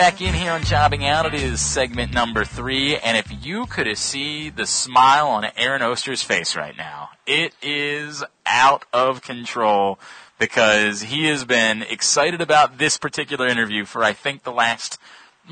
Back 0.00 0.22
in 0.22 0.32
here 0.32 0.52
on 0.52 0.62
Jobbing 0.64 1.04
Out, 1.04 1.26
it 1.26 1.34
is 1.34 1.60
segment 1.60 2.14
number 2.14 2.42
three, 2.42 2.96
and 2.96 3.18
if 3.18 3.44
you 3.44 3.66
could 3.66 3.98
see 3.98 4.48
the 4.48 4.64
smile 4.64 5.28
on 5.28 5.44
Aaron 5.58 5.82
Oster's 5.82 6.22
face 6.22 6.56
right 6.56 6.74
now, 6.74 7.10
it 7.26 7.52
is 7.60 8.24
out 8.46 8.86
of 8.94 9.20
control 9.20 9.98
because 10.38 11.02
he 11.02 11.26
has 11.26 11.44
been 11.44 11.82
excited 11.82 12.40
about 12.40 12.78
this 12.78 12.96
particular 12.96 13.46
interview 13.46 13.84
for 13.84 14.02
I 14.02 14.14
think 14.14 14.42
the 14.42 14.52
last, 14.52 14.98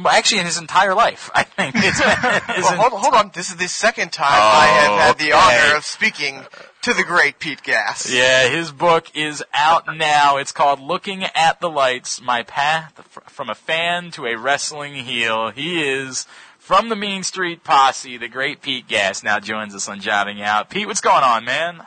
actually 0.09 0.41
in 0.41 0.47
his 0.47 0.59
entire 0.59 0.95
life. 0.95 1.31
I 1.35 1.43
think 1.45 1.75
it's 1.79 2.01
been. 2.01 2.55
his 2.57 2.65
Well, 2.65 2.77
hold, 2.91 2.93
hold 3.03 3.15
on. 3.15 3.31
This 3.35 3.51
is 3.51 3.57
the 3.57 3.69
second 3.69 4.13
time 4.13 4.29
Oh, 4.31 4.59
I 4.61 4.67
have 4.67 5.01
had 5.01 5.19
the 5.19 5.33
okay. 5.33 5.61
honor 5.67 5.77
of 5.77 5.85
speaking 5.85 6.45
to 6.83 6.95
the 6.95 7.03
great 7.05 7.39
Pete 7.39 7.63
Gas. 7.63 8.11
Yeah, 8.13 8.49
his 8.49 8.71
book 8.73 9.07
is 9.15 9.43
out 9.53 9.85
now. 9.97 10.37
It's 10.37 10.53
called 10.53 10.81
Looking 10.81 11.25
at 11.25 11.61
the 11.61 11.69
Lights 11.71 12.21
My 12.21 12.43
Path 12.43 13.07
from 13.27 13.51
a 13.51 13.55
Fan 13.55 14.11
to 14.13 14.27
a 14.27 14.37
Wrestling 14.37 14.95
Heel. 14.95 15.51
He 15.51 15.83
is 15.83 16.27
from 16.59 16.89
the 16.89 16.97
Mean 16.97 17.23
Street 17.25 17.65
Posse. 17.65 18.17
The 18.19 18.29
great 18.29 18.63
Pete 18.63 18.87
Gas 18.87 19.23
now 19.25 19.41
joins 19.41 19.75
us 19.75 19.89
on 19.89 20.01
Jobbing 20.01 20.41
Out. 20.41 20.71
Pete, 20.71 20.87
what's 20.87 21.01
going 21.01 21.25
on, 21.25 21.45
man? 21.45 21.83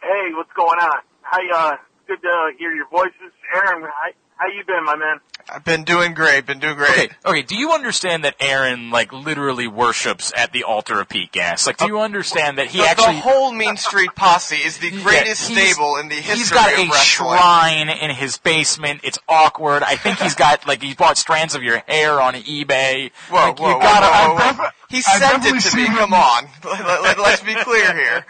Hey, 0.00 0.30
what's 0.34 0.52
going 0.54 0.78
on? 0.78 1.00
Hi, 1.22 1.72
uh, 1.72 1.76
good 2.06 2.22
to 2.22 2.50
hear 2.58 2.72
your 2.72 2.88
voices. 2.88 3.32
Aaron, 3.54 3.82
I, 3.84 4.12
How 4.36 4.46
you 4.46 4.64
been, 4.64 4.84
my 4.84 4.96
man? 4.96 5.20
I've 5.50 5.64
been 5.64 5.84
doing 5.84 6.14
great. 6.14 6.44
Been 6.46 6.58
doing 6.58 6.76
great. 6.76 6.88
Okay, 6.90 7.10
okay. 7.24 7.42
Do 7.42 7.56
you 7.56 7.72
understand 7.72 8.24
that 8.24 8.34
Aaron 8.40 8.90
like 8.90 9.12
literally 9.12 9.66
worships 9.66 10.32
at 10.36 10.52
the 10.52 10.64
altar 10.64 11.00
of 11.00 11.08
Pete 11.08 11.32
Gas? 11.32 11.66
Like, 11.66 11.78
do 11.78 11.86
you 11.86 12.00
understand 12.00 12.58
that 12.58 12.66
he 12.68 12.78
the, 12.78 12.84
actually 12.86 13.14
the 13.14 13.20
whole 13.20 13.52
Mean 13.52 13.76
Street 13.76 14.10
Posse 14.14 14.56
is 14.56 14.78
the 14.78 14.90
greatest 14.90 15.48
he's- 15.48 15.72
stable 15.74 15.96
in 15.96 16.08
the 16.08 16.16
history 16.16 16.34
He's 16.36 16.50
got 16.50 16.72
of 16.72 16.78
a 16.78 16.82
wrestling. 16.90 17.38
shrine 17.38 17.88
in 17.88 18.10
his 18.10 18.36
basement. 18.38 19.00
It's 19.04 19.18
awkward. 19.28 19.82
I 19.82 19.96
think 19.96 20.18
he's 20.18 20.34
got 20.34 20.66
like 20.66 20.82
he 20.82 20.94
bought 20.94 21.16
strands 21.16 21.54
of 21.54 21.62
your 21.62 21.78
hair 21.88 22.20
on 22.20 22.34
eBay. 22.34 23.10
Whoa, 23.30 23.36
like, 23.48 23.58
whoa, 23.58 23.68
you 23.68 23.74
whoa, 23.76 23.80
gotta. 23.80 24.06
whoa, 24.06 24.36
I'm- 24.44 24.56
whoa. 24.56 24.68
He 24.90 25.02
sent 25.02 25.44
it 25.44 25.60
to 25.60 25.76
me. 25.76 25.84
him- 25.84 25.96
Come 25.96 26.14
on. 26.14 26.44
Let, 26.64 27.18
us 27.18 27.42
be 27.42 27.54
clear 27.54 27.92
here. 27.94 28.24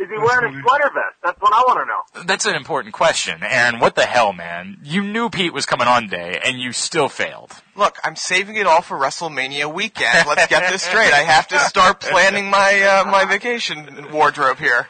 Is 0.00 0.08
he 0.08 0.16
wearing 0.16 0.54
a 0.54 0.62
sweater 0.62 0.90
vest? 0.94 1.16
That's 1.22 1.38
what 1.42 1.52
I 1.52 1.60
want 1.66 1.80
to 1.80 2.20
know. 2.20 2.24
That's 2.24 2.46
an 2.46 2.54
important 2.54 2.94
question, 2.94 3.42
Aaron. 3.42 3.80
What 3.80 3.96
the 3.96 4.06
hell, 4.06 4.32
man? 4.32 4.78
You 4.82 5.02
knew 5.02 5.28
Pete 5.28 5.52
was 5.52 5.66
coming 5.66 5.86
on 5.86 6.08
day, 6.08 6.40
and 6.42 6.58
you 6.58 6.72
still 6.72 7.10
failed. 7.10 7.52
Look, 7.76 7.98
I'm 8.02 8.16
saving 8.16 8.56
it 8.56 8.66
all 8.66 8.80
for 8.80 8.96
WrestleMania 8.96 9.70
weekend. 9.72 10.26
Let's 10.26 10.46
get 10.46 10.70
this 10.70 10.82
straight. 10.82 11.12
I 11.12 11.18
have 11.18 11.48
to 11.48 11.58
start 11.58 12.00
planning 12.00 12.48
my 12.48 12.80
uh, 12.80 13.10
my 13.10 13.26
vacation 13.26 14.10
wardrobe 14.10 14.56
here. 14.56 14.88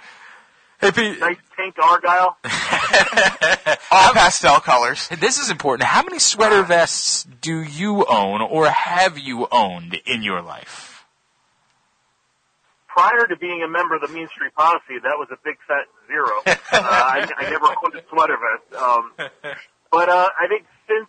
Hey, 0.80 0.92
Pete. 0.92 1.18
Nice 1.18 1.36
pink 1.56 1.74
argyle. 1.78 2.38
All 3.90 4.12
pastel 4.14 4.60
colors. 4.60 5.08
This 5.08 5.38
is 5.38 5.50
important. 5.50 5.86
How 5.86 6.02
many 6.02 6.18
sweater 6.18 6.62
vests 6.62 7.26
do 7.42 7.60
you 7.60 8.06
own, 8.06 8.40
or 8.40 8.70
have 8.70 9.18
you 9.18 9.46
owned 9.52 10.00
in 10.06 10.22
your 10.22 10.40
life? 10.40 10.89
Prior 13.00 13.26
to 13.28 13.36
being 13.36 13.62
a 13.64 13.68
member 13.68 13.94
of 13.96 14.02
the 14.02 14.12
Mean 14.12 14.28
Street 14.28 14.52
Posse, 14.54 15.00
that 15.00 15.16
was 15.16 15.28
a 15.32 15.38
big 15.42 15.56
fat 15.66 15.88
zero. 16.06 16.36
Uh, 16.70 16.86
I, 16.86 17.26
I 17.36 17.50
never 17.50 17.66
owned 17.66 17.94
a 17.96 18.02
sweater 18.08 18.38
vest. 18.38 18.80
Um, 18.80 19.12
but 19.90 20.08
uh, 20.08 20.28
I 20.38 20.46
think 20.46 20.66
since 20.86 21.08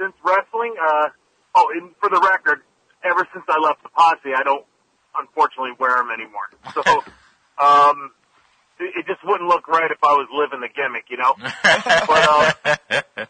since 0.00 0.14
wrestling, 0.24 0.74
uh, 0.80 1.08
oh, 1.54 1.68
and 1.76 1.92
for 2.00 2.08
the 2.08 2.18
record, 2.18 2.62
ever 3.04 3.28
since 3.32 3.44
I 3.46 3.60
left 3.60 3.82
the 3.82 3.90
Posse, 3.90 4.32
I 4.34 4.42
don't 4.42 4.64
unfortunately 5.18 5.72
wear 5.78 5.96
them 5.96 6.08
anymore. 6.08 6.48
So 6.72 6.80
um, 7.62 8.12
it, 8.80 9.04
it 9.04 9.06
just 9.06 9.20
wouldn't 9.22 9.48
look 9.48 9.68
right 9.68 9.90
if 9.90 9.98
I 10.02 10.14
was 10.16 10.28
living 10.32 10.60
the 10.64 10.72
gimmick, 10.72 11.10
you 11.10 11.18
know. 11.18 11.34
But 12.08 12.22
uh, 12.24 13.26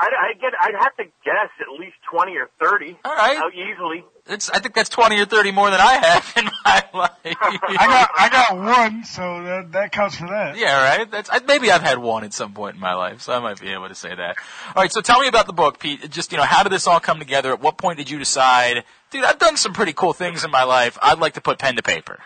I'd, 0.00 0.14
I'd 0.14 0.40
get, 0.40 0.52
I'd 0.60 0.78
have 0.80 0.96
to 0.96 1.04
guess 1.26 1.50
at 1.60 1.68
least 1.78 1.96
twenty 2.08 2.38
or 2.38 2.48
thirty. 2.58 2.96
All 3.04 3.14
right. 3.14 3.36
uh, 3.36 3.50
easily. 3.52 4.04
It's, 4.28 4.50
I 4.50 4.58
think 4.58 4.74
that's 4.74 4.90
20 4.90 5.18
or 5.20 5.24
30 5.24 5.52
more 5.52 5.70
than 5.70 5.80
I 5.80 5.94
have 5.94 6.32
in 6.36 6.44
my 6.64 6.84
life. 6.92 7.10
I 7.24 7.86
got 7.86 8.10
I 8.14 8.28
got 8.28 8.56
one, 8.56 9.04
so 9.04 9.42
that 9.42 9.72
that 9.72 9.92
counts 9.92 10.16
for 10.16 10.26
that. 10.26 10.58
Yeah, 10.58 10.96
right. 10.96 11.10
That's 11.10 11.30
I, 11.32 11.40
maybe 11.46 11.70
I've 11.70 11.82
had 11.82 11.98
one 11.98 12.24
at 12.24 12.34
some 12.34 12.52
point 12.52 12.74
in 12.74 12.80
my 12.80 12.94
life, 12.94 13.22
so 13.22 13.32
I 13.32 13.38
might 13.38 13.58
be 13.58 13.70
able 13.70 13.88
to 13.88 13.94
say 13.94 14.14
that. 14.14 14.36
All 14.76 14.82
right, 14.82 14.92
so 14.92 15.00
tell 15.00 15.20
me 15.20 15.28
about 15.28 15.46
the 15.46 15.54
book, 15.54 15.78
Pete. 15.78 16.10
Just 16.10 16.30
you 16.30 16.38
know, 16.38 16.44
how 16.44 16.62
did 16.62 16.72
this 16.72 16.86
all 16.86 17.00
come 17.00 17.18
together? 17.18 17.52
At 17.52 17.62
what 17.62 17.78
point 17.78 17.96
did 17.96 18.10
you 18.10 18.18
decide, 18.18 18.84
dude? 19.10 19.24
I've 19.24 19.38
done 19.38 19.56
some 19.56 19.72
pretty 19.72 19.94
cool 19.94 20.12
things 20.12 20.44
in 20.44 20.50
my 20.50 20.64
life. 20.64 20.98
I'd 21.00 21.18
like 21.18 21.34
to 21.34 21.40
put 21.40 21.58
pen 21.58 21.76
to 21.76 21.82
paper. 21.82 22.18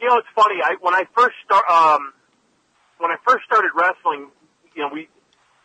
You 0.00 0.08
know, 0.08 0.16
it's 0.16 0.28
funny. 0.34 0.56
I 0.64 0.76
when 0.80 0.94
I 0.94 1.04
first 1.14 1.34
start, 1.44 1.64
um, 1.70 2.14
when 2.98 3.10
I 3.10 3.16
first 3.26 3.44
started 3.44 3.70
wrestling, 3.76 4.30
you 4.74 4.82
know, 4.82 4.88
we 4.92 5.08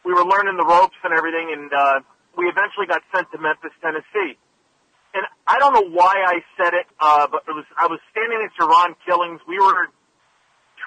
we 0.04 0.14
were 0.14 0.26
learning 0.26 0.58
the 0.58 0.66
ropes 0.66 0.98
and 1.06 1.14
everything, 1.14 1.56
and 1.56 1.72
uh, 1.72 2.00
we 2.38 2.46
eventually 2.48 2.88
got 2.88 3.02
sent 3.16 3.32
to 3.32 3.38
Memphis, 3.38 3.72
Tennessee. 3.82 4.38
And 5.14 5.24
I 5.46 5.60
don't 5.60 5.74
know 5.74 5.90
why 5.94 6.14
I 6.26 6.42
said 6.58 6.74
it, 6.74 6.88
uh, 7.00 7.28
but 7.30 7.44
it 7.48 7.54
was 7.54 7.66
I 7.78 7.88
was 7.88 8.00
standing 8.12 8.40
next 8.42 8.58
to 8.58 8.66
Ron 8.66 8.96
Killings. 9.06 9.42
We 9.48 9.60
were 9.60 9.88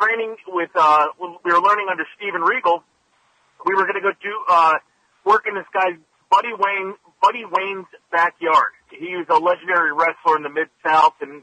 training 0.01 0.37
with 0.49 0.71
uh, 0.75 1.07
we 1.21 1.53
were 1.53 1.63
learning 1.63 1.87
under 1.91 2.05
Steven 2.17 2.43
Regal. 2.43 2.83
We 3.65 3.75
were 3.75 3.83
going 3.83 3.95
to 3.95 4.05
go 4.05 4.13
do 4.21 4.35
uh, 4.51 4.75
work 5.25 5.47
in 5.47 5.55
this 5.55 5.67
guy's 5.73 5.95
Buddy 6.31 6.53
Wayne 6.53 6.95
Buddy 7.23 7.45
Wayne's 7.47 7.87
backyard. 8.11 8.75
He 8.91 9.17
was 9.17 9.27
a 9.31 9.39
legendary 9.39 9.93
wrestler 9.93 10.37
in 10.37 10.43
the 10.43 10.51
Mid 10.51 10.69
South, 10.85 11.15
and 11.21 11.43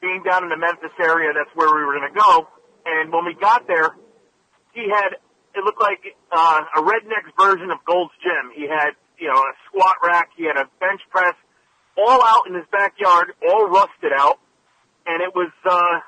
being 0.00 0.22
down 0.22 0.44
in 0.44 0.50
the 0.50 0.56
Memphis 0.56 0.94
area, 0.98 1.32
that's 1.34 1.50
where 1.54 1.68
we 1.68 1.84
were 1.84 1.98
going 1.98 2.08
to 2.12 2.18
go. 2.18 2.48
And 2.86 3.12
when 3.12 3.24
we 3.24 3.34
got 3.34 3.66
there, 3.66 3.94
he 4.72 4.88
had 4.88 5.18
it 5.54 5.64
looked 5.64 5.80
like 5.80 6.00
uh, 6.30 6.62
a 6.76 6.80
redneck's 6.80 7.34
version 7.38 7.70
of 7.70 7.78
Gold's 7.84 8.14
Gym. 8.22 8.54
He 8.54 8.66
had 8.70 8.94
you 9.18 9.28
know 9.28 9.38
a 9.38 9.52
squat 9.68 9.96
rack, 10.02 10.30
he 10.36 10.44
had 10.44 10.56
a 10.56 10.66
bench 10.80 11.00
press, 11.10 11.34
all 11.96 12.22
out 12.22 12.46
in 12.46 12.54
his 12.54 12.66
backyard, 12.70 13.32
all 13.46 13.68
rusted 13.68 14.12
out, 14.16 14.38
and 15.06 15.22
it 15.22 15.34
was 15.34 15.50
uh, 15.64 16.00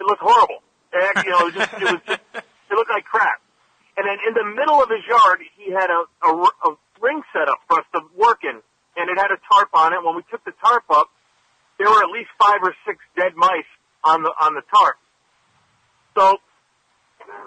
it 0.00 0.04
looked 0.04 0.22
horrible. 0.22 0.62
Act- 0.92 1.24
you 1.26 1.30
know, 1.30 1.40
it, 1.40 1.44
was 1.44 1.54
just, 1.54 1.72
it 1.74 1.82
was 1.82 2.02
just 2.06 2.20
it 2.34 2.74
looked 2.74 2.90
like 2.90 3.04
crap. 3.04 3.40
And 3.96 4.06
then 4.06 4.18
in 4.26 4.34
the 4.34 4.46
middle 4.56 4.82
of 4.82 4.88
his 4.88 5.04
yard, 5.08 5.40
he 5.58 5.72
had 5.72 5.90
a, 5.90 6.06
a, 6.24 6.30
a 6.30 6.70
ring 7.00 7.22
set 7.32 7.48
up 7.48 7.58
for 7.68 7.80
us 7.80 7.86
to 7.94 8.00
work 8.16 8.40
in, 8.44 8.56
and 8.96 9.10
it 9.10 9.18
had 9.18 9.30
a 9.30 9.38
tarp 9.52 9.68
on 9.74 9.92
it. 9.92 10.02
When 10.02 10.16
we 10.16 10.22
took 10.30 10.44
the 10.44 10.54
tarp 10.62 10.84
up, 10.90 11.10
there 11.78 11.88
were 11.88 12.02
at 12.02 12.10
least 12.10 12.30
five 12.38 12.60
or 12.62 12.74
six 12.86 12.98
dead 13.16 13.36
mice 13.36 13.68
on 14.04 14.22
the 14.22 14.32
on 14.40 14.54
the 14.54 14.62
tarp. 14.72 14.96
So 16.16 16.38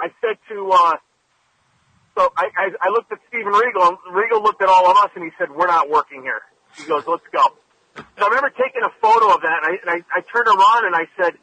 I 0.01 0.09
said 0.21 0.37
to 0.49 0.69
uh, 0.71 0.95
so 2.17 2.31
I, 2.37 2.49
I 2.57 2.65
I 2.81 2.89
looked 2.89 3.11
at 3.11 3.19
Steven 3.29 3.53
Regal, 3.53 3.97
Regal 4.11 4.43
looked 4.43 4.61
at 4.61 4.69
all 4.69 4.89
of 4.89 4.97
us, 4.97 5.09
and 5.15 5.23
he 5.23 5.31
said, 5.37 5.49
"We're 5.49 5.67
not 5.67 5.89
working 5.89 6.21
here." 6.21 6.41
He 6.77 6.85
goes, 6.85 7.03
"Let's 7.07 7.25
go." 7.31 7.53
So 8.17 8.25
I 8.25 8.27
remember 8.29 8.53
taking 8.53 8.83
a 8.85 8.93
photo 9.01 9.33
of 9.33 9.41
that, 9.41 9.63
and 9.63 9.65
I, 9.65 9.73
and 9.81 9.89
I, 9.89 9.99
I 10.13 10.21
turned 10.21 10.47
around 10.47 10.85
and 10.85 10.95
I 10.95 11.05
said, 11.17 11.33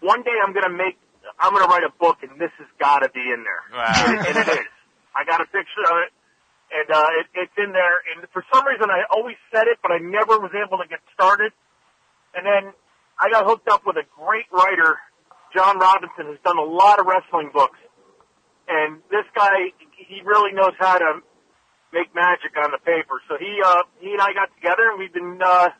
"One 0.00 0.22
day 0.22 0.34
I'm 0.40 0.52
going 0.52 0.64
to 0.64 0.72
make, 0.76 0.96
I'm 1.38 1.52
going 1.52 1.64
to 1.64 1.70
write 1.70 1.84
a 1.84 1.92
book, 2.00 2.24
and 2.24 2.40
this 2.40 2.52
has 2.58 2.68
got 2.80 3.00
to 3.04 3.10
be 3.12 3.20
in 3.20 3.44
there." 3.44 3.62
And, 4.08 4.26
and 4.26 4.34
it 4.40 4.48
is. 4.48 4.68
I 5.16 5.24
got 5.28 5.40
a 5.40 5.48
picture 5.50 5.84
of 5.84 5.96
it, 6.06 6.10
and 6.72 6.88
uh, 6.88 7.20
it, 7.20 7.26
it's 7.34 7.56
in 7.58 7.72
there. 7.72 8.00
And 8.14 8.24
for 8.32 8.44
some 8.52 8.64
reason, 8.64 8.88
I 8.88 9.04
always 9.10 9.36
said 9.52 9.68
it, 9.68 9.78
but 9.82 9.92
I 9.92 9.98
never 9.98 10.38
was 10.40 10.52
able 10.56 10.78
to 10.78 10.88
get 10.88 11.00
started. 11.12 11.52
And 12.34 12.46
then 12.46 12.72
I 13.18 13.30
got 13.30 13.44
hooked 13.44 13.68
up 13.68 13.82
with 13.84 13.96
a 13.96 14.06
great 14.16 14.46
writer, 14.52 14.96
John 15.54 15.78
Robinson, 15.78 16.26
who's 16.30 16.40
done 16.44 16.58
a 16.58 16.64
lot 16.64 17.00
of 17.00 17.06
wrestling 17.06 17.50
books. 17.52 17.78
And 18.68 19.00
this 19.10 19.24
guy, 19.34 19.72
he 19.96 20.20
really 20.24 20.52
knows 20.52 20.76
how 20.78 20.98
to 20.98 21.20
make 21.92 22.14
magic 22.14 22.52
on 22.62 22.70
the 22.70 22.78
paper. 22.78 23.16
So 23.28 23.36
he, 23.40 23.58
uh, 23.64 23.82
he 23.98 24.12
and 24.12 24.20
I 24.20 24.32
got 24.36 24.54
together 24.54 24.92
and 24.92 25.00
we've 25.00 25.12
been, 25.12 25.40
uh, 25.42 25.70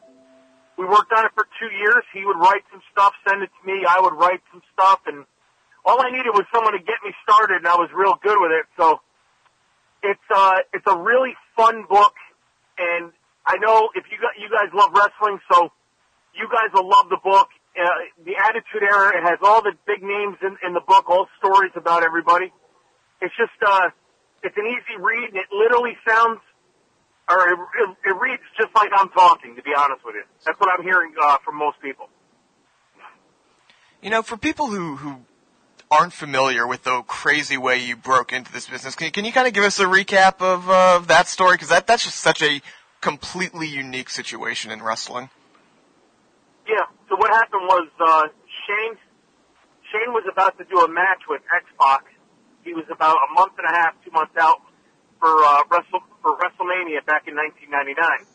we 0.78 0.86
worked 0.86 1.12
on 1.12 1.26
it 1.26 1.32
for 1.34 1.44
two 1.58 1.68
years. 1.74 2.06
He 2.14 2.24
would 2.24 2.38
write 2.38 2.62
some 2.70 2.80
stuff, 2.94 3.12
send 3.26 3.42
it 3.42 3.50
to 3.50 3.62
me. 3.66 3.82
I 3.82 4.00
would 4.00 4.14
write 4.14 4.40
some 4.54 4.62
stuff 4.72 5.02
and 5.10 5.26
all 5.84 5.98
I 6.00 6.10
needed 6.10 6.30
was 6.30 6.46
someone 6.54 6.72
to 6.72 6.78
get 6.78 7.02
me 7.04 7.10
started 7.26 7.66
and 7.66 7.66
I 7.66 7.74
was 7.74 7.90
real 7.90 8.14
good 8.22 8.38
with 8.38 8.54
it. 8.54 8.64
So 8.78 9.02
it's, 10.06 10.28
uh, 10.30 10.62
it's 10.72 10.86
a 10.86 10.96
really 10.96 11.34
fun 11.58 11.84
book 11.90 12.14
and 12.78 13.10
I 13.44 13.58
know 13.58 13.90
if 13.98 14.04
you 14.12 14.22
got, 14.22 14.38
you 14.38 14.46
guys 14.46 14.70
love 14.70 14.94
wrestling, 14.94 15.40
so 15.50 15.72
you 16.36 16.46
guys 16.46 16.70
will 16.72 16.86
love 16.86 17.10
the 17.10 17.18
book. 17.18 17.48
Uh, 17.74 18.10
the 18.22 18.36
Attitude 18.38 18.82
Era, 18.82 19.18
it 19.18 19.24
has 19.24 19.38
all 19.42 19.62
the 19.62 19.72
big 19.86 20.02
names 20.02 20.36
in, 20.42 20.54
in 20.66 20.74
the 20.74 20.84
book, 20.86 21.08
all 21.08 21.26
stories 21.38 21.72
about 21.74 22.04
everybody. 22.04 22.52
It's 23.22 23.34
just, 23.34 23.56
uh, 23.66 23.90
it's 24.42 24.56
an 24.56 24.66
easy 24.66 24.94
read, 25.00 25.34
and 25.34 25.38
it 25.38 25.50
literally 25.50 25.96
sounds, 26.06 26.38
or 27.28 27.48
it, 27.48 27.58
it, 27.58 27.96
it 28.06 28.20
reads 28.20 28.42
just 28.56 28.74
like 28.74 28.90
I'm 28.94 29.10
talking, 29.10 29.54
to 29.56 29.62
be 29.62 29.72
honest 29.76 30.04
with 30.04 30.14
you. 30.14 30.24
That's 30.44 30.58
what 30.58 30.70
I'm 30.76 30.82
hearing, 30.82 31.12
uh, 31.20 31.36
from 31.44 31.56
most 31.56 31.80
people. 31.80 32.08
You 34.02 34.10
know, 34.10 34.22
for 34.22 34.36
people 34.36 34.68
who 34.68 34.96
who 34.96 35.16
aren't 35.90 36.12
familiar 36.12 36.66
with 36.66 36.84
the 36.84 37.02
crazy 37.02 37.56
way 37.56 37.78
you 37.78 37.96
broke 37.96 38.32
into 38.32 38.52
this 38.52 38.68
business, 38.68 38.94
can, 38.94 39.10
can 39.10 39.24
you 39.24 39.32
kind 39.32 39.46
of 39.46 39.54
give 39.54 39.64
us 39.64 39.80
a 39.80 39.84
recap 39.84 40.40
of 40.40 40.68
uh, 40.68 41.00
that 41.06 41.28
story? 41.28 41.54
Because 41.54 41.68
that 41.68 41.86
that's 41.86 42.04
just 42.04 42.16
such 42.16 42.42
a 42.42 42.60
completely 43.00 43.66
unique 43.66 44.10
situation 44.10 44.70
in 44.70 44.82
wrestling. 44.82 45.30
Yeah. 46.68 46.84
So 47.08 47.16
what 47.16 47.30
happened 47.30 47.62
was 47.66 47.88
uh, 48.00 48.28
Shane 48.66 48.96
Shane 49.92 50.12
was 50.12 50.24
about 50.30 50.56
to 50.58 50.64
do 50.64 50.78
a 50.80 50.88
match 50.88 51.22
with 51.28 51.42
X 51.54 51.64
Pac. 51.80 52.04
He 52.62 52.74
was 52.74 52.84
about 52.90 53.16
a 53.30 53.34
month 53.34 53.52
and 53.58 53.66
a 53.66 53.74
half, 53.74 53.94
two 54.04 54.10
months 54.10 54.34
out 54.38 54.60
for 55.20 55.28
uh, 55.28 55.62
Wrestle 55.70 56.00
for 56.22 56.36
WrestleMania 56.38 57.04
back 57.06 57.26
in 57.26 57.34
1999. 57.36 58.26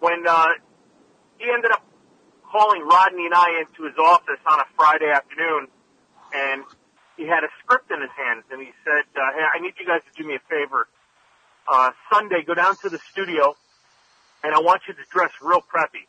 When 0.00 0.26
uh, 0.26 0.54
he 1.38 1.50
ended 1.50 1.70
up 1.70 1.84
calling 2.50 2.82
Rodney 2.86 3.26
and 3.26 3.34
I 3.34 3.60
into 3.60 3.84
his 3.84 3.98
office 3.98 4.40
on 4.46 4.60
a 4.60 4.66
Friday 4.76 5.10
afternoon, 5.10 5.68
and 6.32 6.62
he 7.16 7.26
had 7.26 7.42
a 7.44 7.50
script 7.62 7.90
in 7.90 8.00
his 8.00 8.14
hands, 8.16 8.44
and 8.50 8.60
he 8.60 8.70
said, 8.84 9.04
uh, 9.16 9.32
"Hey, 9.34 9.44
I 9.54 9.60
need 9.60 9.74
you 9.78 9.86
guys 9.86 10.02
to 10.06 10.22
do 10.22 10.26
me 10.26 10.36
a 10.36 10.44
favor. 10.48 10.88
Uh, 11.66 11.90
Sunday, 12.12 12.42
go 12.46 12.54
down 12.54 12.76
to 12.82 12.88
the 12.88 12.98
studio, 13.10 13.56
and 14.42 14.54
I 14.54 14.60
want 14.60 14.82
you 14.88 14.94
to 14.94 15.04
dress 15.10 15.32
real 15.42 15.60
preppy." 15.60 16.06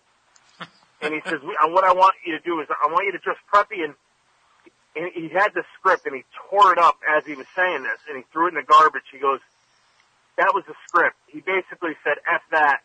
and 1.02 1.14
he 1.14 1.22
says, 1.26 1.40
we, 1.42 1.56
uh, 1.56 1.68
"What 1.70 1.84
I 1.84 1.94
want 1.94 2.16
you 2.26 2.38
to 2.38 2.44
do 2.44 2.60
is 2.62 2.68
I 2.70 2.92
want 2.92 3.06
you 3.06 3.14
to 3.14 3.20
dress 3.20 3.38
preppy." 3.52 3.84
And, 3.84 3.96
and 5.00 5.12
he 5.16 5.30
had 5.30 5.56
the 5.56 5.64
script, 5.78 6.06
and 6.06 6.16
he 6.16 6.24
tore 6.50 6.74
it 6.74 6.80
up 6.80 7.00
as 7.08 7.26
he 7.26 7.36
was 7.36 7.48
saying 7.56 7.84
this, 7.84 8.00
and 8.08 8.18
he 8.18 8.24
threw 8.32 8.48
it 8.48 8.50
in 8.50 8.56
the 8.56 8.68
garbage. 8.68 9.08
He 9.12 9.20
goes, 9.20 9.40
"That 10.38 10.52
was 10.54 10.66
the 10.68 10.76
script." 10.88 11.16
He 11.28 11.40
basically 11.40 11.96
said, 12.04 12.20
"F 12.28 12.42
that." 12.52 12.82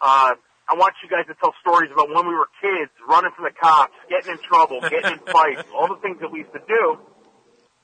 Uh, 0.00 0.34
I 0.68 0.74
want 0.74 0.94
you 1.02 1.08
guys 1.08 1.26
to 1.26 1.34
tell 1.34 1.54
stories 1.60 1.90
about 1.92 2.10
when 2.10 2.26
we 2.26 2.34
were 2.34 2.48
kids, 2.60 2.90
running 3.08 3.30
from 3.34 3.44
the 3.44 3.54
cops, 3.54 3.94
getting 4.10 4.32
in 4.32 4.38
trouble, 4.38 4.80
getting 4.80 5.18
in 5.18 5.18
fights, 5.30 5.62
all 5.74 5.88
the 5.88 6.00
things 6.02 6.18
that 6.20 6.30
we 6.30 6.40
used 6.40 6.52
to 6.52 6.62
do. 6.66 6.98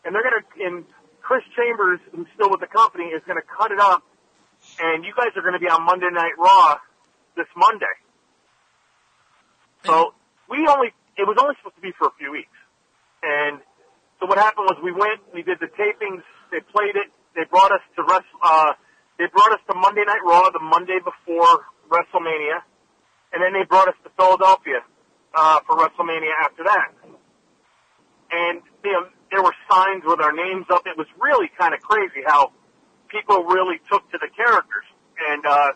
And 0.05 0.15
they're 0.15 0.23
gonna, 0.23 0.43
and 0.67 0.85
Chris 1.23 1.43
Chambers, 1.57 2.01
who's 2.11 2.27
still 2.35 2.51
with 2.51 2.61
the 2.61 2.67
company, 2.67 3.15
is 3.15 3.23
going 3.25 3.39
to 3.41 3.47
cut 3.47 3.71
it 3.71 3.79
up, 3.79 4.03
and 4.81 5.05
you 5.05 5.15
guys 5.17 5.31
are 5.37 5.43
going 5.43 5.55
to 5.55 5.63
be 5.63 5.69
on 5.69 5.83
Monday 5.83 6.11
Night 6.11 6.35
Raw 6.39 6.79
this 7.37 7.47
Monday. 7.57 7.95
So 9.87 10.15
we 10.51 10.67
only, 10.67 10.89
it 11.17 11.27
was 11.27 11.39
only 11.41 11.55
supposed 11.59 11.77
to 11.77 11.83
be 11.83 11.93
for 11.97 12.09
a 12.09 12.15
few 12.19 12.33
weeks. 12.33 12.51
And 13.23 13.61
so 14.21 14.27
what 14.27 14.39
happened 14.39 14.67
was 14.71 14.79
we 14.83 14.93
went, 14.93 15.21
we 15.33 15.43
did 15.43 15.59
the 15.61 15.71
tapings, 15.71 16.23
they 16.51 16.61
played 16.61 16.97
it, 16.97 17.09
they 17.35 17.45
brought 17.51 17.73
us 17.73 17.81
to 17.97 18.03
rest, 18.03 18.27
uh, 18.43 18.73
they 19.19 19.27
brought 19.33 19.53
us 19.53 19.61
to 19.71 19.75
Monday 19.75 20.05
Night 20.05 20.23
Raw 20.25 20.51
the 20.51 20.61
Monday 20.61 20.99
before 20.99 21.67
WrestleMania, 21.89 22.63
and 23.33 23.43
then 23.43 23.53
they 23.53 23.65
brought 23.65 23.89
us 23.89 23.95
to 24.05 24.11
Philadelphia, 24.17 24.83
uh, 25.35 25.61
for 25.67 25.77
WrestleMania 25.77 26.33
after 26.45 26.65
that. 26.65 26.93
And, 28.33 28.63
you 28.85 28.93
know, 28.93 29.07
there 29.31 29.43
were 29.43 29.55
signs 29.71 30.03
with 30.05 30.21
our 30.21 30.33
names 30.33 30.67
up. 30.71 30.83
It 30.87 30.97
was 30.97 31.07
really 31.21 31.51
kind 31.59 31.75
of 31.75 31.81
crazy 31.81 32.23
how 32.27 32.53
people 33.09 33.45
really 33.45 33.81
took 33.91 34.11
to 34.11 34.19
the 34.19 34.29
characters. 34.35 34.85
And, 35.29 35.45
uh, 35.47 35.73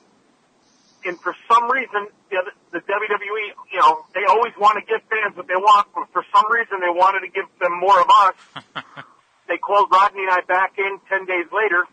and 1.05 1.21
for 1.21 1.35
some 1.51 1.71
reason, 1.71 2.09
the, 2.31 2.43
the 2.73 2.81
WWE, 2.81 3.45
you 3.73 3.79
know, 3.79 4.05
they 4.15 4.25
always 4.29 4.53
want 4.59 4.79
to 4.79 4.85
give 4.85 5.03
fans 5.07 5.37
what 5.37 5.47
they 5.47 5.59
want, 5.59 5.89
but 5.95 6.11
for 6.13 6.25
some 6.35 6.47
reason 6.51 6.83
they 6.83 6.91
wanted 6.93 7.27
to 7.27 7.31
give 7.31 7.47
them 7.61 7.79
more 7.79 8.01
of 8.01 8.09
us. 8.11 8.37
they 9.49 9.59
called 9.59 9.89
Rodney 9.91 10.27
and 10.27 10.33
I 10.33 10.41
back 10.47 10.75
in 10.79 10.99
10 11.09 11.27
days 11.27 11.47
later. 11.55 11.87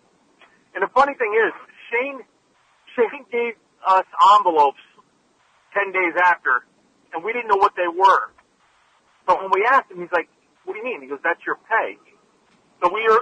And 0.73 0.81
the 0.81 0.91
funny 0.93 1.13
thing 1.13 1.33
is, 1.37 1.53
Shane, 1.91 2.19
Shane 2.97 3.25
gave 3.29 3.53
us 3.85 4.05
envelopes 4.37 4.81
10 5.73 5.93
days 5.93 6.13
after, 6.17 6.65
and 7.13 7.23
we 7.23 7.33
didn't 7.33 7.49
know 7.49 7.61
what 7.61 7.73
they 7.77 7.87
were. 7.87 8.33
So 9.27 9.37
when 9.37 9.51
we 9.53 9.65
asked 9.69 9.91
him, 9.91 10.01
he's 10.01 10.11
like, 10.11 10.29
what 10.65 10.73
do 10.73 10.79
you 10.79 10.85
mean? 10.85 11.01
He 11.01 11.07
goes, 11.07 11.21
that's 11.23 11.41
your 11.45 11.57
pay. 11.69 11.97
So 12.81 12.91
we 12.93 13.03
were, 13.07 13.21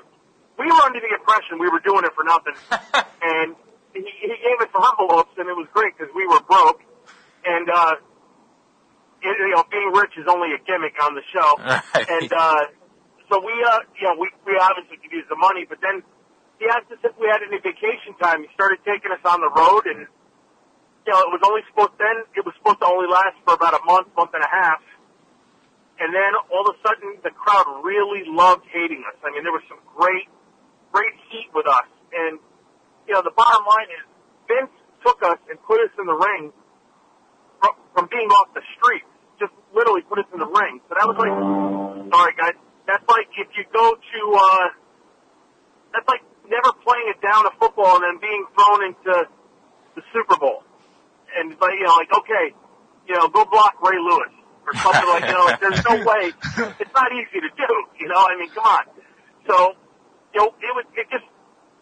we 0.57 0.65
were 0.65 0.81
under 0.83 0.99
the 0.99 1.11
impression 1.11 1.59
we 1.59 1.69
were 1.69 1.83
doing 1.83 2.03
it 2.05 2.13
for 2.15 2.23
nothing. 2.23 2.55
and 3.21 3.55
he, 3.93 4.01
he 4.01 4.27
gave 4.27 4.57
us 4.61 4.71
envelopes 4.73 5.35
and 5.37 5.47
it 5.49 5.57
was 5.57 5.67
great 5.73 5.93
because 5.97 6.13
we 6.15 6.25
were 6.27 6.39
broke. 6.41 6.80
Uh, 7.81 7.97
it, 9.21 9.35
you 9.37 9.53
know, 9.53 9.65
being 9.69 9.89
rich 9.93 10.13
is 10.17 10.25
only 10.29 10.53
a 10.53 10.61
gimmick 10.65 10.97
on 11.01 11.17
the 11.17 11.25
show. 11.33 11.49
Right. 11.61 12.05
And, 12.09 12.29
uh, 12.33 12.61
so 13.29 13.39
we, 13.39 13.53
uh, 13.63 13.79
you 13.95 14.05
know, 14.05 14.15
we, 14.19 14.27
we 14.45 14.59
obviously 14.59 14.97
could 14.99 15.13
use 15.13 15.25
the 15.29 15.39
money, 15.39 15.65
but 15.65 15.79
then 15.81 16.03
he 16.59 16.67
asked 16.67 16.91
us 16.91 16.99
if 17.01 17.15
we 17.17 17.31
had 17.31 17.39
any 17.41 17.57
vacation 17.63 18.13
time. 18.19 18.43
He 18.43 18.49
started 18.53 18.83
taking 18.83 19.09
us 19.09 19.23
on 19.23 19.39
the 19.39 19.49
road 19.49 19.87
and, 19.87 20.03
you 20.03 21.11
know, 21.15 21.19
it 21.25 21.31
was 21.31 21.41
only 21.47 21.63
supposed 21.71 21.95
then, 21.97 22.27
it 22.35 22.43
was 22.43 22.53
supposed 22.59 22.83
to 22.83 22.87
only 22.91 23.07
last 23.07 23.39
for 23.47 23.55
about 23.55 23.73
a 23.73 23.81
month, 23.87 24.11
month 24.13 24.35
and 24.35 24.43
a 24.43 24.51
half. 24.51 24.83
And 25.97 26.11
then 26.11 26.31
all 26.51 26.67
of 26.67 26.75
a 26.75 26.77
sudden 26.83 27.23
the 27.23 27.31
crowd 27.31 27.65
really 27.87 28.27
loved 28.27 28.67
hating 28.67 29.01
us. 29.07 29.17
I 29.23 29.31
mean, 29.31 29.47
there 29.47 29.55
was 29.55 29.63
some 29.71 29.79
great, 29.95 30.27
great 30.91 31.15
heat 31.31 31.49
with 31.55 31.65
us. 31.71 31.87
And, 32.11 32.35
you 33.07 33.15
know, 33.15 33.23
the 33.23 33.33
bottom 33.33 33.63
line 33.63 33.89
is 33.95 34.03
Vince 34.45 34.75
took 35.07 35.23
us 35.23 35.39
and 35.47 35.55
put 35.63 35.79
us 35.79 35.93
in 35.97 36.05
the 36.05 36.19
ring 36.19 36.51
from, 37.61 37.73
from 37.93 38.05
being 38.11 38.27
off 38.29 38.53
the 38.53 38.65
street. 38.77 39.05
Just 39.39 39.53
literally 39.73 40.01
put 40.01 40.19
us 40.19 40.29
in 40.33 40.39
the 40.39 40.49
ring. 40.49 40.81
So 40.89 40.97
that 40.97 41.05
was 41.07 41.17
like, 41.17 41.33
sorry 42.11 42.33
guys, 42.35 42.57
that's 42.85 43.05
like 43.07 43.29
if 43.37 43.47
you 43.55 43.63
go 43.71 43.95
to, 43.95 44.21
uh, 44.35 44.67
that's 45.93 46.07
like 46.09 46.21
never 46.49 46.75
playing 46.83 47.07
a 47.13 47.17
down 47.23 47.47
of 47.47 47.53
football 47.57 48.01
and 48.01 48.03
then 48.03 48.17
being 48.19 48.43
thrown 48.53 48.79
into 48.91 49.13
the 49.95 50.03
Super 50.13 50.37
Bowl. 50.37 50.63
And 51.31 51.53
it's 51.53 51.61
like, 51.61 51.79
you 51.79 51.87
know, 51.87 51.95
like, 51.95 52.11
okay, 52.11 52.45
you 53.07 53.15
know, 53.15 53.31
go 53.31 53.45
block 53.47 53.79
Ray 53.79 53.97
Lewis 53.97 54.35
or 54.67 54.73
something 54.75 55.09
like, 55.09 55.25
you 55.25 55.35
know, 55.35 55.47
like, 55.47 55.59
there's 55.63 55.81
no 55.87 55.95
way, 56.03 56.35
it's 56.75 56.93
not 56.93 57.09
easy 57.15 57.39
to 57.39 57.51
do, 57.55 57.69
you 57.97 58.07
know, 58.11 58.19
I 58.19 58.35
mean, 58.35 58.51
come 58.51 58.67
on. 58.67 58.83
So, 59.47 59.55
you 60.35 60.39
know, 60.43 60.51
it 60.59 60.73
was, 60.75 60.85
it 60.95 61.07
just, 61.09 61.25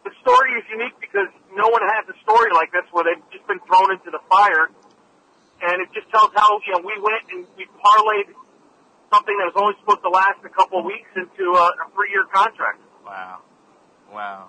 the 0.05 0.13
story 0.21 0.53
is 0.55 0.65
unique 0.71 0.95
because 1.01 1.27
no 1.53 1.67
one 1.67 1.81
has 1.81 2.07
a 2.07 2.15
story 2.23 2.53
like 2.53 2.71
this 2.71 2.85
where 2.93 3.03
they've 3.03 3.25
just 3.33 3.45
been 3.49 3.59
thrown 3.67 3.91
into 3.91 4.09
the 4.09 4.21
fire. 4.29 4.71
And 5.61 5.81
it 5.81 5.89
just 5.93 6.09
tells 6.09 6.31
how, 6.35 6.59
you 6.65 6.73
know, 6.73 6.79
we 6.79 6.93
went 7.01 7.23
and 7.31 7.45
we 7.57 7.65
parlayed 7.83 8.33
something 9.13 9.35
that 9.37 9.51
was 9.53 9.57
only 9.57 9.75
supposed 9.79 10.01
to 10.03 10.09
last 10.09 10.39
a 10.45 10.49
couple 10.49 10.79
of 10.79 10.85
weeks 10.85 11.09
into 11.15 11.51
a, 11.51 11.63
a 11.63 11.91
three-year 11.93 12.25
contract. 12.31 12.79
Wow. 13.05 13.39
Wow. 14.13 14.47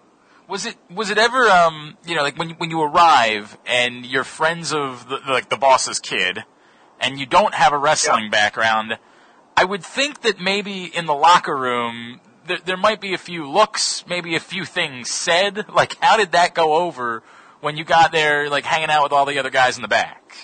Was 0.48 0.66
it 0.66 0.76
was 0.90 1.10
it 1.10 1.18
ever 1.18 1.48
um 1.48 1.96
you 2.04 2.16
know 2.16 2.22
like 2.22 2.36
when 2.36 2.50
you, 2.50 2.54
when 2.56 2.70
you 2.70 2.82
arrive 2.82 3.56
and 3.66 4.04
you're 4.04 4.24
friends 4.24 4.72
of 4.72 5.08
the, 5.08 5.20
like 5.28 5.48
the 5.48 5.56
boss's 5.56 6.00
kid 6.00 6.44
and 6.98 7.20
you 7.20 7.26
don't 7.26 7.54
have 7.54 7.72
a 7.72 7.78
wrestling 7.78 8.30
background, 8.30 8.98
I 9.56 9.64
would 9.64 9.84
think 9.84 10.22
that 10.22 10.40
maybe 10.40 10.84
in 10.86 11.06
the 11.06 11.14
locker 11.14 11.56
room 11.56 12.20
there, 12.46 12.58
there 12.64 12.76
might 12.76 13.00
be 13.00 13.14
a 13.14 13.18
few 13.18 13.48
looks, 13.48 14.04
maybe 14.08 14.34
a 14.34 14.40
few 14.40 14.64
things 14.64 15.08
said. 15.08 15.68
Like 15.68 15.96
how 16.00 16.16
did 16.16 16.32
that 16.32 16.54
go 16.54 16.74
over 16.74 17.22
when 17.60 17.76
you 17.76 17.84
got 17.84 18.10
there 18.10 18.50
like 18.50 18.64
hanging 18.64 18.90
out 18.90 19.04
with 19.04 19.12
all 19.12 19.26
the 19.26 19.38
other 19.38 19.50
guys 19.50 19.76
in 19.76 19.82
the 19.82 19.88
back? 19.88 20.36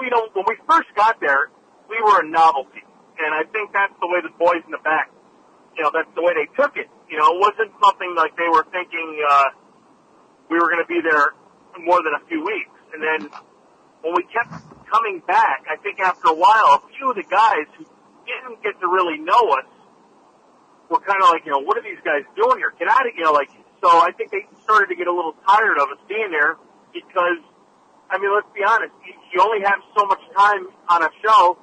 You 0.00 0.10
know, 0.10 0.28
when 0.32 0.44
we 0.48 0.56
first 0.68 0.88
got 0.96 1.20
there, 1.20 1.50
we 1.88 2.00
were 2.02 2.20
a 2.20 2.28
novelty. 2.28 2.82
And 3.18 3.30
I 3.34 3.44
think 3.52 3.72
that's 3.72 3.94
the 4.00 4.08
way 4.08 4.24
the 4.24 4.32
boys 4.38 4.64
in 4.64 4.72
the 4.72 4.82
back, 4.82 5.12
you 5.76 5.82
know, 5.84 5.90
that's 5.92 6.10
the 6.16 6.22
way 6.22 6.32
they 6.32 6.48
took 6.56 6.76
it. 6.76 6.88
You 7.08 7.18
know, 7.20 7.28
it 7.36 7.38
wasn't 7.38 7.72
something 7.78 8.12
like 8.16 8.34
they 8.36 8.48
were 8.48 8.64
thinking, 8.72 9.20
uh, 9.28 9.52
we 10.48 10.58
were 10.58 10.68
going 10.72 10.82
to 10.82 10.88
be 10.88 11.00
there 11.04 11.36
more 11.84 12.00
than 12.02 12.16
a 12.16 12.22
few 12.26 12.40
weeks. 12.40 12.72
And 12.92 13.00
then 13.00 13.20
when 14.00 14.16
we 14.16 14.24
kept 14.32 14.52
coming 14.90 15.22
back, 15.28 15.64
I 15.68 15.76
think 15.80 16.00
after 16.00 16.28
a 16.28 16.36
while, 16.36 16.80
a 16.80 16.82
few 16.96 17.10
of 17.12 17.16
the 17.16 17.28
guys 17.28 17.68
who 17.76 17.84
didn't 18.24 18.62
get 18.64 18.80
to 18.80 18.86
really 18.88 19.18
know 19.20 19.52
us 19.60 19.68
were 20.90 21.00
kind 21.00 21.20
of 21.22 21.28
like, 21.30 21.44
you 21.44 21.52
know, 21.52 21.60
what 21.60 21.76
are 21.76 21.84
these 21.84 22.00
guys 22.04 22.24
doing 22.36 22.58
here? 22.58 22.72
Get 22.78 22.88
out 22.88 23.04
of, 23.06 23.12
you 23.16 23.24
know, 23.24 23.32
like, 23.32 23.48
so 23.80 23.88
I 23.88 24.12
think 24.16 24.30
they 24.30 24.44
started 24.64 24.88
to 24.88 24.96
get 24.96 25.06
a 25.06 25.14
little 25.14 25.34
tired 25.48 25.78
of 25.80 25.88
us 25.88 26.00
being 26.08 26.30
there 26.30 26.56
because, 26.92 27.40
I 28.12 28.18
mean, 28.18 28.28
let's 28.28 28.52
be 28.52 28.60
honest, 28.60 28.92
you, 29.08 29.14
you 29.32 29.40
only 29.40 29.64
have 29.64 29.80
so 29.96 30.04
much 30.04 30.20
time 30.36 30.68
on 30.88 31.02
a 31.02 31.08
show 31.24 31.56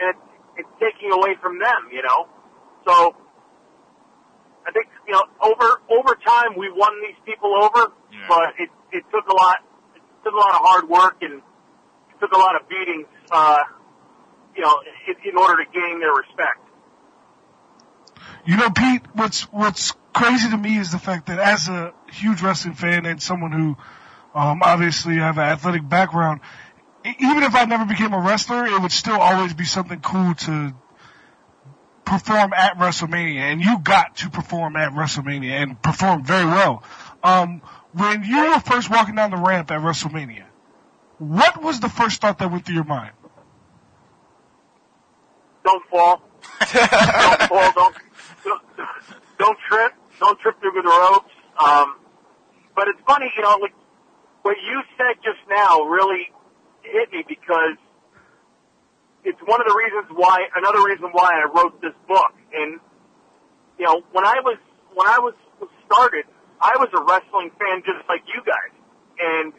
and 0.00 0.08
it's, 0.08 0.64
it's 0.64 0.72
taking 0.80 1.12
away 1.12 1.36
from 1.42 1.58
them, 1.58 1.92
you 1.92 2.00
know? 2.00 2.26
So, 2.88 3.14
I 4.66 4.72
think, 4.72 4.86
you 5.06 5.12
know, 5.12 5.22
over, 5.44 5.82
over 5.92 6.16
time 6.16 6.56
we 6.56 6.72
won 6.72 6.92
these 7.04 7.20
people 7.26 7.54
over, 7.62 7.92
but 8.26 8.56
it, 8.58 8.70
it 8.90 9.04
took 9.12 9.28
a 9.28 9.34
lot, 9.36 9.58
it 9.94 10.02
took 10.24 10.32
a 10.32 10.36
lot 10.36 10.54
of 10.56 10.60
hard 10.64 10.88
work 10.88 11.16
and 11.20 11.34
it 11.44 12.20
took 12.20 12.32
a 12.32 12.38
lot 12.38 12.56
of 12.56 12.66
beatings, 12.70 13.06
uh, 13.30 13.58
you 14.56 14.62
know, 14.62 14.80
in, 15.06 15.30
in 15.30 15.36
order 15.36 15.62
to 15.62 15.70
gain 15.70 16.00
their 16.00 16.14
respect. 16.14 16.64
You 18.46 18.56
know, 18.56 18.70
Pete, 18.70 19.02
what's 19.12 19.42
what's 19.52 19.92
crazy 20.14 20.48
to 20.48 20.56
me 20.56 20.78
is 20.78 20.90
the 20.92 20.98
fact 20.98 21.26
that 21.26 21.38
as 21.38 21.68
a 21.68 21.92
huge 22.10 22.40
wrestling 22.40 22.74
fan 22.74 23.04
and 23.04 23.20
someone 23.20 23.52
who 23.52 23.76
um, 24.36 24.62
obviously 24.62 25.14
I 25.14 25.26
have 25.26 25.38
an 25.38 25.44
athletic 25.44 25.88
background, 25.88 26.40
even 27.04 27.42
if 27.42 27.54
I 27.54 27.64
never 27.64 27.86
became 27.86 28.12
a 28.12 28.20
wrestler, 28.20 28.66
it 28.66 28.80
would 28.80 28.92
still 28.92 29.18
always 29.18 29.54
be 29.54 29.64
something 29.64 30.00
cool 30.00 30.34
to 30.34 30.74
perform 32.04 32.52
at 32.52 32.78
WrestleMania, 32.78 33.40
and 33.40 33.60
you 33.60 33.78
got 33.78 34.16
to 34.16 34.30
perform 34.30 34.76
at 34.76 34.92
WrestleMania 34.92 35.50
and 35.62 35.80
perform 35.82 36.24
very 36.24 36.44
well. 36.44 36.82
Um, 37.22 37.62
when 37.92 38.24
you 38.24 38.50
were 38.50 38.60
first 38.60 38.90
walking 38.90 39.14
down 39.14 39.30
the 39.30 39.38
ramp 39.38 39.70
at 39.70 39.80
WrestleMania, 39.80 40.44
what 41.18 41.62
was 41.62 41.80
the 41.80 41.88
first 41.88 42.20
thought 42.20 42.38
that 42.38 42.50
went 42.50 42.66
through 42.66 42.74
your 42.74 42.84
mind? 42.84 43.12
Don't 45.64 45.84
fall. 45.88 46.22
don't 46.60 47.42
fall. 47.48 47.72
Don't, 47.72 47.96
don't 48.44 48.62
don't 49.38 49.58
trip. 49.68 49.92
Don't 50.20 50.38
trip 50.40 50.60
through 50.60 50.72
the 50.72 50.82
ropes. 50.82 51.32
Um, 51.58 51.96
but 52.74 52.88
it's 52.88 53.00
funny, 53.06 53.32
you 53.34 53.42
know, 53.42 53.58
like 53.60 53.72
what 54.46 54.62
you 54.62 54.78
said 54.94 55.18
just 55.26 55.42
now 55.50 55.82
really 55.90 56.30
hit 56.86 57.10
me 57.10 57.26
because 57.26 57.74
it's 59.26 59.42
one 59.42 59.58
of 59.58 59.66
the 59.66 59.74
reasons 59.74 60.06
why. 60.14 60.46
Another 60.54 60.86
reason 60.86 61.10
why 61.10 61.34
I 61.34 61.50
wrote 61.50 61.82
this 61.82 61.98
book. 62.06 62.30
And 62.54 62.78
you 63.74 63.90
know, 63.90 64.06
when 64.14 64.22
I 64.22 64.38
was 64.46 64.54
when 64.94 65.10
I 65.10 65.18
was 65.18 65.34
started, 65.90 66.30
I 66.62 66.78
was 66.78 66.86
a 66.94 67.02
wrestling 67.02 67.50
fan 67.58 67.82
just 67.82 68.06
like 68.06 68.22
you 68.30 68.38
guys. 68.46 68.70
And 69.18 69.50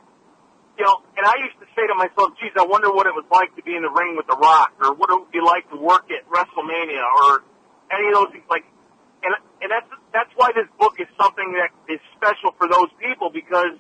you 0.79 0.87
know, 0.87 1.03
and 1.19 1.27
I 1.27 1.35
used 1.43 1.59
to 1.59 1.67
say 1.75 1.83
to 1.83 1.95
myself, 1.99 2.39
geez, 2.39 2.55
I 2.55 2.63
wonder 2.63 2.87
what 2.87 3.11
it 3.11 3.15
was 3.17 3.27
like 3.27 3.51
to 3.59 3.63
be 3.67 3.75
in 3.75 3.83
the 3.83 3.91
ring 3.91 4.15
with 4.15 4.31
The 4.31 4.39
Rock, 4.39 4.71
or 4.79 4.95
what 4.95 5.11
it 5.11 5.19
would 5.19 5.35
be 5.35 5.43
like 5.43 5.67
to 5.75 5.75
work 5.75 6.07
at 6.15 6.23
WrestleMania, 6.31 7.03
or 7.03 7.43
any 7.91 8.07
of 8.07 8.23
those 8.23 8.31
things. 8.31 8.47
Like, 8.47 8.63
and 9.19 9.35
and 9.59 9.67
that's 9.67 9.91
that's 10.15 10.31
why 10.39 10.55
this 10.55 10.71
book 10.79 10.95
is 10.95 11.11
something 11.19 11.59
that 11.59 11.75
is 11.91 11.99
special 12.15 12.55
for 12.55 12.71
those 12.71 12.87
people 13.03 13.27
because 13.27 13.75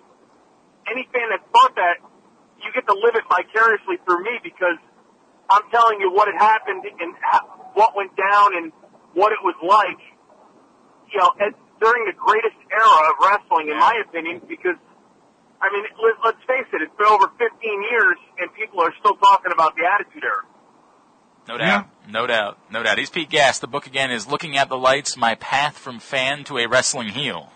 any 0.91 1.07
fan 1.11 1.29
that 1.29 1.43
thought 1.51 1.75
that, 1.75 1.97
you 2.63 2.71
get 2.73 2.87
to 2.87 2.97
live 2.97 3.13
it 3.13 3.23
vicariously 3.29 4.01
through 4.05 4.23
me 4.23 4.41
because 4.41 4.81
I'm 5.49 5.63
telling 5.71 6.01
you 6.01 6.11
what 6.11 6.27
had 6.27 6.41
happened 6.41 6.83
and 6.85 7.13
what 7.73 7.95
went 7.95 8.11
down 8.17 8.57
and 8.57 8.71
what 9.13 9.31
it 9.31 9.39
was 9.43 9.55
like, 9.61 10.01
you 11.13 11.19
know, 11.19 11.31
at, 11.39 11.53
during 11.79 12.05
the 12.05 12.17
greatest 12.17 12.57
era 12.73 12.97
of 13.09 13.15
wrestling, 13.21 13.69
in 13.69 13.77
my 13.77 14.01
opinion, 14.07 14.41
because 14.47 14.75
I 15.61 15.69
mean, 15.73 15.85
let, 16.01 16.15
let's 16.23 16.43
face 16.45 16.67
it, 16.73 16.81
it's 16.81 16.95
been 16.97 17.07
over 17.07 17.29
15 17.37 17.49
years 17.89 18.17
and 18.39 18.53
people 18.53 18.81
are 18.81 18.93
still 18.99 19.15
talking 19.15 19.51
about 19.51 19.75
the 19.75 19.83
Attitude 19.85 20.23
Era. 20.23 20.43
No 21.47 21.57
doubt. 21.57 21.87
No 22.09 22.27
doubt. 22.27 22.59
No 22.69 22.83
doubt. 22.83 22.97
He's 22.97 23.09
Pete 23.09 23.29
Gas. 23.29 23.59
The 23.59 23.67
book 23.67 23.87
again 23.87 24.11
is 24.11 24.27
Looking 24.27 24.57
at 24.57 24.67
the 24.67 24.77
Lights, 24.77 25.15
My 25.15 25.35
Path 25.35 25.77
from 25.77 25.99
Fan 25.99 26.43
to 26.45 26.57
a 26.57 26.67
Wrestling 26.67 27.07
Heel. 27.07 27.49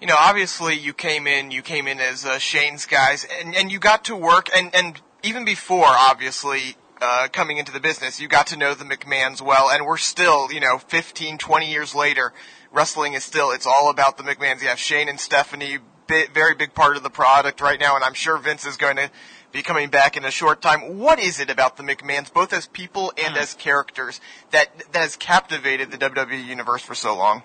You 0.00 0.06
know, 0.06 0.16
obviously 0.18 0.74
you 0.74 0.94
came 0.94 1.26
in, 1.26 1.50
you 1.50 1.62
came 1.62 1.86
in 1.86 2.00
as 2.00 2.24
uh, 2.24 2.38
Shane's 2.38 2.86
guys, 2.86 3.26
and, 3.40 3.54
and 3.54 3.70
you 3.70 3.78
got 3.78 4.04
to 4.04 4.16
work, 4.16 4.48
and, 4.54 4.74
and 4.74 5.00
even 5.22 5.44
before, 5.44 5.86
obviously, 5.86 6.76
uh, 7.02 7.28
coming 7.32 7.58
into 7.58 7.72
the 7.72 7.80
business, 7.80 8.20
you 8.20 8.28
got 8.28 8.46
to 8.48 8.56
know 8.56 8.74
the 8.74 8.84
McMahons 8.84 9.42
well, 9.42 9.70
and 9.70 9.84
we're 9.84 9.98
still, 9.98 10.50
you 10.50 10.60
know, 10.60 10.78
15, 10.78 11.38
20 11.38 11.70
years 11.70 11.94
later, 11.94 12.32
wrestling 12.72 13.12
is 13.12 13.24
still, 13.24 13.50
it's 13.50 13.66
all 13.66 13.90
about 13.90 14.16
the 14.16 14.22
McMahons. 14.22 14.62
You 14.62 14.68
have 14.68 14.78
Shane 14.78 15.08
and 15.08 15.20
Stephanie, 15.20 15.78
very 16.08 16.54
big 16.54 16.74
part 16.74 16.96
of 16.96 17.02
the 17.02 17.10
product 17.10 17.60
right 17.60 17.78
now, 17.78 17.94
and 17.94 18.02
I'm 18.02 18.14
sure 18.14 18.36
Vince 18.38 18.66
is 18.66 18.76
going 18.76 18.96
to 18.96 19.10
be 19.52 19.62
coming 19.62 19.90
back 19.90 20.16
in 20.16 20.24
a 20.24 20.30
short 20.30 20.62
time. 20.62 20.98
What 20.98 21.18
is 21.18 21.40
it 21.40 21.50
about 21.50 21.76
the 21.76 21.82
McMahons, 21.82 22.32
both 22.32 22.52
as 22.52 22.66
people 22.66 23.12
and 23.22 23.36
as 23.36 23.54
characters, 23.54 24.20
that, 24.50 24.68
that 24.92 25.00
has 25.00 25.16
captivated 25.16 25.90
the 25.90 25.98
WWE 25.98 26.44
universe 26.44 26.82
for 26.82 26.94
so 26.94 27.16
long? 27.16 27.42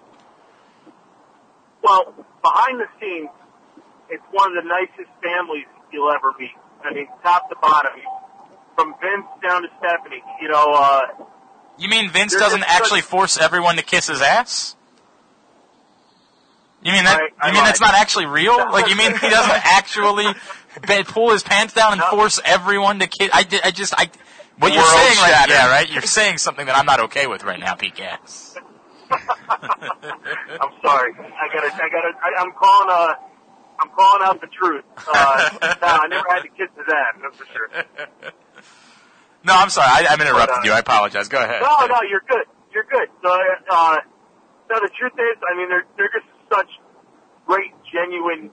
Well, 1.81 2.25
behind 2.45 2.79
the 2.79 2.89
scenes, 2.99 3.29
it's 4.09 4.23
one 4.31 4.55
of 4.55 4.63
the 4.63 4.67
nicest 4.69 5.09
families 5.21 5.65
you'll 5.91 6.11
ever 6.11 6.33
meet. 6.39 6.53
I 6.83 6.93
mean, 6.93 7.07
top 7.23 7.49
to 7.49 7.55
bottom, 7.61 7.93
from 8.75 8.93
Vince 9.01 9.25
down 9.41 9.63
to 9.63 9.69
Stephanie. 9.79 10.21
You 10.41 10.49
know, 10.49 10.65
uh, 10.73 11.01
You 11.77 11.89
mean 11.89 12.11
Vince 12.11 12.33
doesn't 12.33 12.59
just 12.59 12.71
such- 12.71 12.81
actually 12.81 13.01
force 13.01 13.37
everyone 13.37 13.77
to 13.77 13.83
kiss 13.83 14.07
his 14.07 14.21
ass? 14.21 14.75
You 16.83 16.91
mean 16.91 17.05
that? 17.05 17.19
I 17.41 17.47
you 17.47 17.53
mean 17.53 17.63
that's 17.63 17.81
not 17.81 17.95
actually 17.95 18.27
real? 18.27 18.55
Like 18.71 18.89
you 18.89 18.95
mean 18.95 19.11
he 19.17 19.29
doesn't 19.29 19.65
actually 19.65 20.27
pull 21.05 21.31
his 21.31 21.41
pants 21.41 21.73
down 21.73 21.93
and 21.93 22.01
force 22.03 22.39
everyone 22.45 22.99
to 22.99 23.07
kiss? 23.07 23.29
I, 23.33 23.45
I 23.63 23.71
just 23.71 23.93
I. 23.97 24.09
What 24.57 24.71
you're 24.71 24.83
saying 24.83 25.17
right 25.17 25.49
yeah, 25.49 25.67
right? 25.67 25.91
You're 25.91 26.03
saying 26.03 26.37
something 26.37 26.67
that 26.67 26.77
I'm 26.77 26.85
not 26.85 26.99
okay 27.05 27.27
with 27.27 27.43
right 27.43 27.59
now, 27.59 27.73
Pete 27.73 27.95
Gas. 27.95 28.55
I'm 30.61 30.73
sorry. 30.81 31.13
I 31.13 31.45
gotta, 31.53 31.71
I 31.73 31.89
gotta, 31.89 32.11
I, 32.21 32.29
I'm 32.41 32.51
calling, 32.53 32.89
uh, 32.89 33.13
I'm 33.79 33.89
calling 33.95 34.23
out 34.23 34.41
the 34.41 34.47
truth. 34.47 34.83
Uh, 34.97 35.49
no, 35.81 35.87
I 35.87 36.07
never 36.07 36.25
had 36.29 36.41
to 36.41 36.49
kiss 36.49 36.69
his 36.75 36.87
ass, 36.87 37.21
that's 37.21 37.37
for 37.37 37.45
sure. 37.53 37.69
No, 39.43 39.53
I'm 39.53 39.69
sorry. 39.69 39.87
I, 39.87 40.07
I'm 40.09 40.21
interrupting 40.21 40.57
But, 40.57 40.65
uh, 40.65 40.65
you. 40.65 40.71
I 40.71 40.79
apologize. 40.79 41.29
Go 41.29 41.37
ahead. 41.37 41.61
No, 41.61 41.85
no, 41.85 42.01
you're 42.09 42.25
good. 42.27 42.45
You're 42.73 42.87
good. 42.89 43.07
So, 43.21 43.29
uh, 43.29 43.97
no, 44.69 44.75
the 44.81 44.89
truth 44.97 45.13
is, 45.13 45.37
I 45.45 45.55
mean, 45.55 45.69
they're 45.69 45.85
they're 45.97 46.09
just 46.09 46.25
such 46.49 46.69
great, 47.45 47.71
genuine, 47.93 48.49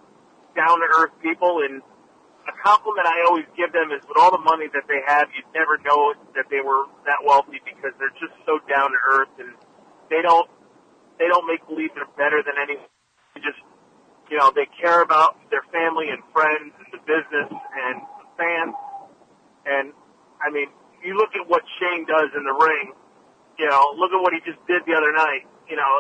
down 0.54 0.78
to 0.78 0.88
earth 1.00 1.16
people, 1.22 1.64
and 1.64 1.80
a 2.44 2.52
compliment 2.60 3.06
I 3.08 3.24
always 3.26 3.46
give 3.56 3.72
them 3.72 3.88
is 3.90 4.04
with 4.04 4.18
all 4.20 4.30
the 4.30 4.44
money 4.44 4.66
that 4.74 4.84
they 4.84 5.00
have, 5.06 5.28
you'd 5.32 5.48
never 5.54 5.78
know 5.80 6.12
that 6.36 6.50
they 6.50 6.60
were 6.60 6.84
that 7.08 7.24
wealthy 7.24 7.62
because 7.64 7.96
they're 7.96 8.12
just 8.20 8.36
so 8.44 8.60
down 8.68 8.92
to 8.92 9.00
earth, 9.16 9.32
and 9.40 9.56
they 10.12 10.20
don't 10.20 10.44
they 11.16 11.26
don't 11.32 11.48
make 11.48 11.64
believe 11.64 11.96
they're 11.96 12.12
better 12.20 12.44
than 12.44 12.60
anyone. 12.60 12.84
They 13.32 13.40
just 13.40 13.58
you 14.28 14.36
know 14.36 14.52
they 14.52 14.68
care 14.76 15.00
about 15.00 15.40
their 15.48 15.64
family 15.72 16.12
and 16.12 16.20
friends 16.36 16.76
and 16.76 16.88
the 16.92 17.00
business 17.08 17.48
and 17.48 17.96
the 18.20 18.28
fans, 18.36 18.76
and 19.64 19.96
I 20.44 20.52
mean, 20.52 20.68
you 21.00 21.16
look 21.16 21.32
at 21.32 21.48
what 21.48 21.62
Shane 21.80 22.04
does 22.04 22.28
in 22.36 22.44
the 22.44 22.52
ring. 22.52 22.92
You 23.56 23.70
know, 23.70 23.94
look 23.96 24.10
at 24.10 24.20
what 24.20 24.34
he 24.34 24.40
just 24.44 24.58
did 24.66 24.82
the 24.84 24.92
other 24.98 25.12
night. 25.14 25.46
You 25.70 25.76
know, 25.80 25.92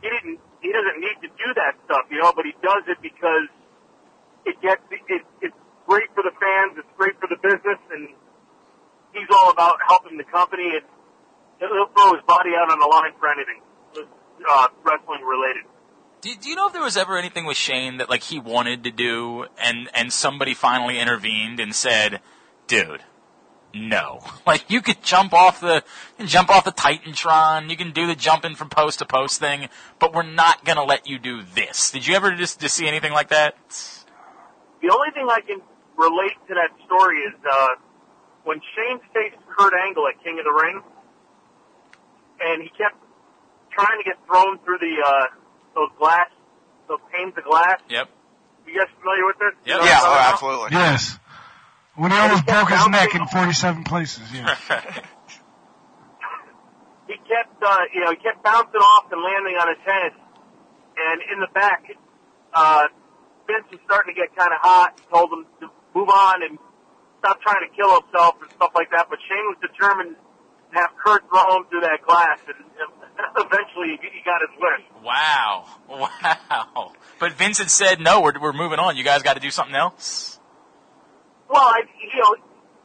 he 0.00 0.08
didn't. 0.08 0.38
He 0.62 0.72
doesn't 0.72 0.96
need 0.96 1.18
to 1.20 1.28
do 1.28 1.48
that 1.60 1.76
stuff, 1.84 2.08
you 2.08 2.16
know, 2.22 2.32
but 2.32 2.48
he 2.48 2.56
does 2.64 2.88
it 2.88 2.96
because 3.04 3.50
it 4.48 4.56
gets. 4.64 4.80
It, 4.88 5.26
it's 5.44 5.58
great 5.84 6.08
for 6.16 6.24
the 6.24 6.32
fans. 6.40 6.80
It's 6.80 6.94
great 6.96 7.18
for 7.20 7.28
the 7.28 7.36
business, 7.42 7.80
and 7.92 8.08
he's 9.12 9.28
all 9.32 9.50
about 9.50 9.76
helping 9.88 10.16
the 10.16 10.28
company. 10.28 10.80
And 10.80 10.86
he'll 11.72 11.92
throw 11.94 12.14
his 12.14 12.22
body 12.26 12.50
out 12.58 12.70
on 12.70 12.78
the 12.78 12.86
line 12.86 13.12
for 13.18 13.28
anything, 13.28 13.60
uh, 14.48 14.68
wrestling 14.84 15.22
related. 15.22 15.64
Do, 16.20 16.34
do 16.34 16.48
you 16.48 16.56
know 16.56 16.66
if 16.66 16.72
there 16.72 16.82
was 16.82 16.96
ever 16.96 17.18
anything 17.18 17.44
with 17.44 17.56
Shane 17.56 17.98
that 17.98 18.08
like 18.08 18.22
he 18.22 18.38
wanted 18.38 18.84
to 18.84 18.90
do, 18.90 19.44
and 19.58 19.90
and 19.94 20.12
somebody 20.12 20.54
finally 20.54 20.98
intervened 20.98 21.60
and 21.60 21.74
said, 21.74 22.20
"Dude, 22.66 23.02
no. 23.74 24.20
Like 24.46 24.70
you 24.70 24.80
could 24.80 25.02
jump 25.02 25.34
off 25.34 25.60
the 25.60 25.76
you 25.76 26.16
can 26.18 26.26
jump 26.26 26.48
off 26.48 26.64
the 26.64 26.72
Titantron, 26.72 27.68
you 27.68 27.76
can 27.76 27.92
do 27.92 28.06
the 28.06 28.14
jumping 28.14 28.54
from 28.54 28.70
post 28.70 29.00
to 29.00 29.04
post 29.04 29.40
thing, 29.40 29.68
but 29.98 30.14
we're 30.14 30.22
not 30.22 30.64
gonna 30.64 30.84
let 30.84 31.06
you 31.06 31.18
do 31.18 31.42
this." 31.42 31.90
Did 31.90 32.06
you 32.06 32.14
ever 32.14 32.32
just, 32.34 32.60
just 32.60 32.74
see 32.74 32.88
anything 32.88 33.12
like 33.12 33.28
that? 33.28 33.56
The 34.80 34.90
only 34.90 35.10
thing 35.12 35.28
I 35.30 35.40
can 35.40 35.60
relate 35.96 36.36
to 36.48 36.54
that 36.54 36.70
story 36.86 37.18
is 37.18 37.34
uh, 37.50 37.68
when 38.44 38.60
Shane 38.74 39.00
faced 39.12 39.42
Kurt 39.48 39.72
Angle 39.74 40.06
at 40.08 40.22
King 40.22 40.38
of 40.38 40.44
the 40.44 40.52
Ring, 40.52 40.82
and 42.40 42.62
he 42.62 42.68
kept 42.70 42.96
trying 43.70 43.98
to 43.98 44.04
get 44.04 44.16
thrown 44.26 44.58
through 44.64 44.78
the 44.78 44.94
uh, 45.04 45.26
those 45.74 45.90
glass, 45.98 46.30
those 46.88 47.00
panes 47.12 47.34
of 47.36 47.44
glass. 47.44 47.80
Yep. 47.90 48.08
You 48.66 48.78
guys 48.78 48.88
familiar 48.98 49.26
with 49.26 49.38
this? 49.38 49.54
Yep. 49.66 49.76
You 49.76 49.76
know 49.76 49.84
Yeah, 49.84 50.00
oh, 50.02 50.30
absolutely. 50.32 50.68
Yes. 50.72 51.18
When 51.96 52.10
he 52.10 52.16
almost 52.16 52.46
broke 52.46 52.70
his 52.70 52.88
neck 52.88 53.14
in 53.14 53.26
47 53.26 53.84
places, 53.84 54.24
yeah. 54.32 54.56
he 57.06 57.14
kept, 57.22 57.62
uh, 57.62 57.78
you 57.94 58.00
know, 58.02 58.10
he 58.10 58.16
kept 58.16 58.42
bouncing 58.42 58.80
off 58.80 59.12
and 59.12 59.22
landing 59.22 59.54
on 59.54 59.68
his 59.68 59.78
head. 59.86 60.12
And 60.96 61.22
in 61.30 61.38
the 61.38 61.46
back, 61.54 61.84
uh, 62.52 62.88
Vince 63.46 63.66
was 63.70 63.80
starting 63.84 64.14
to 64.14 64.20
get 64.20 64.34
kind 64.34 64.50
of 64.50 64.58
hot. 64.60 64.98
Told 65.12 65.30
him 65.30 65.46
to 65.60 65.70
move 65.94 66.08
on 66.08 66.42
and 66.42 66.58
stop 67.20 67.40
trying 67.42 67.62
to 67.62 67.70
kill 67.76 68.00
himself 68.00 68.42
and 68.42 68.50
stuff 68.52 68.72
like 68.74 68.90
that. 68.90 69.06
But 69.08 69.18
Shane 69.28 69.46
was 69.54 69.58
determined 69.62 70.16
to 70.16 70.23
have 70.74 70.90
Kurt 71.02 71.22
throw 71.28 71.56
him 71.56 71.64
through 71.70 71.80
that 71.82 72.02
glass, 72.06 72.38
and 72.46 72.56
eventually 73.36 73.98
he 74.02 74.20
got 74.24 74.40
his 74.40 74.54
wish. 74.58 75.04
Wow. 75.04 75.66
Wow. 75.88 76.92
But 77.20 77.32
Vince 77.32 77.58
had 77.58 77.70
said, 77.70 78.00
"No, 78.00 78.20
we're 78.20 78.38
we're 78.40 78.52
moving 78.52 78.78
on. 78.78 78.96
You 78.96 79.04
guys 79.04 79.22
got 79.22 79.34
to 79.34 79.40
do 79.40 79.50
something 79.50 79.74
else." 79.74 80.38
Well, 81.48 81.62
I, 81.62 81.82
you 82.00 82.20
know, 82.20 82.34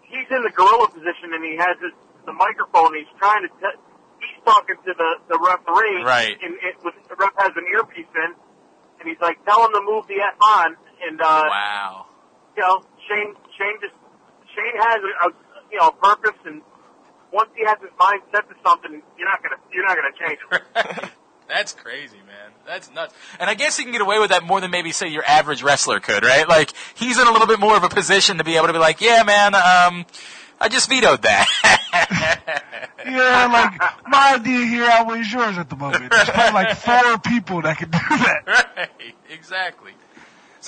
he's 0.02 0.28
in 0.30 0.44
the 0.44 0.52
gorilla 0.56 0.88
position, 0.90 1.34
and 1.34 1.44
he 1.44 1.56
has 1.58 1.76
his, 1.82 1.94
the 2.26 2.34
microphone. 2.34 2.94
And 2.96 3.06
he's 3.06 3.14
trying 3.18 3.44
to. 3.44 3.50
T- 3.50 3.80
he's 4.20 4.44
talking 4.46 4.76
to 4.86 4.94
the 4.96 5.12
the 5.30 5.40
referee. 5.40 6.04
Right. 6.04 6.36
And 6.44 6.54
it, 6.62 6.76
with, 6.84 6.94
the 7.10 7.16
ref 7.16 7.34
has 7.38 7.52
an 7.56 7.66
earpiece 7.74 8.12
in, 8.14 8.32
and 9.00 9.10
he's 9.10 9.20
like, 9.22 9.44
"Tell 9.46 9.66
him 9.66 9.74
to 9.74 9.82
move 9.82 10.06
the 10.08 10.22
F 10.22 10.38
on." 10.42 10.76
And 11.02 11.22
uh, 11.22 11.44
Wow. 11.48 12.06
you 12.58 12.62
know, 12.62 12.84
Shane, 13.08 13.34
Shane 13.58 13.78
just, 13.82 13.96
Shane 14.54 14.76
has 14.78 15.00
a, 15.00 15.30
a 15.30 15.34
you 15.72 15.80
know 15.80 15.92
purpose, 15.92 16.38
and 16.46 16.62
once 17.32 17.50
he 17.56 17.64
has 17.66 17.78
his 17.82 17.92
mind 18.00 18.22
set 18.34 18.48
to 18.50 18.56
something, 18.66 19.02
you're 19.18 19.28
not 19.28 19.42
gonna 19.44 19.56
you're 19.72 19.86
not 19.86 19.96
gonna 19.96 20.28
change 20.28 20.40
it. 20.52 21.10
That's 21.48 21.74
crazy, 21.74 22.18
man. 22.18 22.52
That's 22.68 22.92
nuts. 22.94 23.14
And 23.40 23.50
I 23.50 23.56
guess 23.56 23.76
he 23.76 23.84
can 23.84 23.92
get 23.92 24.02
away 24.02 24.20
with 24.20 24.30
that 24.30 24.44
more 24.44 24.62
than 24.62 24.70
maybe 24.70 24.92
say 24.92 25.08
your 25.08 25.24
average 25.26 25.64
wrestler 25.64 26.00
could, 26.00 26.24
right? 26.24 26.48
Like 26.48 26.72
he's 26.94 27.20
in 27.20 27.28
a 27.28 27.32
little 27.32 27.48
bit 27.48 27.60
more 27.60 27.76
of 27.76 27.84
a 27.84 27.90
position 27.90 28.38
to 28.38 28.44
be 28.44 28.56
able 28.56 28.68
to 28.68 28.74
be 28.74 28.80
like, 28.80 29.02
yeah, 29.02 29.24
man, 29.24 29.56
um, 29.56 30.06
I 30.62 30.70
just 30.70 30.88
vetoed 30.90 31.24
that. 31.24 32.66
Yeah, 33.06 33.48
like 33.48 34.08
my 34.08 34.36
idea 34.36 34.66
here 34.68 34.84
outweighs 34.84 35.32
yours 35.32 35.58
at 35.58 35.70
the 35.70 35.76
moment. 35.76 36.12
There's 36.12 36.30
probably 36.30 36.54
like 36.54 36.78
four 36.78 37.18
people 37.20 37.62
that 37.62 37.78
can 37.78 37.90
do 37.90 37.98
that. 37.98 38.44
right. 38.78 39.14
Exactly. 39.30 39.94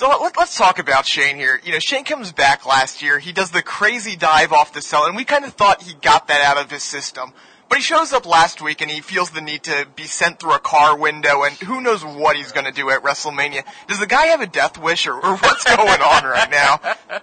So 0.02 0.08
let, 0.08 0.36
let's 0.36 0.56
talk 0.56 0.80
about 0.80 1.06
Shane 1.06 1.36
here. 1.36 1.60
You 1.62 1.70
know, 1.70 1.78
Shane 1.78 2.02
comes 2.02 2.32
back 2.32 2.66
last 2.66 3.02
year. 3.02 3.20
He 3.20 3.30
does 3.30 3.52
the 3.52 3.62
crazy 3.62 4.16
dive 4.16 4.52
off 4.52 4.72
the 4.72 4.82
cell, 4.82 5.06
and 5.06 5.14
we 5.14 5.24
kind 5.24 5.44
of 5.44 5.52
thought 5.52 5.80
he 5.80 5.94
got 5.94 6.26
that 6.26 6.42
out 6.42 6.60
of 6.60 6.72
his 6.72 6.82
system. 6.82 7.32
But 7.68 7.78
he 7.78 7.84
shows 7.84 8.12
up 8.12 8.26
last 8.26 8.60
week 8.60 8.80
and 8.80 8.90
he 8.90 9.00
feels 9.00 9.30
the 9.30 9.40
need 9.40 9.62
to 9.62 9.86
be 9.94 10.02
sent 10.02 10.40
through 10.40 10.54
a 10.54 10.58
car 10.58 10.98
window, 10.98 11.44
and 11.44 11.54
who 11.54 11.80
knows 11.80 12.04
what 12.04 12.34
he's 12.34 12.50
going 12.50 12.64
to 12.64 12.72
do 12.72 12.90
at 12.90 13.04
WrestleMania. 13.04 13.62
Does 13.86 14.00
the 14.00 14.08
guy 14.08 14.26
have 14.26 14.40
a 14.40 14.48
death 14.48 14.76
wish, 14.76 15.06
or, 15.06 15.14
or 15.14 15.36
what's 15.36 15.62
going 15.62 16.02
on 16.02 16.24
right 16.24 16.50
now? 16.50 16.78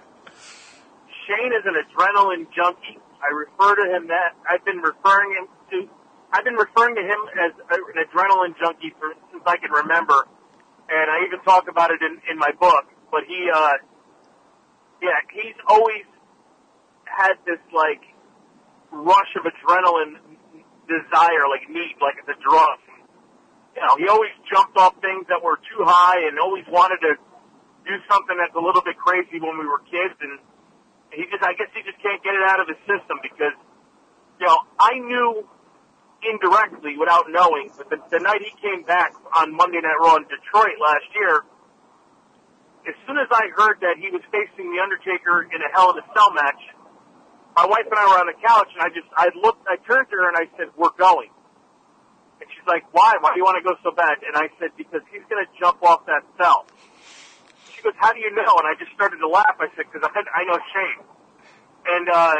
Shane 1.28 1.52
is 1.52 1.66
an 1.66 1.74
adrenaline 1.84 2.46
junkie. 2.56 2.98
I 3.20 3.28
refer 3.34 3.76
to 3.76 3.94
him 3.94 4.08
that 4.08 4.32
I've 4.48 4.64
been 4.64 4.78
referring 4.78 5.36
him 5.36 5.48
to. 5.72 5.86
I've 6.32 6.44
been 6.44 6.54
referring 6.54 6.94
to 6.94 7.02
him 7.02 7.18
as 7.44 7.52
an 7.72 8.06
adrenaline 8.06 8.58
junkie 8.58 8.94
for 8.98 9.12
since 9.32 9.42
I 9.44 9.58
can 9.58 9.70
remember, 9.70 10.26
and 10.90 11.06
I 11.06 11.22
even 11.26 11.38
talk 11.46 11.70
about 11.70 11.90
it 11.94 12.02
in 12.02 12.18
in 12.30 12.36
my 12.36 12.50
book. 12.58 12.90
But 13.10 13.26
he, 13.26 13.46
uh, 13.50 13.78
yeah, 15.02 15.18
he's 15.30 15.58
always 15.66 16.06
had 17.06 17.38
this 17.46 17.62
like 17.70 18.02
rush 18.90 19.32
of 19.38 19.46
adrenaline 19.46 20.18
desire, 20.90 21.46
like 21.46 21.66
need, 21.70 21.98
like 22.02 22.18
it's 22.18 22.30
a 22.30 22.38
drug. 22.42 22.78
You 23.78 23.86
know, 23.86 23.94
he 24.02 24.06
always 24.10 24.34
jumped 24.50 24.76
off 24.76 24.98
things 24.98 25.30
that 25.30 25.38
were 25.42 25.56
too 25.70 25.86
high 25.86 26.26
and 26.26 26.38
always 26.42 26.66
wanted 26.66 26.98
to 27.06 27.14
do 27.86 27.94
something 28.10 28.36
that's 28.36 28.54
a 28.58 28.60
little 28.60 28.82
bit 28.82 28.98
crazy 28.98 29.38
when 29.38 29.56
we 29.56 29.64
were 29.64 29.80
kids 29.86 30.18
and 30.20 30.42
he 31.14 31.26
just 31.30 31.42
I 31.42 31.54
guess 31.54 31.70
he 31.74 31.82
just 31.82 31.98
can't 32.02 32.22
get 32.22 32.34
it 32.34 32.44
out 32.46 32.60
of 32.60 32.66
his 32.66 32.78
system 32.86 33.18
because 33.22 33.54
you 34.38 34.46
know, 34.46 34.58
I 34.78 34.98
knew 34.98 35.46
indirectly 36.22 36.96
without 36.98 37.26
knowing, 37.28 37.70
but 37.76 37.88
the, 37.88 37.98
the 38.10 38.20
night 38.20 38.40
he 38.44 38.52
came 38.60 38.84
back 38.84 39.12
on 39.34 39.54
Monday 39.54 39.80
Night 39.80 39.98
Raw 40.00 40.16
in 40.16 40.24
Detroit 40.28 40.76
last 40.80 41.08
year, 41.14 41.44
as 42.88 42.96
soon 43.06 43.18
as 43.20 43.28
I 43.28 43.52
heard 43.52 43.80
that 43.84 44.00
he 44.00 44.08
was 44.08 44.24
facing 44.32 44.72
The 44.72 44.80
Undertaker 44.80 45.44
in 45.44 45.60
a 45.60 45.68
Hell 45.72 45.92
in 45.92 46.00
a 46.00 46.06
Cell 46.16 46.32
match, 46.32 46.60
my 47.56 47.66
wife 47.66 47.84
and 47.90 47.98
I 47.98 48.06
were 48.08 48.20
on 48.20 48.28
the 48.30 48.38
couch, 48.40 48.72
and 48.72 48.80
I 48.80 48.88
just 48.88 49.08
I 49.12 49.28
looked, 49.36 49.66
I 49.68 49.76
turned 49.84 50.08
to 50.08 50.16
her 50.16 50.28
and 50.32 50.38
I 50.38 50.46
said, 50.56 50.72
"We're 50.78 50.94
going." 50.96 51.28
And 52.40 52.46
she's 52.48 52.64
like, 52.64 52.88
"Why? 52.94 53.20
Why 53.20 53.34
do 53.34 53.36
you 53.36 53.44
want 53.44 53.60
to 53.60 53.66
go 53.66 53.76
so 53.84 53.92
bad?" 53.92 54.22
And 54.24 54.32
I 54.38 54.48
said, 54.56 54.72
"Because 54.78 55.02
he's 55.12 55.26
going 55.28 55.44
to 55.44 55.50
jump 55.58 55.82
off 55.82 56.06
that 56.06 56.24
cell." 56.40 56.64
She 57.74 57.82
goes, 57.82 57.92
"How 57.98 58.14
do 58.14 58.20
you 58.22 58.32
know?" 58.32 58.54
And 58.62 58.66
I 58.70 58.78
just 58.78 58.94
started 58.96 59.18
to 59.20 59.28
laugh. 59.28 59.60
I 59.60 59.68
said, 59.76 59.90
"Because 59.92 60.06
I, 60.06 60.10
I 60.14 60.42
know 60.48 60.56
Shane." 60.72 61.00
And 61.84 62.06
uh, 62.08 62.36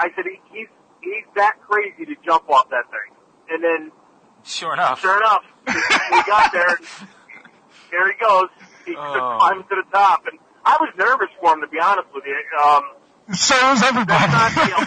I 0.00 0.08
said, 0.16 0.24
he, 0.24 0.40
"He's 0.50 0.72
he's 1.02 1.24
that 1.36 1.54
crazy 1.68 2.04
to 2.06 2.14
jump 2.24 2.48
off 2.50 2.68
that 2.70 2.84
thing." 2.90 3.14
And 3.50 3.64
then, 3.64 3.92
Sure 4.44 4.72
enough. 4.74 5.00
sure 5.00 5.16
enough, 5.16 5.42
we 5.66 6.22
got 6.26 6.52
there. 6.52 6.78
There 7.90 8.06
he 8.06 8.14
goes. 8.24 8.48
He 8.86 8.94
Oh. 8.96 9.36
climbs 9.38 9.64
to 9.68 9.74
the 9.74 9.90
top, 9.90 10.22
and 10.30 10.38
I 10.64 10.76
was 10.78 10.94
nervous 10.96 11.26
for 11.40 11.54
him 11.54 11.60
to 11.62 11.66
be 11.66 11.80
honest 11.82 12.06
with 12.14 12.22
you. 12.24 12.38
Um, 12.62 12.82
So 13.34 13.54
was 13.54 13.82
everybody. 13.82 14.30
not, 14.30 14.54
you 14.54 14.70
know, 14.70 14.84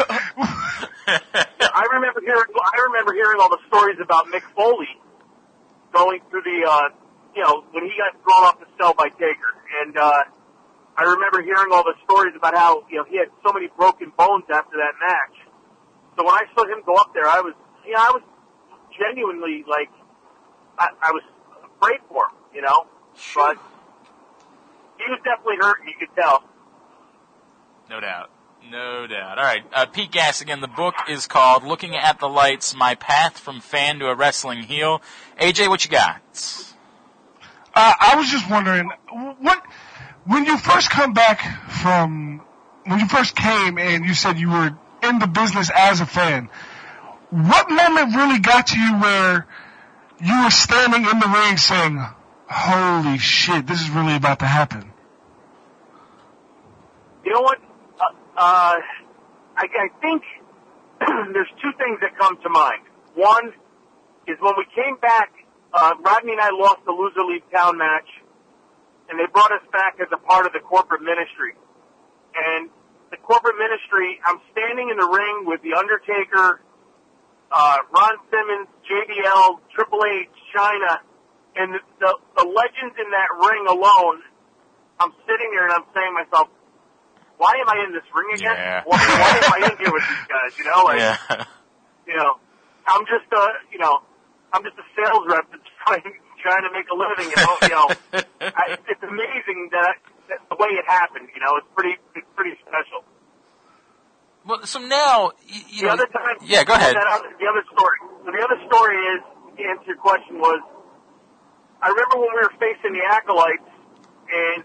I 1.67 1.83
remember 1.91 2.21
hearing 2.23 2.47
I 2.55 2.79
remember 2.87 3.13
hearing 3.13 3.39
all 3.41 3.49
the 3.49 3.59
stories 3.67 3.97
about 4.01 4.27
Mick 4.31 4.43
Foley 4.55 4.87
going 5.93 6.21
through 6.29 6.43
the 6.43 6.63
uh 6.69 6.89
you 7.35 7.41
know, 7.43 7.65
when 7.71 7.83
he 7.83 7.91
got 7.97 8.15
thrown 8.23 8.45
off 8.47 8.59
the 8.59 8.67
cell 8.79 8.93
by 8.93 9.09
Taker. 9.09 9.51
And 9.83 9.97
uh 9.97 10.23
I 10.95 11.03
remember 11.03 11.41
hearing 11.41 11.73
all 11.73 11.83
the 11.83 11.95
stories 12.05 12.33
about 12.37 12.55
how, 12.55 12.85
you 12.89 12.97
know, 12.97 13.05
he 13.09 13.17
had 13.17 13.27
so 13.45 13.51
many 13.51 13.67
broken 13.75 14.13
bones 14.17 14.45
after 14.53 14.77
that 14.77 14.93
match. 15.01 15.35
So 16.15 16.23
when 16.23 16.33
I 16.33 16.43
saw 16.55 16.65
him 16.65 16.83
go 16.85 16.95
up 16.95 17.11
there 17.13 17.27
I 17.27 17.41
was 17.41 17.53
you 17.85 17.93
know, 17.93 17.99
I 17.99 18.11
was 18.11 18.21
genuinely 18.97 19.63
like 19.67 19.89
I, 20.77 20.89
I 21.01 21.11
was 21.11 21.23
afraid 21.75 21.99
for 22.09 22.25
him, 22.25 22.35
you 22.55 22.61
know? 22.61 22.87
But 23.35 23.57
he 24.97 25.03
was 25.09 25.19
definitely 25.23 25.57
hurt, 25.59 25.79
you 25.85 25.93
could 25.99 26.15
tell. 26.15 26.43
No 27.89 27.99
doubt. 27.99 28.29
No 28.69 29.07
doubt. 29.07 29.37
All 29.37 29.43
right. 29.43 29.63
Uh, 29.73 29.85
Pete 29.85 30.11
Gas 30.11 30.41
again. 30.41 30.61
The 30.61 30.69
book 30.69 30.95
is 31.09 31.27
called 31.27 31.63
"Looking 31.63 31.97
at 31.97 32.19
the 32.19 32.29
Lights: 32.29 32.73
My 32.73 32.95
Path 32.95 33.37
from 33.37 33.59
Fan 33.59 33.99
to 33.99 34.07
a 34.07 34.15
Wrestling 34.15 34.63
Heel." 34.63 35.01
AJ, 35.39 35.67
what 35.67 35.83
you 35.83 35.91
got? 35.91 36.21
Uh, 37.75 37.93
I 37.99 38.15
was 38.15 38.29
just 38.29 38.49
wondering, 38.49 38.89
what 39.39 39.61
when 40.25 40.45
you 40.45 40.57
first 40.57 40.89
come 40.89 41.13
back 41.13 41.41
from 41.81 42.41
when 42.85 42.99
you 42.99 43.07
first 43.07 43.35
came 43.35 43.77
and 43.77 44.05
you 44.05 44.13
said 44.13 44.39
you 44.39 44.49
were 44.49 44.77
in 45.03 45.19
the 45.19 45.27
business 45.27 45.69
as 45.73 46.01
a 46.01 46.05
fan, 46.05 46.49
what 47.29 47.69
moment 47.69 48.15
really 48.15 48.39
got 48.39 48.67
to 48.67 48.79
you 48.79 48.99
where 48.99 49.47
you 50.21 50.43
were 50.43 50.51
standing 50.51 51.03
in 51.03 51.19
the 51.19 51.27
ring 51.27 51.57
saying, 51.57 51.99
"Holy 52.47 53.17
shit, 53.17 53.67
this 53.67 53.81
is 53.81 53.89
really 53.89 54.15
about 54.15 54.39
to 54.39 54.45
happen"? 54.45 54.91
You 57.25 57.33
know 57.33 57.41
what? 57.41 57.59
Uh, 57.99 58.03
uh, 58.37 58.75
I, 59.57 59.65
I 59.65 59.87
think 60.01 60.23
there's 61.33 61.49
two 61.61 61.71
things 61.77 61.99
that 62.01 62.17
come 62.17 62.37
to 62.41 62.49
mind. 62.49 62.83
One 63.15 63.53
is 64.27 64.37
when 64.39 64.53
we 64.57 64.65
came 64.75 64.97
back, 64.97 65.31
uh, 65.73 65.93
Rodney 66.03 66.33
and 66.33 66.41
I 66.41 66.49
lost 66.51 66.85
the 66.85 66.91
loser 66.91 67.23
leave 67.23 67.43
town 67.51 67.77
match, 67.77 68.07
and 69.09 69.19
they 69.19 69.25
brought 69.31 69.51
us 69.51 69.63
back 69.71 69.97
as 69.99 70.07
a 70.13 70.17
part 70.17 70.45
of 70.45 70.53
the 70.53 70.59
corporate 70.59 71.01
ministry. 71.01 71.55
And 72.35 72.69
the 73.13 73.21
corporate 73.21 73.61
ministry, 73.61 74.17
I'm 74.25 74.41
standing 74.51 74.89
in 74.89 74.97
the 74.97 75.05
ring 75.05 75.45
with 75.45 75.61
the 75.61 75.77
Undertaker, 75.77 76.65
uh, 77.53 77.77
Ron 77.93 78.17
Simmons, 78.33 78.65
JBL, 78.89 79.61
Triple 79.69 80.01
H, 80.01 80.33
Chyna, 80.49 80.97
and 81.55 81.77
the, 81.77 81.79
the, 82.01 82.11
the 82.41 82.45
legends 82.49 82.97
in 82.97 83.05
that 83.13 83.29
ring 83.37 83.69
alone. 83.69 84.25
I'm 84.97 85.13
sitting 85.29 85.49
there 85.53 85.69
and 85.69 85.73
I'm 85.77 85.85
saying 85.93 86.09
to 86.09 86.25
myself, 86.25 86.49
why 87.37 87.53
am 87.61 87.69
I 87.69 87.85
in 87.85 87.93
this 87.93 88.05
ring 88.17 88.33
again? 88.33 88.49
Yeah. 88.57 88.81
Why, 88.89 88.97
why 88.97 89.31
am 89.37 89.49
I 89.53 89.59
in 89.69 89.77
here 89.77 89.93
with 89.93 90.05
these 90.09 90.25
guys? 90.25 90.51
You 90.57 90.65
know, 90.65 90.81
like, 90.89 90.97
Yeah. 90.97 91.45
you 92.09 92.17
know, 92.17 92.41
I'm 92.89 93.05
just 93.05 93.29
a, 93.29 93.43
you 93.69 93.77
know, 93.77 94.01
I'm 94.53 94.63
just 94.65 94.77
a 94.81 94.85
sales 94.97 95.21
rep 95.29 95.45
that's 95.53 95.69
trying, 95.85 96.17
trying 96.41 96.63
to 96.65 96.71
make 96.73 96.89
a 96.89 96.97
living. 96.97 97.29
You 97.29 97.37
know, 97.37 97.53
you 97.61 97.73
know, 97.77 97.87
I, 98.57 98.77
it's 98.89 99.03
amazing 99.05 99.69
that, 99.69 100.01
that 100.01 100.12
the 100.27 100.55
way 100.59 100.69
it 100.77 100.85
happened. 100.87 101.29
You 101.33 101.41
know, 101.41 101.57
it's 101.57 101.67
pretty, 101.75 101.95
it's 102.15 102.27
pretty 102.35 102.55
special. 102.61 103.03
Well, 104.45 104.65
so 104.65 104.79
now, 104.79 105.31
y- 105.47 105.63
you 105.69 105.81
The 105.83 105.87
know, 105.87 105.93
other 105.93 106.07
time, 106.07 106.35
yeah, 106.43 106.63
go 106.63 106.73
ahead. 106.73 106.95
Other, 106.95 107.31
the 107.39 107.47
other 107.47 107.63
story. 107.71 107.97
So 108.25 108.31
the 108.31 108.43
other 108.43 108.59
story 108.67 108.97
is, 109.15 109.21
to 109.57 109.61
answer 109.63 109.85
your 109.95 109.97
question, 110.03 110.39
was 110.39 110.59
I 111.81 111.87
remember 111.89 112.15
when 112.19 112.31
we 112.35 112.41
were 112.43 112.55
facing 112.59 112.93
the 112.95 113.03
acolytes, 113.07 113.67
and 114.31 114.63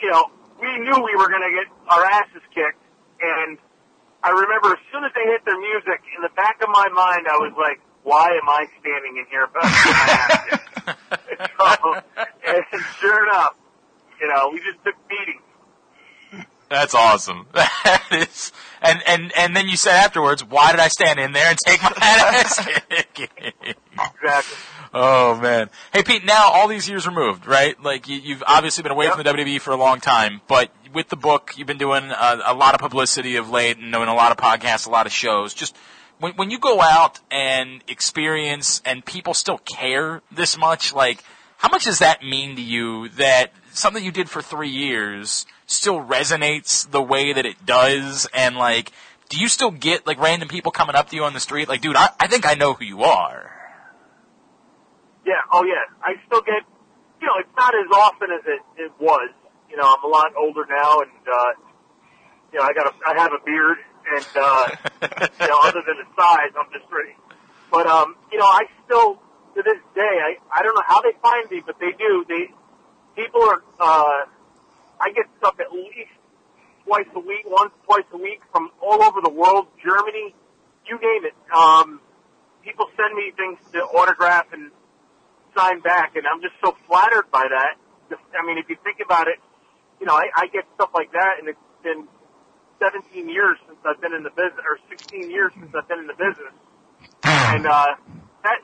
you 0.00 0.10
know, 0.10 0.24
we 0.60 0.68
knew 0.80 0.96
we 1.04 1.16
were 1.16 1.28
going 1.28 1.44
to 1.44 1.52
get 1.52 1.68
our 1.88 2.04
asses 2.04 2.44
kicked, 2.54 2.80
and 3.20 3.58
I 4.22 4.30
remember 4.30 4.72
as 4.76 4.82
soon 4.92 5.04
as 5.04 5.12
they 5.16 5.24
hit 5.28 5.44
their 5.44 5.58
music, 5.60 6.00
in 6.16 6.20
the 6.22 6.32
back 6.36 6.60
of 6.62 6.68
my 6.72 6.88
mind, 6.92 7.24
I 7.28 7.36
was 7.40 7.52
like, 7.56 7.80
"Why 8.02 8.28
am 8.36 8.48
I 8.48 8.64
standing 8.80 9.16
in 9.16 9.24
here 9.32 9.44
about 9.44 9.64
my 9.64 9.92
ass 10.08 10.96
so, 11.56 11.94
and 12.48 12.84
sure 13.00 13.24
enough, 13.28 13.54
you 14.20 14.28
know, 14.28 14.50
we 14.52 14.58
just 14.58 14.82
took 14.84 14.94
beatings. 15.08 15.42
That's 16.68 16.94
awesome. 16.94 17.46
That 17.54 18.04
is, 18.12 18.52
and 18.82 19.00
and 19.06 19.32
and 19.36 19.56
then 19.56 19.66
you 19.68 19.76
said 19.76 19.94
afterwards, 19.94 20.44
why 20.44 20.70
did 20.70 20.80
I 20.80 20.88
stand 20.88 21.18
in 21.18 21.32
there 21.32 21.48
and 21.48 21.58
take 21.66 21.82
my 21.82 21.92
ass? 22.00 22.68
Exactly. 24.22 24.56
Oh 24.92 25.38
man. 25.40 25.70
Hey 25.92 26.02
Pete, 26.02 26.24
now 26.24 26.50
all 26.50 26.68
these 26.68 26.88
years 26.88 27.06
removed, 27.06 27.46
right? 27.46 27.80
Like 27.82 28.08
you, 28.08 28.18
you've 28.18 28.42
obviously 28.46 28.82
been 28.82 28.92
away 28.92 29.06
Yep. 29.06 29.14
from 29.14 29.24
the 29.24 29.30
WWE 29.30 29.60
for 29.60 29.70
a 29.72 29.76
long 29.76 30.00
time, 30.00 30.40
but 30.48 30.70
with 30.92 31.08
the 31.08 31.16
book, 31.16 31.54
you've 31.56 31.66
been 31.66 31.78
doing 31.78 32.04
a, 32.10 32.38
a 32.46 32.54
lot 32.54 32.74
of 32.74 32.80
publicity 32.80 33.36
of 33.36 33.50
late 33.50 33.78
and 33.78 33.92
doing 33.92 34.08
a 34.08 34.14
lot 34.14 34.30
of 34.32 34.36
podcasts, 34.38 34.86
a 34.86 34.90
lot 34.90 35.06
of 35.06 35.12
shows. 35.12 35.54
Just 35.54 35.76
when 36.18 36.32
when 36.34 36.50
you 36.50 36.58
go 36.58 36.80
out 36.80 37.20
and 37.30 37.82
experience, 37.88 38.82
and 38.84 39.04
people 39.04 39.34
still 39.34 39.58
care 39.58 40.22
this 40.30 40.56
much, 40.58 40.92
like 40.94 41.22
how 41.58 41.68
much 41.68 41.84
does 41.84 41.98
that 42.00 42.22
mean 42.22 42.56
to 42.56 42.62
you 42.62 43.08
that 43.10 43.52
something 43.80 44.04
you 44.04 44.12
did 44.12 44.28
for 44.30 44.42
three 44.42 44.70
years 44.70 45.46
still 45.66 46.04
resonates 46.04 46.90
the 46.90 47.02
way 47.02 47.32
that 47.32 47.46
it 47.46 47.64
does, 47.66 48.28
and 48.34 48.56
like. 48.56 48.92
Do 49.30 49.38
you 49.38 49.46
still 49.46 49.70
get 49.70 50.08
like 50.08 50.18
random 50.18 50.48
people 50.48 50.72
coming 50.72 50.96
up 50.96 51.10
to 51.10 51.14
you 51.14 51.22
on 51.22 51.34
the 51.34 51.38
street 51.38 51.68
like, 51.68 51.80
dude, 51.80 51.94
I, 51.94 52.08
I 52.18 52.26
think 52.26 52.48
I 52.48 52.54
know 52.54 52.74
who 52.74 52.84
you 52.84 53.04
are. 53.04 53.54
Yeah, 55.24 55.38
oh 55.52 55.62
yeah. 55.62 55.86
I 56.02 56.14
still 56.26 56.40
get, 56.40 56.66
you 57.22 57.28
know, 57.28 57.34
it's 57.38 57.54
not 57.56 57.72
as 57.72 57.86
often 57.94 58.26
as 58.32 58.42
it, 58.44 58.82
it 58.82 58.92
was. 58.98 59.30
You 59.70 59.76
know, 59.76 59.86
I'm 59.86 60.02
a 60.02 60.08
lot 60.08 60.34
older 60.36 60.66
now 60.68 60.98
and, 60.98 61.12
uh, 61.30 61.52
you 62.52 62.58
know, 62.58 62.64
I 62.64 62.72
got 62.72 62.90
a, 62.90 62.92
I 63.06 63.22
have 63.22 63.30
a 63.30 63.38
beard 63.46 63.78
and, 64.10 64.26
uh, 64.34 64.68
you 65.40 65.46
know, 65.46 65.60
other 65.62 65.82
than 65.86 66.02
the 66.02 66.10
size, 66.18 66.50
I'm 66.58 66.66
just 66.72 66.90
pretty. 66.90 67.14
But, 67.70 67.86
um, 67.86 68.16
you 68.32 68.38
know, 68.38 68.50
I 68.50 68.64
still, 68.84 69.14
to 69.54 69.62
this 69.62 69.78
day, 69.94 70.18
I, 70.26 70.42
I 70.52 70.64
don't 70.64 70.74
know 70.74 70.82
how 70.88 71.02
they 71.02 71.14
find 71.22 71.48
me, 71.52 71.62
but 71.64 71.78
they 71.78 71.92
do. 71.96 72.24
They, 72.26 72.50
people 73.20 73.42
are, 73.42 73.62
uh, 73.78 74.24
I 75.00 75.12
get 75.14 75.26
stuff 75.38 75.56
at 75.60 75.72
least 75.72 76.16
twice 76.84 77.08
a 77.14 77.20
week, 77.20 77.44
once, 77.46 77.72
twice 77.84 78.08
a 78.12 78.16
week 78.16 78.40
from 78.52 78.70
all 78.80 79.02
over 79.02 79.20
the 79.20 79.30
world, 79.30 79.68
Germany, 79.84 80.34
you 80.86 80.96
name 80.96 81.24
it. 81.24 81.36
Um, 81.52 82.00
people 82.64 82.86
send 82.96 83.14
me 83.14 83.32
things 83.36 83.58
to 83.72 83.78
autograph 83.80 84.52
and 84.52 84.70
sign 85.56 85.80
back, 85.80 86.16
and 86.16 86.24
I'm 86.26 86.40
just 86.40 86.54
so 86.64 86.76
flattered 86.88 87.30
by 87.30 87.44
that. 87.48 87.76
I 88.10 88.46
mean, 88.46 88.58
if 88.58 88.68
you 88.68 88.76
think 88.82 88.98
about 89.04 89.28
it, 89.28 89.38
you 90.00 90.06
know, 90.06 90.14
I, 90.14 90.30
I 90.34 90.46
get 90.46 90.64
stuff 90.74 90.90
like 90.94 91.12
that, 91.12 91.38
and 91.38 91.48
it's 91.48 91.58
been 91.82 92.08
17 92.80 93.28
years 93.28 93.58
since 93.68 93.78
I've 93.84 94.00
been 94.00 94.14
in 94.14 94.22
the 94.22 94.30
business, 94.30 94.64
or 94.64 94.78
16 94.88 95.30
years 95.30 95.52
since 95.54 95.70
I've 95.76 95.86
been 95.86 96.00
in 96.00 96.06
the 96.08 96.16
business, 96.16 96.54
and 97.22 97.66
uh, 97.66 97.94
that 98.42 98.58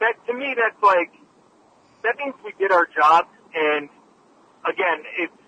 that 0.00 0.14
to 0.26 0.32
me, 0.32 0.56
that's 0.56 0.82
like 0.82 1.12
that 2.02 2.16
means 2.16 2.34
we 2.42 2.52
did 2.58 2.72
our 2.72 2.86
job, 2.86 3.28
and 3.54 3.90
again, 4.68 4.98
it's 5.18 5.40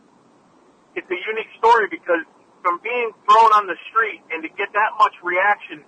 it's 0.96 1.10
a 1.10 1.20
unique 1.30 1.52
story 1.60 1.86
because 1.90 2.26
from 2.62 2.80
being 2.82 3.12
thrown 3.24 3.52
on 3.54 3.66
the 3.70 3.78
street 3.92 4.20
and 4.32 4.42
to 4.42 4.50
get 4.58 4.68
that 4.74 4.92
much 4.98 5.14
reaction, 5.22 5.84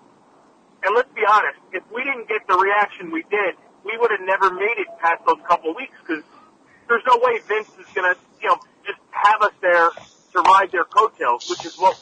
and 0.84 0.90
let's 0.94 1.10
be 1.12 1.26
honest, 1.26 1.58
if 1.72 1.82
we 1.90 2.04
didn't 2.04 2.28
get 2.28 2.46
the 2.46 2.56
reaction 2.56 3.10
we 3.10 3.24
did, 3.28 3.58
we 3.84 3.98
would 3.98 4.10
have 4.14 4.22
never 4.24 4.52
made 4.54 4.78
it 4.78 4.88
past 5.02 5.20
those 5.26 5.40
couple 5.48 5.74
weeks 5.74 5.94
because 6.06 6.22
there's 6.88 7.04
no 7.06 7.18
way 7.18 7.40
Vince 7.48 7.72
is 7.80 7.88
gonna, 7.94 8.14
you 8.40 8.48
know, 8.48 8.58
just 8.86 8.98
have 9.10 9.42
us 9.42 9.54
there 9.60 9.90
to 10.34 10.38
ride 10.40 10.70
their 10.72 10.86
coattails, 10.86 11.42
which 11.50 11.64
is 11.66 11.72
what 11.76 11.98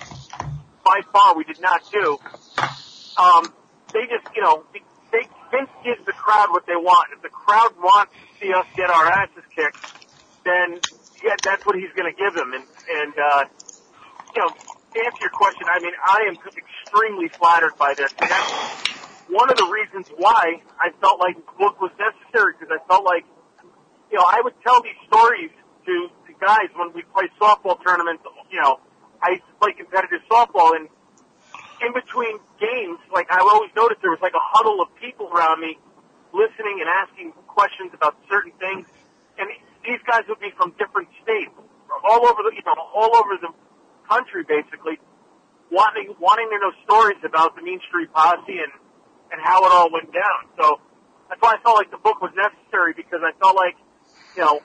by 0.85 1.01
far 1.13 1.37
we 1.37 1.45
did 1.45 1.61
not 1.61 1.81
do. 1.93 2.19
Um, 3.17 3.53
they 3.93 4.07
just, 4.07 4.25
you 4.37 4.43
know, 4.43 4.65
they, 4.73 4.81
Vince 5.51 5.73
gives 5.83 6.01
the 6.07 6.15
crowd 6.15 6.51
what 6.51 6.65
they 6.67 6.79
want. 6.79 7.11
If 7.17 7.23
the 7.23 7.33
crowd 7.33 7.75
wants 7.77 8.13
to 8.23 8.27
see 8.39 8.53
us 8.55 8.67
get 8.77 8.89
our 8.89 9.07
asses 9.07 9.43
kicked, 9.55 9.83
then 10.45 10.81
yeah, 11.23 11.37
that's 11.43 11.65
what 11.67 11.77
he's 11.77 11.93
going 11.97 12.13
to 12.13 12.17
give 12.17 12.35
them. 12.35 12.53
And 12.53 12.65
and 12.89 13.15
uh, 13.19 13.45
you 14.35 14.41
know, 14.43 14.51
to 14.51 14.99
answer 14.99 15.21
your 15.21 15.31
question, 15.31 15.67
I 15.71 15.79
mean, 15.81 15.95
I 16.03 16.27
am 16.29 16.37
extremely 16.37 17.29
flattered 17.29 17.77
by 17.79 17.95
this. 17.95 18.13
And 18.21 18.31
that's 18.31 18.51
one 19.29 19.51
of 19.51 19.57
the 19.57 19.69
reasons 19.71 20.07
why 20.17 20.63
I 20.79 20.91
felt 21.01 21.21
like 21.21 21.37
the 21.37 21.47
book 21.59 21.81
was 21.81 21.93
necessary 21.99 22.55
because 22.59 22.75
I 22.75 22.83
felt 22.89 23.05
like, 23.05 23.25
you 24.11 24.19
know, 24.19 24.27
I 24.27 24.41
would 24.43 24.55
tell 24.63 24.83
these 24.83 24.99
stories 25.07 25.51
to, 25.87 25.95
to 26.27 26.31
guys 26.41 26.71
when 26.75 26.93
we 26.93 27.03
play 27.15 27.31
softball 27.41 27.79
tournaments. 27.83 28.25
You 28.51 28.61
know, 28.61 28.81
I 29.23 29.39
used 29.39 29.47
to 29.47 29.55
play 29.63 29.73
competitive 29.79 30.27
softball, 30.31 30.75
and 30.75 30.89
in 31.81 31.93
between 31.95 32.39
games, 32.59 32.99
like 33.13 33.31
I 33.31 33.39
always 33.39 33.71
noticed 33.77 34.03
there 34.03 34.11
was 34.11 34.23
like 34.23 34.35
a 34.35 34.43
huddle 34.43 34.83
of 34.83 34.89
people 34.99 35.31
around 35.31 35.61
me 35.61 35.79
listening 36.35 36.83
and 36.83 36.89
asking 36.91 37.33
questions 37.47 37.91
about 37.95 38.19
certain 38.29 38.53
things. 38.59 38.87
And 39.39 39.49
these 39.85 40.01
guys 40.07 40.23
would 40.29 40.41
be 40.41 40.53
from 40.57 40.73
different 40.79 41.09
states, 41.23 41.53
all 42.05 42.27
over 42.27 42.43
the, 42.43 42.53
you 42.55 42.63
know, 42.65 42.75
all 42.95 43.17
over 43.17 43.37
the 43.41 43.53
country 44.09 44.45
basically, 44.45 44.99
wanting, 45.71 46.15
wanting 46.21 46.49
to 46.51 46.59
know 46.59 46.73
stories 46.85 47.21
about 47.25 47.57
the 47.57 47.63
Mean 47.63 47.81
Street 47.89 48.13
Posse 48.13 48.41
and, 48.49 48.73
and 49.33 49.41
how 49.43 49.65
it 49.65 49.73
all 49.73 49.91
went 49.93 50.13
down. 50.13 50.51
So 50.59 50.81
that's 51.29 51.41
why 51.41 51.57
I 51.59 51.63
felt 51.63 51.77
like 51.77 51.91
the 51.91 51.99
book 51.99 52.21
was 52.21 52.33
necessary 52.37 52.93
because 52.95 53.21
I 53.23 53.33
felt 53.39 53.57
like, 53.57 53.77
you 54.37 54.45
know, 54.45 54.61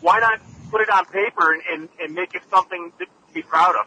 why 0.00 0.20
not 0.20 0.40
put 0.70 0.80
it 0.80 0.90
on 0.90 1.04
paper 1.06 1.52
and, 1.52 1.62
and, 1.70 1.88
and 2.00 2.14
make 2.14 2.34
it 2.34 2.42
something 2.50 2.92
to 2.98 3.06
be 3.32 3.42
proud 3.42 3.74
of? 3.76 3.86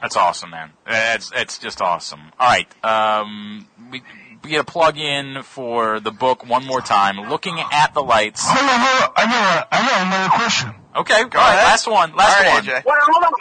That's 0.00 0.16
awesome, 0.16 0.50
man. 0.50 0.72
That's 0.86 1.30
it's 1.34 1.58
just 1.58 1.80
awesome. 1.80 2.20
All 2.38 2.48
right, 2.48 2.84
um, 2.84 3.66
we 3.90 4.02
get 4.48 4.60
a 4.60 4.64
plug 4.64 4.98
in 4.98 5.42
for 5.42 6.00
the 6.00 6.10
book 6.10 6.46
one 6.46 6.66
more 6.66 6.80
time. 6.80 7.28
Looking 7.28 7.58
at 7.72 7.94
the 7.94 8.02
lights. 8.02 8.42
Hold 8.44 8.58
on, 8.58 8.80
hold 8.80 9.02
on. 9.02 9.10
I 9.16 9.24
got, 9.24 9.68
I 9.72 9.88
got 9.88 10.06
another 10.06 10.30
question. 10.30 10.74
Okay, 10.96 11.22
all 11.22 11.28
right, 11.28 11.64
last 11.64 11.86
one, 11.86 12.14
last 12.14 12.36
All 12.36 12.44
right, 12.44 12.54
one. 12.54 12.64
AJ. 12.64 12.84
Wait, 12.84 12.98
hold 13.02 13.24
on. 13.24 13.32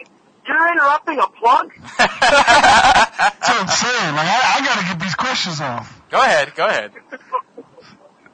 You're 0.45 0.71
interrupting 0.73 1.19
a 1.19 1.27
plug? 1.27 1.73
That's 1.97 3.49
what 3.49 3.61
I'm 3.61 3.67
saying. 3.67 4.15
Like, 4.15 4.27
I, 4.27 4.57
I 4.57 4.65
gotta 4.65 4.87
get 4.87 4.99
these 4.99 5.15
questions 5.15 5.61
off. 5.61 6.01
Go 6.09 6.21
ahead, 6.21 6.53
go 6.55 6.67
ahead. 6.67 6.91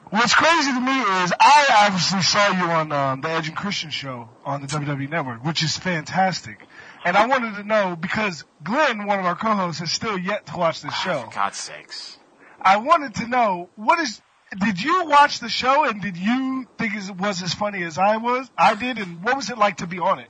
What's 0.09 0.33
crazy 0.33 0.71
to 0.71 0.79
me 0.79 0.99
is 1.23 1.33
I 1.39 1.85
obviously 1.85 2.21
saw 2.21 2.47
you 2.47 2.63
on 2.71 2.91
um, 2.91 3.21
the 3.21 3.29
Edge 3.29 3.47
and 3.47 3.55
Christian 3.55 3.91
show 3.91 4.29
on 4.43 4.61
the 4.61 4.67
WWE 4.67 5.07
Network, 5.07 5.45
which 5.45 5.61
is 5.61 5.77
fantastic. 5.77 6.59
And 7.05 7.15
I 7.15 7.27
wanted 7.27 7.55
to 7.55 7.63
know 7.63 7.95
because 7.95 8.43
Glenn, 8.63 9.05
one 9.05 9.19
of 9.19 9.25
our 9.25 9.35
co-hosts, 9.35 9.79
has 9.81 9.91
still 9.91 10.17
yet 10.17 10.47
to 10.47 10.57
watch 10.57 10.81
this 10.81 10.95
show. 10.95 11.21
For 11.29 11.35
God's 11.35 11.57
sakes. 11.57 12.18
I 12.61 12.77
wanted 12.77 13.15
to 13.15 13.27
know 13.27 13.69
what 13.75 13.99
is. 13.99 14.21
Did 14.57 14.81
you 14.81 15.05
watch 15.05 15.39
the 15.39 15.49
show 15.49 15.85
and 15.85 16.01
did 16.01 16.17
you 16.17 16.67
think 16.77 16.95
it 16.95 17.15
was 17.17 17.43
as 17.43 17.53
funny 17.53 17.83
as 17.83 17.99
I 17.99 18.17
was? 18.17 18.49
I 18.57 18.73
did, 18.73 18.97
and 18.97 19.23
what 19.23 19.35
was 19.35 19.51
it 19.51 19.59
like 19.59 19.77
to 19.77 19.87
be 19.87 19.99
on 19.99 20.19
it? 20.19 20.29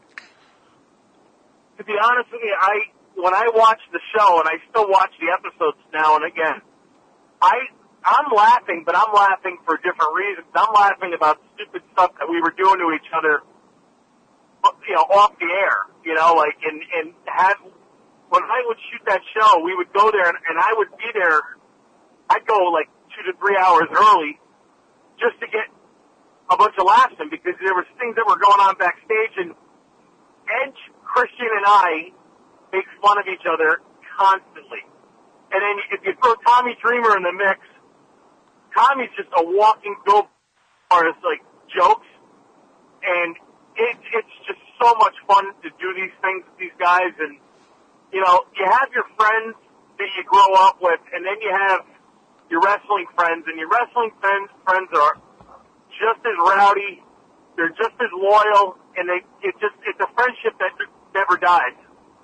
to 1.79 1.83
be 1.87 1.95
honest 1.95 2.27
with 2.29 2.43
you, 2.43 2.55
I 2.59 2.91
when 3.15 3.33
I 3.33 3.49
watch 3.55 3.79
the 3.91 4.03
show 4.13 4.39
and 4.39 4.47
I 4.47 4.59
still 4.69 4.87
watch 4.91 5.11
the 5.19 5.31
episodes 5.31 5.79
now 5.95 6.19
and 6.19 6.27
again, 6.27 6.59
I 7.41 7.55
I'm 8.03 8.31
laughing, 8.35 8.83
but 8.85 8.95
I'm 8.95 9.11
laughing 9.15 9.57
for 9.65 9.79
different 9.79 10.11
reasons. 10.13 10.47
I'm 10.53 10.71
laughing 10.75 11.15
about 11.15 11.39
stupid 11.55 11.81
stuff 11.95 12.11
that 12.19 12.27
we 12.29 12.39
were 12.43 12.51
doing 12.51 12.79
to 12.79 12.87
each 12.95 13.07
other, 13.15 13.43
uh, 14.63 14.71
you 14.87 14.95
know, 14.95 15.07
off 15.07 15.39
the 15.39 15.47
air. 15.47 15.87
You 16.03 16.15
know, 16.15 16.35
like 16.35 16.59
and 16.67 16.83
and 16.99 17.15
have 17.31 17.55
when 18.27 18.43
I 18.43 18.59
would 18.67 18.77
shoot 18.91 19.03
that 19.07 19.23
show, 19.31 19.63
we 19.63 19.73
would 19.73 19.91
go 19.95 20.11
there 20.11 20.27
and, 20.27 20.37
and 20.51 20.59
I 20.59 20.75
would 20.75 20.91
be 20.99 21.09
there. 21.15 21.39
I'd 22.29 22.45
go 22.45 22.69
like 22.69 22.89
two 23.15 23.23
to 23.31 23.33
three 23.37 23.57
hours 23.57 23.89
early 23.89 24.39
just 25.19 25.39
to 25.41 25.47
get 25.47 25.67
a 26.49 26.57
bunch 26.57 26.75
of 26.79 26.85
laughs 26.85 27.15
in 27.19 27.29
because 27.29 27.53
there 27.61 27.73
was 27.73 27.85
things 27.99 28.15
that 28.15 28.25
were 28.25 28.37
going 28.37 28.61
on 28.61 28.77
backstage 28.77 29.35
and 29.37 29.53
Edge, 30.49 30.81
Christian, 31.05 31.45
and 31.45 31.65
I 31.65 32.09
make 32.73 32.85
fun 33.01 33.17
of 33.21 33.25
each 33.29 33.45
other 33.45 33.81
constantly. 34.17 34.81
And 35.53 35.61
then 35.61 35.75
if 35.93 36.01
you 36.05 36.13
throw 36.21 36.33
Tommy 36.45 36.77
Dreamer 36.81 37.17
in 37.17 37.23
the 37.23 37.33
mix, 37.33 37.61
Tommy's 38.73 39.13
just 39.17 39.29
a 39.37 39.43
walking 39.45 39.95
go 40.05 40.25
as 40.91 41.17
like 41.21 41.41
jokes, 41.69 42.09
and 43.05 43.37
it, 43.77 43.97
it's 44.13 44.35
just 44.45 44.61
so 44.81 44.93
much 44.97 45.13
fun 45.29 45.53
to 45.61 45.69
do 45.77 45.87
these 45.93 46.13
things 46.21 46.41
with 46.49 46.57
these 46.57 46.77
guys. 46.79 47.13
And 47.21 47.37
you 48.13 48.21
know, 48.21 48.45
you 48.57 48.65
have 48.65 48.89
your 48.93 49.05
friends 49.17 49.53
that 49.97 50.09
you 50.17 50.23
grow 50.25 50.49
up 50.65 50.77
with, 50.81 51.01
and 51.13 51.25
then 51.25 51.37
you 51.41 51.53
have 51.53 51.85
your 52.49 52.61
wrestling 52.61 53.05
friends, 53.15 53.45
and 53.47 53.57
your 53.57 53.69
wrestling 53.69 54.11
friends 54.19 54.49
friends 54.65 54.89
are 54.93 55.13
just 55.93 56.21
as 56.25 56.35
rowdy. 56.41 57.01
They're 57.57 57.73
just 57.75 57.95
as 57.99 58.11
loyal, 58.13 58.77
and 58.97 59.09
they 59.09 59.21
it 59.45 59.53
just 59.61 59.75
it's 59.85 59.99
a 60.01 60.09
friendship 60.13 60.57
that 60.59 60.73
just 60.77 60.91
never 61.13 61.37
dies, 61.37 61.77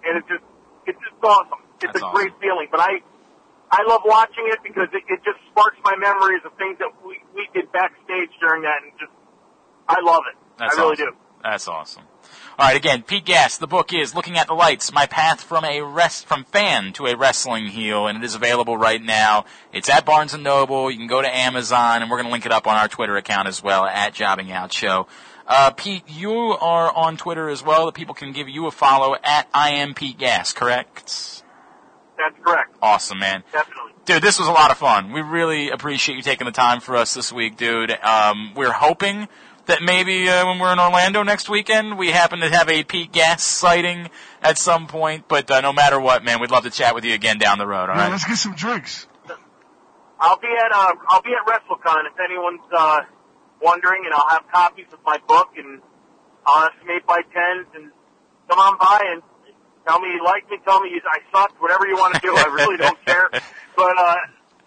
and 0.05 0.17
it's 0.17 0.27
just 0.27 0.45
it's 0.85 0.99
just 0.99 1.17
awesome. 1.23 1.61
It's 1.81 1.91
That's 1.91 2.01
a 2.01 2.05
awesome. 2.05 2.15
great 2.15 2.33
feeling. 2.39 2.67
But 2.71 2.81
I 2.81 3.03
I 3.71 3.83
love 3.83 4.01
watching 4.05 4.47
it 4.53 4.61
because 4.63 4.87
it, 4.93 5.03
it 5.09 5.19
just 5.25 5.41
sparks 5.51 5.77
my 5.83 5.97
memories 5.97 6.41
of 6.45 6.53
things 6.57 6.77
that 6.79 6.89
we 7.03 7.19
we 7.33 7.49
did 7.53 7.71
backstage 7.71 8.31
during 8.39 8.63
that, 8.63 8.81
and 8.85 8.93
just 8.97 9.13
I 9.89 9.99
love 10.01 10.23
it. 10.31 10.37
That's 10.57 10.77
I 10.77 10.81
really 10.81 10.97
awesome. 10.97 11.19
do. 11.19 11.24
That's 11.45 11.67
awesome. 11.67 12.01
All 12.57 12.65
right, 12.65 12.75
again, 12.75 13.03
Pete 13.03 13.23
Gas. 13.23 13.59
The 13.59 13.67
book 13.67 13.93
is 13.93 14.15
"Looking 14.15 14.35
at 14.35 14.47
the 14.47 14.55
Lights: 14.55 14.91
My 14.91 15.05
Path 15.05 15.43
from 15.43 15.63
a 15.63 15.81
Rest 15.81 16.25
from 16.25 16.43
Fan 16.45 16.91
to 16.93 17.05
a 17.05 17.15
Wrestling 17.15 17.67
Heel," 17.67 18.07
and 18.07 18.17
it 18.17 18.23
is 18.25 18.33
available 18.33 18.77
right 18.77 19.01
now. 19.01 19.45
It's 19.71 19.87
at 19.87 20.05
Barnes 20.05 20.33
and 20.33 20.43
Noble. 20.43 20.89
You 20.89 20.97
can 20.97 21.05
go 21.05 21.21
to 21.21 21.37
Amazon, 21.37 22.01
and 22.01 22.09
we're 22.09 22.17
going 22.17 22.25
to 22.25 22.31
link 22.31 22.47
it 22.47 22.51
up 22.51 22.65
on 22.65 22.75
our 22.77 22.87
Twitter 22.87 23.15
account 23.15 23.47
as 23.47 23.61
well 23.61 23.85
at 23.85 24.15
Jobbing 24.15 24.51
Out 24.51 24.73
Show. 24.73 25.05
Uh, 25.45 25.69
Pete, 25.69 26.03
you 26.07 26.33
are 26.33 26.91
on 26.91 27.15
Twitter 27.15 27.47
as 27.47 27.63
well. 27.63 27.85
That 27.85 27.93
people 27.93 28.15
can 28.15 28.31
give 28.31 28.49
you 28.49 28.65
a 28.65 28.71
follow 28.71 29.15
at 29.23 29.47
I 29.53 29.73
am 29.73 29.93
Pete 29.93 30.17
Gas. 30.17 30.51
Correct? 30.51 31.43
That's 32.17 32.43
correct. 32.43 32.75
Awesome, 32.81 33.19
man. 33.19 33.43
Definitely. 33.51 33.91
Dude, 34.05 34.23
this 34.23 34.39
was 34.39 34.47
a 34.47 34.51
lot 34.51 34.71
of 34.71 34.77
fun. 34.77 35.11
We 35.11 35.21
really 35.21 35.69
appreciate 35.69 36.15
you 36.15 36.23
taking 36.23 36.45
the 36.45 36.51
time 36.51 36.79
for 36.79 36.95
us 36.95 37.13
this 37.13 37.31
week, 37.31 37.57
dude. 37.57 37.91
Um, 37.91 38.53
we're 38.55 38.71
hoping 38.71 39.27
that 39.67 39.81
maybe 39.81 40.27
uh, 40.29 40.45
when 40.47 40.59
we're 40.59 40.71
in 40.73 40.79
Orlando 40.79 41.23
next 41.23 41.49
weekend, 41.49 41.97
we 41.97 42.09
happen 42.11 42.39
to 42.39 42.49
have 42.49 42.69
a 42.69 42.83
Pete 42.83 43.11
Gas 43.11 43.43
sighting 43.43 44.09
at 44.41 44.57
some 44.57 44.87
point. 44.87 45.25
But 45.27 45.49
uh, 45.49 45.61
no 45.61 45.73
matter 45.73 45.99
what, 45.99 46.23
man, 46.23 46.39
we'd 46.39 46.51
love 46.51 46.63
to 46.63 46.69
chat 46.69 46.93
with 46.95 47.03
you 47.05 47.13
again 47.13 47.37
down 47.39 47.57
the 47.57 47.67
road. 47.67 47.89
All 47.89 47.95
Yeah, 47.95 48.03
right? 48.03 48.11
let's 48.11 48.25
get 48.25 48.37
some 48.37 48.55
drinks. 48.55 49.07
I'll 50.19 50.39
be 50.39 50.47
at 50.47 50.71
uh, 50.71 50.93
I'll 51.09 51.21
be 51.21 51.31
at 51.35 51.45
WrestleCon 51.45 52.07
if 52.07 52.17
anyone's 52.23 52.61
uh, 52.75 53.01
wondering, 53.61 54.03
and 54.05 54.13
I'll 54.13 54.29
have 54.29 54.43
copies 54.51 54.85
of 54.93 54.99
my 55.05 55.17
book 55.27 55.49
and 55.57 55.81
I'll 56.47 56.61
have 56.63 56.71
some 56.79 56.89
eight 56.89 57.05
by 57.05 57.19
tens 57.33 57.67
and 57.75 57.91
come 58.49 58.59
on 58.59 58.77
by 58.79 59.01
and 59.11 59.21
tell 59.85 59.99
me 59.99 60.07
you 60.15 60.23
like 60.23 60.49
me, 60.49 60.57
tell 60.63 60.79
me 60.79 60.89
you, 60.89 61.01
I 61.03 61.19
sucked, 61.35 61.61
whatever 61.61 61.85
you 61.87 61.95
want 61.95 62.15
to 62.15 62.21
do. 62.21 62.33
I 62.35 62.45
really 62.53 62.77
don't 62.77 62.97
care. 63.05 63.29
But 63.75 63.97
uh, 63.99 64.15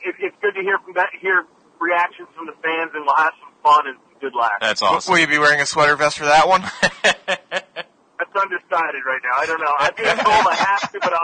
it, 0.04 0.14
it's 0.20 0.36
good 0.42 0.54
to 0.54 0.60
hear 0.60 0.78
from 0.84 0.94
that, 0.94 1.08
hear 1.18 1.44
reactions 1.80 2.28
from 2.36 2.46
the 2.46 2.54
fans, 2.62 2.90
and 2.94 3.06
we'll 3.06 3.16
have 3.16 3.32
some 3.40 3.54
fun 3.64 3.86
and 3.88 3.96
some 4.04 4.07
good 4.20 4.34
laughs. 4.38 4.54
That's 4.60 4.82
awesome. 4.82 5.12
Will 5.12 5.20
you 5.20 5.26
be 5.26 5.38
wearing 5.38 5.60
a 5.60 5.66
sweater 5.66 5.96
vest 5.96 6.18
for 6.18 6.24
that 6.26 6.46
one? 6.48 6.62
That's 7.02 8.34
undecided 8.34 9.02
right 9.06 9.20
now. 9.22 9.36
I 9.38 9.46
don't 9.46 9.60
know. 9.60 9.72
I'm 9.78 9.92
being 9.96 10.08
told 10.24 10.46
I 10.46 10.54
have 10.54 10.92
to, 10.92 10.98
but 11.00 11.12
I'm, 11.12 11.18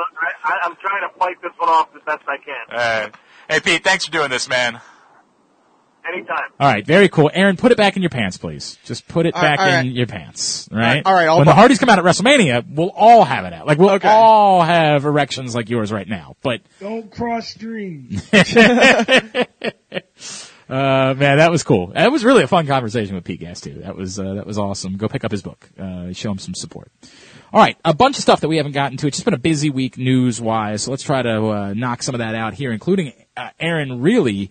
I, 0.45 0.59
I'm 0.65 0.77
trying 0.77 1.09
to 1.11 1.19
fight 1.19 1.37
this 1.43 1.53
one 1.59 1.69
off 1.69 1.89
as 1.95 2.03
best 2.07 2.23
I 2.29 2.37
can. 2.39 2.55
All 2.71 2.77
right. 3.05 3.15
Hey, 3.51 3.61
Pete, 3.61 3.85
thanks 3.85 4.07
for 4.07 4.13
doing 4.13 4.31
this, 4.31 4.49
man. 4.49 4.81
Anytime. 6.07 6.51
All 6.61 6.69
right, 6.71 6.87
very 6.87 7.09
cool. 7.09 7.31
Aaron, 7.33 7.57
put 7.57 7.73
it 7.73 7.79
back 7.79 7.97
in 7.97 8.03
your 8.03 8.11
pants, 8.11 8.37
please. 8.37 8.77
Just 8.85 9.09
put 9.09 9.25
it 9.25 9.35
All 9.35 9.41
back 9.41 9.59
right, 9.59 9.87
in 9.87 9.93
your 9.93 10.07
pants, 10.07 10.69
right? 10.71 11.03
all 11.05 11.15
right, 11.15 11.27
I'll 11.27 11.39
when 11.39 11.47
the 11.47 11.55
Hardys 11.55 11.79
come 11.79 11.89
out 11.89 11.99
at 11.99 12.05
WrestleMania, 12.05 12.67
we'll 12.69 12.91
all 12.95 13.25
have 13.25 13.47
it 13.47 13.55
out. 13.55 13.67
Like 13.67 13.79
we'll 13.79 13.89
Okay. 13.93 14.07
all 14.09 14.61
have 14.61 15.07
erections 15.07 15.55
like 15.55 15.71
yours 15.71 15.91
right 15.91 16.07
now. 16.07 16.37
But 16.43 16.61
Don't 16.79 17.11
cross 17.11 17.49
streams. 17.49 18.31
uh, 20.69 21.15
man, 21.17 21.39
that 21.39 21.51
was 21.51 21.63
cool. 21.63 21.89
That 21.89 22.11
was 22.11 22.25
really 22.25 22.43
a 22.43 22.47
fun 22.47 22.67
conversation 22.67 23.15
with 23.15 23.25
Pete 23.25 23.41
Gas 23.41 23.61
too. 23.61 23.75
That 23.83 23.97
was 23.97 24.19
uh, 24.19 24.35
that 24.35 24.47
was 24.47 24.59
awesome. 24.59 24.97
Go 24.97 25.09
pick 25.09 25.25
up 25.25 25.31
his 25.31 25.43
book. 25.43 25.69
Uh, 25.79 26.13
show 26.13 26.31
him 26.31 26.39
some 26.39 26.55
support. 26.55 26.91
All 27.53 27.61
right, 27.61 27.77
a 27.85 27.95
bunch 27.95 28.17
of 28.17 28.23
stuff 28.23 28.41
that 28.41 28.49
we 28.49 28.57
haven't 28.57 28.73
gotten 28.73 28.97
to. 28.99 29.07
It's 29.07 29.17
just 29.17 29.25
been 29.25 29.35
a 29.35 29.39
busy 29.39 29.71
week 29.71 29.97
news 29.97 30.41
wise, 30.41 30.83
so 30.83 30.91
let's 30.91 31.03
try 31.03 31.23
to 31.23 31.47
uh, 31.51 31.75
knock 31.75 32.03
some 32.03 32.15
of 32.15 32.19
that 32.19 32.35
out 32.35 32.55
here, 32.55 32.73
including 32.73 33.13
uh, 33.37 33.51
Aaron. 33.61 34.01
Really, 34.01 34.51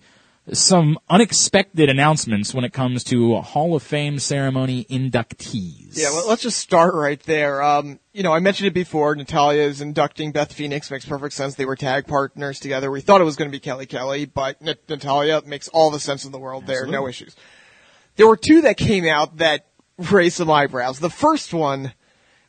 some 0.52 0.98
unexpected 1.08 1.88
announcements 1.88 2.52
when 2.52 2.64
it 2.64 2.72
comes 2.72 3.02
to 3.04 3.36
Hall 3.36 3.74
of 3.74 3.82
Fame 3.82 4.18
ceremony 4.18 4.84
inductees. 4.90 5.96
Yeah, 5.96 6.10
well, 6.10 6.28
let's 6.28 6.42
just 6.42 6.58
start 6.58 6.94
right 6.94 7.20
there. 7.22 7.62
Um, 7.62 7.98
you 8.12 8.22
know, 8.22 8.32
I 8.32 8.40
mentioned 8.40 8.66
it 8.66 8.74
before. 8.74 9.14
Natalya 9.14 9.62
is 9.62 9.80
inducting 9.80 10.32
Beth 10.32 10.52
Phoenix. 10.52 10.90
Makes 10.90 11.06
perfect 11.06 11.34
sense. 11.34 11.54
They 11.54 11.64
were 11.64 11.76
tag 11.76 12.06
partners 12.06 12.60
together. 12.60 12.90
We 12.90 13.00
thought 13.00 13.22
it 13.22 13.24
was 13.24 13.36
going 13.36 13.50
to 13.50 13.56
be 13.56 13.60
Kelly 13.60 13.86
Kelly, 13.86 14.26
but 14.26 14.58
N- 14.60 14.76
Natalya 14.88 15.42
makes 15.46 15.68
all 15.68 15.90
the 15.90 16.00
sense 16.00 16.26
in 16.26 16.32
the 16.32 16.38
world 16.38 16.66
there. 16.66 16.86
No 16.86 17.08
issues. 17.08 17.34
There 18.16 18.28
were 18.28 18.36
two 18.36 18.62
that 18.62 18.76
came 18.76 19.06
out 19.06 19.38
that 19.38 19.66
raised 19.96 20.36
some 20.36 20.50
eyebrows. 20.50 21.00
The 21.00 21.10
first 21.10 21.54
one, 21.54 21.94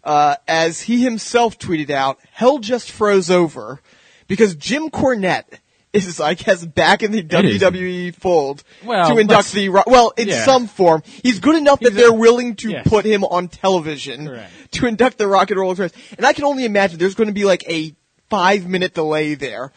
uh, 0.03 0.35
as 0.47 0.81
he 0.81 1.01
himself 1.01 1.57
tweeted 1.57 1.89
out, 1.89 2.19
hell 2.31 2.59
just 2.59 2.91
froze 2.91 3.31
over 3.31 3.81
because 4.27 4.55
Jim 4.55 4.89
Cornette 4.89 5.59
is, 5.95 6.19
I 6.19 6.34
guess, 6.34 6.65
back 6.65 7.03
in 7.03 7.11
the 7.11 7.19
is. 7.19 7.61
WWE 7.61 8.15
fold 8.15 8.63
Well, 8.84 9.09
to 9.09 9.17
induct 9.17 9.51
the, 9.53 9.69
well, 9.69 10.11
in 10.17 10.27
Yeah. 10.27 10.43
some 10.45 10.67
form. 10.67 11.03
He's 11.23 11.39
good 11.39 11.55
enough 11.55 11.80
that 11.80 11.93
they're 11.93 12.11
willing 12.13 12.55
to 12.57 12.72
Yes. 12.72 12.88
put 12.88 13.05
him 13.05 13.23
on 13.23 13.47
television 13.47 14.27
Correct. 14.27 14.51
to 14.73 14.88
induct 14.88 15.17
the 15.17 15.27
Rock 15.27 15.51
and 15.51 15.59
Roll 15.59 15.72
Express. 15.72 15.91
And 16.17 16.26
I 16.26 16.34
can 16.34 16.43
only 16.43 16.65
imagine 16.65 16.99
there's 16.99 17.15
going 17.15 17.27
to 17.30 17.34
be 17.34 17.45
like 17.45 17.63
a 17.69 17.95
five 18.30 18.67
minute 18.67 18.93
delay 18.93 19.35
there 19.35 19.72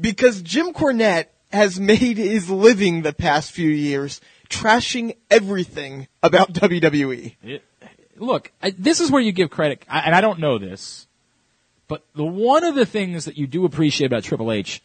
because 0.00 0.42
Jim 0.42 0.72
Cornette 0.72 1.26
has 1.52 1.80
made 1.80 2.16
his 2.18 2.48
living 2.48 3.02
the 3.02 3.12
past 3.12 3.50
few 3.52 3.70
years 3.70 4.20
trashing 4.48 5.16
everything 5.30 6.06
about. 6.22 6.52
WWE. 6.54 7.34
It- 7.42 7.64
look, 8.18 8.52
I, 8.62 8.70
this 8.78 9.00
is 9.00 9.10
where 9.10 9.22
you 9.22 9.32
give 9.32 9.50
credit, 9.50 9.82
I, 9.88 10.00
and 10.00 10.14
I 10.14 10.20
don't 10.20 10.38
know 10.40 10.58
this, 10.58 11.06
But 11.88 12.04
the 12.14 12.22
one 12.24 12.62
of 12.64 12.74
the 12.76 12.84
things 12.86 13.24
that 13.24 13.36
you 13.38 13.46
do 13.46 13.64
appreciate 13.64 14.06
about 14.06 14.22
Triple 14.24 14.52
H 14.52 14.80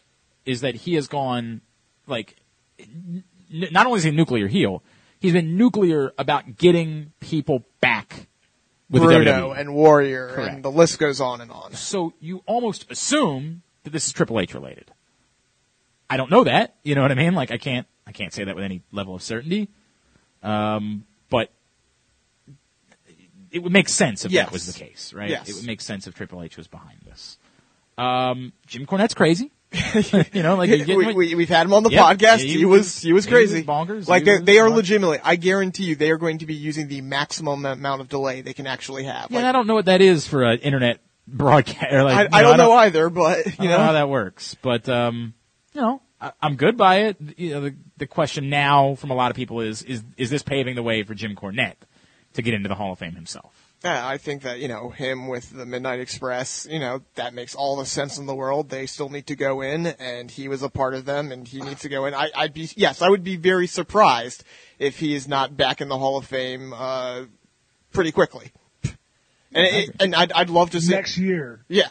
is 0.46 0.62
that 0.62 0.74
he 0.74 0.94
has 0.94 1.06
gone 1.08 1.60
like 2.06 2.36
n- 2.80 3.24
not 3.50 3.86
only 3.86 3.98
is 3.98 4.04
he 4.04 4.10
a 4.10 4.12
nuclear 4.12 4.46
heel, 4.46 4.82
he's 5.20 5.32
been 5.32 5.56
nuclear 5.56 6.12
about 6.18 6.56
getting 6.56 7.12
people 7.20 7.64
back 7.80 8.26
with 8.88 9.02
Bruno 9.02 9.50
and 9.52 9.74
Warrior, 9.74 10.28
Correct. 10.34 10.54
and 10.54 10.64
the 10.64 10.70
list 10.70 10.98
goes 10.98 11.20
on 11.20 11.40
and 11.40 11.50
on. 11.50 11.72
So 11.74 12.12
you 12.20 12.42
almost 12.46 12.90
assume 12.90 13.62
that 13.82 13.90
this 13.90 14.06
is 14.06 14.12
Triple 14.12 14.38
H 14.40 14.54
related. 14.54 14.90
I 16.08 16.16
don't 16.16 16.30
know 16.30 16.44
that. 16.44 16.76
You 16.84 16.94
know 16.94 17.02
what 17.02 17.10
I 17.10 17.14
mean? 17.16 17.34
Like 17.34 17.50
I 17.50 17.58
can't 17.58 17.86
I 18.06 18.12
can't 18.12 18.32
say 18.32 18.44
that 18.44 18.54
with 18.54 18.64
any 18.64 18.82
level 18.92 19.14
of 19.16 19.22
certainty. 19.22 19.68
Um, 20.42 21.04
but 21.30 21.50
it 23.50 23.60
would 23.62 23.72
make 23.72 23.88
sense 23.88 24.24
if 24.24 24.30
Yes. 24.32 24.46
that 24.46 24.52
was 24.52 24.72
the 24.72 24.78
case, 24.78 25.12
right? 25.12 25.30
Yes. 25.30 25.48
It 25.48 25.56
would 25.56 25.66
make 25.66 25.80
sense 25.80 26.06
if 26.06 26.14
Triple 26.14 26.42
H 26.42 26.56
was 26.56 26.68
behind 26.68 27.00
this. 27.04 27.38
Um, 27.98 28.52
Jim 28.66 28.86
Cornette's 28.86 29.14
crazy. 29.14 29.50
you 30.32 30.42
know, 30.42 30.56
like 30.56 30.70
you 30.70 30.96
we, 30.96 31.12
we, 31.14 31.34
we've 31.34 31.48
had 31.48 31.66
him 31.66 31.72
on 31.72 31.82
the 31.82 31.90
Yep. 31.90 32.04
podcast. 32.04 32.38
Yeah, 32.38 32.56
he, 32.56 32.64
was 32.64 33.00
he 33.00 33.12
was 33.12 33.26
crazy. 33.26 33.62
bonkers. 33.62 34.08
Like 34.08 34.24
they, 34.24 34.38
they 34.38 34.58
are 34.58 34.68
nuts. 34.68 34.76
legitimately. 34.76 35.18
I 35.22 35.36
guarantee 35.36 35.84
you, 35.84 35.96
they 35.96 36.10
are 36.10 36.16
going 36.18 36.38
to 36.38 36.46
be 36.46 36.54
using 36.54 36.88
the 36.88 37.00
maximum 37.00 37.64
amount 37.64 38.00
of 38.00 38.08
delay 38.08 38.40
they 38.42 38.54
can 38.54 38.66
actually 38.66 39.04
have. 39.04 39.30
Yeah, 39.30 39.36
Like, 39.36 39.38
and 39.38 39.46
I 39.46 39.52
don't 39.52 39.66
know 39.66 39.74
what 39.74 39.86
that 39.86 40.00
is 40.00 40.26
for 40.26 40.42
an 40.44 40.58
internet 40.60 41.00
broadcast. 41.26 41.92
Like, 41.92 42.16
I, 42.16 42.22
you 42.22 42.28
I 42.32 42.42
know, 42.42 42.48
don't 42.48 42.58
know 42.58 42.72
either, 42.72 43.10
but 43.10 43.38
I 43.38 43.50
you 43.50 43.52
don't 43.56 43.66
know, 43.66 43.76
know 43.78 43.84
how 43.84 43.92
that 43.92 44.08
works, 44.08 44.56
but 44.62 44.88
um, 44.88 45.34
you 45.72 45.80
know, 45.80 46.02
I, 46.20 46.32
I'm 46.40 46.56
good 46.56 46.76
by 46.76 47.00
it. 47.02 47.16
You 47.36 47.50
know, 47.50 47.60
the 47.62 47.74
the 47.98 48.06
question 48.06 48.48
now 48.50 48.94
from 48.94 49.10
a 49.10 49.14
lot 49.14 49.30
of 49.30 49.36
people 49.36 49.60
is 49.60 49.82
is 49.82 50.02
is 50.16 50.30
this 50.30 50.42
paving 50.42 50.74
the 50.76 50.82
way 50.82 51.02
for 51.02 51.14
Jim 51.14 51.34
Cornette 51.34 51.74
to 52.34 52.42
get 52.42 52.54
into 52.54 52.68
the 52.68 52.74
Hall 52.74 52.92
of 52.92 52.98
Fame 52.98 53.14
himself? 53.14 53.65
Yeah, 53.86 54.06
I 54.06 54.18
think 54.18 54.42
that 54.42 54.58
you 54.58 54.66
know 54.66 54.90
him 54.90 55.28
with 55.28 55.50
the 55.50 55.64
Midnight 55.64 56.00
Express. 56.00 56.66
You 56.68 56.80
know 56.80 57.02
that 57.14 57.34
makes 57.34 57.54
all 57.54 57.76
the 57.76 57.86
sense 57.86 58.18
in 58.18 58.26
the 58.26 58.34
world. 58.34 58.68
They 58.68 58.86
still 58.86 59.08
need 59.08 59.28
to 59.28 59.36
go 59.36 59.60
in, 59.60 59.86
and 59.86 60.28
he 60.30 60.48
was 60.48 60.62
a 60.62 60.68
part 60.68 60.94
of 60.94 61.04
them, 61.04 61.30
and 61.30 61.46
he 61.46 61.60
needs 61.60 61.82
to 61.82 61.88
go 61.88 62.04
in. 62.06 62.14
I, 62.14 62.30
I'd 62.34 62.52
be 62.52 62.68
yes, 62.76 63.00
I 63.00 63.08
would 63.08 63.22
be 63.22 63.36
very 63.36 63.68
surprised 63.68 64.42
if 64.80 64.98
he 64.98 65.14
is 65.14 65.28
not 65.28 65.56
back 65.56 65.80
in 65.80 65.88
the 65.88 65.98
Hall 65.98 66.16
of 66.16 66.26
Fame 66.26 66.72
uh, 66.72 67.26
pretty 67.92 68.10
quickly. 68.10 68.52
And, 69.52 69.66
it, 69.66 69.90
and 70.00 70.14
I'd, 70.14 70.32
I'd 70.32 70.50
love 70.50 70.70
to 70.70 70.80
see 70.80 70.92
Next 70.92 71.16
year. 71.16 71.64
Yeah. 71.68 71.88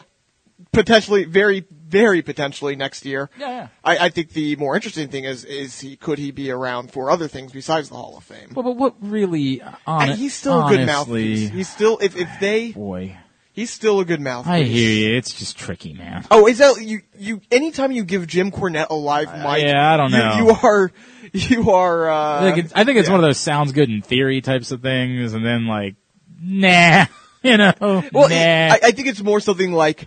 Potentially, 0.76 1.24
very, 1.24 1.64
very 1.70 2.20
potentially 2.20 2.76
next 2.76 3.06
year. 3.06 3.30
Yeah, 3.38 3.48
yeah. 3.48 3.68
I, 3.82 3.98
I 3.98 4.08
think 4.10 4.30
the 4.30 4.56
more 4.56 4.74
interesting 4.74 5.08
thing 5.08 5.24
is, 5.24 5.42
is 5.44 5.80
he, 5.80 5.96
could 5.96 6.18
he 6.18 6.32
be 6.32 6.50
around 6.50 6.92
for 6.92 7.10
other 7.10 7.28
things 7.28 7.50
besides 7.50 7.88
the 7.88 7.94
Hall 7.94 8.14
of 8.18 8.24
Fame? 8.24 8.52
Well, 8.54 8.62
but 8.62 8.76
what 8.76 8.94
really? 9.00 9.62
On 9.86 10.10
And 10.10 10.18
he's 10.18 10.34
still 10.34 10.66
a 10.66 10.68
good 10.70 10.80
honestly, 10.80 11.22
mouthpiece. 11.30 11.50
He's 11.50 11.68
still, 11.70 11.98
if, 11.98 12.14
if 12.14 12.28
they, 12.40 12.72
boy, 12.72 13.16
he's 13.54 13.70
still 13.70 14.00
a 14.00 14.04
good 14.04 14.20
mouthpiece. 14.20 14.52
I 14.52 14.62
hear 14.64 14.90
you. 14.90 15.16
It's 15.16 15.32
just 15.32 15.56
tricky, 15.56 15.94
man. 15.94 16.26
Oh, 16.30 16.46
is 16.46 16.58
that, 16.58 16.76
you, 16.82 17.00
you, 17.18 17.40
anytime 17.50 17.90
you 17.90 18.04
give 18.04 18.26
Jim 18.26 18.50
Cornette 18.50 18.90
a 18.90 18.94
live 18.94 19.32
mic, 19.32 19.66
yeah, 19.66 19.94
I 19.94 19.96
don't 19.96 20.10
you- 20.10 20.18
know. 20.18 20.36
You, 20.36 20.50
are, 20.62 20.92
you 21.32 21.70
are, 21.70 22.10
uh, 22.10 22.40
I 22.40 22.52
think 22.52 22.64
it's, 22.66 22.72
I 22.74 22.84
think 22.84 22.98
it's 22.98 23.08
yeah. 23.08 23.14
one 23.14 23.24
of 23.24 23.28
those 23.28 23.40
sounds 23.40 23.72
good 23.72 23.88
in 23.88 24.02
theory 24.02 24.42
types 24.42 24.72
of 24.72 24.82
things, 24.82 25.32
and 25.32 25.42
then 25.42 25.66
like, 25.66 25.94
nah, 26.38 27.06
you 27.42 27.56
know, 27.56 27.72
Well, 27.80 28.28
nah. 28.28 28.74
I, 28.74 28.80
I 28.84 28.90
think 28.90 29.08
it's 29.08 29.22
more 29.22 29.40
something 29.40 29.72
like, 29.72 30.06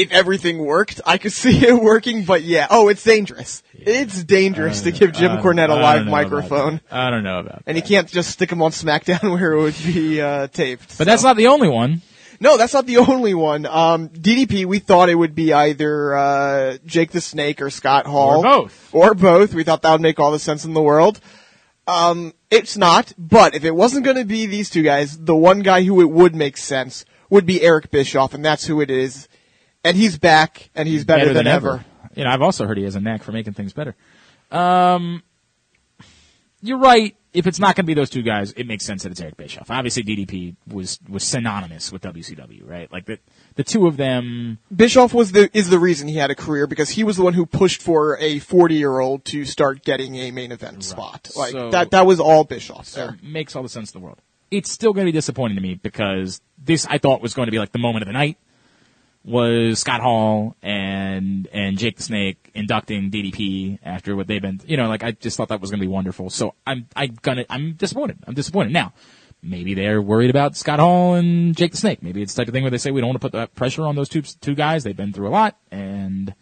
if 0.00 0.12
everything 0.12 0.58
worked, 0.58 1.00
I 1.04 1.18
could 1.18 1.32
see 1.44 1.66
it 1.66 1.74
working, 1.74 2.24
but 2.24 2.42
yeah, 2.42 2.66
oh, 2.70 2.88
it's 2.88 3.04
dangerous. 3.04 3.62
It's 3.74 4.24
dangerous 4.24 4.82
to 4.82 4.92
give 4.92 5.12
Jim 5.12 5.38
Cornette 5.38 5.70
a 5.70 5.74
live 5.74 5.96
don't 5.96 6.06
know 6.06 6.12
about 6.12 6.30
microphone. 6.30 6.80
I 6.90 7.10
don't 7.10 7.22
know 7.22 7.40
about. 7.40 7.62
And 7.66 7.76
you 7.76 7.82
can't 7.82 8.08
just 8.08 8.30
stick 8.30 8.50
him 8.50 8.62
on 8.62 8.70
SmackDown 8.70 9.30
where 9.38 9.52
it 9.52 9.60
would 9.60 9.76
be 9.84 10.20
uh, 10.20 10.48
taped. 10.48 10.98
But 10.98 11.06
that's 11.06 11.22
not 11.22 11.36
the 11.36 11.48
only 11.48 11.68
one. 11.68 12.02
No, 12.42 12.56
that's 12.56 12.72
not 12.72 12.86
the 12.86 12.98
only 12.98 13.34
one. 13.34 13.66
Um, 13.66 14.08
DDP, 14.08 14.64
we 14.64 14.78
thought 14.78 15.10
it 15.10 15.14
would 15.14 15.34
be 15.34 15.52
either 15.52 16.16
uh, 16.16 16.78
Jake 16.86 17.10
the 17.10 17.20
Snake 17.20 17.60
or 17.60 17.68
Scott 17.68 18.06
Hall. 18.06 18.38
Or 18.38 18.42
both. 18.42 18.94
Or 18.94 19.14
both. 19.14 19.52
We 19.52 19.62
thought 19.62 19.82
that 19.82 19.92
would 19.92 20.00
make 20.00 20.18
all 20.18 20.32
the 20.32 20.38
sense 20.38 20.64
in 20.64 20.72
the 20.72 20.80
world. 20.80 21.20
Um, 21.86 22.32
it's 22.50 22.78
not, 22.78 23.12
but 23.18 23.54
if 23.54 23.64
it 23.64 23.74
wasn't 23.74 24.04
going 24.04 24.16
to 24.16 24.24
be 24.24 24.46
these 24.46 24.70
two 24.70 24.82
guys, 24.82 25.18
the 25.18 25.36
one 25.36 25.60
guy 25.60 25.82
who 25.82 26.00
it 26.00 26.08
would 26.10 26.34
make 26.34 26.56
sense 26.56 27.04
would 27.28 27.44
be 27.44 27.62
Eric 27.62 27.90
Bischoff, 27.90 28.32
and 28.32 28.44
that's 28.44 28.66
who 28.66 28.80
it 28.80 28.90
is. 28.90 29.28
And 29.84 29.96
he's 29.96 30.18
back, 30.18 30.70
and 30.74 30.86
he's 30.86 31.04
better, 31.04 31.32
than, 31.32 31.46
ever. 31.46 31.84
You 32.14 32.24
know, 32.24 32.30
I've 32.30 32.42
also 32.42 32.66
heard 32.66 32.76
he 32.76 32.84
has 32.84 32.96
a 32.96 33.00
knack 33.00 33.22
for 33.22 33.32
making 33.32 33.54
things 33.54 33.72
better. 33.72 33.94
Um, 34.50 35.22
you're 36.62 36.78
right. 36.78 37.16
If 37.32 37.46
it's 37.46 37.60
not 37.60 37.76
going 37.76 37.84
to 37.84 37.86
be 37.86 37.94
those 37.94 38.10
two 38.10 38.22
guys, 38.22 38.50
it 38.52 38.66
makes 38.66 38.84
sense 38.84 39.04
that 39.04 39.12
it's 39.12 39.20
Eric 39.20 39.36
Bischoff. 39.36 39.70
Obviously, 39.70 40.02
DDP 40.02 40.56
was 40.66 40.98
was 41.08 41.22
synonymous 41.22 41.92
with 41.92 42.02
WCW, 42.02 42.68
right? 42.68 42.90
Like 42.92 43.06
the 43.06 43.20
the 43.54 43.62
two 43.62 43.86
of 43.86 43.96
them. 43.96 44.58
Bischoff 44.74 45.14
was 45.14 45.30
the 45.30 45.48
is 45.56 45.70
the 45.70 45.78
reason 45.78 46.08
he 46.08 46.16
had 46.16 46.32
a 46.32 46.34
career 46.34 46.66
because 46.66 46.90
he 46.90 47.04
was 47.04 47.16
the 47.16 47.22
one 47.22 47.34
who 47.34 47.46
pushed 47.46 47.80
for 47.80 48.18
a 48.18 48.40
40 48.40 48.74
year 48.74 48.98
old 48.98 49.24
to 49.26 49.44
start 49.44 49.84
getting 49.84 50.16
a 50.16 50.32
main 50.32 50.50
event 50.50 50.82
spot. 50.82 51.30
Like 51.36 51.52
So- 51.52 51.70
that 51.70 51.92
that 51.92 52.04
was 52.04 52.18
all 52.18 52.42
Bischoff 52.42 52.86
So 52.88 53.00
there. 53.06 53.18
makes 53.22 53.54
all 53.54 53.62
the 53.62 53.68
sense 53.68 53.94
in 53.94 54.00
the 54.00 54.04
world. 54.04 54.18
It's 54.50 54.68
still 54.70 54.92
going 54.92 55.06
to 55.06 55.12
be 55.12 55.16
disappointing 55.16 55.56
to 55.56 55.62
me 55.62 55.74
because 55.76 56.40
this 56.58 56.84
I 56.86 56.98
thought 56.98 57.22
was 57.22 57.32
going 57.34 57.46
to 57.46 57.52
be 57.52 57.60
like 57.60 57.70
the 57.70 57.78
moment 57.78 58.02
of 58.02 58.08
the 58.08 58.12
night 58.12 58.38
was 59.24 59.80
Scott 59.80 60.00
Hall 60.00 60.56
and 60.62 61.46
and 61.52 61.76
Jake 61.78 61.96
the 61.96 62.02
Snake 62.02 62.50
inducting 62.54 63.10
DDP 63.10 63.78
after 63.82 64.16
what 64.16 64.26
they've 64.26 64.40
been. 64.42 64.60
You 64.66 64.76
know, 64.76 64.88
like 64.88 65.02
I 65.04 65.12
just 65.12 65.36
thought 65.36 65.48
that 65.48 65.60
was 65.60 65.70
going 65.70 65.80
to 65.80 65.86
be 65.86 65.90
wonderful. 65.92 66.30
So 66.30 66.54
I'm 66.66 66.86
I 66.96 67.08
gonna 67.08 67.44
I'm 67.50 67.74
disappointed. 67.74 68.18
I'm 68.26 68.34
disappointed 68.34 68.72
now. 68.72 68.92
Maybe 69.42 69.72
they're 69.74 70.02
worried 70.02 70.28
about 70.30 70.56
Scott 70.56 70.80
Hall 70.80 71.14
and 71.14 71.56
Jake 71.56 71.70
the 71.72 71.76
Snake. 71.78 72.02
Maybe 72.02 72.22
it's 72.22 72.34
the 72.34 72.42
type 72.42 72.48
of 72.48 72.52
thing 72.54 72.62
where 72.62 72.70
they 72.70 72.78
say 72.78 72.90
we 72.90 73.00
don't 73.00 73.08
want 73.08 73.16
to 73.20 73.24
put 73.26 73.32
that 73.32 73.54
pressure 73.54 73.82
on 73.86 73.94
those 73.96 74.08
two 74.08 74.22
two 74.22 74.54
guys. 74.54 74.84
They've 74.84 74.96
been 74.96 75.12
through 75.12 75.28
a 75.28 75.30
lot 75.30 75.56
and 75.70 76.34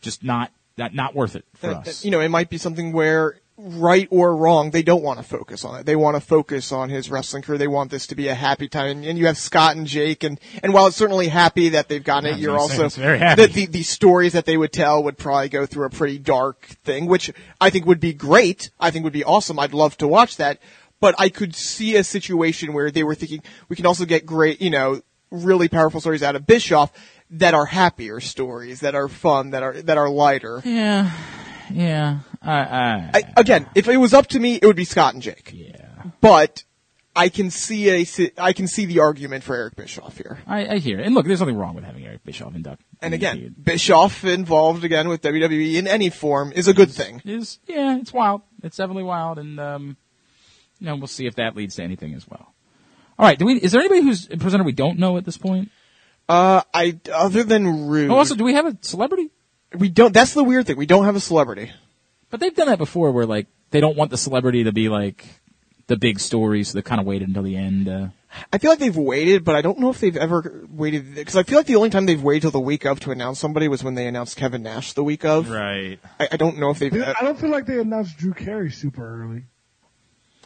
just 0.00 0.22
not 0.24 0.52
not 0.76 0.94
not 0.94 1.14
worth 1.14 1.36
it 1.36 1.44
for 1.54 1.68
That- 1.68 1.76
us. 1.78 2.00
that- 2.00 2.04
you 2.04 2.10
know, 2.10 2.20
it 2.20 2.28
might 2.28 2.48
be 2.50 2.58
something 2.58 2.92
where, 2.92 3.40
right 3.62 4.08
or 4.10 4.34
wrong, 4.36 4.70
they 4.70 4.82
don't 4.82 5.02
want 5.02 5.18
to 5.18 5.22
focus 5.22 5.64
on 5.64 5.78
it. 5.78 5.86
They 5.86 5.96
want 5.96 6.16
to 6.16 6.20
focus 6.20 6.72
on 6.72 6.88
his 6.88 7.10
wrestling 7.10 7.42
career. 7.42 7.58
They 7.58 7.66
want 7.66 7.90
this 7.90 8.06
to 8.08 8.14
be 8.14 8.28
a 8.28 8.34
happy 8.34 8.68
time. 8.68 8.88
And, 8.88 9.04
and 9.04 9.18
you 9.18 9.26
have 9.26 9.36
Scott 9.36 9.76
and 9.76 9.86
Jake, 9.86 10.24
and, 10.24 10.40
and 10.62 10.72
while 10.72 10.86
it's 10.86 10.96
certainly 10.96 11.28
happy 11.28 11.70
that 11.70 11.88
they've 11.88 12.02
gotten 12.02 12.26
I 12.26 12.30
it, 12.30 12.32
was 12.32 12.40
you're 12.42 12.58
also 12.58 12.86
it's 12.86 12.96
very 12.96 13.18
happy. 13.18 13.46
The, 13.46 13.52
the 13.52 13.66
the 13.66 13.82
stories 13.82 14.32
that 14.32 14.46
they 14.46 14.56
would 14.56 14.72
tell 14.72 15.02
would 15.04 15.18
probably 15.18 15.48
go 15.48 15.66
through 15.66 15.86
a 15.86 15.90
pretty 15.90 16.18
dark 16.18 16.64
thing, 16.84 17.06
which 17.06 17.30
I 17.60 17.70
think 17.70 17.86
would 17.86 18.00
be 18.00 18.12
great. 18.12 18.70
I 18.80 18.90
think 18.90 19.04
would 19.04 19.12
be 19.12 19.24
awesome. 19.24 19.58
I'd 19.58 19.74
love 19.74 19.96
to 19.98 20.08
watch 20.08 20.36
that. 20.36 20.58
But 21.00 21.14
I 21.18 21.30
could 21.30 21.54
see 21.54 21.96
a 21.96 22.04
situation 22.04 22.72
where 22.74 22.90
they 22.90 23.02
were 23.02 23.14
thinking 23.14 23.42
we 23.68 23.76
can 23.76 23.86
also 23.86 24.04
get 24.04 24.26
great, 24.26 24.60
you 24.60 24.70
know, 24.70 25.00
really 25.30 25.68
powerful 25.68 26.00
stories 26.00 26.22
out 26.22 26.36
of 26.36 26.46
Bischoff 26.46 26.92
that 27.30 27.54
are 27.54 27.66
happier 27.66 28.20
stories, 28.20 28.80
that 28.80 28.94
are 28.94 29.08
fun, 29.08 29.50
that 29.50 29.62
are 29.62 29.80
that 29.82 29.96
are 29.96 30.10
lighter. 30.10 30.60
yeah, 30.64 31.10
yeah. 31.70 32.20
I, 32.42 32.58
I, 32.60 33.10
I, 33.14 33.22
again, 33.36 33.68
if 33.74 33.86
it 33.88 33.96
was 33.96 34.14
up 34.14 34.28
to 34.28 34.40
me, 34.40 34.54
it 34.56 34.64
would 34.66 34.76
be 34.76 34.84
Scott 34.84 35.14
and 35.14 35.22
Jake. 35.22 35.50
yeah. 35.54 35.86
But 36.20 36.64
I 37.14 37.28
can 37.28 37.50
see 37.50 37.90
a 37.90 38.06
I 38.38 38.52
can 38.52 38.66
see 38.66 38.86
the 38.86 39.00
argument 39.00 39.44
for 39.44 39.54
Eric 39.54 39.76
Bischoff 39.76 40.16
here. 40.16 40.38
I, 40.46 40.66
I 40.74 40.78
hear 40.78 40.98
it. 41.00 41.06
And 41.06 41.14
look, 41.14 41.26
there's 41.26 41.40
nothing 41.40 41.56
wrong 41.56 41.74
with 41.74 41.84
having 41.84 42.06
Eric 42.06 42.24
Bischoff 42.24 42.54
induct. 42.54 42.82
And 43.02 43.12
again, 43.14 43.54
Bischoff 43.62 44.24
involved 44.24 44.84
again 44.84 45.08
with 45.08 45.20
WWE 45.22 45.74
in 45.74 45.86
any 45.86 46.08
form 46.08 46.52
is 46.52 46.68
a 46.68 46.72
good 46.74 46.90
thing. 46.90 47.20
is 47.24 47.58
yeah, 47.66 47.96
it's 47.98 48.12
wild. 48.12 48.42
It's 48.62 48.76
definitely 48.76 49.02
wild, 49.02 49.38
and 49.38 49.58
um, 49.60 49.96
you 50.78 50.86
know, 50.86 50.96
we'll 50.96 51.06
see 51.08 51.26
if 51.26 51.34
that 51.36 51.56
leads 51.56 51.74
to 51.76 51.82
anything 51.82 52.14
as 52.14 52.26
well. 52.28 52.54
All 53.18 53.26
right, 53.26 53.38
do 53.38 53.44
we? 53.44 53.56
Is 53.56 53.72
there 53.72 53.80
anybody 53.80 54.02
who's 54.02 54.28
a 54.30 54.38
presenter 54.38 54.64
we 54.64 54.72
don't 54.72 54.98
know 54.98 55.18
at 55.18 55.24
this 55.26 55.36
point? 55.36 55.70
Uh, 56.28 56.62
I 56.72 56.98
other 57.12 57.42
than 57.42 57.88
Rude, 57.88 58.10
Oh, 58.10 58.16
also, 58.16 58.34
do 58.34 58.44
we 58.44 58.54
have 58.54 58.66
a 58.66 58.78
celebrity? 58.80 59.30
we 59.76 59.88
don't. 59.90 60.14
That's 60.14 60.32
the 60.32 60.44
weird 60.44 60.66
thing. 60.66 60.76
We 60.76 60.86
don't 60.86 61.04
have 61.04 61.16
a 61.16 61.20
celebrity. 61.20 61.72
But 62.30 62.40
they've 62.40 62.54
done 62.54 62.68
that 62.68 62.78
before, 62.78 63.10
where 63.12 63.26
like 63.26 63.46
they 63.70 63.80
don't 63.80 63.96
want 63.96 64.10
the 64.10 64.16
celebrity 64.16 64.64
to 64.64 64.72
be 64.72 64.88
like 64.88 65.26
the 65.86 65.96
big 65.96 66.20
story, 66.20 66.64
so 66.64 66.78
they 66.78 66.82
kind 66.82 67.00
of 67.00 67.06
waited 67.06 67.28
until 67.28 67.42
the 67.42 67.56
end. 67.56 67.88
Uh, 67.88 68.08
I 68.52 68.58
feel 68.58 68.70
like 68.70 68.78
they've 68.78 68.96
waited, 68.96 69.44
but 69.44 69.56
I 69.56 69.62
don't 69.62 69.78
know 69.78 69.90
if 69.90 69.98
they've 69.98 70.16
ever 70.16 70.64
waited 70.70 71.16
because 71.16 71.36
I 71.36 71.42
feel 71.42 71.58
like 71.58 71.66
the 71.66 71.76
only 71.76 71.90
time 71.90 72.06
they've 72.06 72.22
waited 72.22 72.42
till 72.42 72.50
the 72.52 72.60
week 72.60 72.86
of 72.86 73.00
to 73.00 73.10
announce 73.10 73.40
somebody 73.40 73.66
was 73.66 73.82
when 73.82 73.96
they 73.96 74.06
announced 74.06 74.36
Kevin 74.36 74.62
Nash 74.62 74.92
the 74.92 75.02
week 75.02 75.24
of. 75.24 75.50
right. 75.50 75.98
I, 76.18 76.28
I 76.32 76.36
don't 76.36 76.58
know 76.58 76.70
if 76.70 76.78
they've. 76.78 76.94
I 76.94 77.22
don't 77.22 77.38
feel 77.38 77.50
like 77.50 77.66
they 77.66 77.80
announced 77.80 78.16
Drew 78.16 78.32
Carey 78.32 78.70
super 78.70 79.24
early. 79.24 79.44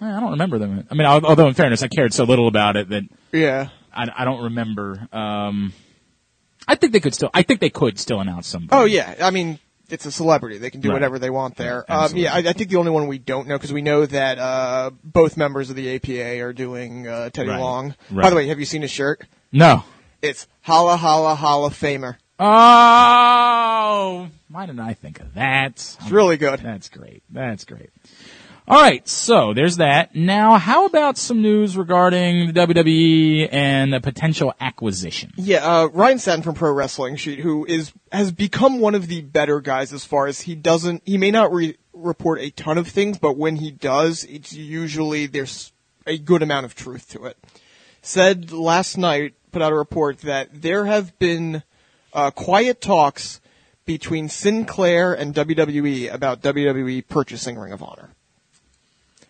I 0.00 0.20
don't 0.20 0.32
remember 0.32 0.58
them. 0.58 0.86
I 0.90 0.94
mean, 0.94 1.06
although 1.06 1.46
in 1.46 1.54
fairness, 1.54 1.82
I 1.82 1.88
cared 1.88 2.12
so 2.12 2.24
little 2.24 2.48
about 2.48 2.76
it 2.76 2.88
that 2.88 3.04
yeah. 3.32 3.68
I, 3.92 4.08
I 4.16 4.24
don't 4.24 4.44
remember. 4.44 5.06
Um, 5.12 5.72
I 6.66 6.74
think 6.74 6.92
they 6.92 7.00
could 7.00 7.14
still. 7.14 7.30
I 7.32 7.42
think 7.42 7.60
they 7.60 7.70
could 7.70 7.98
still 7.98 8.20
announce 8.20 8.46
somebody. 8.46 8.80
Oh 8.80 8.86
yeah, 8.86 9.14
I 9.20 9.30
mean 9.30 9.58
it's 9.90 10.06
a 10.06 10.12
celebrity; 10.12 10.58
they 10.58 10.70
can 10.70 10.80
do 10.80 10.88
Right. 10.88 10.94
whatever 10.94 11.18
they 11.18 11.30
want 11.30 11.56
there. 11.56 11.84
Yeah, 11.88 12.00
um, 12.04 12.16
yeah, 12.16 12.34
I, 12.34 12.38
I 12.38 12.52
think 12.52 12.70
the 12.70 12.76
only 12.76 12.90
one 12.90 13.06
we 13.06 13.18
don't 13.18 13.46
know 13.48 13.56
because 13.56 13.72
we 13.72 13.82
know 13.82 14.06
that 14.06 14.38
uh, 14.38 14.90
both 15.02 15.36
members 15.36 15.70
of 15.70 15.76
the 15.76 15.94
APA 15.96 16.40
are 16.42 16.52
doing 16.52 17.06
uh, 17.08 17.30
Teddy 17.30 17.50
Right. 17.50 17.60
Long. 17.60 17.94
By 18.10 18.30
the 18.30 18.36
way, 18.36 18.48
have 18.48 18.58
you 18.60 18.66
seen 18.66 18.82
his 18.82 18.90
shirt? 18.90 19.22
no. 19.52 19.84
It's 20.22 20.46
Holla 20.62 20.96
Holla 20.96 21.34
Holla 21.34 21.68
Famer. 21.68 22.16
Oh, 22.38 24.28
why 24.48 24.66
didn't 24.66 24.80
I 24.80 24.94
think 24.94 25.20
of 25.20 25.34
that? 25.34 25.72
It's 25.72 26.10
really 26.10 26.36
good. 26.36 26.60
That's 26.60 26.88
great. 26.88 27.22
That's 27.30 27.64
great. 27.64 27.90
All 28.66 28.80
right, 28.80 29.06
so 29.06 29.52
there's 29.52 29.76
that. 29.76 30.14
Now, 30.14 30.56
how 30.56 30.86
about 30.86 31.18
some 31.18 31.42
news 31.42 31.76
regarding 31.76 32.46
the 32.46 32.66
WWE 32.66 33.50
and 33.52 33.94
a 33.94 34.00
potential 34.00 34.54
acquisition? 34.58 35.32
Yeah, 35.36 35.58
uh, 35.58 35.88
Ryan 35.88 36.18
Satin 36.18 36.42
from 36.42 36.54
Pro 36.54 36.72
Wrestling 36.72 37.16
Sheet, 37.16 37.40
who 37.40 37.66
is 37.66 37.92
has 38.10 38.32
become 38.32 38.80
one 38.80 38.94
of 38.94 39.08
the 39.08 39.20
better 39.20 39.60
guys 39.60 39.92
as 39.92 40.06
far 40.06 40.26
as 40.26 40.40
he 40.40 40.54
doesn't. 40.54 41.02
He 41.04 41.18
may 41.18 41.30
not 41.30 41.52
re- 41.52 41.76
report 41.92 42.40
a 42.40 42.48
ton 42.50 42.78
of 42.78 42.88
things, 42.88 43.18
but 43.18 43.36
when 43.36 43.56
he 43.56 43.70
does, 43.70 44.24
it's 44.24 44.54
usually 44.54 45.26
there's 45.26 45.72
a 46.06 46.16
good 46.16 46.42
amount 46.42 46.64
of 46.64 46.74
truth 46.74 47.10
to 47.10 47.26
it. 47.26 47.36
Said 48.00 48.50
last 48.50 48.96
night, 48.96 49.34
put 49.52 49.60
out 49.60 49.72
a 49.72 49.76
report 49.76 50.20
that 50.20 50.62
there 50.62 50.86
have 50.86 51.18
been 51.18 51.62
uh, 52.14 52.30
quiet 52.30 52.80
talks 52.80 53.42
between 53.84 54.30
Sinclair 54.30 55.12
and 55.12 55.34
WWE 55.34 56.10
about 56.10 56.40
WWE 56.40 57.06
purchasing 57.06 57.58
Ring 57.58 57.72
of 57.72 57.82
Honor. 57.82 58.13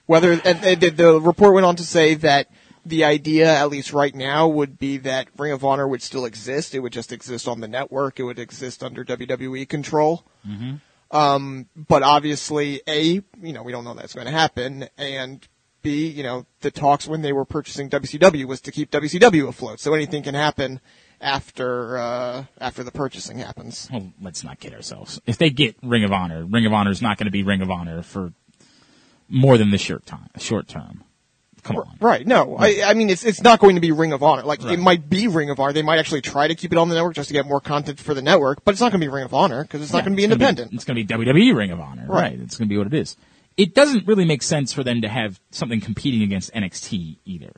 Whether 0.07 0.33
and, 0.33 0.81
the- 0.81 0.91
the 0.91 1.21
report 1.21 1.55
went 1.55 1.67
on 1.67 1.77
to 1.77 1.85
say 1.85 2.15
that 2.15 2.49
the 2.87 3.05
idea, 3.05 3.53
at 3.53 3.71
least 3.71 3.93
right 3.93 4.15
now, 4.15 4.47
would 4.47 4.79
be 4.79 4.99
that 4.99 5.29
Ring 5.39 5.53
of 5.53 5.65
Honor 5.65 5.89
would 5.89 6.03
still 6.03 6.27
exist. 6.27 6.75
It 6.75 6.81
would 6.81 6.93
just 6.93 7.13
exist 7.13 7.49
on 7.49 7.61
the 7.61 7.69
network. 7.69 8.21
It 8.21 8.25
would 8.25 8.39
exist 8.39 8.83
under 8.83 9.05
WWE 9.05 9.67
control. 9.69 10.25
Mm-hmm. 10.47 10.75
Um, 11.11 11.67
but 11.75 12.03
obviously, 12.03 12.83
a 12.89 13.23
you 13.41 13.53
know 13.53 13.63
we 13.63 13.73
don't 13.73 13.85
know 13.85 13.95
that's 13.95 14.15
going 14.15 14.27
to 14.27 14.33
happen, 14.33 14.89
and 14.99 15.47
b 15.83 16.09
you 16.09 16.23
know 16.23 16.45
the 16.61 16.71
talks 16.71 17.07
when 17.07 17.23
they 17.23 17.33
were 17.33 17.45
purchasing 17.45 17.89
WCW 17.89 18.47
was 18.47 18.61
to 18.63 18.73
keep 18.73 18.91
WCW 18.91 19.49
afloat. 19.49 19.81
So 19.81 19.95
anything 19.95 20.23
can 20.23 20.35
happen 20.35 20.81
after 21.21 21.99
uh, 21.99 22.45
after 22.59 22.83
the 22.83 22.91
purchasing 22.91 23.39
happens. 23.39 23.89
Well, 23.93 24.13
let's 24.21 24.43
not 24.43 24.59
kid 24.59 24.75
ourselves. 24.75 25.21
If 25.25 25.39
they 25.39 25.51
get 25.51 25.77
Ring 25.83 26.05
of 26.05 26.13
Honor, 26.13 26.45
Ring 26.45 26.67
of 26.67 26.73
Honor 26.73 26.91
is 26.91 27.01
not 27.01 27.17
going 27.17 27.27
to 27.27 27.31
be 27.33 27.43
Ring 27.45 27.63
of 27.63 27.71
Honor 27.71 28.03
for 28.03 28.33
more 29.29 29.59
than 29.59 29.71
the 29.71 29.79
short 29.79 30.07
time. 30.07 30.29
Short 30.39 30.69
term. 30.69 31.05
Come 31.63 31.77
on. 31.77 31.97
Right. 31.99 32.27
No, 32.27 32.57
I, 32.59 32.83
I 32.85 32.93
mean 32.95 33.09
it's 33.09 33.25
it's 33.25 33.41
not 33.41 33.59
going 33.59 33.75
to 33.77 33.81
be 33.81 33.91
Ring 33.91 34.13
of 34.13 34.23
Honor. 34.23 34.43
Like 34.43 34.63
Right. 34.63 34.75
it 34.75 34.81
might 34.81 35.09
be 35.09 35.29
Ring 35.29 35.49
of 35.49 35.59
Honor. 35.59 35.73
They 35.73 35.81
might 35.83 35.99
actually 35.99 36.21
try 36.21 36.47
to 36.47 36.55
keep 36.55 36.73
it 36.73 36.79
on 36.79 36.91
the 36.91 36.95
network 36.95 37.15
just 37.15 37.29
to 37.29 37.33
get 37.33 37.47
more 37.47 37.61
content 37.61 37.99
for 37.99 38.13
the 38.13 38.21
network, 38.21 38.65
but 38.67 38.73
it's 38.73 38.83
not 38.83 38.93
going 38.93 39.01
to 39.01 39.07
be 39.07 39.11
Ring 39.11 39.25
of 39.25 39.33
Honor 39.33 39.63
because 39.63 39.81
it's 39.81 39.93
not 39.93 40.05
going 40.05 40.13
to 40.13 40.17
be 40.17 40.25
gonna 40.25 40.35
independent. 40.35 40.75
it's 40.75 40.85
going 40.85 40.97
to 40.97 41.05
be 41.05 41.25
WWE 41.25 41.57
Ring 41.57 41.71
of 41.71 41.81
Honor. 41.81 42.05
Right. 42.07 42.33
Right. 42.33 42.41
It's 42.41 42.59
going 42.59 42.69
to 42.69 42.73
be 42.73 42.77
what 42.77 42.87
it 42.87 42.95
is. 42.95 43.17
It 43.57 43.75
doesn't 43.75 44.07
really 44.07 44.27
make 44.27 44.43
sense 44.43 44.75
for 44.75 44.85
them 44.85 45.01
to 45.03 45.09
have 45.09 45.41
something 45.53 45.81
competing 45.81 46.23
against 46.23 46.53
NXT 46.53 47.17
either. 47.25 47.53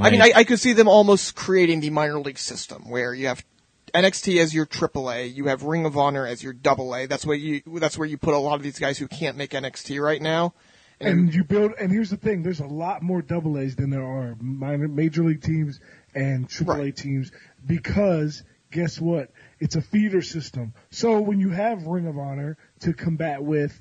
I 0.00 0.10
mean, 0.10 0.22
I, 0.22 0.32
I 0.36 0.44
could 0.44 0.58
see 0.60 0.72
them 0.72 0.88
almost 0.88 1.36
creating 1.36 1.80
the 1.80 1.90
minor 1.90 2.18
league 2.18 2.38
system 2.38 2.88
where 2.88 3.12
you 3.12 3.26
have 3.26 3.44
NXT 3.92 4.40
as 4.40 4.54
your 4.54 4.66
AAA, 4.66 5.34
you 5.34 5.46
have 5.46 5.62
Ring 5.62 5.84
of 5.84 5.96
Honor 5.98 6.26
as 6.26 6.42
your 6.42 6.52
Double 6.52 6.94
A. 6.94 7.06
That's 7.06 7.26
where 7.26 7.36
you 7.36 7.60
that's 7.66 7.98
where 7.98 8.06
you 8.08 8.16
put 8.18 8.34
a 8.34 8.38
lot 8.38 8.54
of 8.54 8.62
these 8.62 8.78
guys 8.78 8.98
who 8.98 9.08
can't 9.08 9.36
make 9.36 9.50
NXT 9.50 10.00
right 10.02 10.20
now. 10.22 10.54
And 11.00 11.34
you 11.34 11.44
build, 11.44 11.72
and 11.78 11.92
here's 11.92 12.10
the 12.10 12.16
thing: 12.16 12.42
there's 12.42 12.60
a 12.60 12.66
lot 12.66 13.02
more 13.02 13.20
double 13.22 13.58
A's 13.58 13.76
than 13.76 13.90
there 13.90 14.04
are 14.04 14.34
minor, 14.40 14.88
major 14.88 15.22
league 15.24 15.42
teams 15.42 15.78
and 16.14 16.48
triple 16.48 16.80
A 16.80 16.90
teams 16.90 17.30
because 17.64 18.42
guess 18.70 18.98
what? 19.00 19.30
It's 19.60 19.76
a 19.76 19.82
feeder 19.82 20.22
system. 20.22 20.72
So 20.90 21.20
when 21.20 21.38
you 21.38 21.50
have 21.50 21.86
Ring 21.86 22.06
of 22.06 22.18
Honor 22.18 22.56
to 22.80 22.94
combat 22.94 23.42
with, 23.42 23.78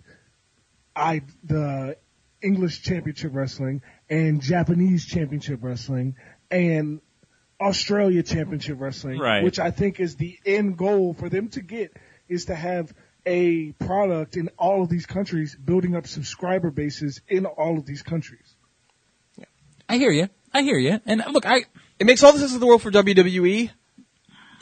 I 0.95 1.21
the 1.43 1.97
English 2.41 2.81
Championship 2.83 3.31
Wrestling 3.33 3.81
and 4.09 4.41
Japanese 4.41 5.05
Championship 5.05 5.63
Wrestling 5.63 6.15
and 6.51 7.01
Australia 7.59 8.23
Championship 8.23 8.79
Wrestling, 8.79 9.19
Right. 9.19 9.43
which 9.43 9.59
I 9.59 9.71
think 9.71 9.99
is 9.99 10.15
the 10.15 10.37
end 10.45 10.77
goal 10.77 11.13
for 11.13 11.29
them 11.29 11.47
to 11.49 11.61
get 11.61 11.95
is 12.27 12.45
to 12.45 12.55
have 12.55 12.93
a 13.25 13.71
product 13.73 14.37
in 14.37 14.49
all 14.57 14.83
of 14.83 14.89
these 14.89 15.05
countries, 15.05 15.55
building 15.55 15.95
up 15.95 16.07
subscriber 16.07 16.69
bases 16.71 17.21
in 17.27 17.45
all 17.45 17.77
of 17.77 17.85
these 17.85 18.01
countries. 18.03 18.53
I 19.87 19.97
hear 19.97 20.11
you. 20.11 20.29
I 20.53 20.61
hear 20.63 20.77
you. 20.77 20.99
And 21.05 21.23
look, 21.31 21.45
I 21.45 21.65
It 21.99 22.05
makes 22.05 22.23
all 22.23 22.33
the 22.33 22.39
sense 22.39 22.53
in 22.53 22.59
the 22.59 22.65
world 22.65 22.81
for 22.81 22.91
WWE. 22.91 23.69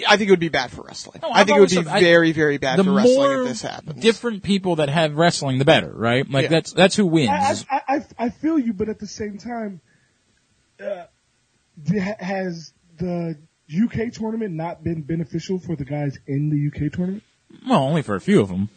I 0.07 0.17
think 0.17 0.27
it 0.27 0.31
would 0.31 0.39
be 0.39 0.49
bad 0.49 0.71
for 0.71 0.81
wrestling. 0.81 1.19
No, 1.21 1.29
I 1.31 1.43
think 1.43 1.57
it 1.57 1.61
would 1.61 1.69
be 1.69 1.75
said- 1.75 1.87
I- 1.87 1.99
very, 1.99 2.31
very 2.31 2.57
bad 2.57 2.79
the 2.79 2.83
for 2.83 2.93
wrestling 2.93 3.41
if 3.41 3.47
this 3.47 3.61
happens. 3.61 4.01
different 4.01 4.43
people 4.43 4.77
that 4.77 4.89
have 4.89 5.15
wrestling, 5.15 5.59
the 5.59 5.65
better, 5.65 5.91
right? 5.93 6.27
Like 6.29 6.43
Yeah. 6.43 6.49
that's 6.49 6.73
that's 6.73 6.95
who 6.95 7.05
wins. 7.05 7.29
I, 7.69 7.77
I, 7.87 7.95
I, 7.97 8.05
I 8.25 8.29
feel 8.29 8.57
you, 8.59 8.73
but 8.73 8.89
at 8.89 8.99
the 8.99 9.07
same 9.07 9.37
time, 9.37 9.81
uh, 10.83 11.05
has 12.19 12.73
the 12.97 13.37
UK 13.71 14.11
tournament 14.11 14.53
not 14.53 14.83
been 14.83 15.03
beneficial 15.03 15.59
for 15.59 15.75
the 15.75 15.85
guys 15.85 16.17
in 16.27 16.49
the 16.49 16.67
UK 16.67 16.91
tournament? 16.91 17.23
Well, 17.67 17.83
only 17.83 18.01
for 18.01 18.15
a 18.15 18.21
few 18.21 18.41
of 18.41 18.49
them. 18.49 18.69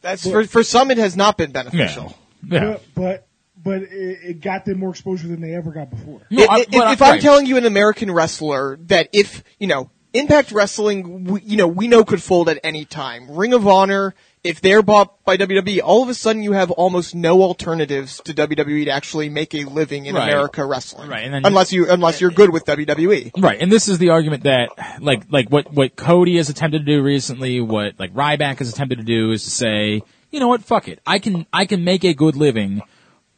That's 0.00 0.28
for 0.28 0.44
for 0.44 0.62
some 0.62 0.90
it 0.90 0.98
has 0.98 1.16
not 1.16 1.38
been 1.38 1.52
beneficial. 1.52 2.16
Yeah. 2.44 2.76
But 2.76 2.82
but, 2.94 3.26
but 3.62 3.82
it, 3.82 4.18
it 4.24 4.40
got 4.40 4.64
them 4.64 4.80
more 4.80 4.90
exposure 4.90 5.28
than 5.28 5.40
they 5.40 5.54
ever 5.54 5.70
got 5.70 5.90
before. 5.90 6.22
No, 6.30 6.44
I- 6.48 6.60
if, 6.60 6.70
but 6.70 6.86
I- 6.88 6.92
if 6.92 7.02
I'm 7.02 7.10
right. 7.12 7.22
telling 7.22 7.46
you 7.46 7.56
an 7.56 7.64
American 7.66 8.10
wrestler 8.10 8.78
that 8.86 9.08
if 9.12 9.44
you 9.58 9.68
know 9.68 9.90
Impact 10.12 10.50
Wrestling, 10.52 11.24
we, 11.24 11.40
you 11.42 11.56
know 11.56 11.68
we 11.68 11.86
know 11.88 12.04
could 12.04 12.22
fold 12.22 12.48
at 12.48 12.58
any 12.64 12.84
time. 12.84 13.30
Ring 13.30 13.54
of 13.54 13.66
Honor, 13.66 14.14
if 14.44 14.60
they're 14.60 14.82
bought 14.82 15.24
by 15.24 15.36
WWE, 15.36 15.80
all 15.84 16.02
of 16.02 16.08
a 16.08 16.14
sudden 16.14 16.42
you 16.42 16.52
have 16.52 16.70
almost 16.72 17.14
no 17.14 17.42
alternatives 17.42 18.20
to 18.24 18.34
WWE 18.34 18.86
to 18.86 18.90
actually 18.90 19.28
make 19.28 19.54
a 19.54 19.64
living 19.64 20.06
in 20.06 20.16
Right. 20.16 20.28
America 20.28 20.64
wrestling. 20.64 21.08
Right, 21.08 21.24
and 21.24 21.46
unless 21.46 21.72
you 21.72 21.88
unless 21.88 22.20
you're 22.20 22.30
good 22.30 22.50
with. 22.50 22.64
WWE. 22.64 23.42
Right, 23.42 23.60
and 23.60 23.70
this 23.70 23.88
is 23.88 23.98
the 23.98 24.10
argument 24.10 24.44
that, 24.44 24.70
like, 25.00 25.24
like 25.30 25.48
what 25.48 25.72
what 25.72 25.94
Cody 25.96 26.36
has 26.36 26.48
attempted 26.48 26.80
to 26.80 26.84
do 26.84 27.02
recently, 27.02 27.60
what 27.60 27.98
like 27.98 28.14
Ryback 28.14 28.58
has 28.58 28.68
attempted 28.68 28.98
to 28.98 29.04
do 29.04 29.30
is 29.30 29.44
to 29.44 29.50
say, 29.50 30.02
you 30.30 30.40
know 30.40 30.48
what, 30.48 30.64
fuck 30.64 30.88
it, 30.88 31.00
I 31.06 31.18
can 31.18 31.46
I 31.52 31.66
can 31.66 31.84
make 31.84 32.04
a 32.04 32.14
good 32.14 32.34
living, 32.34 32.82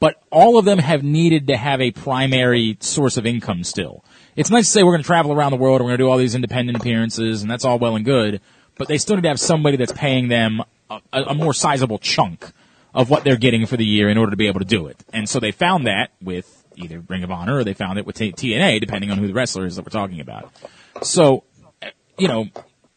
but 0.00 0.22
all 0.30 0.58
of 0.58 0.64
them 0.64 0.78
have 0.78 1.02
needed 1.02 1.48
to 1.48 1.56
have 1.56 1.80
a 1.80 1.90
primary 1.90 2.78
source 2.80 3.16
of 3.16 3.26
income 3.26 3.64
still. 3.64 4.04
It's 4.36 4.50
nice 4.50 4.66
to 4.66 4.70
say 4.70 4.82
we're 4.82 4.92
going 4.92 5.02
to 5.02 5.06
travel 5.06 5.32
around 5.32 5.50
the 5.50 5.56
world, 5.56 5.80
we're 5.80 5.88
going 5.88 5.98
to 5.98 6.04
do 6.04 6.08
all 6.08 6.18
these 6.18 6.34
independent 6.34 6.78
appearances, 6.78 7.42
and 7.42 7.50
that's 7.50 7.64
all 7.64 7.78
well 7.78 7.96
and 7.96 8.04
good, 8.04 8.40
but 8.76 8.88
they 8.88 8.98
still 8.98 9.16
need 9.16 9.22
to 9.22 9.28
have 9.28 9.40
somebody 9.40 9.76
that's 9.76 9.92
paying 9.92 10.28
them 10.28 10.62
a, 10.90 11.00
a, 11.12 11.22
a 11.22 11.34
more 11.34 11.54
sizable 11.54 11.98
chunk 11.98 12.50
of 12.94 13.10
what 13.10 13.24
they're 13.24 13.36
getting 13.36 13.66
for 13.66 13.76
the 13.76 13.84
year 13.84 14.08
in 14.08 14.16
order 14.16 14.30
to 14.30 14.36
be 14.36 14.46
able 14.46 14.60
to 14.60 14.66
do 14.66 14.86
it. 14.86 15.02
And 15.12 15.28
so 15.28 15.40
they 15.40 15.50
found 15.50 15.86
that 15.86 16.10
with 16.22 16.64
either 16.76 17.02
Ring 17.08 17.24
of 17.24 17.30
Honor 17.30 17.58
or 17.58 17.64
they 17.64 17.74
found 17.74 17.98
it 17.98 18.06
with 18.06 18.16
T- 18.16 18.32
TNA, 18.32 18.80
depending 18.80 19.10
on 19.10 19.18
who 19.18 19.26
the 19.26 19.34
wrestler 19.34 19.66
is 19.66 19.76
that 19.76 19.84
we're 19.84 19.90
talking 19.90 20.20
about. 20.20 20.52
So, 21.02 21.44
eh, 21.82 21.90
you 22.18 22.28
know, 22.28 22.48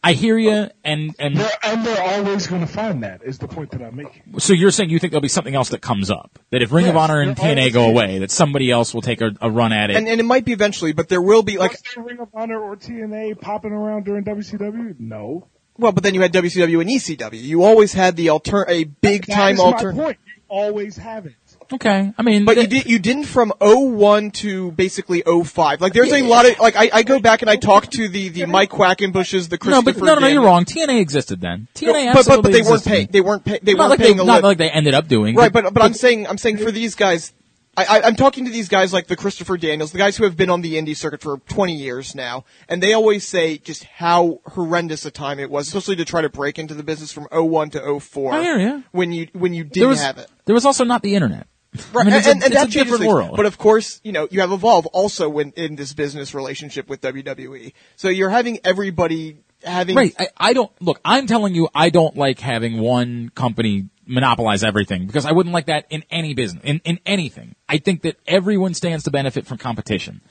I 0.04 0.14
hear 0.14 0.38
you, 0.38 0.70
and 0.84 1.16
and 1.20 1.36
They're, 1.36 1.50
and 1.64 1.86
they're 1.86 2.02
always 2.02 2.46
going 2.48 2.62
to 2.62 2.68
find 2.68 3.04
that. 3.04 3.24
Is 3.24 3.40
the 3.40 3.48
point 3.48 3.72
that 3.72 3.82
I'm 3.82 3.96
making. 3.96 4.40
so 4.40 4.54
you're 4.54 4.72
saying 4.72 4.90
you 4.92 5.00
think 5.00 5.12
there'll 5.12 5.22
be 5.22 5.28
something 5.28 5.56
else 5.56 5.70
that 5.70 5.82
comes 5.82 6.12
up 6.12 6.40
that 6.52 6.62
if 6.62 6.72
Ring 6.72 6.88
of 6.88 6.96
Honor 6.96 7.20
and 7.20 7.36
TNA 7.36 7.74
go 7.74 7.90
away, 7.90 8.20
that 8.20 8.32
somebody 8.32 8.70
else 8.72 8.94
will 8.94 9.02
take 9.02 9.22
a, 9.22 9.32
a 9.42 9.50
run 9.50 9.74
at 9.74 9.90
it. 9.90 9.98
And 9.98 10.08
and 10.08 10.20
it 10.20 10.24
might 10.24 10.46
be 10.46 10.54
eventually, 10.54 10.94
but 10.94 11.10
there 11.10 11.22
will 11.22 11.44
be 11.44 11.58
like 11.58 11.76
Ring 11.98 12.20
of 12.20 12.30
Honor 12.34 12.60
or 12.60 12.78
TNA 12.78 13.42
popping 13.42 13.72
around 13.72 14.06
during 14.06 14.24
WCW? 14.24 15.00
No. 15.00 15.48
Well, 15.78 15.92
but 15.92 16.04
then 16.04 16.14
you 16.16 16.22
had 16.22 16.34
WCW 16.34 16.82
and 16.82 16.90
ECW. 16.90 17.42
You 17.42 17.64
always 17.64 17.94
had 17.94 18.16
the 18.16 18.30
alter 18.30 18.66
a 18.68 18.84
big 18.86 19.26
That 19.28 19.36
time 19.36 19.54
is 19.54 19.60
my 19.60 19.66
alter. 19.66 19.94
point. 19.94 20.18
You 20.26 20.42
always 20.50 20.98
have 20.98 21.26
it. 21.26 21.34
okay, 21.74 22.14
I 22.18 22.22
mean, 22.22 22.46
But 22.46 22.56
you 22.58 22.68
did 22.68 22.86
you 22.86 23.00
didn't 23.00 23.26
from 23.26 23.52
01 23.60 24.32
to 24.32 24.72
basically 24.72 25.22
05. 25.26 25.82
Like 25.82 25.92
there's 25.94 26.14
a 26.14 26.22
lot 26.22 26.50
of 26.50 26.58
like 26.60 26.76
I, 26.78 26.90
I 26.94 27.04
go 27.04 27.20
back 27.20 27.42
and 27.42 27.50
I 27.50 27.58
talk 27.58 27.88
to 27.92 28.08
the 28.08 28.30
the 28.30 28.46
Mike 28.46 28.70
Quackenbushes, 28.70 29.50
the 29.50 29.58
Christopher. 29.58 29.70
no, 29.70 29.82
but 29.82 29.98
no, 29.98 30.14
no, 30.16 30.20
no, 30.22 30.28
you're 30.28 30.44
wrong. 30.44 30.64
TNA 30.66 31.02
existed 31.02 31.42
then. 31.42 31.68
TNA 31.76 31.86
No, 31.86 31.94
but, 31.94 32.18
absolutely 32.20 32.36
but 32.36 32.42
but 32.44 32.52
they 32.54 32.62
weren't 32.62 32.68
existed. 32.76 32.90
paying. 32.90 33.08
They 33.12 33.22
weren't 33.22 33.46
pay, 33.46 33.60
They 33.62 33.74
not 33.74 33.80
weren't 33.80 33.90
like 33.92 34.00
paying 34.00 34.18
they, 34.18 34.24
a 34.24 34.26
not 34.26 34.44
li- 34.44 34.48
like 34.50 34.58
they 34.58 34.70
ended 34.70 34.94
up 34.94 35.08
doing. 35.10 35.36
right. 35.36 35.52
But 35.52 35.74
but 35.74 35.84
I'm 35.84 35.94
saying 35.94 36.28
I'm 36.28 36.38
saying 36.38 36.58
for 36.60 36.72
these 36.72 36.96
guys. 36.96 37.34
I, 37.78 37.86
I, 37.86 38.02
I'm 38.08 38.16
talking 38.16 38.46
to 38.46 38.52
these 38.52 38.68
guys 38.68 38.92
like 38.92 39.06
the 39.06 39.16
Christopher 39.16 39.56
Daniels, 39.56 39.92
the 39.92 40.00
guys 40.00 40.18
who 40.18 40.24
have 40.24 40.36
been 40.36 40.50
on 40.50 40.62
the 40.62 40.74
indie 40.74 40.98
circuit 40.98 41.22
for 41.22 41.38
20 41.38 41.74
years 41.76 42.16
now, 42.16 42.44
and 42.68 42.82
they 42.82 42.94
always 42.94 43.28
say 43.28 43.60
just 43.60 43.84
how 43.84 44.42
horrendous 44.48 45.06
a 45.06 45.12
time 45.12 45.40
it 45.40 45.52
was, 45.52 45.68
especially 45.68 45.96
to 45.98 46.06
try 46.06 46.22
to 46.22 46.30
break 46.30 46.58
into 46.58 46.74
the 46.74 46.84
business 46.84 47.12
from 47.12 47.28
01 47.32 47.70
to 47.72 48.00
04. 48.00 48.34
I 48.34 48.42
hear 48.42 48.58
ya. 48.58 48.82
When 48.92 49.12
you 49.12 49.28
when 49.34 49.54
you 49.54 49.64
didn't 49.64 49.90
was 49.90 50.02
have 50.02 50.18
it. 50.18 50.30
there 50.46 50.56
was 50.56 50.66
also 50.66 50.84
not 50.84 51.04
the 51.04 51.14
internet. 51.16 51.48
Right, 51.94 52.08
I 52.08 52.10
mean, 52.10 52.14
and, 52.16 52.26
a- 52.26 52.30
and, 52.30 52.44
and 52.44 52.54
it's 52.54 52.64
a 52.64 52.68
different 52.68 53.02
things. 53.02 53.14
world. 53.14 53.36
But 53.36 53.46
of 53.46 53.60
course, 53.60 54.02
you 54.04 54.12
know, 54.12 54.28
you 54.32 54.42
have 54.42 54.52
Evolve 54.52 54.88
also 54.88 55.30
when, 55.30 55.52
in 55.52 55.76
this 55.76 55.94
business 55.94 56.34
relationship 56.34 56.90
with 56.90 57.02
WWE. 57.02 57.74
So 57.96 58.10
you're 58.10 58.30
having 58.32 58.60
everybody 58.64 59.38
having 59.64 59.96
Right. 59.96 60.16
I, 60.18 60.28
I 60.38 60.54
don't 60.54 60.72
look. 60.82 61.00
I'm 61.06 61.28
telling 61.28 61.54
you, 61.54 61.70
I 61.76 61.90
don't 61.90 62.16
like 62.18 62.40
having 62.40 62.80
one 62.80 63.30
company 63.36 63.90
monopolize 64.08 64.64
everything 64.64 65.06
because 65.08 65.26
I 65.26 65.32
wouldn't 65.32 65.54
like 65.54 65.68
that 65.68 65.86
in 65.90 66.04
any 66.10 66.34
business, 66.34 66.64
in 66.64 66.82
in 66.86 67.00
anything. 67.06 67.56
I 67.68 67.78
think 67.78 68.02
that 68.04 68.18
everyone 68.28 68.74
stands 68.74 69.04
to 69.06 69.12
benefit 69.12 69.46
from 69.46 69.58
competition. 69.58 70.22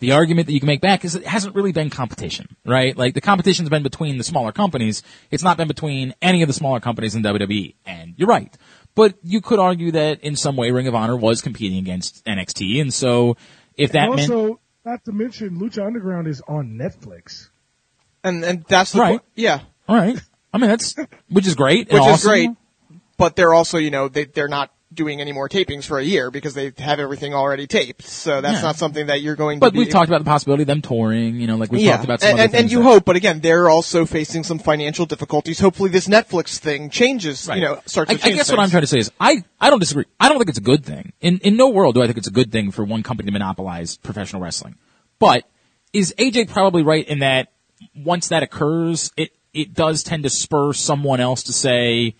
The 0.00 0.12
argument 0.12 0.46
that 0.46 0.54
you 0.54 0.60
can 0.60 0.66
make 0.66 0.80
back 0.80 1.04
is 1.04 1.14
it 1.14 1.26
hasn't 1.26 1.54
really 1.54 1.72
been 1.72 1.90
competition, 1.90 2.56
right? 2.64 2.96
Like 2.96 3.12
the 3.14 3.20
competition's 3.20 3.68
been 3.68 3.82
between 3.82 4.16
the 4.16 4.24
smaller 4.24 4.50
companies. 4.50 5.02
It's 5.30 5.42
not 5.42 5.58
been 5.58 5.68
between 5.68 6.14
any 6.22 6.40
of 6.40 6.46
the 6.46 6.54
smaller 6.54 6.80
companies 6.80 7.14
in 7.14 7.22
WWE. 7.22 7.74
And 7.84 8.14
you're 8.16 8.28
right. 8.28 8.56
But 8.94 9.14
you 9.22 9.42
could 9.42 9.58
argue 9.58 9.90
that 9.92 10.20
in 10.20 10.36
some 10.36 10.56
way 10.56 10.70
Ring 10.70 10.88
of 10.88 10.94
Honor 10.94 11.16
was 11.16 11.42
competing 11.42 11.78
against 11.78 12.24
NXT, 12.24 12.80
and 12.80 12.92
so 12.92 13.36
if 13.76 13.92
that 13.92 14.06
and 14.08 14.16
meant 14.16 14.30
also, 14.30 14.60
not 14.84 15.04
to 15.04 15.12
mention, 15.12 15.60
Lucha 15.60 15.86
Underground 15.86 16.26
is 16.26 16.40
on 16.48 16.70
Netflix. 16.78 17.50
and 18.24 18.42
and 18.44 18.64
that's 18.68 18.92
the 18.92 19.00
Right. 19.00 19.20
po- 19.20 19.24
yeah, 19.36 19.60
all 19.88 19.96
right, 19.96 20.18
I 20.52 20.58
mean 20.58 20.70
that's 20.70 20.96
which 21.28 21.46
is 21.46 21.54
great, 21.54 21.88
and 21.90 22.00
which 22.00 22.08
is 22.08 22.14
awesome. 22.14 22.28
great. 22.30 22.50
But 23.20 23.36
they're 23.36 23.52
also, 23.52 23.76
you 23.76 23.90
know, 23.90 24.08
they 24.08 24.24
they're 24.24 24.48
not 24.48 24.72
doing 24.92 25.20
any 25.20 25.30
more 25.30 25.46
tapings 25.48 25.84
for 25.84 25.98
a 25.98 26.02
year 26.02 26.30
because 26.30 26.54
they 26.54 26.72
have 26.78 26.98
everything 26.98 27.34
already 27.34 27.66
taped. 27.66 28.02
So 28.02 28.40
that's 28.40 28.54
Yeah. 28.56 28.62
not 28.62 28.76
something 28.76 29.06
that 29.08 29.20
you're 29.20 29.36
going 29.36 29.60
to 29.60 29.66
But 29.66 29.74
we've 29.74 29.90
talked 29.90 30.08
about 30.08 30.18
the 30.18 30.24
possibility 30.24 30.62
of 30.62 30.66
them 30.68 30.80
touring. 30.82 31.36
You 31.36 31.46
know, 31.46 31.56
like 31.56 31.70
we've 31.70 31.82
yeah, 31.82 31.92
talked 31.92 32.04
about 32.04 32.20
some 32.22 32.30
and, 32.30 32.38
other 32.38 32.42
and, 32.44 32.50
things 32.52 32.62
and 32.62 32.72
you 32.72 32.78
that- 32.78 32.84
hope, 32.84 33.04
but 33.04 33.14
again, 33.16 33.40
they're 33.40 33.68
also 33.68 34.06
facing 34.06 34.42
some 34.42 34.58
financial 34.58 35.04
difficulties. 35.04 35.60
Hopefully, 35.60 35.90
this 35.90 36.08
Netflix 36.08 36.56
thing 36.56 36.88
changes. 36.88 37.46
You 37.46 37.60
know, 37.60 37.80
starts. 37.84 38.10
I, 38.10 38.14
I 38.14 38.32
guess 38.32 38.50
what 38.50 38.58
I'm 38.58 38.70
trying 38.70 38.82
to 38.82 38.86
say 38.88 38.98
is 38.98 39.12
I, 39.20 39.44
I 39.60 39.68
don't 39.68 39.80
disagree. 39.80 40.06
I 40.18 40.28
don't 40.30 40.38
think 40.38 40.48
it's 40.48 40.58
a 40.58 40.62
good 40.62 40.84
thing. 40.84 41.12
In 41.20 41.38
in 41.40 41.58
no 41.58 41.68
world 41.68 41.94
do 41.94 42.02
I 42.02 42.06
think 42.06 42.16
it's 42.18 42.28
a 42.28 42.32
good 42.32 42.50
thing 42.50 42.70
for 42.72 42.84
one 42.84 43.02
company 43.02 43.26
to 43.26 43.32
monopolize 43.32 43.98
professional 43.98 44.40
wrestling. 44.42 44.76
But 45.18 45.44
is 45.92 46.14
AJ 46.18 46.48
probably 46.48 46.82
right 46.82 47.06
in 47.06 47.18
that 47.18 47.52
once 47.94 48.28
that 48.28 48.42
occurs, 48.42 49.12
it 49.18 49.30
it 49.52 49.74
does 49.74 50.02
tend 50.02 50.22
to 50.24 50.30
spur 50.30 50.72
someone 50.72 51.20
else 51.20 51.44
to 51.44 51.52
say, 51.52 52.14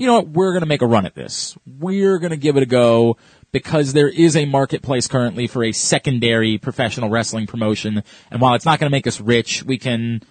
you 0.00 0.06
know 0.06 0.14
what, 0.14 0.28
we're 0.28 0.52
going 0.52 0.62
to 0.62 0.66
make 0.66 0.80
a 0.80 0.86
run 0.86 1.04
at 1.04 1.14
this. 1.14 1.58
We're 1.66 2.18
going 2.18 2.30
to 2.30 2.38
give 2.38 2.56
it 2.56 2.62
a 2.62 2.66
go 2.66 3.18
because 3.52 3.92
there 3.92 4.08
is 4.08 4.34
a 4.34 4.46
marketplace 4.46 5.06
currently 5.06 5.46
for 5.46 5.62
a 5.62 5.72
secondary 5.72 6.56
professional 6.56 7.10
wrestling 7.10 7.46
promotion. 7.46 8.02
And 8.30 8.40
while 8.40 8.54
it's 8.54 8.64
not 8.64 8.80
going 8.80 8.90
to 8.90 8.96
make 8.96 9.06
us 9.06 9.20
rich, 9.20 9.62
we 9.62 9.76
can 9.76 10.22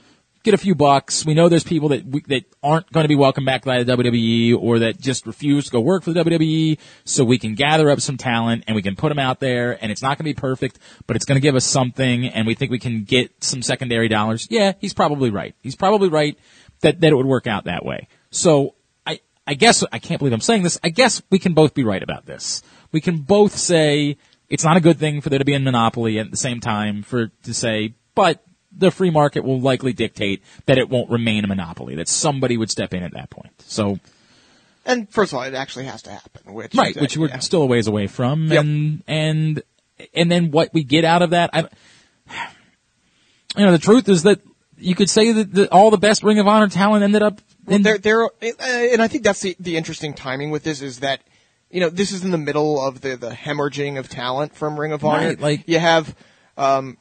get 0.42 0.56
a 0.56 0.58
few 0.58 0.74
bucks. 0.74 1.24
We 1.24 1.36
know 1.36 1.50
there's 1.50 1.64
people 1.64 1.90
that 1.90 2.04
we, 2.04 2.22
that 2.30 2.46
aren't 2.64 2.92
going 2.92 3.04
to 3.04 3.08
be 3.08 3.16
welcomed 3.16 3.46
back 3.46 3.64
by 3.64 3.84
the 3.84 3.96
WWE 3.96 4.60
or 4.60 4.80
that 4.80 5.00
just 5.00 5.28
refuse 5.28 5.66
to 5.66 5.72
go 5.72 5.82
work 5.82 6.02
for 6.02 6.14
the 6.14 6.24
WWE. 6.24 6.80
So 7.04 7.24
we 7.24 7.38
can 7.38 7.54
gather 7.54 7.92
up 7.92 8.02
some 8.02 8.18
talent 8.18 8.64
and 8.66 8.76
we 8.76 8.82
can 8.82 8.96
put 8.96 9.10
them 9.10 9.20
out 9.20 9.40
there 9.40 9.78
and 9.84 9.92
it's 9.92 10.02
not 10.02 10.18
going 10.18 10.26
to 10.26 10.36
be 10.36 10.42
perfect, 10.42 10.80
but 11.06 11.16
it's 11.16 11.26
going 11.26 11.36
to 11.36 11.42
give 11.42 11.54
us 11.54 11.66
something 11.66 12.26
and 12.26 12.48
we 12.48 12.56
think 12.56 12.72
we 12.72 12.80
can 12.80 13.04
get 13.04 13.44
some 13.44 13.62
secondary 13.62 14.08
dollars. 14.08 14.48
Yeah, 14.50 14.74
he's 14.80 14.96
probably 14.96 15.30
right. 15.30 15.54
He's 15.62 15.76
probably 15.76 16.10
right 16.10 16.40
that, 16.82 17.02
that 17.02 17.12
it 17.12 17.16
would 17.16 17.28
work 17.28 17.46
out 17.46 17.66
that 17.66 17.86
way. 17.86 18.08
So 18.32 18.74
I, 19.50 19.56
guess, 19.56 19.84
I 19.92 20.00
can't 20.00 20.20
believe 20.20 20.34
I'm 20.34 20.42
saying 20.42 20.64
this. 20.64 20.78
I 20.84 20.90
guess 20.90 21.22
we 21.30 21.40
can 21.40 21.54
both 21.54 21.74
be 21.74 21.84
right 21.84 22.04
about 22.04 22.26
this. 22.26 22.62
We 22.92 23.02
can 23.02 23.18
both 23.18 23.56
say 23.58 24.18
it's 24.50 24.64
not 24.64 24.78
a 24.78 24.80
good 24.80 24.98
thing 24.98 25.22
for 25.22 25.30
there 25.30 25.40
to 25.40 25.46
be 25.46 25.56
a 25.56 25.60
monopoly 25.60 26.20
at 26.20 26.32
the 26.32 26.38
same 26.38 26.60
time 26.60 27.04
for, 27.04 27.28
to 27.44 27.54
say, 27.54 27.94
but 28.14 28.44
the 28.72 28.92
free 28.92 29.10
market 29.10 29.44
will 29.44 29.60
likely 29.60 29.94
dictate 29.94 30.44
that 30.68 30.78
it 30.78 30.90
won't 30.90 31.10
remain 31.10 31.44
a 31.44 31.48
monopoly, 31.48 31.96
that 31.96 32.08
somebody 32.08 32.58
would 32.58 32.70
step 32.70 32.94
in 32.94 33.02
at 33.04 33.14
that 33.14 33.30
point. 33.30 33.52
So, 33.66 34.00
And 34.86 35.10
first 35.10 35.34
of 35.34 35.38
all, 35.38 35.44
it 35.44 35.56
actually 35.56 35.86
has 35.86 36.04
to 36.04 36.12
happen. 36.12 36.54
Which 36.54 36.76
right, 36.76 36.96
which 36.96 37.18
we're 37.18 37.30
yeah. 37.30 37.40
still 37.40 37.64
a 37.64 37.66
ways 37.66 37.88
away 37.88 38.08
from, 38.08 38.52
Yep. 38.52 38.62
and 38.62 39.04
and 39.08 39.64
and 40.14 40.32
then 40.32 40.52
what 40.52 40.74
we 40.74 40.84
get 40.84 41.06
out 41.06 41.22
of 41.24 41.32
that, 41.32 41.50
I, 41.54 41.62
you 43.58 43.66
know, 43.66 43.72
the 43.72 43.80
truth 43.80 44.08
is 44.08 44.24
that 44.24 44.40
you 44.80 44.96
could 44.96 45.10
say 45.10 45.32
that 45.32 45.54
the, 45.54 45.72
all 45.72 45.92
the 45.92 45.98
best 45.98 46.24
Ring 46.24 46.40
of 46.40 46.48
Honor 46.48 46.68
talent 46.68 47.04
ended 47.04 47.22
up. 47.22 47.42
Well, 47.66 47.76
in, 48.42 48.54
uh, 48.60 48.64
and 48.64 49.02
I 49.02 49.08
think 49.08 49.24
that's 49.24 49.42
the, 49.42 49.56
the 49.60 49.78
interesting 49.78 50.14
timing 50.14 50.52
with 50.52 50.64
this 50.64 50.82
is 50.82 51.00
that, 51.00 51.22
you 51.70 51.80
know, 51.80 51.90
this 51.90 52.12
is 52.12 52.24
in 52.24 52.32
the 52.32 52.38
middle 52.38 52.82
of 52.82 53.02
the, 53.02 53.16
the 53.16 53.30
hemorrhaging 53.30 54.00
of 54.00 54.10
talent 54.10 54.56
from 54.56 54.80
Ring 54.80 54.92
of 54.92 55.04
Honor. 55.04 55.28
Right, 55.30 55.40
like- 55.40 55.64
you 55.68 55.80
have, 55.80 56.16
um, 56.58 56.98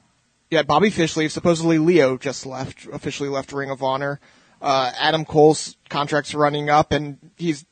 yeah, 0.50 0.62
Bobby 0.62 0.90
Fish 0.90 1.16
leaves. 1.16 1.34
Supposedly 1.34 1.78
Leo 1.78 2.16
just 2.16 2.46
left, 2.46 2.86
officially 2.92 3.28
left 3.28 3.52
Ring 3.52 3.70
of 3.70 3.82
Honor. 3.82 4.20
Uh, 4.60 4.90
Adam 4.98 5.24
Cole's 5.24 5.76
contract's 5.88 6.34
running 6.34 6.68
up 6.68 6.92
and 6.92 7.18
he's 7.36 7.64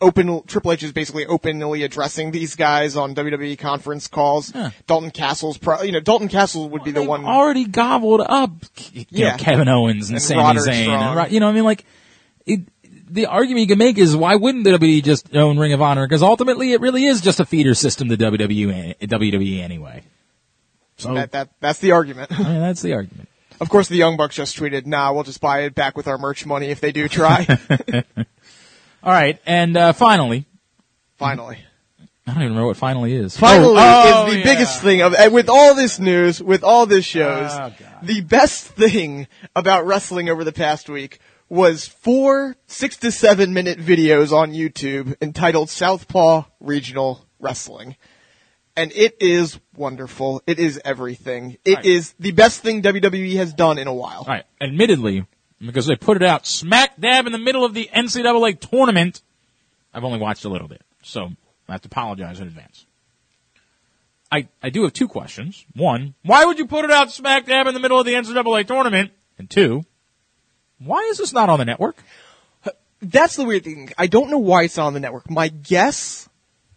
open, 0.00 0.42
Triple 0.46 0.72
H 0.72 0.82
is 0.82 0.92
basically 0.92 1.26
openly 1.26 1.82
addressing 1.82 2.30
these 2.30 2.56
guys 2.56 2.96
on 2.96 3.14
WWE 3.14 3.58
conference 3.58 4.08
calls. 4.08 4.50
Huh. 4.50 4.70
Dalton 4.86 5.10
Castle's 5.10 5.58
pro, 5.58 5.82
you 5.82 5.92
know, 5.92 6.00
Dalton 6.00 6.28
Castle 6.28 6.68
would 6.70 6.84
be 6.84 6.90
the 6.90 7.02
one. 7.02 7.24
already 7.24 7.64
gobbled 7.64 8.20
up, 8.20 8.50
Yeah. 8.92 9.30
know, 9.32 9.36
Kevin 9.36 9.68
Owens 9.68 10.08
and, 10.08 10.16
And 10.16 10.22
Sami 10.22 10.60
Zayn, 10.60 10.88
and, 10.88 11.32
you 11.32 11.40
know, 11.40 11.48
I 11.48 11.52
mean, 11.52 11.64
like, 11.64 11.84
it, 12.46 12.60
the 13.10 13.26
argument 13.26 13.60
you 13.62 13.66
can 13.68 13.78
make 13.78 13.98
is 13.98 14.14
why 14.16 14.36
wouldn't 14.36 14.66
WWE 14.66 15.02
just 15.02 15.34
own 15.34 15.58
Ring 15.58 15.72
of 15.72 15.80
Honor? 15.80 16.06
Because 16.06 16.22
ultimately, 16.22 16.72
it 16.72 16.80
really 16.80 17.06
is 17.06 17.20
just 17.20 17.40
a 17.40 17.44
feeder 17.44 17.74
system 17.74 18.08
to 18.10 18.16
WWE, 18.16 18.98
WWE 18.98 19.60
anyway. 19.60 20.02
So 20.98 21.14
that, 21.14 21.32
that, 21.32 21.50
that's 21.60 21.78
the 21.78 21.92
argument. 21.92 22.32
I 22.38 22.42
mean, 22.42 22.60
that's 22.60 22.82
the 22.82 22.92
argument. 22.94 23.28
Of 23.60 23.68
course, 23.70 23.88
the 23.88 23.96
Young 23.96 24.16
Bucks 24.16 24.36
just 24.36 24.56
tweeted, 24.56 24.86
"Nah, 24.86 25.12
we'll 25.12 25.24
just 25.24 25.40
buy 25.40 25.62
it 25.62 25.74
back 25.74 25.96
with 25.96 26.06
our 26.06 26.16
merch 26.16 26.46
money 26.46 26.66
if 26.66 26.80
they 26.80 26.92
do 26.92 27.08
try." 27.08 27.44
All 29.02 29.12
right, 29.12 29.38
and 29.46 29.76
uh, 29.76 29.92
finally, 29.92 30.44
Finally, 31.16 31.58
I 32.26 32.34
don't 32.34 32.42
even 32.44 32.54
know 32.56 32.66
what 32.66 32.76
finally 32.76 33.12
is. 33.14 33.36
finally 33.36 33.74
Oh, 33.76 34.26
is 34.26 34.32
the 34.34 34.38
yeah. 34.38 34.44
biggest 34.44 34.80
thing 34.82 35.02
of 35.02 35.14
and 35.14 35.32
with 35.32 35.48
all 35.48 35.74
this 35.74 35.98
news, 35.98 36.42
with 36.42 36.62
all 36.62 36.86
this 36.86 37.04
shows. 37.04 37.50
Oh, 37.52 37.72
the 38.02 38.20
best 38.20 38.66
thing 38.66 39.26
about 39.56 39.86
wrestling 39.86 40.28
over 40.28 40.44
the 40.44 40.52
past 40.52 40.88
week 40.88 41.18
was 41.48 41.86
four 41.88 42.56
six 42.66 42.96
to 42.98 43.10
seven 43.10 43.52
minute 43.54 43.78
videos 43.78 44.32
on 44.32 44.52
YouTube 44.52 45.16
entitled 45.22 45.70
Southpaw 45.70 46.44
Regional 46.60 47.24
Wrestling. 47.40 47.96
And 48.76 48.92
it 48.92 49.16
is 49.20 49.58
wonderful. 49.74 50.40
It 50.46 50.60
is 50.60 50.80
everything. 50.84 51.56
It 51.64 51.84
is 51.84 52.14
Right. 52.18 52.22
the 52.22 52.30
best 52.32 52.60
thing 52.62 52.82
WWE 52.82 53.34
has 53.36 53.52
done 53.52 53.76
in 53.78 53.88
a 53.88 53.94
while. 53.94 54.18
All 54.20 54.26
right, 54.26 54.44
admittedly, 54.60 55.24
because 55.60 55.86
they 55.86 55.96
put 55.96 56.16
it 56.16 56.22
out 56.22 56.46
smack 56.46 57.00
dab 57.00 57.26
in 57.26 57.32
the 57.32 57.38
middle 57.38 57.64
of 57.64 57.74
the 57.74 57.88
NCAA 57.94 58.60
tournament, 58.60 59.22
I've 59.92 60.04
only 60.04 60.18
watched 60.18 60.44
a 60.44 60.48
little 60.48 60.68
bit, 60.68 60.82
so 61.02 61.30
I 61.68 61.72
have 61.72 61.82
to 61.82 61.88
apologize 61.88 62.40
in 62.40 62.46
advance. 62.46 62.86
I, 64.30 64.48
I 64.62 64.70
do 64.70 64.82
have 64.82 64.92
two 64.92 65.08
questions. 65.08 65.64
One, 65.74 66.14
why 66.22 66.44
would 66.44 66.58
you 66.58 66.66
put 66.66 66.84
it 66.84 66.90
out 66.90 67.10
smack 67.10 67.46
dab 67.46 67.66
in 67.66 67.74
the 67.74 67.80
middle 67.80 67.98
of 67.98 68.06
the 68.06 68.12
NCAA 68.12 68.66
tournament? 68.66 69.12
And 69.38 69.48
two, 69.48 69.84
why 70.78 71.00
is 71.10 71.18
this 71.18 71.32
not 71.32 71.48
on 71.48 71.58
the 71.58 71.64
network? 71.64 72.02
That's 73.00 73.36
the 73.36 73.44
weird 73.44 73.64
thing. 73.64 73.90
I 73.96 74.08
don't 74.08 74.30
know 74.30 74.38
why 74.38 74.64
it's 74.64 74.76
not 74.76 74.88
on 74.88 74.94
the 74.94 75.00
network. 75.00 75.30
My 75.30 75.48
guess 75.48 76.28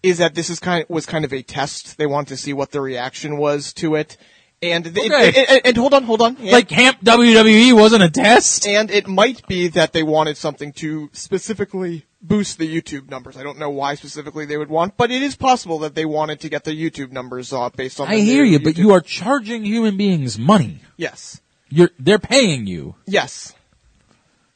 is 0.04 0.20
that 0.20 0.36
this 0.36 0.50
is 0.50 0.60
kind 0.60 0.84
of, 0.84 0.90
was 0.90 1.06
kind 1.06 1.26
of 1.26 1.34
a 1.34 1.42
test. 1.42 1.98
They 1.98 2.06
wanted 2.06 2.30
to 2.30 2.38
see 2.38 2.54
what 2.54 2.72
the 2.72 2.82
reaction 2.82 3.38
was 3.38 3.74
to 3.74 3.96
it. 3.96 4.18
And, 4.64 4.86
they, 4.86 5.06
Okay. 5.08 5.28
and, 5.28 5.50
and- 5.50 5.62
and 5.66 5.78
hold 5.78 5.94
on, 5.96 6.04
hold 6.04 6.22
on. 6.22 6.38
And- 6.38 6.52
Like 6.52 6.68
Camp 6.68 6.98
WWE 7.04 7.74
wasn't 7.74 8.04
a 8.04 8.10
test? 8.12 8.68
and 8.68 8.92
it 8.92 9.08
might 9.08 9.48
be 9.48 9.68
that 9.70 9.92
they 9.94 10.04
wanted 10.04 10.38
something 10.38 10.72
to 10.74 11.10
specifically 11.14 12.06
boost 12.22 12.60
the 12.60 12.68
YouTube 12.82 13.10
numbers. 13.10 13.36
I 13.38 13.42
don't 13.44 13.58
know 13.58 13.72
why 13.72 13.96
specifically 13.96 14.46
they 14.46 14.58
would 14.58 14.70
want, 14.70 14.98
but 14.98 15.10
it 15.10 15.24
is 15.24 15.36
possible 15.36 15.80
that 15.80 15.96
they 15.96 16.06
wanted 16.06 16.42
to 16.42 16.50
get 16.50 16.64
the 16.64 16.72
YouTube 16.80 17.12
numbers 17.12 17.52
up 17.52 17.76
based 17.76 18.00
on. 18.00 18.08
I 18.08 18.18
hear 18.18 18.44
you, 18.44 18.60
but 18.60 18.78
you 18.78 18.92
are 18.92 19.02
charging 19.02 19.66
human 19.66 19.98
beings 19.98 20.38
money. 20.38 20.82
yes, 20.96 21.42
You're, 21.70 21.90
they're 21.98 22.20
paying 22.20 22.68
you. 22.68 22.94
yes. 23.08 23.56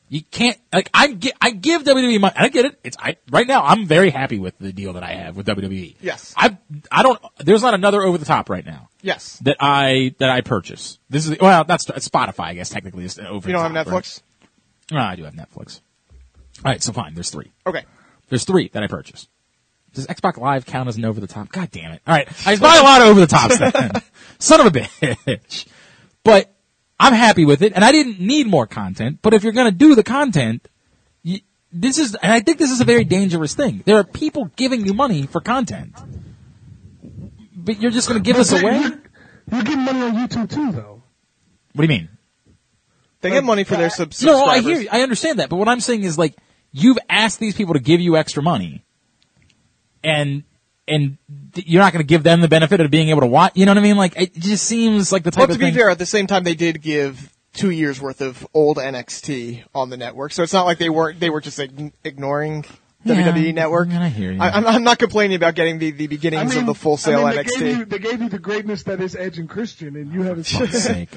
You 0.07 0.21
can't 0.29 0.57
like 0.71 0.87
I 0.93 1.17
I 1.41 1.49
give 1.49 1.83
WWE 1.83 2.19
money. 2.21 2.35
I 2.37 2.49
get 2.49 2.65
it. 2.65 2.79
It's 2.83 2.95
I 2.99 3.17
right 3.31 3.47
now. 3.47 3.63
I'm 3.63 3.87
very 3.87 4.11
happy 4.11 4.37
with 4.37 4.53
the 4.59 4.71
deal 4.71 4.93
that 4.93 5.01
I 5.03 5.13
have 5.15 5.35
with 5.35 5.47
WWE. 5.47 5.95
Yes. 5.99 6.31
I 6.37 6.55
I 6.91 7.01
don't. 7.01 7.19
There's 7.39 7.63
not 7.63 7.73
another 7.73 8.03
over 8.03 8.19
the 8.19 8.23
top 8.25 8.47
right 8.51 8.63
now 8.63 8.87
Yes. 9.05 9.37
that 9.43 9.57
I 9.59 10.15
that 10.17 10.31
I 10.31 10.41
purchase. 10.41 10.97
This 11.09 11.27
is 11.27 11.37
well, 11.39 11.63
that's 11.63 11.85
Spotify. 11.85 12.45
I 12.45 12.53
guess 12.55 12.69
technically 12.69 13.05
is 13.05 13.19
over. 13.19 13.47
You 13.47 13.53
don't 13.53 13.61
have 13.61 13.85
top, 13.85 13.93
right? 13.93 14.03
Netflix? 14.03 14.21
I 14.91 15.15
do 15.15 15.23
have 15.23 15.35
Netflix. 15.35 15.81
All 16.63 16.71
right, 16.71 16.81
so 16.81 16.91
fine. 16.91 17.13
There's 17.13 17.29
three. 17.29 17.51
Okay. 17.67 17.83
There's 18.29 18.45
three 18.45 18.69
that 18.69 18.81
I 18.81 18.87
purchased. 18.87 19.29
Does 19.93 20.07
Xbox 20.07 20.37
Live 20.37 20.65
count 20.65 20.89
as 20.89 20.97
an 20.97 21.05
over 21.05 21.21
the 21.21 21.27
top? 21.27 21.51
God 21.51 21.69
damn 21.71 21.91
it! 21.91 22.01
All 22.07 22.15
right, 22.15 22.27
I 22.47 22.55
buy 22.57 22.77
a 22.77 22.83
lot 22.83 23.01
of 23.01 23.07
over 23.09 23.19
the 23.19 23.27
tops. 23.27 23.59
Then. 23.59 23.91
Son 24.39 24.59
of 24.59 24.65
a 24.65 24.71
bitch. 24.71 25.67
But 26.23 26.51
I'm 26.99 27.13
happy 27.13 27.45
with 27.45 27.61
it, 27.61 27.73
and 27.75 27.85
I 27.85 27.91
didn't 27.91 28.19
need 28.19 28.47
more 28.47 28.65
content. 28.65 29.19
But 29.21 29.35
if 29.35 29.43
you're 29.43 29.53
going 29.53 29.71
to 29.71 29.77
do 29.77 29.93
the 29.93 30.03
content, 30.03 30.67
you, 31.21 31.39
this 31.71 31.97
is, 31.97 32.15
and 32.15 32.31
I 32.31 32.39
think 32.39 32.57
this 32.57 32.71
is 32.71 32.81
a 32.81 32.85
very 32.85 33.03
dangerous 33.03 33.53
thing. 33.53 33.83
There 33.85 33.97
are 33.97 34.03
people 34.03 34.51
giving 34.55 34.85
you 34.85 34.93
money 34.93 35.27
for 35.27 35.41
content, 35.41 35.93
but 37.65 37.81
you're 37.81 37.91
just 37.91 38.07
going 38.07 38.21
to 38.21 38.25
give 38.25 38.37
this 38.37 38.51
away. 38.51 38.79
You're 39.51 39.63
getting 39.63 39.81
money 39.83 40.01
on 40.01 40.13
YouTube 40.15 40.49
too, 40.49 40.71
though. 40.71 41.03
What 41.73 41.85
do 41.87 41.93
you 41.93 41.99
mean? 41.99 42.09
They 43.21 43.29
get 43.31 43.43
money 43.43 43.63
for 43.63 43.75
their 43.75 43.89
sub- 43.89 44.13
No, 44.21 44.45
I 44.45 44.57
subscribers. 44.59 44.65
hear, 44.65 44.81
you. 44.81 44.89
I 44.91 45.01
understand 45.01 45.39
that, 45.39 45.49
but 45.49 45.55
what 45.57 45.67
I'm 45.67 45.79
saying 45.79 46.03
is 46.03 46.17
like 46.17 46.35
you've 46.71 46.97
asked 47.09 47.39
these 47.39 47.55
people 47.55 47.73
to 47.73 47.79
give 47.79 47.99
you 47.99 48.17
extra 48.17 48.41
money, 48.43 48.83
and 50.03 50.43
and 50.87 51.17
th- 51.53 51.65
you're 51.67 51.81
not 51.81 51.91
going 51.93 52.03
to 52.03 52.07
give 52.07 52.21
them 52.23 52.41
the 52.41 52.47
benefit 52.47 52.79
of 52.81 52.91
being 52.91 53.09
able 53.09 53.21
to 53.21 53.27
watch. 53.27 53.53
You 53.55 53.65
know 53.65 53.71
what 53.71 53.79
I 53.79 53.81
mean? 53.81 53.97
Like 53.97 54.13
it 54.15 54.35
just 54.35 54.65
seems 54.65 55.11
like 55.11 55.23
the 55.23 55.31
type 55.31 55.39
Well, 55.39 55.47
to 55.47 55.53
of 55.53 55.59
be 55.59 55.65
thing. 55.65 55.73
fair, 55.73 55.89
at 55.89 55.97
the 55.97 56.05
same 56.05 56.27
time, 56.27 56.43
they 56.43 56.53
did 56.55 56.81
give 56.81 57.31
two 57.53 57.71
years 57.71 57.99
worth 58.01 58.21
of 58.21 58.45
old 58.53 58.77
NXT 58.77 59.63
on 59.73 59.89
the 59.89 59.97
network, 59.97 60.31
so 60.31 60.43
it's 60.43 60.53
not 60.53 60.65
like 60.65 60.77
they 60.77 60.89
weren't 60.89 61.19
they 61.19 61.29
were 61.29 61.41
just 61.41 61.57
ign- 61.57 61.93
ignoring 62.03 62.65
Yeah, 63.05 63.31
WWE 63.31 63.53
Network. 63.53 63.89
I 63.89 64.09
hear 64.09 64.31
you. 64.31 64.41
I, 64.41 64.49
I'm, 64.49 64.65
I'm 64.65 64.83
not 64.83 64.97
complaining 64.99 65.35
about 65.35 65.55
getting 65.55 65.77
the, 65.77 65.91
the 65.91 66.07
beginnings 66.07 66.55
of 66.55 66.65
the 66.65 66.73
full 66.73 66.97
sale 66.97 67.25
I 67.25 67.35
mean, 67.35 67.35
they 67.35 67.43
NXT. 67.43 67.59
Gave 67.59 67.77
you, 67.77 67.85
they 67.85 67.99
gave 67.99 68.21
you 68.21 68.29
the 68.29 68.39
greatness 68.39 68.83
that 68.83 68.99
is 68.99 69.15
Edge 69.15 69.37
and 69.37 69.47
Christian, 69.47 69.95
and 69.95 70.11
you 70.11 70.23
haven't 70.23 70.45
seen 70.45 70.59
Fuck's 70.67 70.83
sake. 70.83 71.09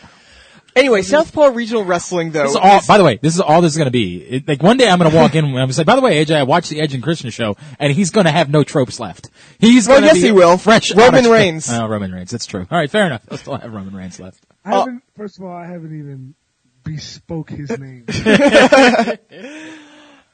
Anyway, 0.76 1.02
Southpaw 1.02 1.46
Regional 1.54 1.84
Wrestling 1.84 2.30
though. 2.30 2.42
This 2.42 2.50
is 2.52 2.56
all, 2.56 2.78
is- 2.78 2.86
by 2.86 2.98
the 2.98 3.04
way, 3.04 3.18
this 3.20 3.34
is 3.34 3.40
all 3.40 3.62
this 3.62 3.72
is 3.72 3.78
going 3.78 3.86
to 3.86 3.90
be. 3.90 4.18
It, 4.18 4.46
like 4.46 4.62
one 4.62 4.76
day 4.76 4.88
I'm 4.88 4.98
going 4.98 5.10
to 5.10 5.16
walk 5.16 5.34
in 5.34 5.44
and 5.44 5.48
I'm 5.48 5.54
going 5.56 5.68
to 5.68 5.74
say, 5.74 5.82
by 5.82 5.96
the 5.96 6.02
way, 6.02 6.24
AJ, 6.24 6.36
I 6.36 6.42
watched 6.44 6.70
the 6.70 6.80
Edge 6.80 6.94
and 6.94 7.02
Christian 7.02 7.30
show 7.30 7.56
and 7.80 7.92
he's 7.92 8.10
going 8.10 8.26
to 8.26 8.30
have 8.30 8.48
no 8.50 8.62
tropes 8.62 9.00
left. 9.00 9.30
He's 9.58 9.88
Well, 9.88 9.96
going 10.00 10.10
to 10.10 10.14
yes, 10.14 10.22
be 10.22 10.28
he 10.28 10.32
will. 10.32 10.56
fresh. 10.58 10.94
Roman 10.94 11.24
of- 11.24 11.32
Reigns. 11.32 11.68
Oh, 11.72 11.88
Roman 11.88 12.12
Reigns. 12.12 12.30
That's 12.30 12.46
true. 12.46 12.66
All 12.70 12.78
right, 12.78 12.88
fair 12.90 13.06
enough. 13.06 13.22
I'll 13.30 13.38
still 13.38 13.56
have 13.56 13.72
Roman 13.72 13.96
Reigns 13.96 14.20
left. 14.20 14.44
I 14.64 14.72
uh, 14.72 14.78
haven't. 14.80 15.02
First 15.16 15.38
of 15.38 15.44
all, 15.46 15.56
I 15.56 15.66
haven't 15.66 15.98
even 15.98 16.34
bespoke 16.84 17.50
his 17.50 17.76
name. 17.76 18.04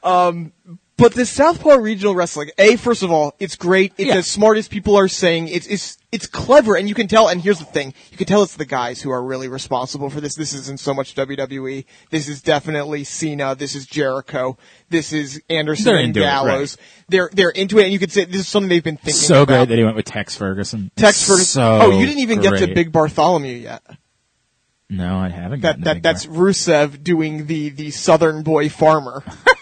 Um, 0.04 0.52
But 0.96 1.12
the 1.12 1.26
Southpaw 1.26 1.74
Regional 1.78 2.14
Wrestling, 2.14 2.50
A, 2.56 2.76
first 2.76 3.02
of 3.02 3.10
all, 3.10 3.34
it's 3.40 3.56
great. 3.56 3.92
It's 3.98 4.08
Yeah. 4.08 4.14
as 4.16 4.28
smart 4.28 4.58
as 4.58 4.68
people 4.68 4.96
are 4.96 5.08
saying. 5.08 5.48
It's, 5.48 5.66
it's, 5.66 5.98
it's 6.12 6.28
clever 6.28 6.76
and 6.76 6.88
you 6.88 6.94
can 6.94 7.08
tell, 7.08 7.26
and 7.26 7.40
here's 7.40 7.58
the 7.58 7.64
thing, 7.64 7.94
you 8.12 8.16
can 8.16 8.28
tell 8.28 8.44
it's 8.44 8.54
the 8.54 8.64
guys 8.64 9.02
who 9.02 9.10
are 9.10 9.20
really 9.20 9.48
responsible 9.48 10.08
for 10.08 10.20
this. 10.20 10.36
This 10.36 10.52
isn't 10.54 10.78
so 10.78 10.94
much 10.94 11.16
WWE. 11.16 11.84
This 12.10 12.28
is 12.28 12.42
definitely 12.42 13.02
Cena. 13.02 13.56
This 13.56 13.74
is 13.74 13.86
Jericho. 13.86 14.56
This 14.88 15.12
is 15.12 15.42
Anderson 15.50 15.84
They're 15.86 15.96
and 15.96 16.06
into 16.08 16.20
it, 16.20 16.24
Gallows. 16.24 16.78
They're, 17.08 17.28
they're 17.32 17.50
into 17.50 17.80
it 17.80 17.84
and 17.84 17.92
you 17.92 17.98
could 17.98 18.12
say 18.12 18.24
this 18.26 18.42
is 18.42 18.48
something 18.48 18.68
they've 18.68 18.84
been 18.84 18.96
thinking 18.96 19.14
So 19.14 19.42
about. 19.42 19.46
great 19.66 19.68
that 19.70 19.78
he 19.78 19.84
went 19.84 19.96
with 19.96 20.04
Tex 20.06 20.36
Ferguson. 20.36 20.92
Tex 20.94 21.26
Ferguson. 21.26 21.44
So 21.46 21.78
oh, 21.82 21.98
you 21.98 22.06
didn't 22.06 22.20
even 22.20 22.40
get 22.40 22.56
to. 22.58 22.72
Big 22.72 22.92
Bartholomew 22.92 23.52
yet. 23.56 23.82
No, 24.90 25.16
I 25.18 25.28
haven't. 25.28 25.62
That, 25.62 25.80
that, 25.82 26.02
that's 26.04 26.26
Rusev 26.26 27.02
doing 27.02 27.46
the, 27.46 27.70
the 27.70 27.90
Southern 27.90 28.44
boy 28.44 28.68
farmer. 28.68 29.24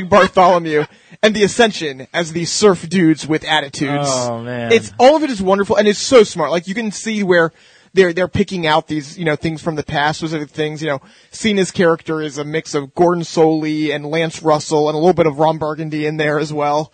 Big 0.00 0.08
Bartholomew. 0.08 0.84
And 1.22 1.36
the 1.36 1.44
Ascension 1.44 2.08
as 2.12 2.32
the 2.32 2.44
surf 2.44 2.88
dudes 2.88 3.26
with 3.26 3.44
attitudes. 3.44 4.08
Oh, 4.10 4.42
man. 4.42 4.72
It's, 4.72 4.92
all 4.98 5.16
of 5.16 5.22
it 5.22 5.30
is 5.30 5.40
wonderful 5.40 5.76
and 5.76 5.86
it's 5.86 6.00
so 6.00 6.24
smart. 6.24 6.50
Like 6.50 6.66
you 6.66 6.74
can 6.74 6.90
see 6.90 7.22
where 7.22 7.52
they're, 7.94 8.12
they're 8.12 8.26
picking 8.26 8.66
out 8.66 8.88
these, 8.88 9.18
you 9.18 9.24
know, 9.24 9.36
things 9.36 9.62
from 9.62 9.76
the 9.76 9.84
past, 9.84 10.18
specific 10.18 10.50
things, 10.50 10.82
you 10.82 10.88
know, 10.88 11.00
Cena's 11.30 11.70
character 11.70 12.20
is 12.20 12.38
a 12.38 12.44
mix 12.44 12.74
of 12.74 12.94
Gordon 12.94 13.22
Solie 13.22 13.94
and 13.94 14.06
Lance 14.06 14.42
Russell 14.42 14.88
and 14.88 14.96
a 14.96 14.98
little 14.98 15.12
bit 15.12 15.26
of 15.26 15.38
Ron 15.38 15.58
Burgundy 15.58 16.06
in 16.06 16.16
there 16.16 16.38
as 16.40 16.52
well. 16.52 16.92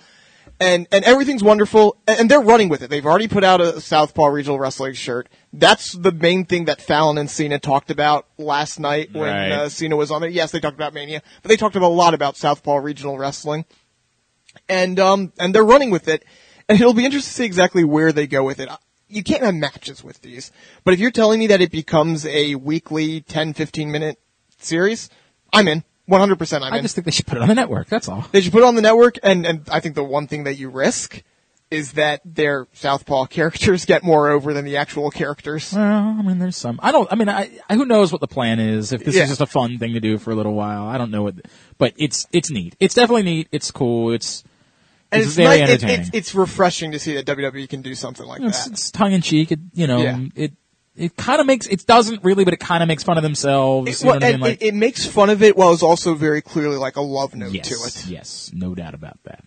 And, 0.61 0.89
and 0.91 1.05
everything's 1.05 1.45
wonderful, 1.45 1.97
and 2.09 2.19
and 2.19 2.29
they're 2.29 2.41
running 2.41 2.69
with 2.69 2.83
it. 2.83 2.91
They've 2.91 3.07
already 3.07 3.29
put 3.29 3.45
out 3.45 3.61
a 3.61 3.81
Southpaw 3.81 4.27
Regional 4.27 4.59
Wrestling 4.59 4.95
shirt. 4.95 5.29
That's 5.53 5.93
the 5.93 6.13
main 6.13 6.45
thing 6.45 6.67
that 6.67 6.81
Fallon 6.83 7.17
and 7.17 7.31
Cena 7.31 7.59
talked 7.59 7.91
about 7.91 8.27
last 8.37 8.79
night 8.79 9.13
when 9.13 9.23
Right. 9.35 9.51
uh, 9.53 9.69
Cena 9.71 9.97
was 9.97 10.11
on 10.11 10.23
it. 10.23 10.33
Yes, 10.33 10.51
they 10.53 10.61
talked 10.61 10.75
about 10.77 10.93
Mania, 10.93 11.23
but 11.43 11.49
they 11.49 11.57
talked 11.57 11.75
about 11.75 11.89
a 11.89 11.95
lot 11.95 12.13
about 12.15 12.37
Southpaw 12.37 12.77
Regional 12.77 13.17
Wrestling, 13.17 13.65
and 14.69 14.99
um, 15.01 15.33
and 15.39 15.55
they're 15.55 15.65
running 15.65 15.91
with 15.91 16.09
it. 16.09 16.25
And 16.69 16.79
it'll 16.79 16.93
be 16.93 17.07
interesting 17.07 17.31
to 17.31 17.37
see 17.37 17.45
exactly 17.45 17.83
where 17.83 18.13
they 18.13 18.27
go 18.27 18.45
with 18.45 18.61
it. 18.61 18.69
You 19.09 19.23
can't 19.23 19.43
have 19.43 19.55
matches 19.55 20.05
with 20.05 20.21
these, 20.21 20.53
but 20.85 20.93
if 20.93 21.01
you're 21.01 21.11
telling 21.11 21.39
me 21.41 21.47
that 21.47 21.63
it 21.63 21.71
becomes 21.71 22.27
a 22.27 22.57
weekly 22.57 23.23
10, 23.23 23.55
15 23.55 23.91
minute 23.91 24.19
series, 24.59 25.09
I'm 25.53 25.67
in. 25.67 25.83
100% 26.11 26.63
I'm 26.63 26.73
I 26.73 26.77
in. 26.79 26.83
just 26.83 26.95
think 26.95 27.05
they 27.07 27.11
should 27.11 27.27
put 27.27 27.37
it 27.37 27.43
on 27.43 27.49
the 27.49 27.55
network. 27.55 27.89
That's 27.89 28.09
all. 28.09 28.27
They 28.33 28.41
should 28.43 28.53
put 28.53 28.63
it 28.63 28.67
on 28.67 28.75
the 28.75 28.83
network, 28.83 29.19
and, 29.23 29.47
and 29.47 29.67
I 29.71 29.81
think 29.81 29.95
the 29.95 30.05
one 30.05 30.27
thing 30.27 30.45
that 30.45 30.57
you 30.57 30.69
risk 30.71 31.23
is 31.71 31.93
that 31.93 32.21
their 32.25 32.67
Southpaw 32.73 33.27
characters 33.27 33.85
get 33.85 34.03
more 34.03 34.31
over 34.31 34.55
than 34.55 34.65
the 34.65 34.77
actual 34.79 35.11
characters. 35.11 35.73
Well, 35.75 36.17
I 36.19 36.23
mean, 36.23 36.39
there's 36.39 36.57
some. 36.57 36.81
I 36.83 36.93
don't. 36.93 37.11
I 37.13 37.15
mean, 37.15 37.29
I, 37.29 37.51
I 37.69 37.75
who 37.75 37.85
knows 37.85 38.11
what 38.13 38.21
the 38.21 38.27
plan 38.29 38.59
is? 38.59 38.93
If 38.93 39.05
this 39.05 39.15
Yeah. 39.15 39.25
is 39.25 39.29
just 39.31 39.41
a 39.41 39.47
fun 39.47 39.79
thing 39.79 39.93
to 39.95 40.01
do 40.01 40.19
for 40.19 40.31
a 40.31 40.35
little 40.35 40.55
while, 40.55 40.87
I 40.87 40.97
don't 40.99 41.11
know 41.11 41.23
what. 41.25 41.35
But 41.77 41.93
it's 41.99 42.27
it's 42.33 42.51
neat. 42.51 42.75
It's 42.81 42.95
definitely 42.95 43.25
neat. 43.25 43.49
It's 43.53 43.71
cool. 43.71 44.13
It's 44.13 44.45
And 45.13 45.21
it's, 45.21 45.29
it's, 45.29 45.37
very 45.37 45.59
it, 45.61 45.63
entertaining. 45.71 46.01
it's, 46.01 46.11
it's 46.15 46.35
refreshing 46.35 46.93
to 46.93 46.99
see 46.99 47.15
that 47.15 47.27
WWE 47.27 47.69
can 47.69 47.83
do 47.83 47.95
something 47.95 48.27
like 48.27 48.41
that. 48.41 48.67
it's 48.71 48.91
tongue 48.91 49.13
in 49.13 49.21
cheek. 49.23 49.53
It, 49.53 49.61
you 49.75 49.87
know, 49.87 50.01
Yeah. 50.03 50.21
it 50.35 50.53
it 50.97 51.17
kind 51.17 51.41
of 51.41 51.47
makes 51.47 51.67
it 51.69 51.87
doesn't 51.87 52.25
really, 52.25 52.45
but 52.45 52.55
it 52.55 52.61
kind 52.61 52.83
of 52.83 52.89
makes 52.89 53.05
fun 53.05 53.17
of 53.19 53.23
themselves. 53.23 54.03
It, 54.03 54.07
well, 54.07 54.17
I 54.25 54.33
mean? 54.33 54.41
Like, 54.41 54.61
it, 54.63 54.69
it 54.69 54.75
makes 54.75 55.07
fun 55.07 55.31
of 55.31 55.43
it 55.45 55.57
while 55.57 55.73
it's 55.73 55.83
also 55.83 56.15
very 56.15 56.43
clearly 56.43 56.77
like 56.77 56.97
a 56.97 57.01
love 57.03 57.35
note 57.37 57.53
yes, 57.53 57.69
to 57.69 57.75
it. 58.07 58.11
yes, 58.11 58.51
no 58.55 58.75
doubt 58.75 58.95
about 58.95 59.19
that. 59.25 59.45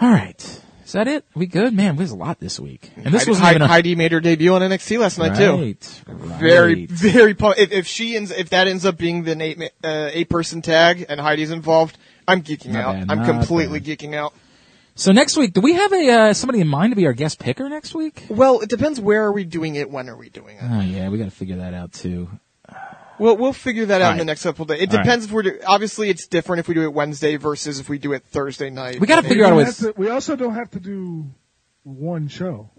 All 0.00 0.10
right, 0.10 0.60
is 0.84 0.92
that 0.92 1.08
it? 1.08 1.24
We 1.34 1.46
good, 1.46 1.72
man? 1.74 1.96
There's 1.96 2.10
a 2.10 2.16
lot 2.16 2.40
this 2.40 2.60
week, 2.60 2.90
and 2.96 3.12
this 3.14 3.26
wasn't 3.26 3.44
Heidi, 3.46 3.64
a, 3.64 3.66
Heidi 3.66 3.94
made 3.94 4.12
her 4.12 4.20
debut 4.20 4.54
on 4.54 4.62
NXT 4.62 4.98
last 4.98 5.18
night 5.18 5.36
too. 5.36 5.52
right, 5.56 6.02
right. 6.06 6.38
Very, 6.40 6.86
very. 6.86 7.34
pu- 7.34 7.54
If, 7.56 7.72
if 7.72 7.86
she 7.86 8.16
ends, 8.16 8.30
if 8.30 8.50
that 8.50 8.68
ends 8.68 8.84
up 8.86 8.96
being 8.98 9.24
the 9.24 9.40
eight 9.42 9.60
uh, 9.82 10.10
eight 10.12 10.28
person 10.28 10.62
tag 10.62 11.06
and 11.08 11.20
Heidi's 11.20 11.50
involved, 11.50 11.96
I'm 12.28 12.42
geeking 12.42 12.72
Not 12.72 12.84
out. 12.84 13.08
bad, 13.08 13.18
I'm 13.18 13.24
completely 13.24 13.80
bad. 13.80 13.98
geeking 13.98 14.14
out. 14.14 14.34
So 14.96 15.10
next 15.10 15.36
week, 15.36 15.52
do 15.52 15.60
we 15.60 15.72
have 15.72 15.92
a 15.92 16.10
uh, 16.10 16.32
somebody 16.34 16.60
in 16.60 16.68
mind 16.68 16.92
to 16.92 16.96
be 16.96 17.06
our 17.06 17.12
guest 17.12 17.40
picker 17.40 17.68
next 17.68 17.94
week? 17.94 18.26
Well, 18.28 18.60
it 18.60 18.68
depends. 18.68 19.00
Where 19.00 19.24
are 19.24 19.32
we 19.32 19.42
doing 19.44 19.74
it? 19.74 19.90
When 19.90 20.08
are 20.08 20.16
we 20.16 20.28
doing 20.28 20.56
it? 20.56 20.62
Oh 20.62 20.80
yeah, 20.82 21.08
we 21.08 21.18
got 21.18 21.24
to 21.24 21.30
figure 21.32 21.56
that 21.56 21.74
out 21.74 21.92
too. 21.92 22.28
We'll 23.18 23.36
we'll 23.36 23.52
figure 23.52 23.86
that 23.86 24.00
out 24.00 24.06
All 24.06 24.10
in 24.12 24.16
the 24.18 24.20
right. 24.22 24.26
next 24.26 24.42
couple 24.42 24.62
of 24.64 24.68
days. 24.68 24.82
It 24.82 24.90
All 24.90 24.96
right. 24.96 25.02
depends 25.04 25.24
if 25.26 25.30
we're 25.32 25.42
do- 25.42 25.60
obviously 25.66 26.10
it's 26.10 26.26
different 26.26 26.60
if 26.60 26.68
we 26.68 26.74
do 26.74 26.82
it 26.82 26.92
Wednesday 26.92 27.36
versus 27.36 27.78
if 27.80 27.88
we 27.88 27.98
do 27.98 28.12
it 28.12 28.24
Thursday 28.26 28.70
night. 28.70 29.00
We 29.00 29.06
gotta 29.06 29.22
figure 29.26 29.44
out 29.44 29.52
a 29.52 29.56
way. 29.56 29.64
to- 29.64 29.94
we 29.96 30.08
also 30.10 30.36
don't 30.36 30.54
have 30.54 30.70
to 30.72 30.80
do 30.80 31.26
one 31.84 32.28
show. 32.28 32.70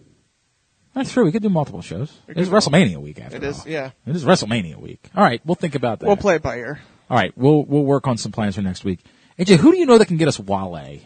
That's 0.94 1.12
true. 1.12 1.26
We 1.26 1.32
could 1.32 1.42
do 1.44 1.50
multiple 1.50 1.82
shows. 1.82 2.12
It's 2.28 2.50
WrestleMania 2.50 2.98
week 2.98 3.20
after 3.20 3.36
It 3.38 3.44
is, 3.44 3.60
all. 3.62 3.68
yeah. 3.68 3.92
It 4.06 4.16
is 4.16 4.24
WrestleMania 4.24 4.78
week. 4.78 5.10
All 5.16 5.24
right, 5.24 5.42
we'll 5.46 5.56
think 5.56 5.76
about 5.76 6.00
that. 6.00 6.06
We'll 6.08 6.16
play 6.18 6.36
it 6.36 6.42
by 6.42 6.58
ear. 6.58 6.80
All 7.10 7.18
right, 7.18 7.34
we'll 7.38 7.64
we'll 7.66 7.84
work 7.84 8.08
on 8.08 8.18
some 8.18 8.32
plans 8.32 8.56
for 8.56 8.62
next 8.62 8.84
week. 8.84 9.00
AJ, 9.38 9.58
who 9.58 9.72
do 9.74 9.78
you 9.78 9.86
know 9.86 9.98
that 9.98 10.06
can 10.08 10.18
get 10.18 10.28
us 10.30 10.40
Wale? 10.40 11.00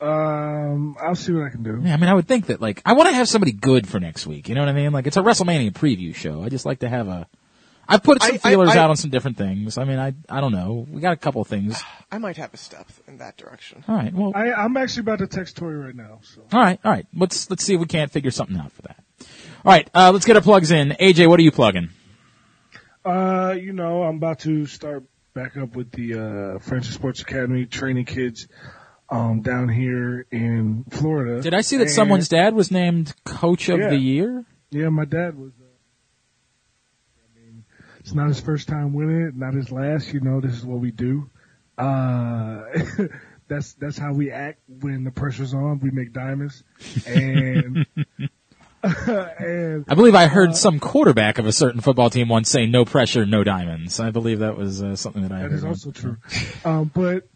Um, 0.00 0.96
I'll 1.02 1.14
see 1.14 1.32
what 1.32 1.44
I 1.44 1.50
can 1.50 1.62
do. 1.62 1.80
Yeah, 1.84 1.92
I 1.92 1.96
mean, 1.98 2.08
I 2.08 2.14
would 2.14 2.26
think 2.26 2.46
that 2.46 2.60
like 2.60 2.80
I 2.86 2.94
want 2.94 3.08
to 3.10 3.14
have 3.14 3.28
somebody 3.28 3.52
good 3.52 3.86
for 3.86 4.00
next 4.00 4.26
week. 4.26 4.48
You 4.48 4.54
know 4.54 4.62
what 4.62 4.68
I 4.70 4.72
mean? 4.72 4.92
Like 4.92 5.06
it's 5.06 5.16
a 5.18 5.20
WrestleMania 5.22 5.72
preview 5.72 6.14
show. 6.14 6.42
I 6.42 6.48
just 6.48 6.64
like 6.64 6.78
to 6.80 6.88
have 6.88 7.08
a. 7.08 7.28
I 7.90 7.98
put 7.98 8.22
some 8.22 8.32
I- 8.32 8.34
I- 8.36 8.38
feelers 8.50 8.70
I- 8.70 8.78
out 8.78 8.90
on 8.90 8.96
some 8.96 9.10
different 9.10 9.36
things. 9.36 9.76
I 9.76 9.84
mean, 9.84 9.98
I 9.98 10.14
I 10.28 10.40
don't 10.40 10.52
know. 10.52 10.86
We 10.88 11.00
got 11.00 11.12
a 11.12 11.16
couple 11.16 11.42
of 11.42 11.48
things. 11.48 11.82
I 12.10 12.18
might 12.18 12.36
have 12.38 12.54
a 12.54 12.56
step 12.56 12.86
in 13.06 13.18
that 13.18 13.36
direction. 13.36 13.84
All 13.88 13.94
right, 13.96 14.12
well, 14.14 14.32
I, 14.34 14.52
I'm 14.52 14.76
actually 14.76 15.00
about 15.02 15.18
to 15.18 15.26
text 15.26 15.56
Tori 15.56 15.76
right 15.76 15.94
now. 15.94 16.20
So 16.22 16.42
all 16.52 16.60
right, 16.60 16.78
all 16.84 16.90
right. 16.92 17.06
Let's 17.14 17.50
let's 17.50 17.64
see 17.64 17.74
if 17.74 17.80
we 17.80 17.86
can't 17.86 18.10
figure 18.10 18.30
something 18.30 18.56
out 18.56 18.72
for 18.72 18.82
that. 18.82 18.96
All 19.64 19.72
right, 19.72 19.88
uh, 19.94 20.10
let's 20.12 20.24
get 20.24 20.36
our 20.36 20.42
plugs 20.42 20.70
in. 20.70 20.90
AJ, 21.00 21.28
what 21.28 21.38
are 21.38 21.42
you 21.42 21.52
plugging? 21.52 21.90
Uh, 23.04 23.56
you 23.60 23.72
know, 23.72 24.02
I'm 24.02 24.16
about 24.16 24.40
to 24.40 24.66
start 24.66 25.04
back 25.34 25.56
up 25.56 25.74
with 25.74 25.90
the 25.92 26.54
uh, 26.54 26.58
Francis 26.58 26.94
Sports 26.94 27.20
Academy 27.22 27.64
training 27.66 28.04
kids 28.04 28.46
um, 29.08 29.40
down 29.42 29.68
here 29.68 30.26
in 30.30 30.84
Florida. 30.90 31.40
Did 31.42 31.54
I 31.54 31.62
see 31.62 31.76
that 31.78 31.84
And- 31.84 31.90
someone's 31.92 32.28
dad 32.28 32.54
was 32.54 32.70
named 32.70 33.14
Coach 33.24 33.68
of 33.68 33.78
Yeah. 33.80 33.88
the 33.90 33.96
Year? 33.96 34.44
Yeah, 34.70 34.88
my 34.90 35.04
dad 35.04 35.36
was. 35.38 35.52
Uh, 38.10 38.12
it's 38.12 38.14
not 38.14 38.28
his 38.28 38.40
first 38.40 38.68
time 38.68 38.92
winning 38.92 39.22
it, 39.22 39.36
not 39.36 39.54
his 39.54 39.70
last. 39.70 40.12
You 40.12 40.20
know, 40.20 40.40
this 40.40 40.54
is 40.54 40.64
what 40.64 40.80
we 40.80 40.90
do. 40.90 41.30
Uh, 41.78 42.62
that's 43.48 43.74
that's 43.74 43.98
how 43.98 44.12
we 44.12 44.30
act 44.30 44.60
when 44.80 45.04
the 45.04 45.10
pressure's 45.10 45.54
on. 45.54 45.78
We 45.80 45.90
make 45.90 46.12
diamonds, 46.12 46.62
and 47.06 47.86
and 48.82 49.84
I 49.88 49.94
believe 49.94 50.14
I 50.14 50.24
Uh, 50.24 50.28
heard 50.28 50.56
some 50.56 50.80
quarterback 50.80 51.38
of 51.38 51.46
a 51.46 51.52
certain 51.52 51.80
football 51.80 52.10
team 52.10 52.28
once 52.28 52.48
say 52.50 52.66
"No 52.66 52.84
pressure, 52.84 53.26
no 53.26 53.44
diamonds." 53.44 54.00
I 54.00 54.10
believe 54.10 54.40
that 54.40 54.56
was 54.56 54.82
uh, 54.82 54.96
something 54.96 55.22
that 55.22 55.32
I 55.32 55.42
That 55.42 55.50
heard. 55.50 55.52
is 55.52 55.64
also 55.64 55.90
true. 55.92 56.16
Um, 56.64 56.90
but 56.92 57.28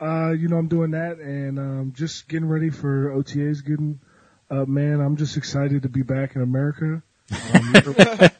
uh, 0.00 0.30
you 0.32 0.48
know, 0.48 0.56
I'm 0.56 0.68
doing 0.68 0.92
that 0.92 1.18
and 1.18 1.58
um, 1.58 1.92
just 1.94 2.28
getting 2.28 2.48
ready 2.48 2.70
for 2.70 3.10
OTAs. 3.10 3.64
Getting, 3.64 4.00
uh, 4.50 4.64
man, 4.64 5.00
I'm 5.00 5.16
just 5.16 5.36
excited 5.36 5.82
to 5.82 5.88
be 5.88 6.02
back 6.02 6.34
in 6.36 6.42
America. 6.42 7.02
Um, 7.54 8.30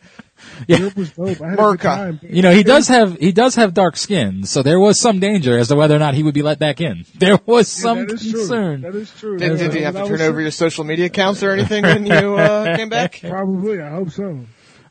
Yeah. 0.68 0.78
Europe 0.78 0.96
was 0.96 1.10
dope. 1.12 1.40
I 1.40 1.50
had 1.50 1.58
America. 1.58 1.88
a 1.90 2.10
good 2.12 2.20
time. 2.20 2.20
You 2.22 2.42
know, 2.42 2.52
he 2.52 2.62
does 2.62 2.88
have 2.88 3.18
he 3.18 3.32
does 3.32 3.54
have 3.56 3.74
dark 3.74 3.96
skin, 3.96 4.44
so 4.44 4.62
there 4.62 4.78
was 4.80 4.98
some 5.00 5.20
danger 5.20 5.58
as 5.58 5.68
to 5.68 5.76
whether 5.76 5.94
or 5.94 5.98
not 5.98 6.14
he 6.14 6.22
would 6.22 6.34
be 6.34 6.42
let 6.42 6.58
back 6.58 6.80
in. 6.80 7.04
There 7.18 7.38
was 7.46 7.76
Yeah, 7.78 7.82
some 7.82 8.06
concern. 8.06 8.82
True. 8.82 8.90
That 8.92 8.98
is 8.98 9.10
true. 9.18 9.38
Did, 9.38 9.58
did 9.58 9.74
you 9.74 9.84
have 9.84 9.94
to 9.94 10.06
turn 10.06 10.20
over 10.20 10.40
your 10.40 10.50
social 10.50 10.84
media 10.84 11.06
accounts 11.06 11.42
or 11.42 11.50
anything 11.52 11.82
when 11.84 12.06
you 12.06 12.36
uh, 12.36 12.76
came 12.78 12.88
back? 12.88 13.20
Probably. 13.20 13.80
I 13.80 13.90
hope 13.90 14.10
so. 14.10 14.40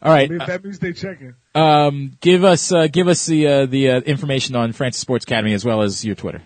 All 0.01 0.11
right, 0.11 0.29
If 0.29 0.47
that 0.47 0.63
means 0.65 0.79
they 0.79 0.91
checking. 0.91 1.33
um, 1.55 2.17
give 2.19 2.43
us 2.43 2.73
uh, 2.73 2.87
give 2.87 3.07
us 3.07 3.25
the 3.25 3.47
uh, 3.47 3.65
the 3.67 3.89
uh, 3.91 3.99
information 4.01 4.53
on 4.55 4.73
Francis 4.73 4.99
Sports 5.01 5.23
Academy 5.23 5.53
as 5.53 5.63
well 5.63 5.81
as 5.81 6.03
your 6.03 6.15
Twitter. 6.15 6.41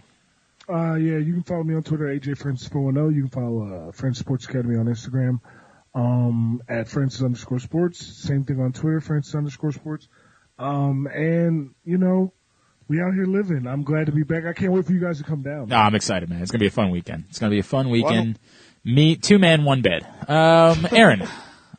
Uh, 0.69 0.93
yeah, 0.95 1.17
you 1.17 1.33
can 1.33 1.43
follow 1.43 1.63
me 1.63 1.73
on 1.73 1.81
Twitter, 1.81 2.05
AJ 2.05 2.37
Francis 2.37 2.67
410. 2.67 3.15
You 3.15 3.21
can 3.27 3.31
follow 3.31 3.87
uh, 3.87 3.91
Francis 3.93 4.19
Sports 4.19 4.45
Academy 4.45 4.75
on 4.77 4.85
Instagram 4.85 5.39
um, 5.93 6.61
at 6.67 6.87
Francis 6.87 7.21
underscore 7.21 7.59
sports. 7.59 8.05
Same 8.05 8.43
thing 8.43 8.59
on 8.59 8.73
Twitter, 8.73 9.01
Francis 9.01 9.35
underscore 9.35 9.71
sports. 9.71 10.07
Um, 10.59 11.07
and, 11.13 11.73
you 11.83 11.97
know, 11.97 12.33
we 12.87 13.01
out 13.01 13.13
here 13.13 13.25
living. 13.25 13.67
I'm 13.67 13.83
glad 13.83 14.05
to 14.05 14.11
be 14.11 14.23
back. 14.23 14.45
I 14.45 14.53
can't 14.53 14.71
wait 14.71 14.85
for 14.85 14.93
you 14.93 14.99
guys 14.99 15.17
to 15.17 15.23
come 15.23 15.41
down. 15.41 15.69
No, 15.69 15.75
I'm 15.75 15.95
excited, 15.95 16.29
man. 16.29 16.41
It's 16.41 16.51
gonna 16.51 16.59
be 16.59 16.67
a 16.67 16.71
fun 16.71 16.89
weekend. 16.89 17.25
It's 17.29 17.39
gonna 17.39 17.49
be 17.51 17.59
a 17.59 17.63
fun 17.63 17.89
weekend. 17.89 18.39
Me, 18.83 19.15
two 19.17 19.37
man, 19.37 19.65
one 19.65 19.81
bed. 19.81 20.07
Um, 20.27 20.87
Aaron, 20.91 21.27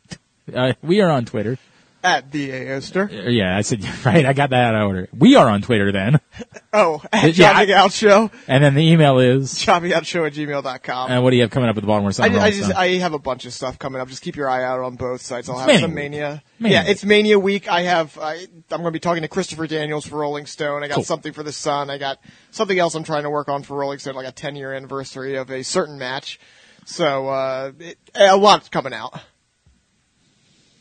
uh, 0.53 0.73
we 0.83 1.01
are 1.01 1.09
on 1.09 1.25
Twitter. 1.25 1.57
At 2.01 2.31
the 2.31 2.49
Aoster. 2.49 3.09
Uh, 3.25 3.29
Yeah, 3.29 3.57
I 3.57 3.61
said 3.61 3.83
right. 4.05 4.25
I 4.25 4.31
got 4.33 4.51
that 4.51 4.73
out 4.73 4.81
of 4.81 4.87
order. 4.87 5.09
We 5.17 5.35
are 5.35 5.49
on 5.49 5.61
Twitter 5.61 5.91
then, 5.91 6.19
Oh, 6.73 7.01
at 7.11 7.35
Yeah, 7.35 7.65
Out 7.75 7.91
Show. 7.91 8.31
and 8.47 8.63
then 8.63 8.73
the 8.75 8.81
email 8.89 9.19
is. 9.19 9.53
Jobbingoutshow 9.55 10.25
at 10.27 10.33
gmail.com. 10.33 11.11
And 11.11 11.23
what 11.23 11.31
do 11.31 11.35
you 11.35 11.41
have 11.41 11.51
coming 11.51 11.67
up 11.69 11.75
at 11.75 11.81
the 11.81 11.87
Baltimore 11.87 12.11
Sun? 12.13 12.33
I, 12.35 12.39
I 12.45 12.51
just? 12.51 12.73
I 12.73 12.87
have 12.99 13.13
a 13.13 13.19
bunch 13.19 13.45
of 13.45 13.53
stuff 13.53 13.77
coming 13.79 13.99
up. 14.01 14.07
Just 14.07 14.21
keep 14.21 14.35
your 14.37 14.49
eye 14.49 14.63
out 14.63 14.79
on 14.79 14.95
both 14.95 15.21
sites. 15.21 15.49
I'll 15.49 15.57
have 15.57 15.67
Mania 15.67 15.81
some 15.81 15.93
mania. 15.93 16.43
Mania 16.59 16.83
yeah, 16.83 16.89
it's 16.89 17.03
Mania 17.03 17.37
week. 17.37 17.67
I 17.69 17.81
have 17.81 18.17
I, 18.17 18.35
I'm 18.35 18.81
going 18.81 18.83
to 18.85 18.91
be 18.91 18.99
talking 18.99 19.23
to 19.23 19.27
Christopher 19.27 19.67
Daniels 19.67 20.05
for 20.07 20.17
Rolling 20.19 20.45
Stone. 20.45 20.83
I 20.83 20.87
got 20.87 20.95
Cool. 20.95 21.03
something 21.03 21.33
for 21.33 21.43
the 21.43 21.51
Sun. 21.51 21.89
I 21.89 21.97
got 21.97 22.19
something 22.51 22.79
else 22.79 22.95
I'm 22.95 23.03
trying 23.03 23.23
to 23.23 23.29
work 23.29 23.49
on 23.49 23.63
for 23.63 23.75
Rolling 23.77 23.99
Stone, 23.99 24.15
like 24.15 24.27
a 24.27 24.31
10 24.31 24.55
year 24.55 24.73
anniversary 24.73 25.35
of 25.35 25.49
a 25.51 25.63
certain 25.63 25.97
match. 25.99 26.39
So 26.85 27.27
uh, 27.27 27.71
it, 27.79 27.97
a 28.15 28.37
lot's 28.37 28.69
coming 28.69 28.93
out. 28.93 29.19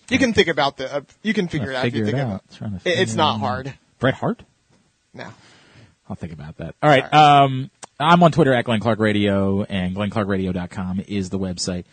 You 0.08 0.18
can 0.18 0.32
think 0.32 0.48
about 0.48 0.76
the. 0.78 0.92
Uh, 0.96 1.00
you 1.22 1.34
can 1.34 1.48
figure 1.48 1.70
it 1.70 1.76
out 1.76 1.86
if 1.86 1.94
you 1.94 2.04
figure 2.06 2.20
it 2.20 2.22
think 2.22 2.28
out. 2.32 2.42
about. 2.46 2.56
Trying 2.56 2.78
to 2.78 2.88
It, 2.90 2.98
it's 3.00 3.14
not 3.14 3.34
out. 3.34 3.40
hard. 3.40 3.74
Bret 3.98 4.14
Hart. 4.14 4.42
No. 5.12 5.26
I'll 6.08 6.16
think 6.16 6.32
about 6.32 6.56
that. 6.58 6.74
All 6.82 6.88
right. 6.88 7.12
Um, 7.12 7.70
I'm 8.00 8.22
on 8.22 8.32
Twitter 8.32 8.54
at 8.54 8.64
Glenn 8.64 8.80
Clark 8.80 8.98
Radio, 9.00 9.62
and 9.64 9.94
glennclarkradio.com 9.94 11.02
is 11.08 11.28
the 11.30 11.38
website. 11.38 11.84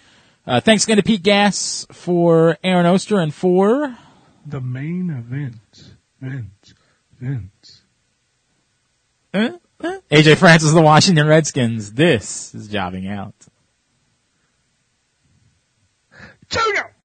Uh, 0.48 0.60
thanks 0.62 0.84
again 0.86 0.98
to 0.98 1.04
Pete 1.04 1.24
Gas 1.24 1.86
for 1.92 2.58
Aaron 2.64 2.86
Oster 2.86 3.20
and 3.20 3.34
for 3.34 3.98
The 4.46 4.62
main 4.62 5.10
event. 5.10 5.56
Vince. 6.22 6.74
Vince. 7.20 7.82
uh, 9.34 9.50
uh, 9.84 10.00
AJ 10.12 10.38
Francis 10.38 10.72
the 10.72 10.82
Washington 10.82 11.28
Redskins. 11.28 11.94
This 11.94 12.54
is 12.56 12.68
jobbing 12.70 13.08
out. 13.08 13.34
Junior! 16.50 16.95